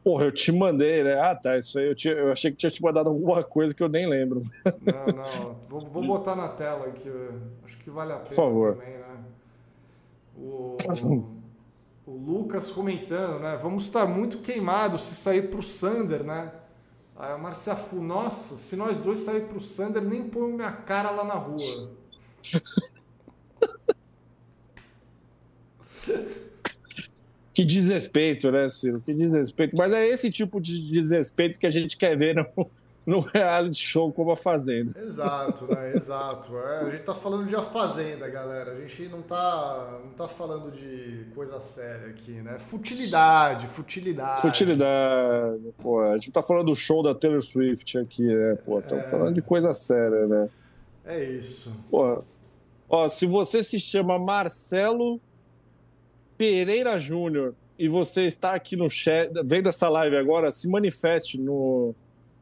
Porra, 0.03 0.25
eu 0.25 0.33
te 0.33 0.53
mandei, 0.53 1.03
né? 1.05 1.21
Ah, 1.21 1.35
tá. 1.35 1.59
Isso 1.59 1.79
aí 1.79 1.87
eu, 1.87 2.13
eu 2.13 2.33
achei 2.33 2.51
que 2.51 2.57
tinha 2.57 2.71
te 2.71 2.83
mandado 2.83 3.09
alguma 3.09 3.43
coisa 3.43 3.75
que 3.75 3.83
eu 3.83 3.89
nem 3.89 4.09
lembro. 4.09 4.43
Não, 4.65 5.07
não. 5.07 5.57
Vou, 5.69 5.81
vou 5.81 6.03
botar 6.07 6.35
na 6.35 6.49
tela 6.49 6.87
aqui. 6.87 7.11
Acho 7.65 7.77
que 7.79 7.91
vale 7.91 8.13
a 8.13 8.17
pena 8.17 8.29
Por 8.29 8.35
favor. 8.35 8.77
também, 8.77 8.97
né? 8.97 9.05
O, 10.37 10.79
o 12.07 12.13
Lucas 12.13 12.71
comentando, 12.71 13.41
né? 13.41 13.59
Vamos 13.61 13.85
estar 13.85 14.07
muito 14.07 14.39
queimados 14.39 15.05
se 15.05 15.15
sair 15.17 15.51
pro 15.51 15.63
Sander, 15.63 16.23
né? 16.23 16.53
Aí 17.17 17.33
a 17.33 17.39
Marcia 17.39 17.75
Fu, 17.75 17.97
nossa, 17.97 18.57
se 18.57 18.77
nós 18.77 18.99
dois 18.99 19.19
sair 19.19 19.43
pro 19.43 19.61
Sander, 19.61 20.03
nem 20.03 20.23
põe 20.23 20.53
minha 20.53 20.71
cara 20.71 21.11
lá 21.11 21.25
na 21.25 21.35
rua. 21.35 21.57
Que 27.59 27.65
desrespeito, 27.65 28.53
né, 28.53 28.69
Ciro? 28.69 29.01
Que 29.01 29.13
desrespeito. 29.13 29.77
Mas 29.77 29.93
é 29.93 30.07
esse 30.07 30.31
tipo 30.31 30.61
de 30.61 30.81
desrespeito 30.93 31.59
que 31.59 31.67
a 31.67 31.71
gente 31.71 31.97
quer 31.97 32.17
ver 32.17 32.33
no, 32.37 32.71
no 33.05 33.19
reality 33.19 33.81
show 33.85 34.13
como 34.13 34.31
a 34.31 34.37
Fazenda. 34.37 34.97
Exato, 34.97 35.67
né? 35.67 35.93
Exato. 35.97 36.57
É, 36.57 36.83
a 36.87 36.91
gente 36.91 37.03
tá 37.03 37.17
falando 37.17 37.49
de 37.49 37.57
A 37.57 37.63
Fazenda, 37.65 38.29
galera. 38.29 38.71
A 38.71 38.77
gente 38.77 39.09
não 39.09 39.23
tá, 39.23 39.99
não 40.05 40.13
tá 40.13 40.29
falando 40.29 40.71
de 40.71 41.25
coisa 41.35 41.59
séria 41.59 42.11
aqui, 42.11 42.31
né? 42.31 42.59
Futilidade, 42.61 43.67
futilidade. 43.67 44.41
Futilidade. 44.41 45.75
Pô, 45.83 46.01
a 46.01 46.15
gente 46.15 46.31
tá 46.31 46.45
falando 46.45 46.67
do 46.67 46.77
show 46.77 47.03
da 47.03 47.13
Taylor 47.13 47.43
Swift 47.43 47.99
aqui, 47.99 48.23
né? 48.23 48.57
Pô, 48.65 48.79
estamos 48.79 49.05
É. 49.05 49.11
falando 49.11 49.35
de 49.35 49.43
coisa 49.43 49.73
séria, 49.73 50.29
né? 50.29 50.49
É 51.05 51.25
isso. 51.25 51.73
Pô, 51.91 52.23
ó, 52.89 53.09
se 53.09 53.27
você 53.27 53.65
se 53.65 53.81
chama 53.81 54.17
Marcelo 54.17 55.21
Pereira 56.39 56.99
Júnior 56.99 57.55
e 57.79 57.89
você 57.89 58.23
está 58.25 58.55
aqui 58.55 58.77
no 58.77 58.89
chat, 58.89 59.31
vendo 59.45 59.69
essa 59.69 59.89
live 59.89 60.17
agora, 60.17 60.51
se 60.53 60.69
manifeste 60.69 61.41
no, 61.41 61.95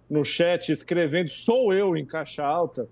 no 0.09 0.23
chat 0.25 0.71
escrevendo 0.71 1.29
sou 1.29 1.73
eu 1.75 1.97
em 1.97 2.05
caixa 2.05 2.45
alta. 2.45 2.87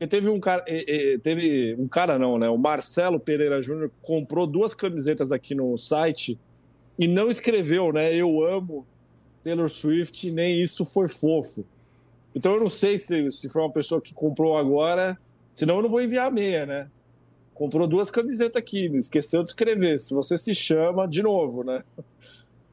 E 0.00 0.06
teve 0.06 0.28
um 0.28 0.40
cara, 0.40 0.64
e- 0.66 0.84
e- 1.14 1.18
teve 1.18 1.76
um 1.78 1.86
cara 1.86 2.18
não, 2.18 2.38
né? 2.38 2.48
O 2.48 2.56
Marcelo 2.58 3.20
Pereira 3.20 3.62
Júnior 3.62 3.90
comprou 4.02 4.46
duas 4.46 4.74
camisetas 4.74 5.30
aqui 5.30 5.54
no 5.54 5.76
site 5.76 6.38
e 6.98 7.06
não 7.06 7.30
escreveu, 7.30 7.92
né? 7.92 8.14
Eu 8.14 8.44
amo 8.44 8.86
Taylor 9.44 9.68
Swift, 9.68 10.30
nem 10.30 10.60
isso 10.62 10.84
foi 10.84 11.06
fofo. 11.06 11.64
Então 12.34 12.54
eu 12.54 12.60
não 12.60 12.70
sei 12.70 12.98
se, 12.98 13.30
se 13.30 13.48
foi 13.50 13.62
uma 13.62 13.72
pessoa 13.72 14.00
que 14.00 14.14
comprou 14.14 14.56
agora, 14.56 15.18
senão 15.52 15.76
eu 15.76 15.82
não 15.82 15.90
vou 15.90 16.00
enviar 16.00 16.30
meia, 16.32 16.64
né? 16.64 16.88
Comprou 17.60 17.86
duas 17.86 18.10
camisetas 18.10 18.56
aqui, 18.56 18.86
esqueceu 18.96 19.44
de 19.44 19.50
escrever. 19.50 20.00
Se 20.00 20.14
você 20.14 20.38
se 20.38 20.54
chama, 20.54 21.06
de 21.06 21.22
novo, 21.22 21.62
né? 21.62 21.84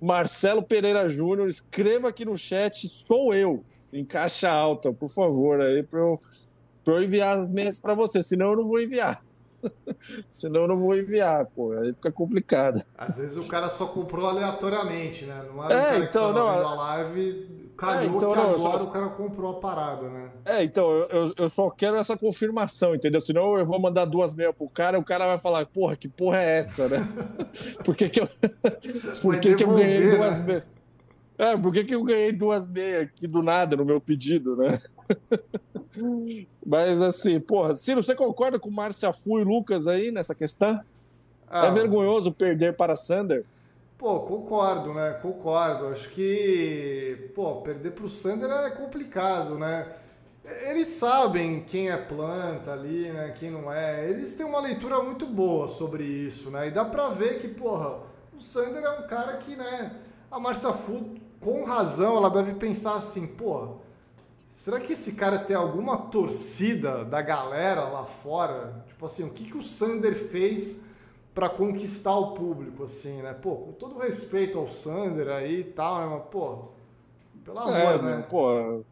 Marcelo 0.01 0.63
Pereira 0.63 1.09
Júnior, 1.09 1.49
escreva 1.49 2.07
aqui 2.07 2.23
no 2.23 2.37
chat, 2.37 2.87
sou 2.87 3.33
eu, 3.33 3.65
em 3.91 4.05
caixa 4.05 4.49
alta, 4.49 4.93
por 4.93 5.09
favor, 5.09 5.59
aí 5.59 5.83
para 5.83 5.99
eu, 5.99 6.17
pra 6.85 6.93
eu 6.93 7.03
enviar 7.03 7.37
as 7.37 7.49
meias 7.49 7.77
para 7.77 7.93
você, 7.93 8.23
senão 8.23 8.51
eu 8.51 8.55
não 8.55 8.65
vou 8.65 8.79
enviar. 8.79 9.21
senão 10.31 10.61
eu 10.61 10.67
não 10.67 10.77
vou 10.77 10.95
enviar, 10.95 11.45
pô, 11.55 11.73
aí 11.77 11.93
fica 11.93 12.11
complicado. 12.11 12.81
Às 12.97 13.17
vezes 13.17 13.37
o 13.37 13.47
cara 13.47 13.69
só 13.69 13.87
comprou 13.87 14.27
aleatoriamente, 14.27 15.25
né? 15.25 15.45
Não 15.47 15.63
era 15.63 15.73
É, 15.73 15.79
o 15.79 15.83
cara 15.83 16.03
então, 16.05 16.27
que 16.29 16.33
tava 16.33 16.33
não, 16.33 16.53
é- 16.53 16.63
a 16.63 16.73
live, 16.73 17.71
calhou 17.77 18.01
É, 18.01 18.05
então, 18.05 18.29
que 18.31 18.35
não, 18.37 18.43
agora 18.55 18.77
só- 18.77 18.83
o 18.85 18.91
cara 18.91 19.09
comprou 19.09 19.57
a 19.57 19.59
parada, 19.59 20.09
né? 20.09 20.31
É, 20.45 20.63
então, 20.63 20.89
eu, 21.09 21.33
eu- 21.37 21.49
só 21.49 21.69
quero 21.69 21.97
essa 21.97 22.17
confirmação, 22.17 22.95
entendeu? 22.95 23.19
Senão 23.21 23.57
eu 23.57 23.65
vou 23.65 23.79
mandar 23.79 24.05
duas 24.05 24.33
meias 24.33 24.55
pro 24.55 24.69
cara, 24.69 24.97
o 24.97 25.03
cara 25.03 25.27
vai 25.27 25.37
falar, 25.37 25.65
porra, 25.65 25.95
que 25.95 26.07
porra 26.07 26.37
é 26.37 26.59
essa, 26.59 26.87
né? 26.87 26.97
Por 27.83 27.95
que 27.95 28.09
que 28.09 28.19
eu, 28.21 28.27
por 29.21 29.39
que 29.39 29.55
que 29.55 29.63
eu 29.63 29.73
ganhei 29.73 30.09
duas 30.09 30.39
né? 30.41 30.45
meias? 30.45 30.63
É, 31.37 31.55
por 31.57 31.71
que 31.71 31.83
que 31.83 31.93
eu 31.95 32.03
ganhei 32.03 32.31
duas 32.31 32.67
meias 32.67 33.03
aqui 33.03 33.27
do 33.27 33.43
nada 33.43 33.75
no 33.75 33.85
meu 33.85 34.01
pedido, 34.01 34.55
né? 34.55 34.81
Mas 36.65 37.01
assim, 37.01 37.39
porra, 37.39 37.73
Ciro, 37.75 38.01
você 38.03 38.15
concorda 38.15 38.59
com 38.59 38.69
Márcia 38.69 39.11
Fu 39.11 39.39
e 39.39 39.43
Lucas 39.43 39.87
aí 39.87 40.11
nessa 40.11 40.35
questão? 40.35 40.81
Ah, 41.47 41.67
É 41.67 41.71
vergonhoso 41.71 42.31
perder 42.33 42.75
para 42.75 42.95
Sander? 42.95 43.45
Pô, 43.97 44.21
concordo, 44.21 44.93
né? 44.93 45.13
Concordo. 45.21 45.87
Acho 45.87 46.09
que, 46.09 47.31
pô, 47.33 47.61
perder 47.61 47.91
pro 47.91 48.09
Sander 48.09 48.49
é 48.49 48.69
complicado, 48.71 49.57
né? 49.57 49.91
Eles 50.69 50.89
sabem 50.89 51.63
quem 51.63 51.89
é 51.89 51.97
planta 51.97 52.71
ali, 52.73 53.09
né? 53.11 53.31
Quem 53.37 53.49
não 53.51 53.71
é. 53.73 54.09
Eles 54.09 54.35
têm 54.35 54.45
uma 54.45 54.61
leitura 54.61 55.01
muito 55.01 55.25
boa 55.25 55.67
sobre 55.67 56.03
isso, 56.05 56.51
né? 56.51 56.67
E 56.67 56.71
dá 56.71 56.85
pra 56.85 57.09
ver 57.09 57.39
que, 57.39 57.47
porra, 57.47 57.99
o 58.33 58.39
Sander 58.41 58.83
é 58.83 58.99
um 58.99 59.07
cara 59.07 59.37
que, 59.37 59.55
né? 59.55 59.99
A 60.31 60.39
Marcia 60.39 60.73
Fu, 60.73 61.15
com 61.39 61.63
razão, 61.63 62.17
ela 62.17 62.29
deve 62.29 62.53
pensar 62.55 62.95
assim, 62.95 63.27
porra, 63.27 63.75
será 64.49 64.79
que 64.79 64.93
esse 64.93 65.13
cara 65.13 65.39
tem 65.39 65.55
alguma 65.55 65.97
torcida 65.97 67.05
da 67.05 67.21
galera 67.21 67.83
lá 67.85 68.05
fora? 68.05 68.83
Tipo 68.87 69.05
assim, 69.05 69.23
o 69.23 69.29
que, 69.29 69.45
que 69.45 69.57
o 69.57 69.63
Sander 69.63 70.15
fez 70.15 70.81
para 71.33 71.49
conquistar 71.49 72.17
o 72.17 72.31
público, 72.31 72.83
assim, 72.83 73.21
né? 73.21 73.33
Pô, 73.33 73.55
com 73.57 73.71
todo 73.73 73.99
respeito 73.99 74.57
ao 74.57 74.67
Sander 74.67 75.29
aí 75.29 75.59
e 75.59 75.63
tal, 75.63 75.99
né? 76.01 76.15
Mas, 76.15 76.29
pô, 76.31 76.69
pelo 77.45 77.59
amor, 77.59 77.75
É, 77.75 78.01
né? 78.01 78.25
pô. 78.27 78.83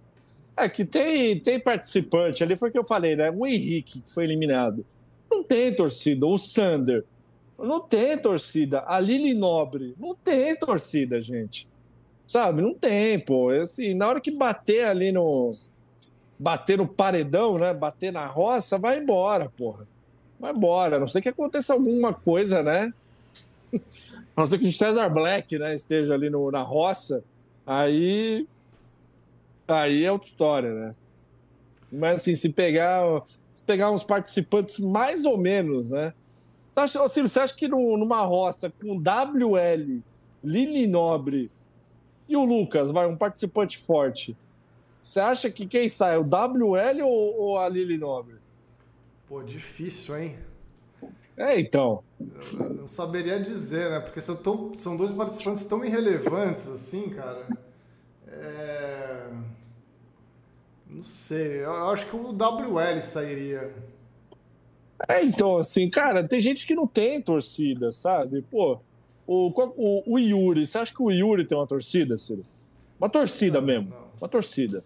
É 0.55 0.69
que 0.69 0.85
tem, 0.85 1.41
tem 1.41 1.59
participante 1.59 2.43
ali, 2.43 2.55
foi 2.55 2.69
o 2.69 2.71
que 2.71 2.79
eu 2.79 2.83
falei, 2.85 3.15
né? 3.15 3.29
O 3.29 3.45
Henrique, 3.45 3.99
que 4.01 4.13
foi 4.13 4.23
eliminado. 4.23 4.85
Não 5.29 5.43
tem 5.43 5.75
torcida. 5.75 6.25
O 6.25 6.37
Sander. 6.37 7.03
Não 7.57 7.81
tem 7.81 8.17
torcida. 8.17 8.83
A 8.87 8.99
Lili 8.99 9.33
Nobre. 9.33 9.95
Não 9.97 10.15
tem 10.15 10.55
torcida, 10.55 11.21
gente. 11.21 11.67
Sabe? 12.25 12.61
Não 12.61 12.73
tem, 12.73 13.19
pô. 13.19 13.51
É 13.51 13.61
Assim, 13.61 13.93
na 13.93 14.07
hora 14.07 14.21
que 14.21 14.31
bater 14.31 14.85
ali 14.85 15.11
no. 15.11 15.51
Bater 16.37 16.77
no 16.77 16.87
paredão, 16.87 17.57
né? 17.57 17.73
Bater 17.73 18.11
na 18.11 18.25
roça, 18.25 18.77
vai 18.77 18.99
embora, 18.99 19.49
porra. 19.57 19.87
Vai 20.39 20.51
embora. 20.51 20.97
A 20.97 20.99
não 20.99 21.07
sei 21.07 21.21
que 21.21 21.29
aconteça 21.29 21.73
alguma 21.73 22.13
coisa, 22.13 22.61
né? 22.61 22.93
A 24.35 24.41
não 24.41 24.45
ser 24.45 24.59
que 24.59 24.67
o 24.67 24.71
César 24.71 25.07
Black, 25.09 25.57
né, 25.57 25.75
esteja 25.75 26.13
ali 26.13 26.29
no, 26.29 26.51
na 26.51 26.61
roça. 26.61 27.23
Aí 27.65 28.45
Aí 29.67 30.03
é 30.03 30.11
outra 30.11 30.27
história, 30.27 30.73
né? 30.73 30.95
Mas 31.91 32.15
assim, 32.21 32.35
se 32.35 32.49
pegar, 32.49 33.01
se 33.53 33.63
pegar 33.63 33.89
uns 33.91 34.03
participantes 34.03 34.77
mais 34.79 35.25
ou 35.25 35.37
menos, 35.37 35.89
né? 35.89 36.13
Você 36.71 36.79
acha, 36.81 37.07
Ciro, 37.07 37.27
você 37.27 37.39
acha 37.39 37.55
que 37.55 37.67
no- 37.67 37.97
numa 37.97 38.21
rota 38.21 38.71
com 38.81 38.99
WL, 38.99 40.01
Lili 40.43 40.85
Nobre 40.85 41.49
e 42.27 42.35
o 42.35 42.43
Lucas, 42.43 42.91
vai, 42.91 43.07
um 43.07 43.15
participante 43.15 43.77
forte, 43.77 44.35
você 44.99 45.19
acha 45.19 45.51
que 45.51 45.67
quem 45.67 45.87
sai 45.87 46.15
é 46.15 46.17
o 46.17 46.23
WL 46.23 47.03
ou, 47.03 47.39
ou 47.39 47.59
a 47.59 47.69
Lili 47.69 47.97
Nobre? 47.97 48.35
Pô, 49.27 49.43
difícil, 49.43 50.17
hein? 50.17 50.37
É, 51.37 51.59
então. 51.59 52.03
Eu 52.53 52.73
não 52.73 52.87
saberia 52.87 53.39
dizer, 53.39 53.89
né? 53.89 53.99
Porque 53.99 54.21
são, 54.21 54.35
tão, 54.35 54.73
são 54.75 54.95
dois 54.95 55.11
participantes 55.11 55.65
tão 55.65 55.83
irrelevantes 55.83 56.67
assim, 56.67 57.09
cara. 57.09 57.45
É... 58.27 59.29
Não 60.89 61.03
sei, 61.03 61.63
eu 61.63 61.89
acho 61.89 62.07
que 62.07 62.15
o 62.15 62.31
WL 62.31 63.01
sairia. 63.01 63.73
É, 65.09 65.23
então, 65.23 65.57
assim, 65.57 65.89
cara, 65.89 66.25
tem 66.25 66.39
gente 66.39 66.65
que 66.65 66.73
não 66.73 66.87
tem 66.87 67.21
torcida, 67.21 67.91
sabe? 67.91 68.41
Pô, 68.43 68.79
o, 69.27 69.51
o, 69.77 70.13
o 70.15 70.19
Yuri, 70.19 70.65
você 70.67 70.77
acha 70.77 70.93
que 70.93 71.01
o 71.01 71.11
Yuri 71.11 71.45
tem 71.45 71.57
uma 71.57 71.67
torcida, 71.67 72.17
Ciro? 72.17 72.45
Uma 72.99 73.09
torcida 73.09 73.59
Não, 73.59 73.67
mesmo. 73.67 73.89
não. 73.89 73.97
Uma 74.21 74.29
torcida. 74.29 74.83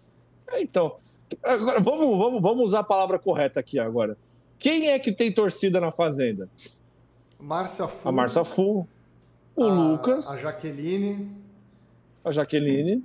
É, 0.48 0.62
então, 0.62 0.96
agora, 1.44 1.80
vamos, 1.80 2.18
vamos, 2.18 2.42
vamos 2.42 2.64
usar 2.66 2.80
a 2.80 2.84
palavra 2.84 3.18
correta 3.18 3.60
aqui 3.60 3.78
agora. 3.78 4.16
Quem 4.58 4.88
é 4.88 4.98
que 4.98 5.12
tem 5.12 5.32
torcida 5.32 5.80
na 5.80 5.90
Fazenda? 5.90 6.48
Márcia 7.38 7.86
Fu, 7.88 8.08
A 8.08 8.12
Marcia 8.12 8.44
Fu, 8.44 8.86
o 9.56 9.64
a- 9.64 9.66
Lucas, 9.72 10.28
a 10.28 10.36
Jaqueline, 10.38 11.30
a 12.24 12.30
Jaqueline. 12.32 13.02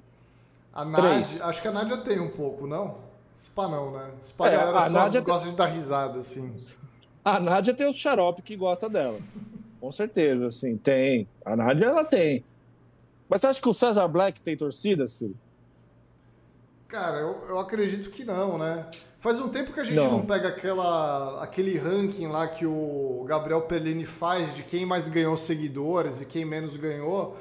a 0.74 0.84
Nádia. 0.84 1.46
Acho 1.46 1.62
que 1.62 1.68
a 1.68 1.72
Nádia 1.72 1.98
tem 1.98 2.20
um 2.20 2.30
pouco, 2.30 2.68
não? 2.68 2.96
Spa 3.38 3.68
não, 3.68 3.92
né? 3.92 4.10
Spa 4.22 4.48
É, 4.50 4.58
galera 4.58 4.78
a 4.80 4.82
só 4.84 4.90
Nádia 4.90 5.22
tem- 5.22 5.34
gosta 5.34 5.50
de 5.50 5.56
dar 5.56 5.68
risada, 5.68 6.20
assim. 6.20 6.54
A 7.24 7.40
Nádia 7.40 7.74
tem 7.74 7.88
o 7.88 7.94
xarope 7.94 8.42
que 8.42 8.56
gosta 8.56 8.90
dela. 8.90 9.20
Com 9.86 9.92
certeza, 9.92 10.48
assim, 10.48 10.78
tem. 10.78 11.28
A 11.46 11.56
Nádia, 11.56 11.86
ela 11.86 12.04
tem. 12.04 12.44
Mas 13.30 13.42
você 13.42 13.46
acha 13.48 13.62
que 13.62 13.70
o 13.70 13.74
Cesar 13.74 14.10
Black 14.10 14.42
tem 14.42 14.58
torcida, 14.58 15.08
Ciro? 15.08 15.36
Cara, 16.88 17.20
eu, 17.20 17.44
eu 17.50 17.60
acredito 17.60 18.10
que 18.10 18.26
não, 18.26 18.58
né? 18.58 18.88
Faz 19.20 19.40
um 19.40 19.48
tempo 19.48 19.72
que 19.72 19.80
a 19.80 19.84
gente 19.84 19.96
Não. 19.96 20.12
não, 20.14 20.26
pega 20.26 20.48
aquela, 20.48 21.44
aquele 21.44 21.78
ranking 21.78 22.26
lá 22.26 22.48
que 22.48 22.66
o 22.66 23.24
Gabriel 23.28 23.62
Perlini 23.62 24.08
faz 24.08 24.56
de 24.56 24.64
quem 24.64 24.88
mais 24.88 25.08
ganhou 25.08 25.38
seguidores 25.38 26.20
e 26.20 26.26
quem 26.26 26.44
menos 26.46 26.76
ganhou. 26.78 27.38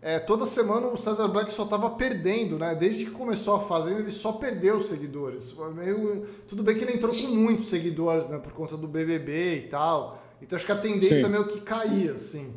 É, 0.00 0.18
toda 0.18 0.46
semana 0.46 0.86
o 0.86 0.96
Cesar 0.96 1.28
Black 1.28 1.52
só 1.52 1.66
tava 1.66 1.90
perdendo, 1.90 2.58
né? 2.58 2.74
Desde 2.74 3.04
que 3.04 3.10
começou 3.10 3.54
a 3.54 3.60
fazenda, 3.60 4.00
ele 4.00 4.10
só 4.10 4.32
perdeu 4.32 4.80
seguidores. 4.80 5.54
Meio- 5.74 6.26
Tudo 6.48 6.62
bem 6.62 6.74
que 6.74 6.84
ele 6.84 6.94
entrou 6.94 7.12
com 7.14 7.26
muitos 7.34 7.68
seguidores, 7.68 8.30
né? 8.30 8.38
Por 8.38 8.52
conta 8.52 8.78
do 8.78 8.88
BBB 8.88 9.56
e 9.66 9.68
tal. 9.68 10.21
Então 10.42 10.56
acho 10.56 10.66
que 10.66 10.72
a 10.72 10.78
tendência 10.78 11.16
Sim. 11.16 11.24
é 11.24 11.28
meio 11.28 11.46
que 11.46 11.60
cair, 11.60 12.10
assim. 12.10 12.52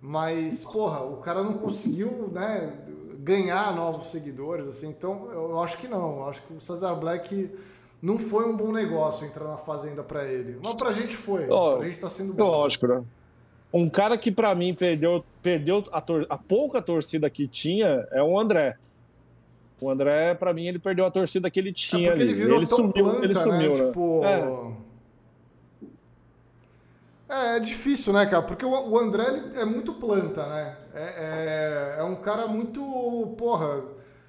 Mas, 0.00 0.64
porra, 0.64 1.02
o 1.02 1.18
cara 1.18 1.42
não 1.42 1.54
conseguiu, 1.54 2.30
né, 2.32 2.72
ganhar 3.18 3.74
novos 3.74 4.08
seguidores, 4.08 4.66
assim. 4.66 4.88
Então 4.88 5.30
eu 5.32 5.60
acho 5.60 5.78
que 5.78 5.86
não. 5.86 6.18
Eu 6.18 6.28
acho 6.28 6.42
que 6.42 6.54
o 6.54 6.60
Cesar 6.60 6.98
Black 6.98 7.50
não 8.00 8.18
foi 8.18 8.48
um 8.48 8.56
bom 8.56 8.72
negócio 8.72 9.26
entrar 9.26 9.46
na 9.46 9.56
Fazenda 9.56 10.02
para 10.02 10.24
ele. 10.24 10.58
Mas 10.64 10.74
pra 10.74 10.92
gente 10.92 11.14
foi. 11.14 11.48
Oh, 11.48 11.76
pra 11.76 11.86
gente 11.86 11.98
tá 11.98 12.08
sendo 12.08 12.32
bom. 12.32 12.44
Lógico, 12.44 12.86
né? 12.86 13.02
Um 13.72 13.90
cara 13.90 14.16
que 14.16 14.30
para 14.30 14.54
mim 14.54 14.72
perdeu, 14.74 15.24
perdeu 15.42 15.84
a, 15.92 16.02
a 16.30 16.38
pouca 16.38 16.80
torcida 16.80 17.28
que 17.28 17.46
tinha 17.46 18.06
é 18.12 18.22
o 18.22 18.38
André. 18.38 18.76
O 19.80 19.90
André, 19.90 20.34
para 20.34 20.54
mim, 20.54 20.66
ele 20.66 20.78
perdeu 20.78 21.04
a 21.04 21.10
torcida 21.10 21.50
que 21.50 21.60
ele 21.60 21.72
tinha 21.72 22.12
é. 22.12 22.18
Ele, 22.18 22.42
ele 22.42 22.66
sumiu, 22.66 22.92
planta, 22.92 23.24
ele 23.24 23.34
sumiu, 23.34 23.74
né? 23.74 23.80
né? 23.80 23.86
Tipo... 23.86 24.24
É. 24.24 24.85
é. 27.28 27.56
é. 27.56 27.60
difícil, 27.60 28.12
né, 28.12 28.26
cara? 28.26 28.42
Porque 28.42 28.64
o 28.64 28.98
André 28.98 29.24
é 29.54 29.64
muito 29.64 29.94
planta, 29.94 30.46
né? 30.46 30.76
É, 30.94 31.96
é, 31.96 32.00
é, 32.00 32.02
um 32.02 32.16
cara 32.16 32.46
muito. 32.46 32.80
Porra, 33.36 33.84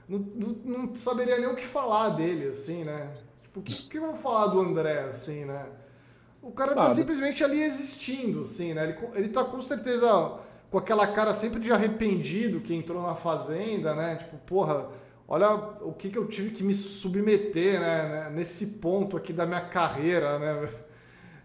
não, 0.07 0.19
não, 0.19 0.55
não, 0.63 0.95
saberia 0.95 1.37
nem 1.37 1.47
o 1.47 1.55
que 1.55 1.65
falar 1.65 2.09
dele, 2.09 2.47
assim, 2.47 2.83
né? 2.83 3.13
Tipo, 3.43 3.59
o 3.59 3.63
que, 3.63 3.89
que 3.89 3.97
eu 3.97 4.07
vou 4.07 4.15
falar 4.15 4.47
do 4.47 4.59
André, 4.59 5.03
assim, 5.03 5.45
né? 5.45 5.65
O 6.41 6.51
cara 6.51 6.73
tá 6.73 6.89
simplesmente 6.91 7.43
ali 7.43 7.61
existindo, 7.61 8.41
assim, 8.41 8.73
né? 8.73 8.83
Ele, 8.85 8.97
ele 9.15 9.29
tá 9.29 9.43
com 9.43 9.61
certeza 9.61 10.39
com 10.69 10.77
aquela 10.77 11.07
cara 11.07 11.33
sempre 11.33 11.59
de 11.59 11.71
arrependido 11.71 12.61
que 12.61 12.73
entrou 12.73 13.01
na 13.01 13.15
fazenda, 13.15 13.93
né? 13.95 14.15
Tipo, 14.15 14.37
porra 14.37 14.87
olha 15.27 15.53
o 15.81 15.91
que, 15.91 16.09
que 16.09 16.17
eu 16.17 16.27
tive 16.27 16.51
que 16.51 16.63
me 16.63 16.73
submeter 16.73 17.79
né, 17.79 18.29
nesse 18.31 18.65
ponto 18.77 19.17
aqui 19.17 19.33
da 19.33 19.45
minha 19.45 19.61
carreira, 19.61 20.39
né? 20.39 20.69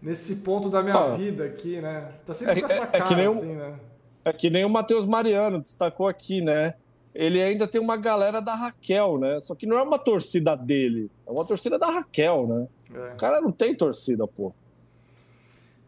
Nesse 0.03 0.37
ponto 0.37 0.69
da 0.69 0.83
minha 0.83 0.95
ah, 0.95 1.15
vida 1.15 1.45
aqui, 1.45 1.79
né? 1.79 2.09
Tá 2.25 2.33
sempre 2.33 2.59
é, 2.59 2.61
com 2.61 2.71
essa 2.71 2.85
cara, 2.87 3.21
é, 3.21 3.25
é 3.25 3.27
assim, 3.27 3.55
né? 3.55 3.79
É 4.25 4.33
que 4.33 4.49
nem 4.49 4.65
o 4.65 4.69
Matheus 4.69 5.05
Mariano 5.05 5.59
destacou 5.59 6.07
aqui, 6.07 6.41
né? 6.41 6.75
Ele 7.15 7.41
ainda 7.41 7.67
tem 7.67 7.79
uma 7.79 7.95
galera 7.95 8.41
da 8.41 8.53
Raquel, 8.53 9.17
né? 9.17 9.39
Só 9.39 9.55
que 9.55 9.65
não 9.65 9.77
é 9.77 9.81
uma 9.81 9.97
torcida 9.97 10.55
dele, 10.55 11.09
é 11.25 11.31
uma 11.31 11.45
torcida 11.45 11.79
da 11.79 11.87
Raquel, 11.87 12.47
né? 12.47 12.67
É. 12.93 13.13
O 13.13 13.17
cara 13.17 13.39
não 13.39 13.51
tem 13.51 13.73
torcida, 13.73 14.27
pô. 14.27 14.53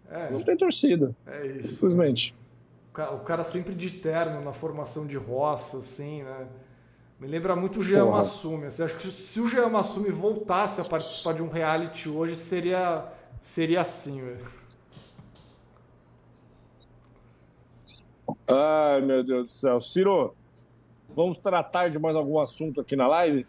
É, 0.09 0.29
não 0.29 0.39
tem 0.39 0.55
torcida. 0.55 1.13
É 1.27 1.47
isso. 1.47 1.73
Simplesmente. 1.73 2.33
O 3.13 3.19
cara 3.19 3.43
sempre 3.43 3.75
de 3.75 3.89
terno 3.89 4.41
na 4.41 4.53
formação 4.53 5.05
de 5.05 5.17
roça, 5.17 5.77
assim, 5.77 6.23
né? 6.23 6.47
Me 7.19 7.27
lembra 7.27 7.55
muito 7.55 7.79
o 7.79 7.83
Jean 7.83 8.05
Massumi. 8.05 8.65
Assim, 8.65 8.83
acho 8.83 8.97
que 8.97 9.11
se 9.11 9.39
o 9.39 9.47
Jean 9.47 9.69
Massumi 9.69 10.09
voltasse 10.09 10.81
a 10.81 10.83
participar 10.83 11.33
de 11.33 11.41
um 11.41 11.47
reality 11.47 12.09
hoje, 12.09 12.35
seria, 12.35 13.05
seria 13.45 13.81
assim, 13.81 14.21
velho. 14.21 14.45
Ai, 18.47 19.01
meu 19.01 19.23
Deus 19.23 19.47
do 19.47 19.53
céu. 19.53 19.79
Ciro, 19.79 20.35
vamos 21.15 21.37
tratar 21.37 21.89
de 21.89 21.99
mais 21.99 22.15
algum 22.15 22.39
assunto 22.39 22.81
aqui 22.81 22.95
na 22.95 23.07
live? 23.07 23.45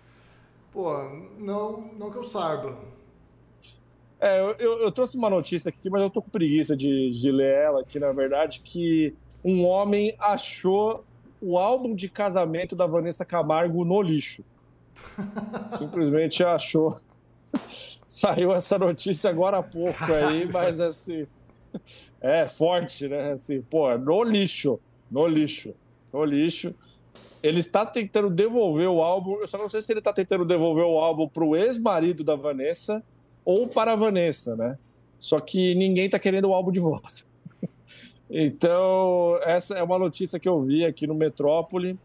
Pô, 0.71 0.93
não, 1.39 1.95
não 1.99 2.11
que 2.11 2.19
eu 2.19 2.25
saiba. 2.25 2.77
É, 4.21 4.41
eu, 4.41 4.53
eu, 4.59 4.79
eu, 4.83 4.93
trouxe 4.93 5.17
uma 5.17 5.31
notícia 5.31 5.71
aqui, 5.71 5.89
mas 5.89 6.03
eu 6.03 6.11
tô 6.11 6.21
com 6.21 6.31
preguiça 6.31 6.77
de, 6.77 7.11
de 7.11 7.31
ler 7.31 7.55
ela 7.55 7.81
aqui, 7.81 7.99
na 7.99 8.13
verdade, 8.13 8.61
que 8.61 9.15
um 9.43 9.65
homem 9.65 10.15
achou 10.19 11.05
o 11.41 11.59
álbum 11.59 11.95
de 11.95 12.09
casamento 12.09 12.77
da 12.77 12.87
Vanessa 12.87 13.25
Camargo 13.25 13.85
no 13.85 14.01
lixo. 14.03 14.45
Simplesmente 15.77 16.45
achou. 16.45 16.99
Saiu 18.07 18.55
essa 18.55 18.79
notícia 18.79 19.29
agora 19.29 19.59
há 19.59 19.63
pouco 19.63 20.05
aí, 20.13 20.49
mas 20.51 20.79
assim. 20.81 21.27
É 22.21 22.47
forte, 22.47 23.09
né? 23.09 23.33
Assim, 23.33 23.61
pô, 23.63 23.97
no 23.99 24.23
lixo. 24.23 24.81
No 25.11 25.27
lixo. 25.27 25.75
No 26.13 26.25
lixo. 26.25 26.75
Ele 27.43 27.61
está 27.61 27.85
tentando 27.85 28.31
devolver 28.31 28.89
o 28.89 29.03
álbum. 29.03 29.41
Eu 29.41 29.47
só 29.47 29.59
não 29.59 29.69
sei 29.69 29.83
se 29.83 29.93
ele 29.93 30.01
está 30.01 30.13
tentando 30.13 30.45
devolver 30.45 30.85
o 30.85 30.99
álbum 30.99 31.29
para 31.29 31.45
o 31.45 31.55
ex-marido 31.55 32.25
da 32.25 32.35
Vanessa 32.35 33.03
ou 33.45 33.69
para 33.69 33.93
a 33.93 33.97
Vanessa, 33.97 34.57
né? 34.57 34.79
Só 35.19 35.41
que 35.41 35.75
ninguém 35.75 36.07
está 36.07 36.19
querendo 36.19 36.49
o 36.49 36.55
álbum 36.55 36.73
de 36.73 36.81
volta. 36.81 37.09
Então, 38.29 39.39
essa 39.45 39.79
é 39.79 39.83
uma 39.85 40.01
notícia 40.01 40.41
que 40.41 40.49
eu 40.49 40.61
vi 40.61 40.85
aqui 40.85 41.07
no 41.07 41.15
Metrópole, 41.15 41.97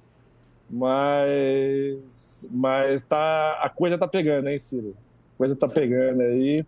mas, 0.70 2.48
mas 2.52 3.04
tá, 3.04 3.60
a 3.60 3.68
coisa 3.70 3.98
tá 3.98 4.08
pegando, 4.08 4.48
hein, 4.48 4.60
Ciro? 4.60 4.96
Coisa 5.42 5.56
tá 5.56 5.68
pegando 5.68 6.22
aí. 6.22 6.64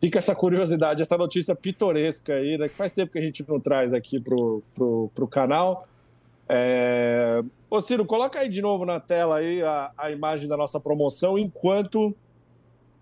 Fica 0.00 0.18
essa 0.18 0.32
curiosidade, 0.32 1.02
essa 1.02 1.18
notícia 1.18 1.52
pitoresca 1.56 2.32
aí, 2.32 2.56
né, 2.56 2.68
que 2.68 2.76
faz 2.76 2.92
tempo 2.92 3.10
que 3.10 3.18
a 3.18 3.22
gente 3.22 3.44
não 3.48 3.58
traz 3.58 3.92
aqui 3.92 4.20
pro, 4.20 4.62
pro, 4.72 5.10
pro 5.12 5.26
canal. 5.26 5.84
É... 6.48 7.42
Ô, 7.68 7.80
Ciro, 7.80 8.06
coloca 8.06 8.38
aí 8.38 8.48
de 8.48 8.62
novo 8.62 8.86
na 8.86 9.00
tela 9.00 9.38
aí 9.38 9.60
a, 9.64 9.90
a 9.98 10.12
imagem 10.12 10.48
da 10.48 10.56
nossa 10.56 10.78
promoção, 10.78 11.36
enquanto 11.36 12.14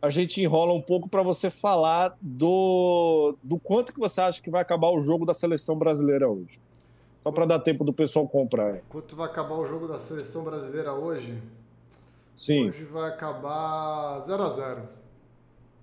a 0.01 0.09
gente 0.09 0.41
enrola 0.41 0.73
um 0.73 0.81
pouco 0.81 1.11
para 1.11 1.23
você 1.23 1.51
falar 1.51 2.17
do, 2.19 3.37
do 3.43 3.59
quanto 3.59 3.93
que 3.93 4.01
você 4.01 4.23
acha 4.23 4.41
que 4.41 4.49
vai 4.49 4.63
acabar 4.63 4.89
o 4.89 5.03
jogo 5.03 5.27
da 5.27 5.35
seleção 5.35 5.77
brasileira 5.77 6.27
hoje. 6.27 6.59
Só 7.21 7.31
para 7.31 7.45
dar 7.45 7.59
tempo 7.59 7.85
do 7.85 7.93
pessoal 7.93 8.27
comprar. 8.27 8.81
Quanto 8.89 9.15
vai 9.15 9.27
acabar 9.27 9.57
o 9.57 9.67
jogo 9.67 9.87
da 9.87 9.99
seleção 9.99 10.43
brasileira 10.43 10.95
hoje? 10.95 11.39
Sim. 12.37 12.69
Hoje 12.69 12.85
vai 12.85 13.09
acabar 13.09 14.21
0 14.21 14.43
a 14.43 14.51
0 14.51 14.89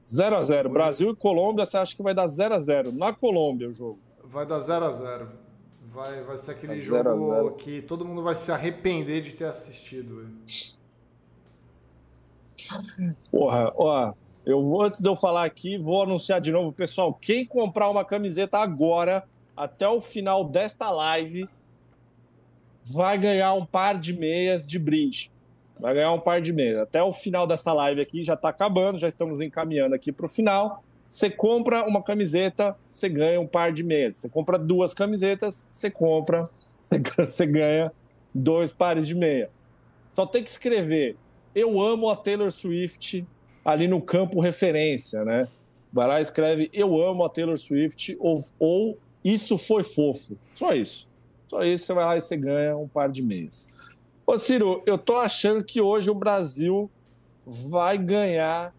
0 0.06 0.36
a 0.36 0.42
0 0.44 0.60
hoje... 0.60 0.74
Brasil 0.74 1.12
e 1.12 1.16
Colômbia, 1.16 1.66
você 1.66 1.78
acha 1.78 1.96
que 1.96 2.04
vai 2.04 2.14
dar 2.14 2.28
0 2.28 2.54
a 2.54 2.60
0 2.60 2.92
Na 2.92 3.12
Colômbia 3.12 3.70
o 3.70 3.74
jogo. 3.74 4.00
Vai 4.24 4.46
dar 4.46 4.60
0 4.60 4.86
a 4.86 4.92
0 4.92 5.30
Vai, 5.92 6.22
vai 6.24 6.38
ser 6.38 6.52
aquele 6.52 6.80
jogo 6.80 7.52
que 7.52 7.82
todo 7.82 8.06
mundo 8.06 8.24
vai 8.24 8.36
se 8.36 8.52
arrepender 8.52 9.22
de 9.22 9.34
ter 9.34 9.46
assistido. 9.46 10.28
Porra, 13.32 13.72
ó, 13.76 14.14
eu 14.46 14.62
vou, 14.62 14.84
antes 14.84 15.02
de 15.02 15.08
eu 15.08 15.16
falar 15.16 15.46
aqui, 15.46 15.78
vou 15.78 16.04
anunciar 16.04 16.40
de 16.40 16.52
novo, 16.52 16.74
pessoal. 16.74 17.14
Quem 17.14 17.46
comprar 17.46 17.90
uma 17.90 18.06
camiseta 18.06 18.58
agora, 18.58 19.24
até 19.56 19.88
o 19.88 20.00
final 20.00 20.46
desta 20.46 20.90
live, 20.90 21.48
vai 22.84 23.18
ganhar 23.18 23.54
um 23.54 23.66
par 23.66 23.98
de 23.98 24.14
meias 24.14 24.66
de 24.66 24.80
brinde. 24.80 25.33
Vai 25.84 25.96
ganhar 25.96 26.14
um 26.14 26.20
par 26.20 26.40
de 26.40 26.54
meias. 26.54 26.80
Até 26.80 27.04
o 27.04 27.12
final 27.12 27.46
dessa 27.46 27.74
live 27.74 28.00
aqui, 28.00 28.24
já 28.24 28.36
está 28.36 28.48
acabando, 28.48 28.98
já 28.98 29.10
estamos 29.10 29.42
encaminhando 29.42 29.94
aqui 29.94 30.14
para 30.14 30.26
o 30.26 30.30
final. 30.30 30.82
Você 31.10 31.30
compra 31.30 31.86
uma 31.86 32.02
camiseta, 32.02 32.74
você 32.88 33.10
ganha 33.10 33.42
um 33.42 33.46
par 33.46 33.74
de 33.74 33.84
meias. 33.84 34.16
Você 34.16 34.30
compra 34.30 34.58
duas 34.58 34.94
camisetas, 34.94 35.68
você 35.70 35.92
compra, 35.92 36.48
você 36.80 37.46
ganha 37.46 37.92
dois 38.34 38.72
pares 38.72 39.06
de 39.06 39.14
meia. 39.14 39.50
Só 40.10 40.26
tem 40.26 40.42
que 40.42 40.50
escrever 40.50 41.18
eu 41.54 41.82
amo 41.82 42.10
a 42.10 42.16
Taylor 42.16 42.50
Swift 42.50 43.28
ali 43.66 43.86
no 43.86 44.02
campo 44.02 44.40
referência, 44.40 45.26
né? 45.26 45.50
Vai 45.92 46.08
lá 46.08 46.20
e 46.20 46.22
escreve 46.22 46.70
eu 46.72 47.02
amo 47.04 47.26
a 47.26 47.30
Taylor 47.30 47.58
Swift 47.58 48.16
ou, 48.22 48.42
ou 48.58 48.98
isso 49.22 49.58
foi 49.58 49.84
fofo. 49.84 50.38
Só 50.56 50.74
isso. 50.74 51.10
Só 51.50 51.62
isso, 51.62 51.86
você 51.86 51.94
vai 51.94 52.06
lá 52.06 52.16
e 52.16 52.22
você 52.22 52.38
ganha 52.38 52.78
um 52.78 52.88
par 52.88 53.12
de 53.12 53.22
meias. 53.22 53.74
Ô 54.26 54.38
Ciro, 54.38 54.82
eu 54.86 54.98
tô 54.98 55.18
achando 55.18 55.64
que 55.64 55.82
hoje 55.82 56.10
o 56.10 56.16
Brasil 56.16 56.90
vai 57.46 57.98
ganhar 57.98 58.74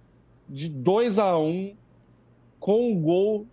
de 0.49 0.71
2 0.71 1.19
a 1.19 1.39
1 1.39 1.47
um 1.47 1.77
com 2.59 2.91
um 2.91 3.01
gol 3.01 3.47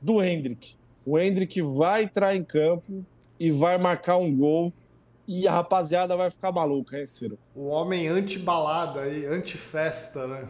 do 0.00 0.20
Hendrick. 0.20 0.74
O 1.06 1.16
Hendrick 1.16 1.60
vai 1.62 2.04
entrar 2.04 2.34
em 2.34 2.42
campo 2.42 3.04
e 3.38 3.50
vai 3.50 3.78
marcar 3.78 4.16
um 4.16 4.34
gol 4.36 4.72
e 5.26 5.46
a 5.46 5.52
rapaziada 5.52 6.16
vai 6.16 6.28
ficar 6.28 6.50
maluca, 6.50 6.98
hein, 6.98 7.06
Ciro? 7.06 7.38
O 7.54 7.68
homem 7.68 8.08
anti-balada 8.08 9.02
aí, 9.02 9.24
anti-festa, 9.24 10.26
né? 10.26 10.48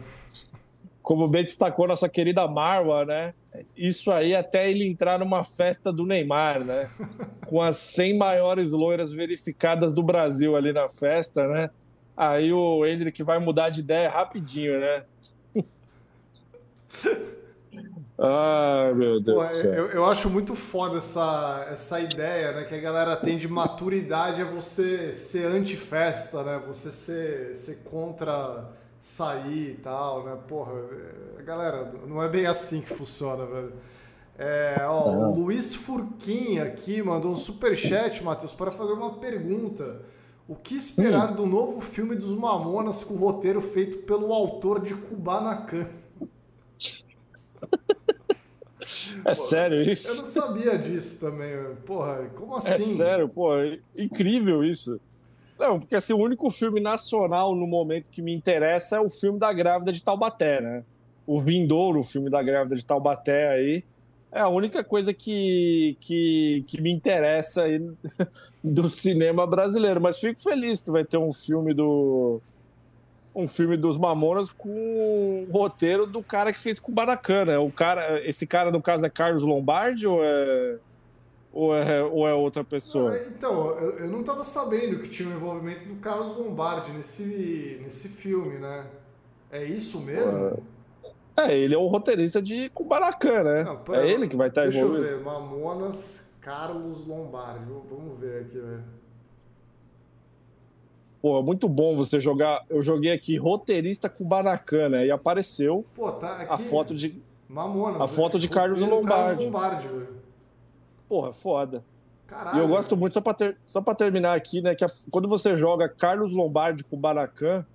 Como 1.03 1.27
bem 1.27 1.43
destacou 1.43 1.87
nossa 1.87 2.09
querida 2.09 2.47
Marwa, 2.47 3.05
né? 3.05 3.35
Isso 3.75 4.11
aí 4.11 4.35
até 4.35 4.69
ele 4.69 4.87
entrar 4.87 5.19
numa 5.19 5.43
festa 5.43 5.91
do 5.91 6.05
Neymar, 6.05 6.63
né? 6.63 6.89
Com 7.47 7.61
as 7.61 7.77
100 7.77 8.17
maiores 8.17 8.71
loiras 8.71 9.13
verificadas 9.13 9.93
do 9.93 10.01
Brasil 10.01 10.55
ali 10.55 10.73
na 10.73 10.89
festa, 10.89 11.47
né? 11.47 11.69
Aí 12.15 12.53
o 12.53 12.85
Hendrick 12.85 13.21
vai 13.23 13.39
mudar 13.39 13.69
de 13.69 13.79
ideia 13.81 14.09
rapidinho, 14.09 14.79
né? 14.79 15.03
Ai, 18.17 18.93
meu 18.93 19.19
Deus 19.19 19.37
Pô, 19.37 19.43
do 19.43 19.49
céu. 19.49 19.73
Eu, 19.73 19.87
eu, 19.87 20.05
acho 20.05 20.29
muito 20.29 20.55
foda 20.55 20.99
essa, 20.99 21.67
essa 21.71 21.99
ideia, 21.99 22.51
né? 22.53 22.63
Que 22.63 22.75
a 22.75 22.79
galera 22.79 23.15
tem 23.15 23.37
de 23.37 23.47
maturidade 23.47 24.39
é 24.39 24.45
você 24.45 25.13
ser 25.13 25.47
anti-festa, 25.47 26.43
né? 26.43 26.61
Você 26.67 26.91
ser, 26.91 27.55
ser 27.55 27.83
contra 27.83 28.69
sair 29.03 29.71
e 29.71 29.81
tal, 29.81 30.23
né? 30.23 30.37
Porra, 30.47 30.71
é, 31.37 31.43
galera, 31.43 31.91
não 32.07 32.23
é 32.23 32.29
bem 32.29 32.45
assim 32.45 32.79
que 32.81 32.87
funciona, 32.87 33.45
velho. 33.45 33.73
É, 34.39 34.77
ó, 34.87 35.11
o 35.11 35.35
Luiz 35.35 35.75
Furquim 35.75 36.57
aqui 36.57 37.03
mandou 37.03 37.33
um 37.33 37.37
superchat, 37.37 38.23
Matheus, 38.23 38.53
para 38.53 38.71
fazer 38.71 38.93
uma 38.93 39.15
pergunta. 39.15 40.01
O 40.47 40.55
que 40.55 40.75
esperar 40.75 41.33
hum. 41.33 41.35
do 41.35 41.45
novo 41.45 41.81
filme 41.81 42.15
dos 42.15 42.31
Mamonas 42.31 43.03
com 43.03 43.13
o 43.13 43.17
roteiro 43.17 43.61
feito 43.61 43.99
pelo 43.99 44.33
autor 44.33 44.81
de 44.81 44.95
Kubanacan? 44.95 45.87
É 49.25 49.29
pô, 49.29 49.35
sério 49.35 49.81
isso? 49.81 50.07
Eu 50.09 50.15
não 50.17 50.25
sabia 50.25 50.77
disso 50.77 51.19
também. 51.19 51.53
Porra, 51.85 52.29
como 52.35 52.55
assim? 52.55 52.69
É 52.69 52.79
sério, 52.79 53.29
pô, 53.29 53.55
é 53.55 53.79
incrível 53.95 54.63
isso. 54.63 54.99
Não, 55.63 55.79
porque 55.79 55.95
assim, 55.95 56.11
o 56.11 56.17
único 56.17 56.49
filme 56.49 56.81
nacional 56.81 57.55
no 57.55 57.65
momento 57.65 58.11
que 58.11 58.21
me 58.21 58.33
interessa 58.33 58.97
é 58.97 58.99
o 58.99 59.09
filme 59.09 59.39
da 59.39 59.53
Grávida 59.53 59.93
de 59.93 60.03
Taubaté, 60.03 60.59
né? 60.59 60.83
O 61.25 61.39
Vindouro, 61.39 62.01
o 62.01 62.03
filme 62.03 62.29
da 62.29 62.43
Grávida 62.43 62.75
de 62.75 62.85
Taubaté 62.85 63.47
aí. 63.47 63.83
É 64.29 64.41
a 64.41 64.49
única 64.49 64.83
coisa 64.83 65.13
que, 65.13 65.95
que, 66.01 66.65
que 66.67 66.81
me 66.81 66.91
interessa 66.91 67.63
aí 67.63 67.79
do 68.61 68.89
cinema 68.89 69.47
brasileiro. 69.47 70.01
Mas 70.01 70.19
fico 70.19 70.41
feliz 70.41 70.81
que 70.81 70.91
vai 70.91 71.05
ter 71.05 71.17
um 71.17 71.31
filme 71.31 71.73
do. 71.73 72.41
Um 73.33 73.47
filme 73.47 73.77
dos 73.77 73.97
Mamonas 73.97 74.49
com 74.49 74.69
o 74.69 75.47
roteiro 75.49 76.05
do 76.05 76.21
cara 76.21 76.51
que 76.51 76.59
fez 76.59 76.77
com 76.77 76.91
o 76.91 76.95
Baracana. 76.95 77.61
O 77.61 77.71
cara, 77.71 78.21
esse 78.27 78.45
cara, 78.45 78.69
no 78.69 78.81
caso, 78.81 79.05
é 79.05 79.09
Carlos 79.09 79.41
Lombardi 79.41 80.05
ou 80.05 80.21
é. 80.21 80.75
Ou 81.53 81.75
é, 81.75 82.03
ou 82.03 82.27
é 82.27 82.33
outra 82.33 82.63
pessoa? 82.63 83.15
então, 83.27 83.77
eu, 83.79 83.99
eu 83.99 84.07
não 84.09 84.21
estava 84.21 84.43
sabendo 84.43 84.99
que 85.03 85.07
tinha 85.07 85.29
o 85.29 85.31
um 85.31 85.35
envolvimento 85.35 85.85
do 85.85 85.95
Carlos 85.97 86.35
Lombardi 86.35 86.91
nesse, 86.91 87.79
nesse 87.83 88.09
filme, 88.09 88.57
né? 88.57 88.87
É 89.51 89.63
isso 89.63 89.99
mesmo? 90.01 90.63
É, 91.37 91.55
ele 91.55 91.75
é 91.75 91.77
o 91.77 91.85
roteirista 91.85 92.41
de 92.41 92.69
Kubanacan, 92.69 93.43
né? 93.43 93.63
Não, 93.63 93.95
é 93.95 94.09
ele 94.09 94.27
que 94.27 94.35
vai 94.35 94.49
estar 94.49 94.65
envolvido. 94.65 94.99
Deixa 94.99 95.11
eu 95.11 95.17
ver, 95.19 95.23
Mamonas 95.23 96.27
Carlos 96.41 97.05
Lombardi. 97.05 97.65
Vamos 97.89 98.19
ver 98.19 98.41
aqui, 98.41 98.57
velho. 98.57 98.83
Pô, 101.21 101.41
muito 101.43 101.69
bom 101.69 101.95
você 101.95 102.19
jogar. 102.19 102.65
Eu 102.67 102.81
joguei 102.81 103.11
aqui 103.11 103.37
roteirista 103.37 104.09
Kubanacan, 104.09 104.89
né? 104.89 105.05
E 105.05 105.11
apareceu 105.11 105.85
Pô, 105.95 106.11
tá 106.11 106.37
aqui, 106.37 106.51
a 106.51 106.57
foto 106.57 106.95
de. 106.95 107.21
Mamonas. 107.47 108.01
A 108.01 108.07
foto 108.07 108.39
de 108.39 108.49
Carlos 108.49 108.81
Lombardi. 108.81 109.07
Carlos 109.07 109.45
Lombardi, 109.45 109.87
velho. 109.87 110.22
Porra, 111.07 111.31
foda. 111.31 111.83
Caralho. 112.27 112.57
E 112.57 112.59
eu 112.61 112.67
gosto 112.67 112.97
muito, 112.97 113.13
só 113.13 113.21
pra, 113.21 113.33
ter, 113.33 113.57
só 113.65 113.81
pra 113.81 113.93
terminar 113.93 114.35
aqui, 114.35 114.61
né? 114.61 114.73
Que 114.75 114.85
a, 114.85 114.89
quando 115.11 115.27
você 115.27 115.57
joga 115.57 115.87
Carlos 115.89 116.31
Lombardi 116.31 116.83
com 116.83 116.97
Baracan, 116.97 117.65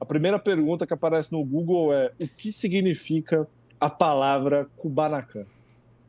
a 0.00 0.04
primeira 0.04 0.38
pergunta 0.38 0.86
que 0.86 0.94
aparece 0.94 1.32
no 1.32 1.44
Google 1.44 1.92
é: 1.92 2.12
o 2.20 2.26
que 2.26 2.50
significa 2.50 3.46
a 3.78 3.88
palavra 3.88 4.68
Kubanacan? 4.76 5.44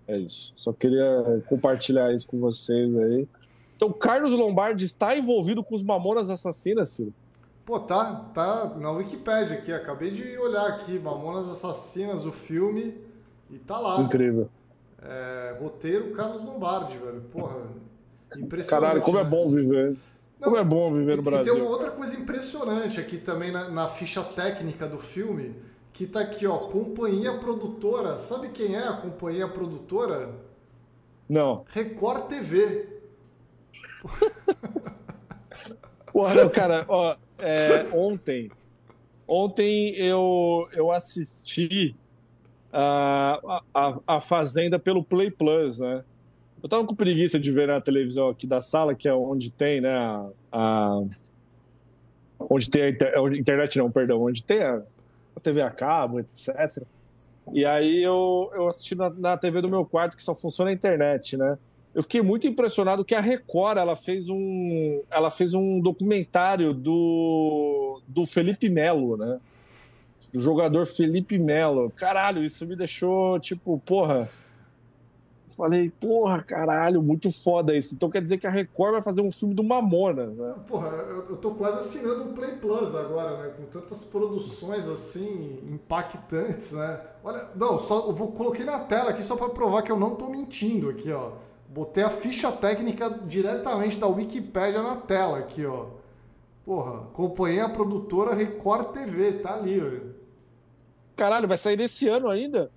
É 0.07 0.17
isso. 0.17 0.53
Só 0.57 0.73
queria 0.73 1.43
compartilhar 1.47 2.13
isso 2.13 2.27
com 2.27 2.39
vocês 2.39 2.97
aí. 2.97 3.27
Então, 3.75 3.91
Carlos 3.91 4.33
Lombardi 4.33 4.85
está 4.85 5.17
envolvido 5.17 5.63
com 5.63 5.75
os 5.75 5.83
Mamonas 5.83 6.29
Assassinas, 6.29 6.89
Ciro? 6.89 7.13
Pô, 7.65 7.79
tá, 7.79 8.25
tá 8.33 8.75
na 8.77 8.91
Wikipedia 8.91 9.57
aqui. 9.57 9.71
Acabei 9.71 10.11
de 10.11 10.37
olhar 10.37 10.67
aqui, 10.67 10.99
Mamonas 10.99 11.47
Assassinas, 11.49 12.25
o 12.25 12.31
filme, 12.31 12.93
e 13.49 13.57
tá 13.57 13.77
lá. 13.79 14.01
Incrível. 14.01 14.49
É, 15.01 15.55
roteiro 15.59 16.11
Carlos 16.11 16.43
Lombardi, 16.43 16.97
velho. 16.97 17.21
Porra, 17.31 17.57
impressionante. 18.37 18.69
Caralho, 18.69 19.01
como 19.01 19.17
é 19.17 19.21
né? 19.21 19.27
é 19.27 19.29
bom 19.29 19.49
viver. 19.49 19.97
Não, 20.39 20.43
como 20.43 20.57
é 20.57 20.63
bom 20.63 20.93
viver 20.93 21.17
no 21.17 21.23
Brasil. 21.23 21.53
E 21.53 21.55
tem 21.55 21.63
uma 21.63 21.71
outra 21.71 21.91
coisa 21.91 22.15
impressionante 22.15 22.99
aqui 22.99 23.17
também 23.17 23.51
na, 23.51 23.69
na, 23.69 23.87
ficha 23.87 24.23
técnica 24.23 24.87
do 24.87 24.99
filme, 24.99 25.55
que 25.91 26.05
tá 26.05 26.21
aqui, 26.21 26.45
ó, 26.45 26.57
companhia 26.57 27.37
produtora. 27.37 28.19
Sabe 28.19 28.49
quem 28.49 28.75
é 28.75 28.87
a 28.87 28.93
companhia 28.93 29.47
produtora? 29.47 30.29
Não. 31.27 31.65
Record 31.69 32.27
TV. 32.27 32.87
Não, 36.13 36.49
cara, 36.49 36.85
ó, 36.89 37.15
é, 37.37 37.87
ontem, 37.93 38.51
ontem 39.25 39.95
eu, 39.95 40.67
eu 40.73 40.91
assisti 40.91 41.95
a, 42.71 43.61
a, 43.73 43.99
a 44.07 44.19
Fazenda 44.19 44.79
pelo 44.79 45.03
Play 45.03 45.29
Plus, 45.31 45.79
né? 45.79 46.03
Eu 46.61 46.69
tava 46.69 46.85
com 46.85 46.95
preguiça 46.95 47.39
de 47.39 47.51
ver 47.51 47.67
na 47.67 47.81
televisão 47.81 48.29
aqui 48.29 48.45
da 48.45 48.61
sala, 48.61 48.93
que 48.93 49.07
é 49.07 49.13
onde 49.13 49.51
tem, 49.51 49.81
né, 49.81 49.91
a, 49.91 50.29
a 50.51 51.01
onde 52.39 52.69
tem 52.69 52.83
a, 52.83 52.89
inter, 52.89 53.17
a, 53.17 53.37
internet, 53.37 53.77
não, 53.79 53.91
perdão, 53.91 54.21
onde 54.21 54.43
tem 54.43 54.61
a, 54.61 54.81
a, 55.35 55.39
TV 55.39 55.61
a 55.61 55.71
cabo, 55.71 56.19
etc. 56.19 56.83
E 57.51 57.65
aí 57.65 58.03
eu, 58.03 58.51
eu 58.53 58.67
assisti 58.67 58.93
na, 58.93 59.09
na 59.09 59.37
TV 59.37 59.59
do 59.59 59.69
meu 59.69 59.83
quarto, 59.85 60.15
que 60.15 60.23
só 60.23 60.35
funciona 60.35 60.69
a 60.69 60.73
internet, 60.73 61.35
né? 61.35 61.57
Eu 61.93 62.03
fiquei 62.03 62.21
muito 62.21 62.47
impressionado 62.47 63.03
que 63.03 63.13
a 63.13 63.19
Record 63.19 63.77
ela 63.77 63.95
fez 63.95 64.29
um, 64.29 65.01
ela 65.09 65.29
fez 65.29 65.53
um 65.53 65.79
documentário 65.81 66.73
do, 66.73 68.01
do 68.07 68.25
Felipe 68.25 68.69
Melo, 68.69 69.17
né? 69.17 69.39
Do 70.33 70.39
jogador 70.39 70.85
Felipe 70.85 71.37
Melo. 71.37 71.91
Caralho, 71.95 72.43
isso 72.43 72.65
me 72.65 72.75
deixou 72.75 73.39
tipo, 73.39 73.79
porra. 73.79 74.29
Falei, 75.55 75.91
porra, 75.91 76.41
caralho, 76.41 77.01
muito 77.01 77.31
foda 77.31 77.75
isso. 77.75 77.93
Então 77.93 78.09
quer 78.09 78.21
dizer 78.21 78.37
que 78.37 78.47
a 78.47 78.49
Record 78.49 78.93
vai 78.93 79.01
fazer 79.01 79.21
um 79.21 79.29
filme 79.29 79.53
do 79.53 79.63
Mamonas, 79.63 80.37
né? 80.37 80.55
Porra, 80.67 80.87
eu, 81.29 81.37
tô 81.37 81.51
quase 81.51 81.79
assinando 81.79 82.31
o 82.31 82.33
Play 82.33 82.55
Plus 82.55 82.95
agora, 82.95 83.43
né? 83.43 83.53
Com 83.57 83.65
tantas 83.65 84.03
produções 84.03 84.87
assim, 84.87 85.59
impactantes, 85.69 86.71
né? 86.71 86.99
Olha, 87.23 87.49
não, 87.55 87.77
só 87.77 88.07
eu 88.07 88.15
vou, 88.15 88.31
coloquei 88.31 88.65
na 88.65 88.79
tela 88.79 89.09
aqui 89.11 89.23
só 89.23 89.35
para 89.35 89.49
provar 89.49 89.81
que 89.81 89.91
eu 89.91 89.99
não 89.99 90.15
tô 90.15 90.29
mentindo 90.29 90.89
aqui, 90.89 91.11
ó. 91.11 91.33
Botei 91.69 92.03
a 92.03 92.09
ficha 92.09 92.51
técnica 92.51 93.09
diretamente 93.09 93.97
da 93.97 94.07
Wikipédia 94.07 94.81
na 94.81 94.95
tela 94.95 95.37
aqui, 95.37 95.65
ó. 95.65 95.85
Porra, 96.65 97.01
acompanhei 97.01 97.59
a 97.59 97.69
produtora 97.69 98.35
Record 98.35 98.93
TV, 98.93 99.33
tá 99.33 99.55
ali, 99.55 99.79
olha. 99.79 100.10
Caralho, 101.15 101.47
vai 101.47 101.57
sair 101.57 101.79
esse 101.79 102.07
ano 102.07 102.29
ainda? 102.29 102.71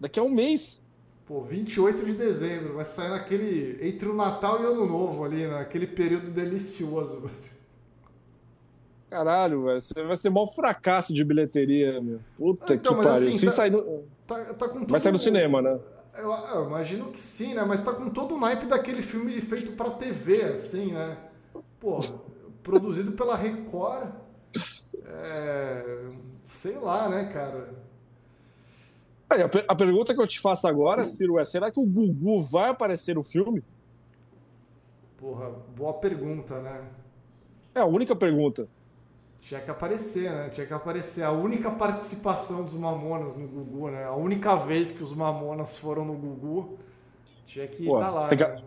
Daqui 0.00 0.20
a 0.20 0.22
um 0.22 0.30
mês. 0.30 0.82
Pô, 1.26 1.42
28 1.42 2.04
de 2.06 2.12
dezembro, 2.12 2.74
vai 2.74 2.84
sair 2.84 3.10
naquele. 3.10 3.78
entre 3.86 4.08
o 4.08 4.14
Natal 4.14 4.62
e 4.62 4.64
o 4.64 4.70
Ano 4.70 4.86
Novo 4.86 5.24
ali, 5.24 5.46
naquele 5.46 5.86
período 5.86 6.30
delicioso, 6.30 7.20
velho. 7.20 7.58
Caralho, 9.10 9.64
velho. 9.64 9.80
Vai 10.06 10.16
ser 10.16 10.30
maior 10.30 10.46
fracasso 10.46 11.12
de 11.14 11.24
bilheteria, 11.24 12.00
meu. 12.00 12.20
Puta 12.36 12.74
então, 12.74 12.96
que 12.96 13.04
pariu. 13.04 13.28
Assim, 13.28 13.38
Se 13.38 13.46
tá, 13.46 13.52
sair 13.52 13.70
no... 13.70 14.04
tá, 14.26 14.54
tá 14.54 14.68
com 14.68 14.86
Vai 14.86 15.00
sair 15.00 15.12
no 15.12 15.18
cinema, 15.18 15.62
né? 15.62 15.78
Eu, 16.16 16.30
eu, 16.30 16.66
imagino 16.66 17.06
que 17.10 17.20
sim, 17.20 17.54
né? 17.54 17.64
Mas 17.64 17.82
tá 17.82 17.92
com 17.92 18.10
todo 18.10 18.34
o 18.34 18.40
naipe 18.40 18.66
daquele 18.66 19.02
filme 19.02 19.40
feito 19.40 19.72
pra 19.72 19.90
TV, 19.90 20.42
assim, 20.42 20.92
né? 20.92 21.16
Pô, 21.78 22.00
produzido 22.62 23.12
pela 23.12 23.36
Record. 23.36 24.08
É, 25.10 26.06
sei 26.44 26.78
lá, 26.78 27.08
né, 27.08 27.24
cara? 27.32 27.74
Aí, 29.30 29.42
a, 29.42 29.50
a, 29.68 29.74
pergunta 29.74 30.14
que 30.14 30.20
eu 30.20 30.26
te 30.26 30.40
faço 30.40 30.68
agora, 30.68 31.02
Ciro, 31.02 31.38
é: 31.38 31.44
será 31.44 31.70
que 31.70 31.80
o 31.80 31.86
Gugu 31.86 32.42
vai 32.42 32.70
aparecer 32.70 33.14
no 33.14 33.22
filme? 33.22 33.62
Porra, 35.16 35.50
boa 35.76 35.94
pergunta, 35.94 36.60
né? 36.60 36.84
É 37.74 37.80
a 37.80 37.86
única 37.86 38.14
pergunta. 38.14 38.68
Tinha 39.40 39.60
que 39.60 39.70
aparecer, 39.70 40.30
né? 40.30 40.48
Tinha 40.50 40.66
que 40.66 40.74
aparecer. 40.74 41.22
A 41.22 41.32
única 41.32 41.70
participação 41.70 42.64
dos 42.64 42.74
Mamonas 42.74 43.36
no 43.36 43.46
Gugu, 43.46 43.90
né? 43.90 44.04
A 44.04 44.14
única 44.14 44.54
vez 44.56 44.92
que 44.92 45.02
os 45.02 45.14
Mamonas 45.14 45.78
foram 45.78 46.04
no 46.04 46.14
Gugu, 46.14 46.78
tinha 47.46 47.66
que 47.66 47.84
estar 47.84 47.98
tá 47.98 48.10
lá. 48.10 48.28
Tem 48.28 48.38
que, 48.38 48.44
né? 48.44 48.62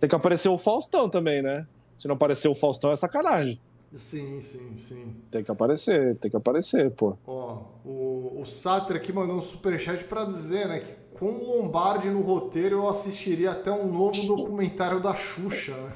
tem 0.00 0.08
que 0.08 0.14
aparecer 0.14 0.48
o 0.48 0.56
Faustão 0.58 1.08
também, 1.10 1.42
né? 1.42 1.66
Se 1.94 2.08
não 2.08 2.14
aparecer 2.14 2.48
o 2.48 2.54
Faustão, 2.54 2.90
é 2.90 2.96
sacanagem. 2.96 3.60
Sim, 3.94 4.40
sim, 4.42 4.76
sim. 4.76 5.14
Tem 5.30 5.42
que 5.42 5.50
aparecer, 5.50 6.16
tem 6.16 6.30
que 6.30 6.36
aparecer, 6.36 6.90
pô. 6.90 7.16
Ó, 7.26 7.58
o, 7.84 8.40
o 8.42 8.46
Satra 8.46 8.98
aqui 8.98 9.12
mandou 9.12 9.36
um 9.36 9.42
superchat 9.42 10.04
para 10.04 10.24
dizer, 10.24 10.68
né, 10.68 10.80
que 10.80 11.16
com 11.18 11.26
o 11.26 11.62
Lombardi 11.62 12.08
no 12.08 12.20
roteiro 12.20 12.76
eu 12.76 12.88
assistiria 12.88 13.50
até 13.50 13.72
um 13.72 13.90
novo 13.90 14.22
documentário 14.26 15.00
da 15.00 15.14
Xuxa, 15.14 15.74
né? 15.74 15.90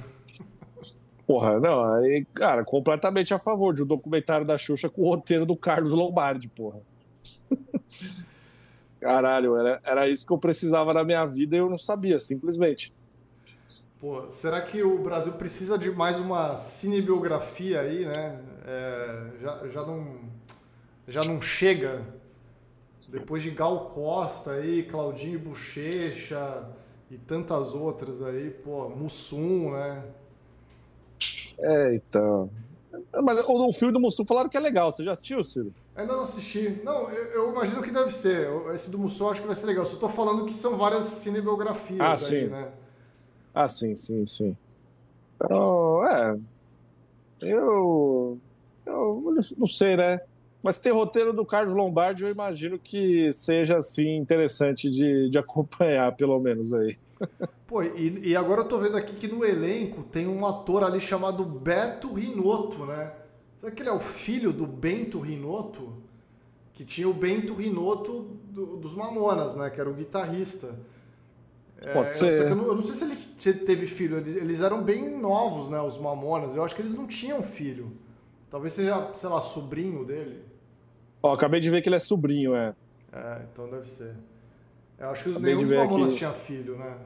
Porra, 1.27 1.61
não, 1.61 1.85
aí, 1.95 2.27
cara, 2.35 2.65
completamente 2.65 3.33
a 3.33 3.39
favor 3.39 3.73
de 3.73 3.83
um 3.83 3.87
documentário 3.87 4.47
da 4.47 4.59
Xuxa 4.59 4.89
com 4.89 5.03
o 5.03 5.09
roteiro 5.09 5.47
do 5.47 5.57
Carlos 5.57 5.93
Lombardi, 5.93 6.49
porra. 6.49 6.81
Caralho, 9.01 9.57
era, 9.57 9.81
era 9.85 10.09
isso 10.09 10.27
que 10.27 10.33
eu 10.33 10.39
precisava 10.39 10.93
na 10.93 11.05
minha 11.05 11.25
vida 11.25 11.57
e 11.57 11.59
eu 11.59 11.69
não 11.69 11.79
sabia, 11.79 12.19
simplesmente. 12.19 12.93
Pô, 14.03 14.29
será 14.33 14.61
que 14.61 14.83
o 14.83 14.99
Brasil 14.99 15.33
precisa 15.35 15.79
de 15.79 15.89
mais 15.89 16.19
uma 16.19 16.57
cinebiografia 16.57 17.83
aí, 17.83 18.05
né? 18.05 18.43
É, 18.67 19.31
já, 19.41 19.69
já, 19.69 19.87
não, 19.87 20.19
já 21.07 21.21
não 21.21 21.41
chega. 21.41 22.05
Depois 23.07 23.45
de 23.45 23.53
Gal 23.53 23.91
Costa 23.95 24.55
aí, 24.55 24.83
Claudinho 24.83 25.39
Bochecha 25.39 26.69
e 27.09 27.17
tantas 27.17 27.75
outras 27.75 28.21
aí, 28.25 28.51
pô, 28.51 28.89
Mussum, 28.89 29.71
né? 29.71 30.03
É, 31.61 31.95
então. 31.95 32.51
Mas 33.23 33.39
o, 33.47 33.69
o 33.69 33.73
filme 33.73 33.95
do 33.95 34.01
Mussum 34.01 34.27
falaram 34.27 34.49
que 34.49 34.57
é 34.57 34.61
legal. 34.61 34.91
Você 34.91 35.05
já 35.05 35.13
assistiu, 35.13 35.45
Ciro? 35.45 35.73
Ainda 35.95 36.15
não 36.15 36.23
assisti. 36.23 36.81
Não, 36.83 37.09
eu, 37.09 37.25
eu, 37.35 37.53
imagino 37.53 37.81
que 37.81 37.93
deve 37.93 38.13
ser. 38.13 38.49
Esse 38.75 38.91
do 38.91 38.99
Mussum 38.99 39.29
acho 39.29 39.43
que 39.43 39.47
vai 39.47 39.55
ser 39.55 39.67
legal. 39.67 39.85
Só 39.85 39.97
tô 39.97 40.09
falando 40.09 40.45
que 40.45 40.53
são 40.53 40.77
várias 40.77 41.05
cinebiografias 41.07 42.01
ah, 42.01 42.11
aí, 42.11 42.19
sim. 42.19 42.49
né? 42.49 42.73
Ah, 43.55 43.69
sim, 43.69 43.95
sim, 43.97 44.27
sim. 44.27 44.57
Então, 45.37 46.07
é. 46.07 46.39
Eu. 47.41 48.39
Eu 48.85 49.35
não 49.59 49.67
sei, 49.67 49.97
né? 49.97 50.21
Mas 50.63 50.79
ter 50.79 50.91
roteiro 50.91 51.33
do 51.33 51.45
Carlos 51.45 51.75
Lombardi, 51.75 52.23
eu 52.23 52.31
imagino 52.31 52.79
que 52.79 53.33
seja 53.33 53.79
assim 53.79 54.17
interessante 54.17 54.91
de, 54.91 55.29
de 55.29 55.39
acompanhar, 55.39 56.15
pelo 56.15 56.39
menos 56.39 56.73
aí. 56.73 56.97
Pô, 57.67 57.83
e, 57.83 58.29
e, 58.29 58.37
agora 58.37 58.61
eu 58.61 58.69
tô 58.69 58.79
vendo 58.79 58.97
aqui 58.97 59.17
que 59.17 59.27
no 59.27 59.45
elenco 59.45 60.03
tem 60.03 60.27
um 60.27 60.47
ator 60.47 60.85
ali 60.85 61.01
chamado 61.01 61.45
Beto 61.45 62.13
Rinoto, 62.13 62.85
né? 62.85 63.13
Será 63.59 63.73
que 63.73 63.83
ele 63.83 63.89
é 63.89 63.93
o 63.93 64.01
filho 64.01 64.53
do 64.53 64.67
Bento 64.67 65.19
Rinoto? 65.19 65.95
Que 66.75 66.85
tinha 66.85 67.09
o 67.09 67.15
Bento 67.15 67.55
Rinoto 67.55 68.27
do, 68.51 68.77
dos 68.77 68.95
Mamonas, 68.95 69.55
né? 69.55 69.71
Que 69.71 69.81
era 69.81 69.89
o 69.89 69.95
guitarrista. 69.95 70.75
É, 71.83 71.93
Pode 71.93 72.15
ser. 72.15 72.43
Eu 72.43 72.57
não, 72.57 72.67
eu 72.67 72.75
não, 72.77 72.83
sei 72.83 72.95
se 72.95 73.49
ele 73.49 73.59
teve 73.59 73.87
filho. 73.87 74.19
Eles, 74.19 74.37
eles, 74.37 74.61
eram 74.61 74.83
bem 74.83 75.19
novos, 75.19 75.69
né? 75.69 75.81
Os 75.81 75.99
Mamonas. 75.99 76.55
Eu 76.55 76.63
acho 76.65 76.75
que 76.75 76.83
eles 76.83 76.95
não 76.95 77.07
tinham 77.07 77.43
filho. 77.43 77.93
Talvez 78.51 78.73
seja, 78.73 79.13
sei 79.15 79.29
lá, 79.29 79.41
sobrinho 79.41 80.05
dele. 80.05 80.45
Ó, 81.23 81.33
acabei 81.33 81.59
de 81.59 81.69
ver 81.69 81.83
que 81.83 81.89
ele 81.89 81.97
é 81.97 82.01
sobrinho, 82.01 82.55
é. 82.55 82.75
É, 83.13 83.43
então 83.51 83.69
deve 83.69 83.89
ser. 83.89 84.15
Eu 84.99 85.11
acho 85.11 85.25
que 85.25 85.31
os, 85.31 85.39
nenhum 85.39 85.63
dos 85.63 85.73
Mamonas 85.73 86.11
aqui... 86.11 86.19
tinha 86.19 86.33
filho, 86.33 86.79
né? 86.79 86.99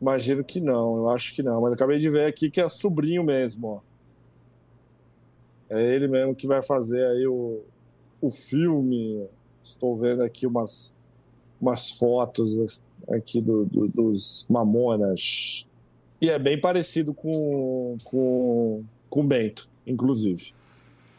Imagino 0.00 0.44
que 0.44 0.60
não, 0.60 0.96
eu 0.98 1.10
acho 1.10 1.34
que 1.34 1.42
não. 1.42 1.60
Mas 1.60 1.72
acabei 1.72 1.98
de 1.98 2.08
ver 2.08 2.26
aqui 2.26 2.48
que 2.50 2.60
é 2.60 2.68
sobrinho 2.68 3.24
mesmo, 3.24 3.66
ó. 3.66 3.80
É 5.70 5.82
ele 5.82 6.06
mesmo 6.06 6.34
que 6.34 6.46
vai 6.46 6.62
fazer 6.62 7.04
aí 7.04 7.26
o, 7.26 7.62
o 8.20 8.30
filme. 8.30 9.26
Estou 9.62 9.96
vendo 9.96 10.22
aqui 10.22 10.46
umas, 10.46 10.94
umas 11.60 11.90
fotos 11.98 12.80
aqui 13.10 13.40
do, 13.40 13.64
do, 13.64 13.88
dos 13.88 14.46
Mamonas. 14.48 15.68
E 16.20 16.28
é 16.28 16.38
bem 16.38 16.60
parecido 16.60 17.14
com, 17.14 17.96
com, 18.04 18.84
com 19.08 19.20
o 19.20 19.24
Bento, 19.24 19.70
inclusive. 19.86 20.52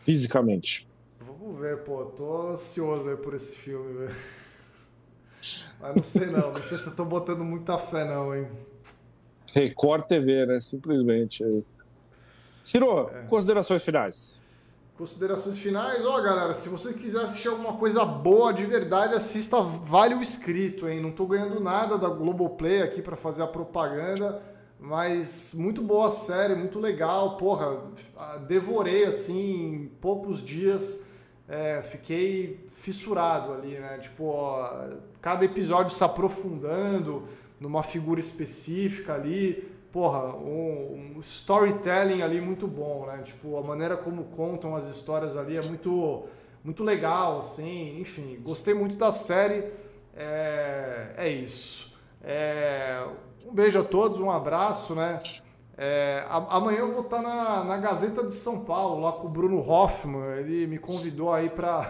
Fisicamente. 0.01 0.87
Vamos 1.19 1.59
ver, 1.59 1.77
pô. 1.83 2.05
Tô 2.05 2.51
ansioso 2.51 3.17
por 3.17 3.33
esse 3.33 3.57
filme, 3.57 3.99
velho. 3.99 4.15
Mas 5.79 5.95
não 5.95 6.03
sei 6.03 6.25
não. 6.27 6.47
Não 6.47 6.53
sei 6.53 6.77
se 6.77 6.89
eu 6.89 6.95
tô 6.95 7.05
botando 7.05 7.43
muita 7.43 7.77
fé, 7.77 8.05
não, 8.05 8.35
hein? 8.35 8.47
Record 9.53 10.05
TV, 10.05 10.45
né? 10.45 10.59
Simplesmente. 10.59 11.43
Ciro, 12.63 13.09
é. 13.09 13.23
considerações 13.23 13.83
finais. 13.83 14.41
Considerações 14.99 15.57
finais, 15.57 16.05
ó 16.05 16.19
galera, 16.19 16.53
se 16.53 16.67
você 16.67 16.91
quiser 16.91 17.21
assistir 17.21 17.47
alguma 17.47 17.75
coisa 17.75 18.03
boa 18.03 18.51
de 18.51 18.65
verdade, 18.65 19.13
assista 19.13 19.61
Vale 19.61 20.13
o 20.13 20.21
Escrito, 20.21 20.89
hein? 20.89 20.99
Não 20.99 21.09
tô 21.09 21.25
ganhando 21.25 21.61
nada 21.61 21.97
da 21.97 22.09
Globoplay 22.09 22.81
aqui 22.81 23.01
para 23.01 23.15
fazer 23.15 23.41
a 23.41 23.47
propaganda, 23.47 24.43
mas 24.77 25.53
muito 25.53 25.81
boa 25.81 26.11
série, 26.11 26.53
muito 26.53 26.81
legal, 26.81 27.37
porra, 27.37 27.81
devorei 28.45 29.05
assim 29.05 29.73
em 29.73 29.87
poucos 30.01 30.43
dias, 30.43 31.01
é, 31.47 31.81
fiquei 31.81 32.67
fissurado 32.73 33.53
ali, 33.53 33.79
né? 33.79 33.99
Tipo, 33.99 34.25
ó, 34.25 34.89
cada 35.21 35.45
episódio 35.45 35.95
se 35.95 36.03
aprofundando 36.03 37.23
numa 37.57 37.83
figura 37.83 38.19
específica 38.19 39.13
ali, 39.13 39.68
porra, 39.91 40.35
um, 40.35 41.15
um, 41.17 41.19
storytelling 41.21 42.21
ali 42.21 42.39
muito 42.39 42.67
bom, 42.67 43.05
né? 43.07 43.21
Tipo, 43.23 43.57
a 43.57 43.63
maneira 43.63 43.97
como 43.97 44.25
contam 44.25 44.75
as 44.75 44.87
histórias 44.87 45.35
ali 45.35 45.57
é 45.57 45.61
muito, 45.61 46.23
muito 46.63 46.83
legal, 46.83 47.39
assim, 47.39 47.99
enfim, 47.99 48.39
gostei 48.43 48.73
muito 48.73 48.95
da 48.95 49.11
série, 49.11 49.71
é, 50.15 51.13
é 51.17 51.29
isso. 51.29 51.93
É, 52.23 53.05
um 53.45 53.53
beijo 53.53 53.79
a 53.79 53.83
todos, 53.83 54.19
um 54.19 54.29
abraço, 54.29 54.93
né? 54.93 55.19
É, 55.77 56.25
amanhã 56.27 56.79
eu 56.79 56.91
vou 56.91 57.03
estar 57.03 57.21
na, 57.21 57.63
na 57.63 57.77
Gazeta 57.77 58.23
de 58.23 58.33
São 58.33 58.65
Paulo, 58.65 59.01
lá 59.01 59.13
com 59.13 59.27
o 59.27 59.29
Bruno 59.29 59.59
Hoffman, 59.59 60.37
ele 60.37 60.67
me 60.67 60.77
convidou 60.77 61.33
aí 61.33 61.49
para 61.49 61.89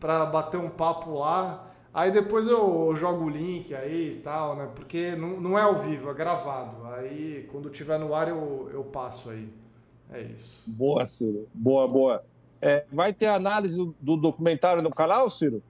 bater 0.32 0.58
um 0.58 0.70
papo 0.70 1.18
lá, 1.18 1.69
Aí 1.92 2.10
depois 2.10 2.46
eu 2.46 2.94
jogo 2.94 3.24
o 3.24 3.28
link 3.28 3.74
aí 3.74 4.16
e 4.18 4.20
tal, 4.22 4.56
né? 4.56 4.68
Porque 4.74 5.12
não, 5.16 5.40
não 5.40 5.58
é 5.58 5.62
ao 5.62 5.78
vivo, 5.78 6.08
é 6.10 6.14
gravado. 6.14 6.84
Aí 6.94 7.48
quando 7.50 7.68
tiver 7.68 7.98
no 7.98 8.14
ar 8.14 8.28
eu, 8.28 8.70
eu 8.72 8.84
passo 8.84 9.30
aí. 9.30 9.48
É 10.12 10.22
isso. 10.22 10.62
Boa, 10.66 11.04
Ciro. 11.04 11.48
Boa, 11.52 11.86
boa. 11.88 12.24
É, 12.62 12.84
vai 12.92 13.12
ter 13.12 13.26
análise 13.26 13.76
do, 13.76 13.94
do, 14.00 14.16
documentário 14.16 14.82
no 14.82 14.90
canal, 14.90 15.28
Ciro? 15.30 15.62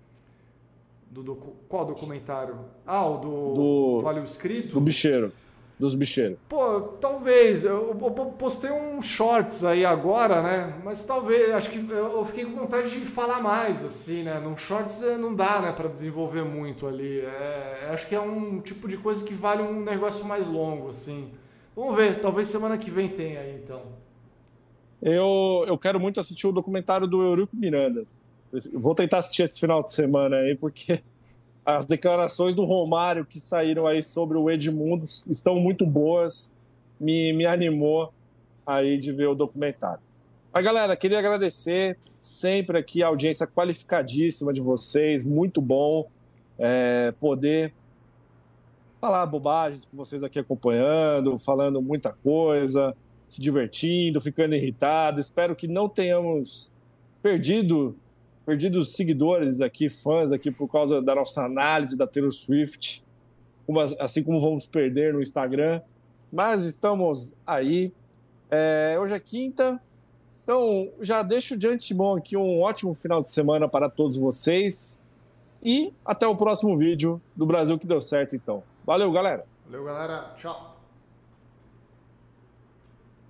Do 1.10 1.22
docu... 1.22 1.52
Qual 1.68 1.84
documentário? 1.84 2.58
Ah, 2.86 3.06
o 3.06 3.18
do, 3.18 3.54
do... 3.54 4.00
Vale 4.02 4.20
o 4.20 4.24
Escrito? 4.24 4.74
Do 4.74 4.80
bicheiro 4.80 5.32
dos 5.80 5.94
bicheiros? 5.94 6.38
Pô, 6.46 6.80
talvez. 7.00 7.64
Eu, 7.64 7.96
eu, 7.98 8.10
postei 8.38 8.70
um 8.70 9.00
shorts 9.00 9.64
aí 9.64 9.82
agora, 9.82 10.42
né? 10.42 10.74
Mas 10.84 11.04
talvez, 11.06 11.50
acho 11.52 11.70
que 11.70 11.78
eu 11.90 12.22
fiquei 12.26 12.44
com 12.44 12.54
vontade 12.54 12.90
de 12.90 13.06
falar 13.06 13.40
mais, 13.40 13.82
assim, 13.82 14.22
né? 14.22 14.38
Num 14.38 14.58
shorts 14.58 15.02
eh, 15.02 15.16
não 15.16 15.34
dá, 15.34 15.62
né, 15.62 15.72
para 15.72 15.88
desenvolver 15.88 16.44
muito 16.44 16.86
ali. 16.86 17.20
É, 17.20 17.88
acho 17.94 18.06
que 18.06 18.14
é 18.14 18.20
um 18.20 18.60
tipo 18.60 18.86
de 18.86 18.98
coisa 18.98 19.24
que 19.24 19.32
vale 19.32 19.62
um 19.62 19.80
negócio 19.80 20.22
mais 20.22 20.46
longo, 20.46 20.88
assim. 20.88 21.30
Vamos 21.74 21.96
ver, 21.96 22.20
talvez 22.20 22.48
semana 22.48 22.76
que 22.76 22.90
vem 22.90 23.08
tenha 23.08 23.40
aí, 23.40 23.58
então. 23.64 23.80
Eu, 25.00 25.64
eu 25.66 25.78
quero 25.78 25.98
muito 25.98 26.20
assistir 26.20 26.46
o 26.46 26.52
documentário 26.52 27.06
do 27.06 27.22
Eurico 27.22 27.56
Miranda. 27.56 28.04
Vou 28.74 28.94
tentar 28.94 29.18
assistir 29.18 29.44
esse 29.44 29.58
final 29.58 29.82
de 29.82 29.94
semana 29.94 30.36
aí, 30.36 30.54
porque 30.54 31.02
as 31.64 31.86
declarações 31.86 32.54
do 32.54 32.64
Romário 32.64 33.24
que 33.24 33.38
saíram 33.38 33.86
aí 33.86 34.02
sobre 34.02 34.36
o 34.38 34.50
Edmundo 34.50 35.06
estão 35.28 35.60
muito 35.60 35.86
boas. 35.86 36.54
Me, 36.98 37.32
me 37.32 37.46
animou 37.46 38.12
aí 38.66 38.98
de 38.98 39.12
ver 39.12 39.28
o 39.28 39.34
documentário. 39.34 40.02
Mas, 40.52 40.64
galera, 40.64 40.96
queria 40.96 41.18
agradecer 41.18 41.96
sempre 42.20 42.78
aqui 42.78 43.02
a 43.02 43.06
audiência 43.06 43.46
qualificadíssima 43.46 44.52
de 44.52 44.60
vocês. 44.60 45.24
Muito 45.24 45.60
bom 45.60 46.08
é, 46.58 47.12
poder 47.18 47.72
falar 49.00 49.24
bobagens 49.26 49.86
com 49.86 49.96
vocês 49.96 50.22
aqui 50.22 50.38
acompanhando, 50.38 51.38
falando 51.38 51.80
muita 51.80 52.12
coisa, 52.12 52.94
se 53.28 53.40
divertindo, 53.40 54.20
ficando 54.20 54.54
irritado. 54.54 55.20
Espero 55.20 55.56
que 55.56 55.66
não 55.66 55.88
tenhamos 55.88 56.70
perdido 57.22 57.96
perdidos 58.50 58.94
seguidores 58.94 59.60
aqui, 59.60 59.88
fãs 59.88 60.32
aqui, 60.32 60.50
por 60.50 60.66
causa 60.66 61.00
da 61.00 61.14
nossa 61.14 61.44
análise 61.44 61.96
da 61.96 62.04
Taylor 62.04 62.32
Swift, 62.32 63.04
assim 64.00 64.24
como 64.24 64.40
vamos 64.40 64.66
perder 64.66 65.14
no 65.14 65.22
Instagram. 65.22 65.80
Mas 66.32 66.66
estamos 66.66 67.32
aí. 67.46 67.92
É, 68.50 68.96
hoje 68.98 69.14
é 69.14 69.20
quinta, 69.20 69.80
então 70.42 70.88
já 71.00 71.22
deixo 71.22 71.56
de 71.56 71.68
antemão 71.68 72.16
aqui 72.16 72.36
um 72.36 72.60
ótimo 72.60 72.92
final 72.92 73.22
de 73.22 73.30
semana 73.30 73.68
para 73.68 73.88
todos 73.88 74.16
vocês. 74.16 75.00
E 75.62 75.92
até 76.04 76.26
o 76.26 76.34
próximo 76.34 76.76
vídeo 76.76 77.22
do 77.36 77.46
Brasil 77.46 77.78
que 77.78 77.86
deu 77.86 78.00
certo, 78.00 78.34
então. 78.34 78.64
Valeu, 78.84 79.12
galera. 79.12 79.44
Valeu, 79.64 79.84
galera. 79.84 80.34
Tchau. 80.36 80.79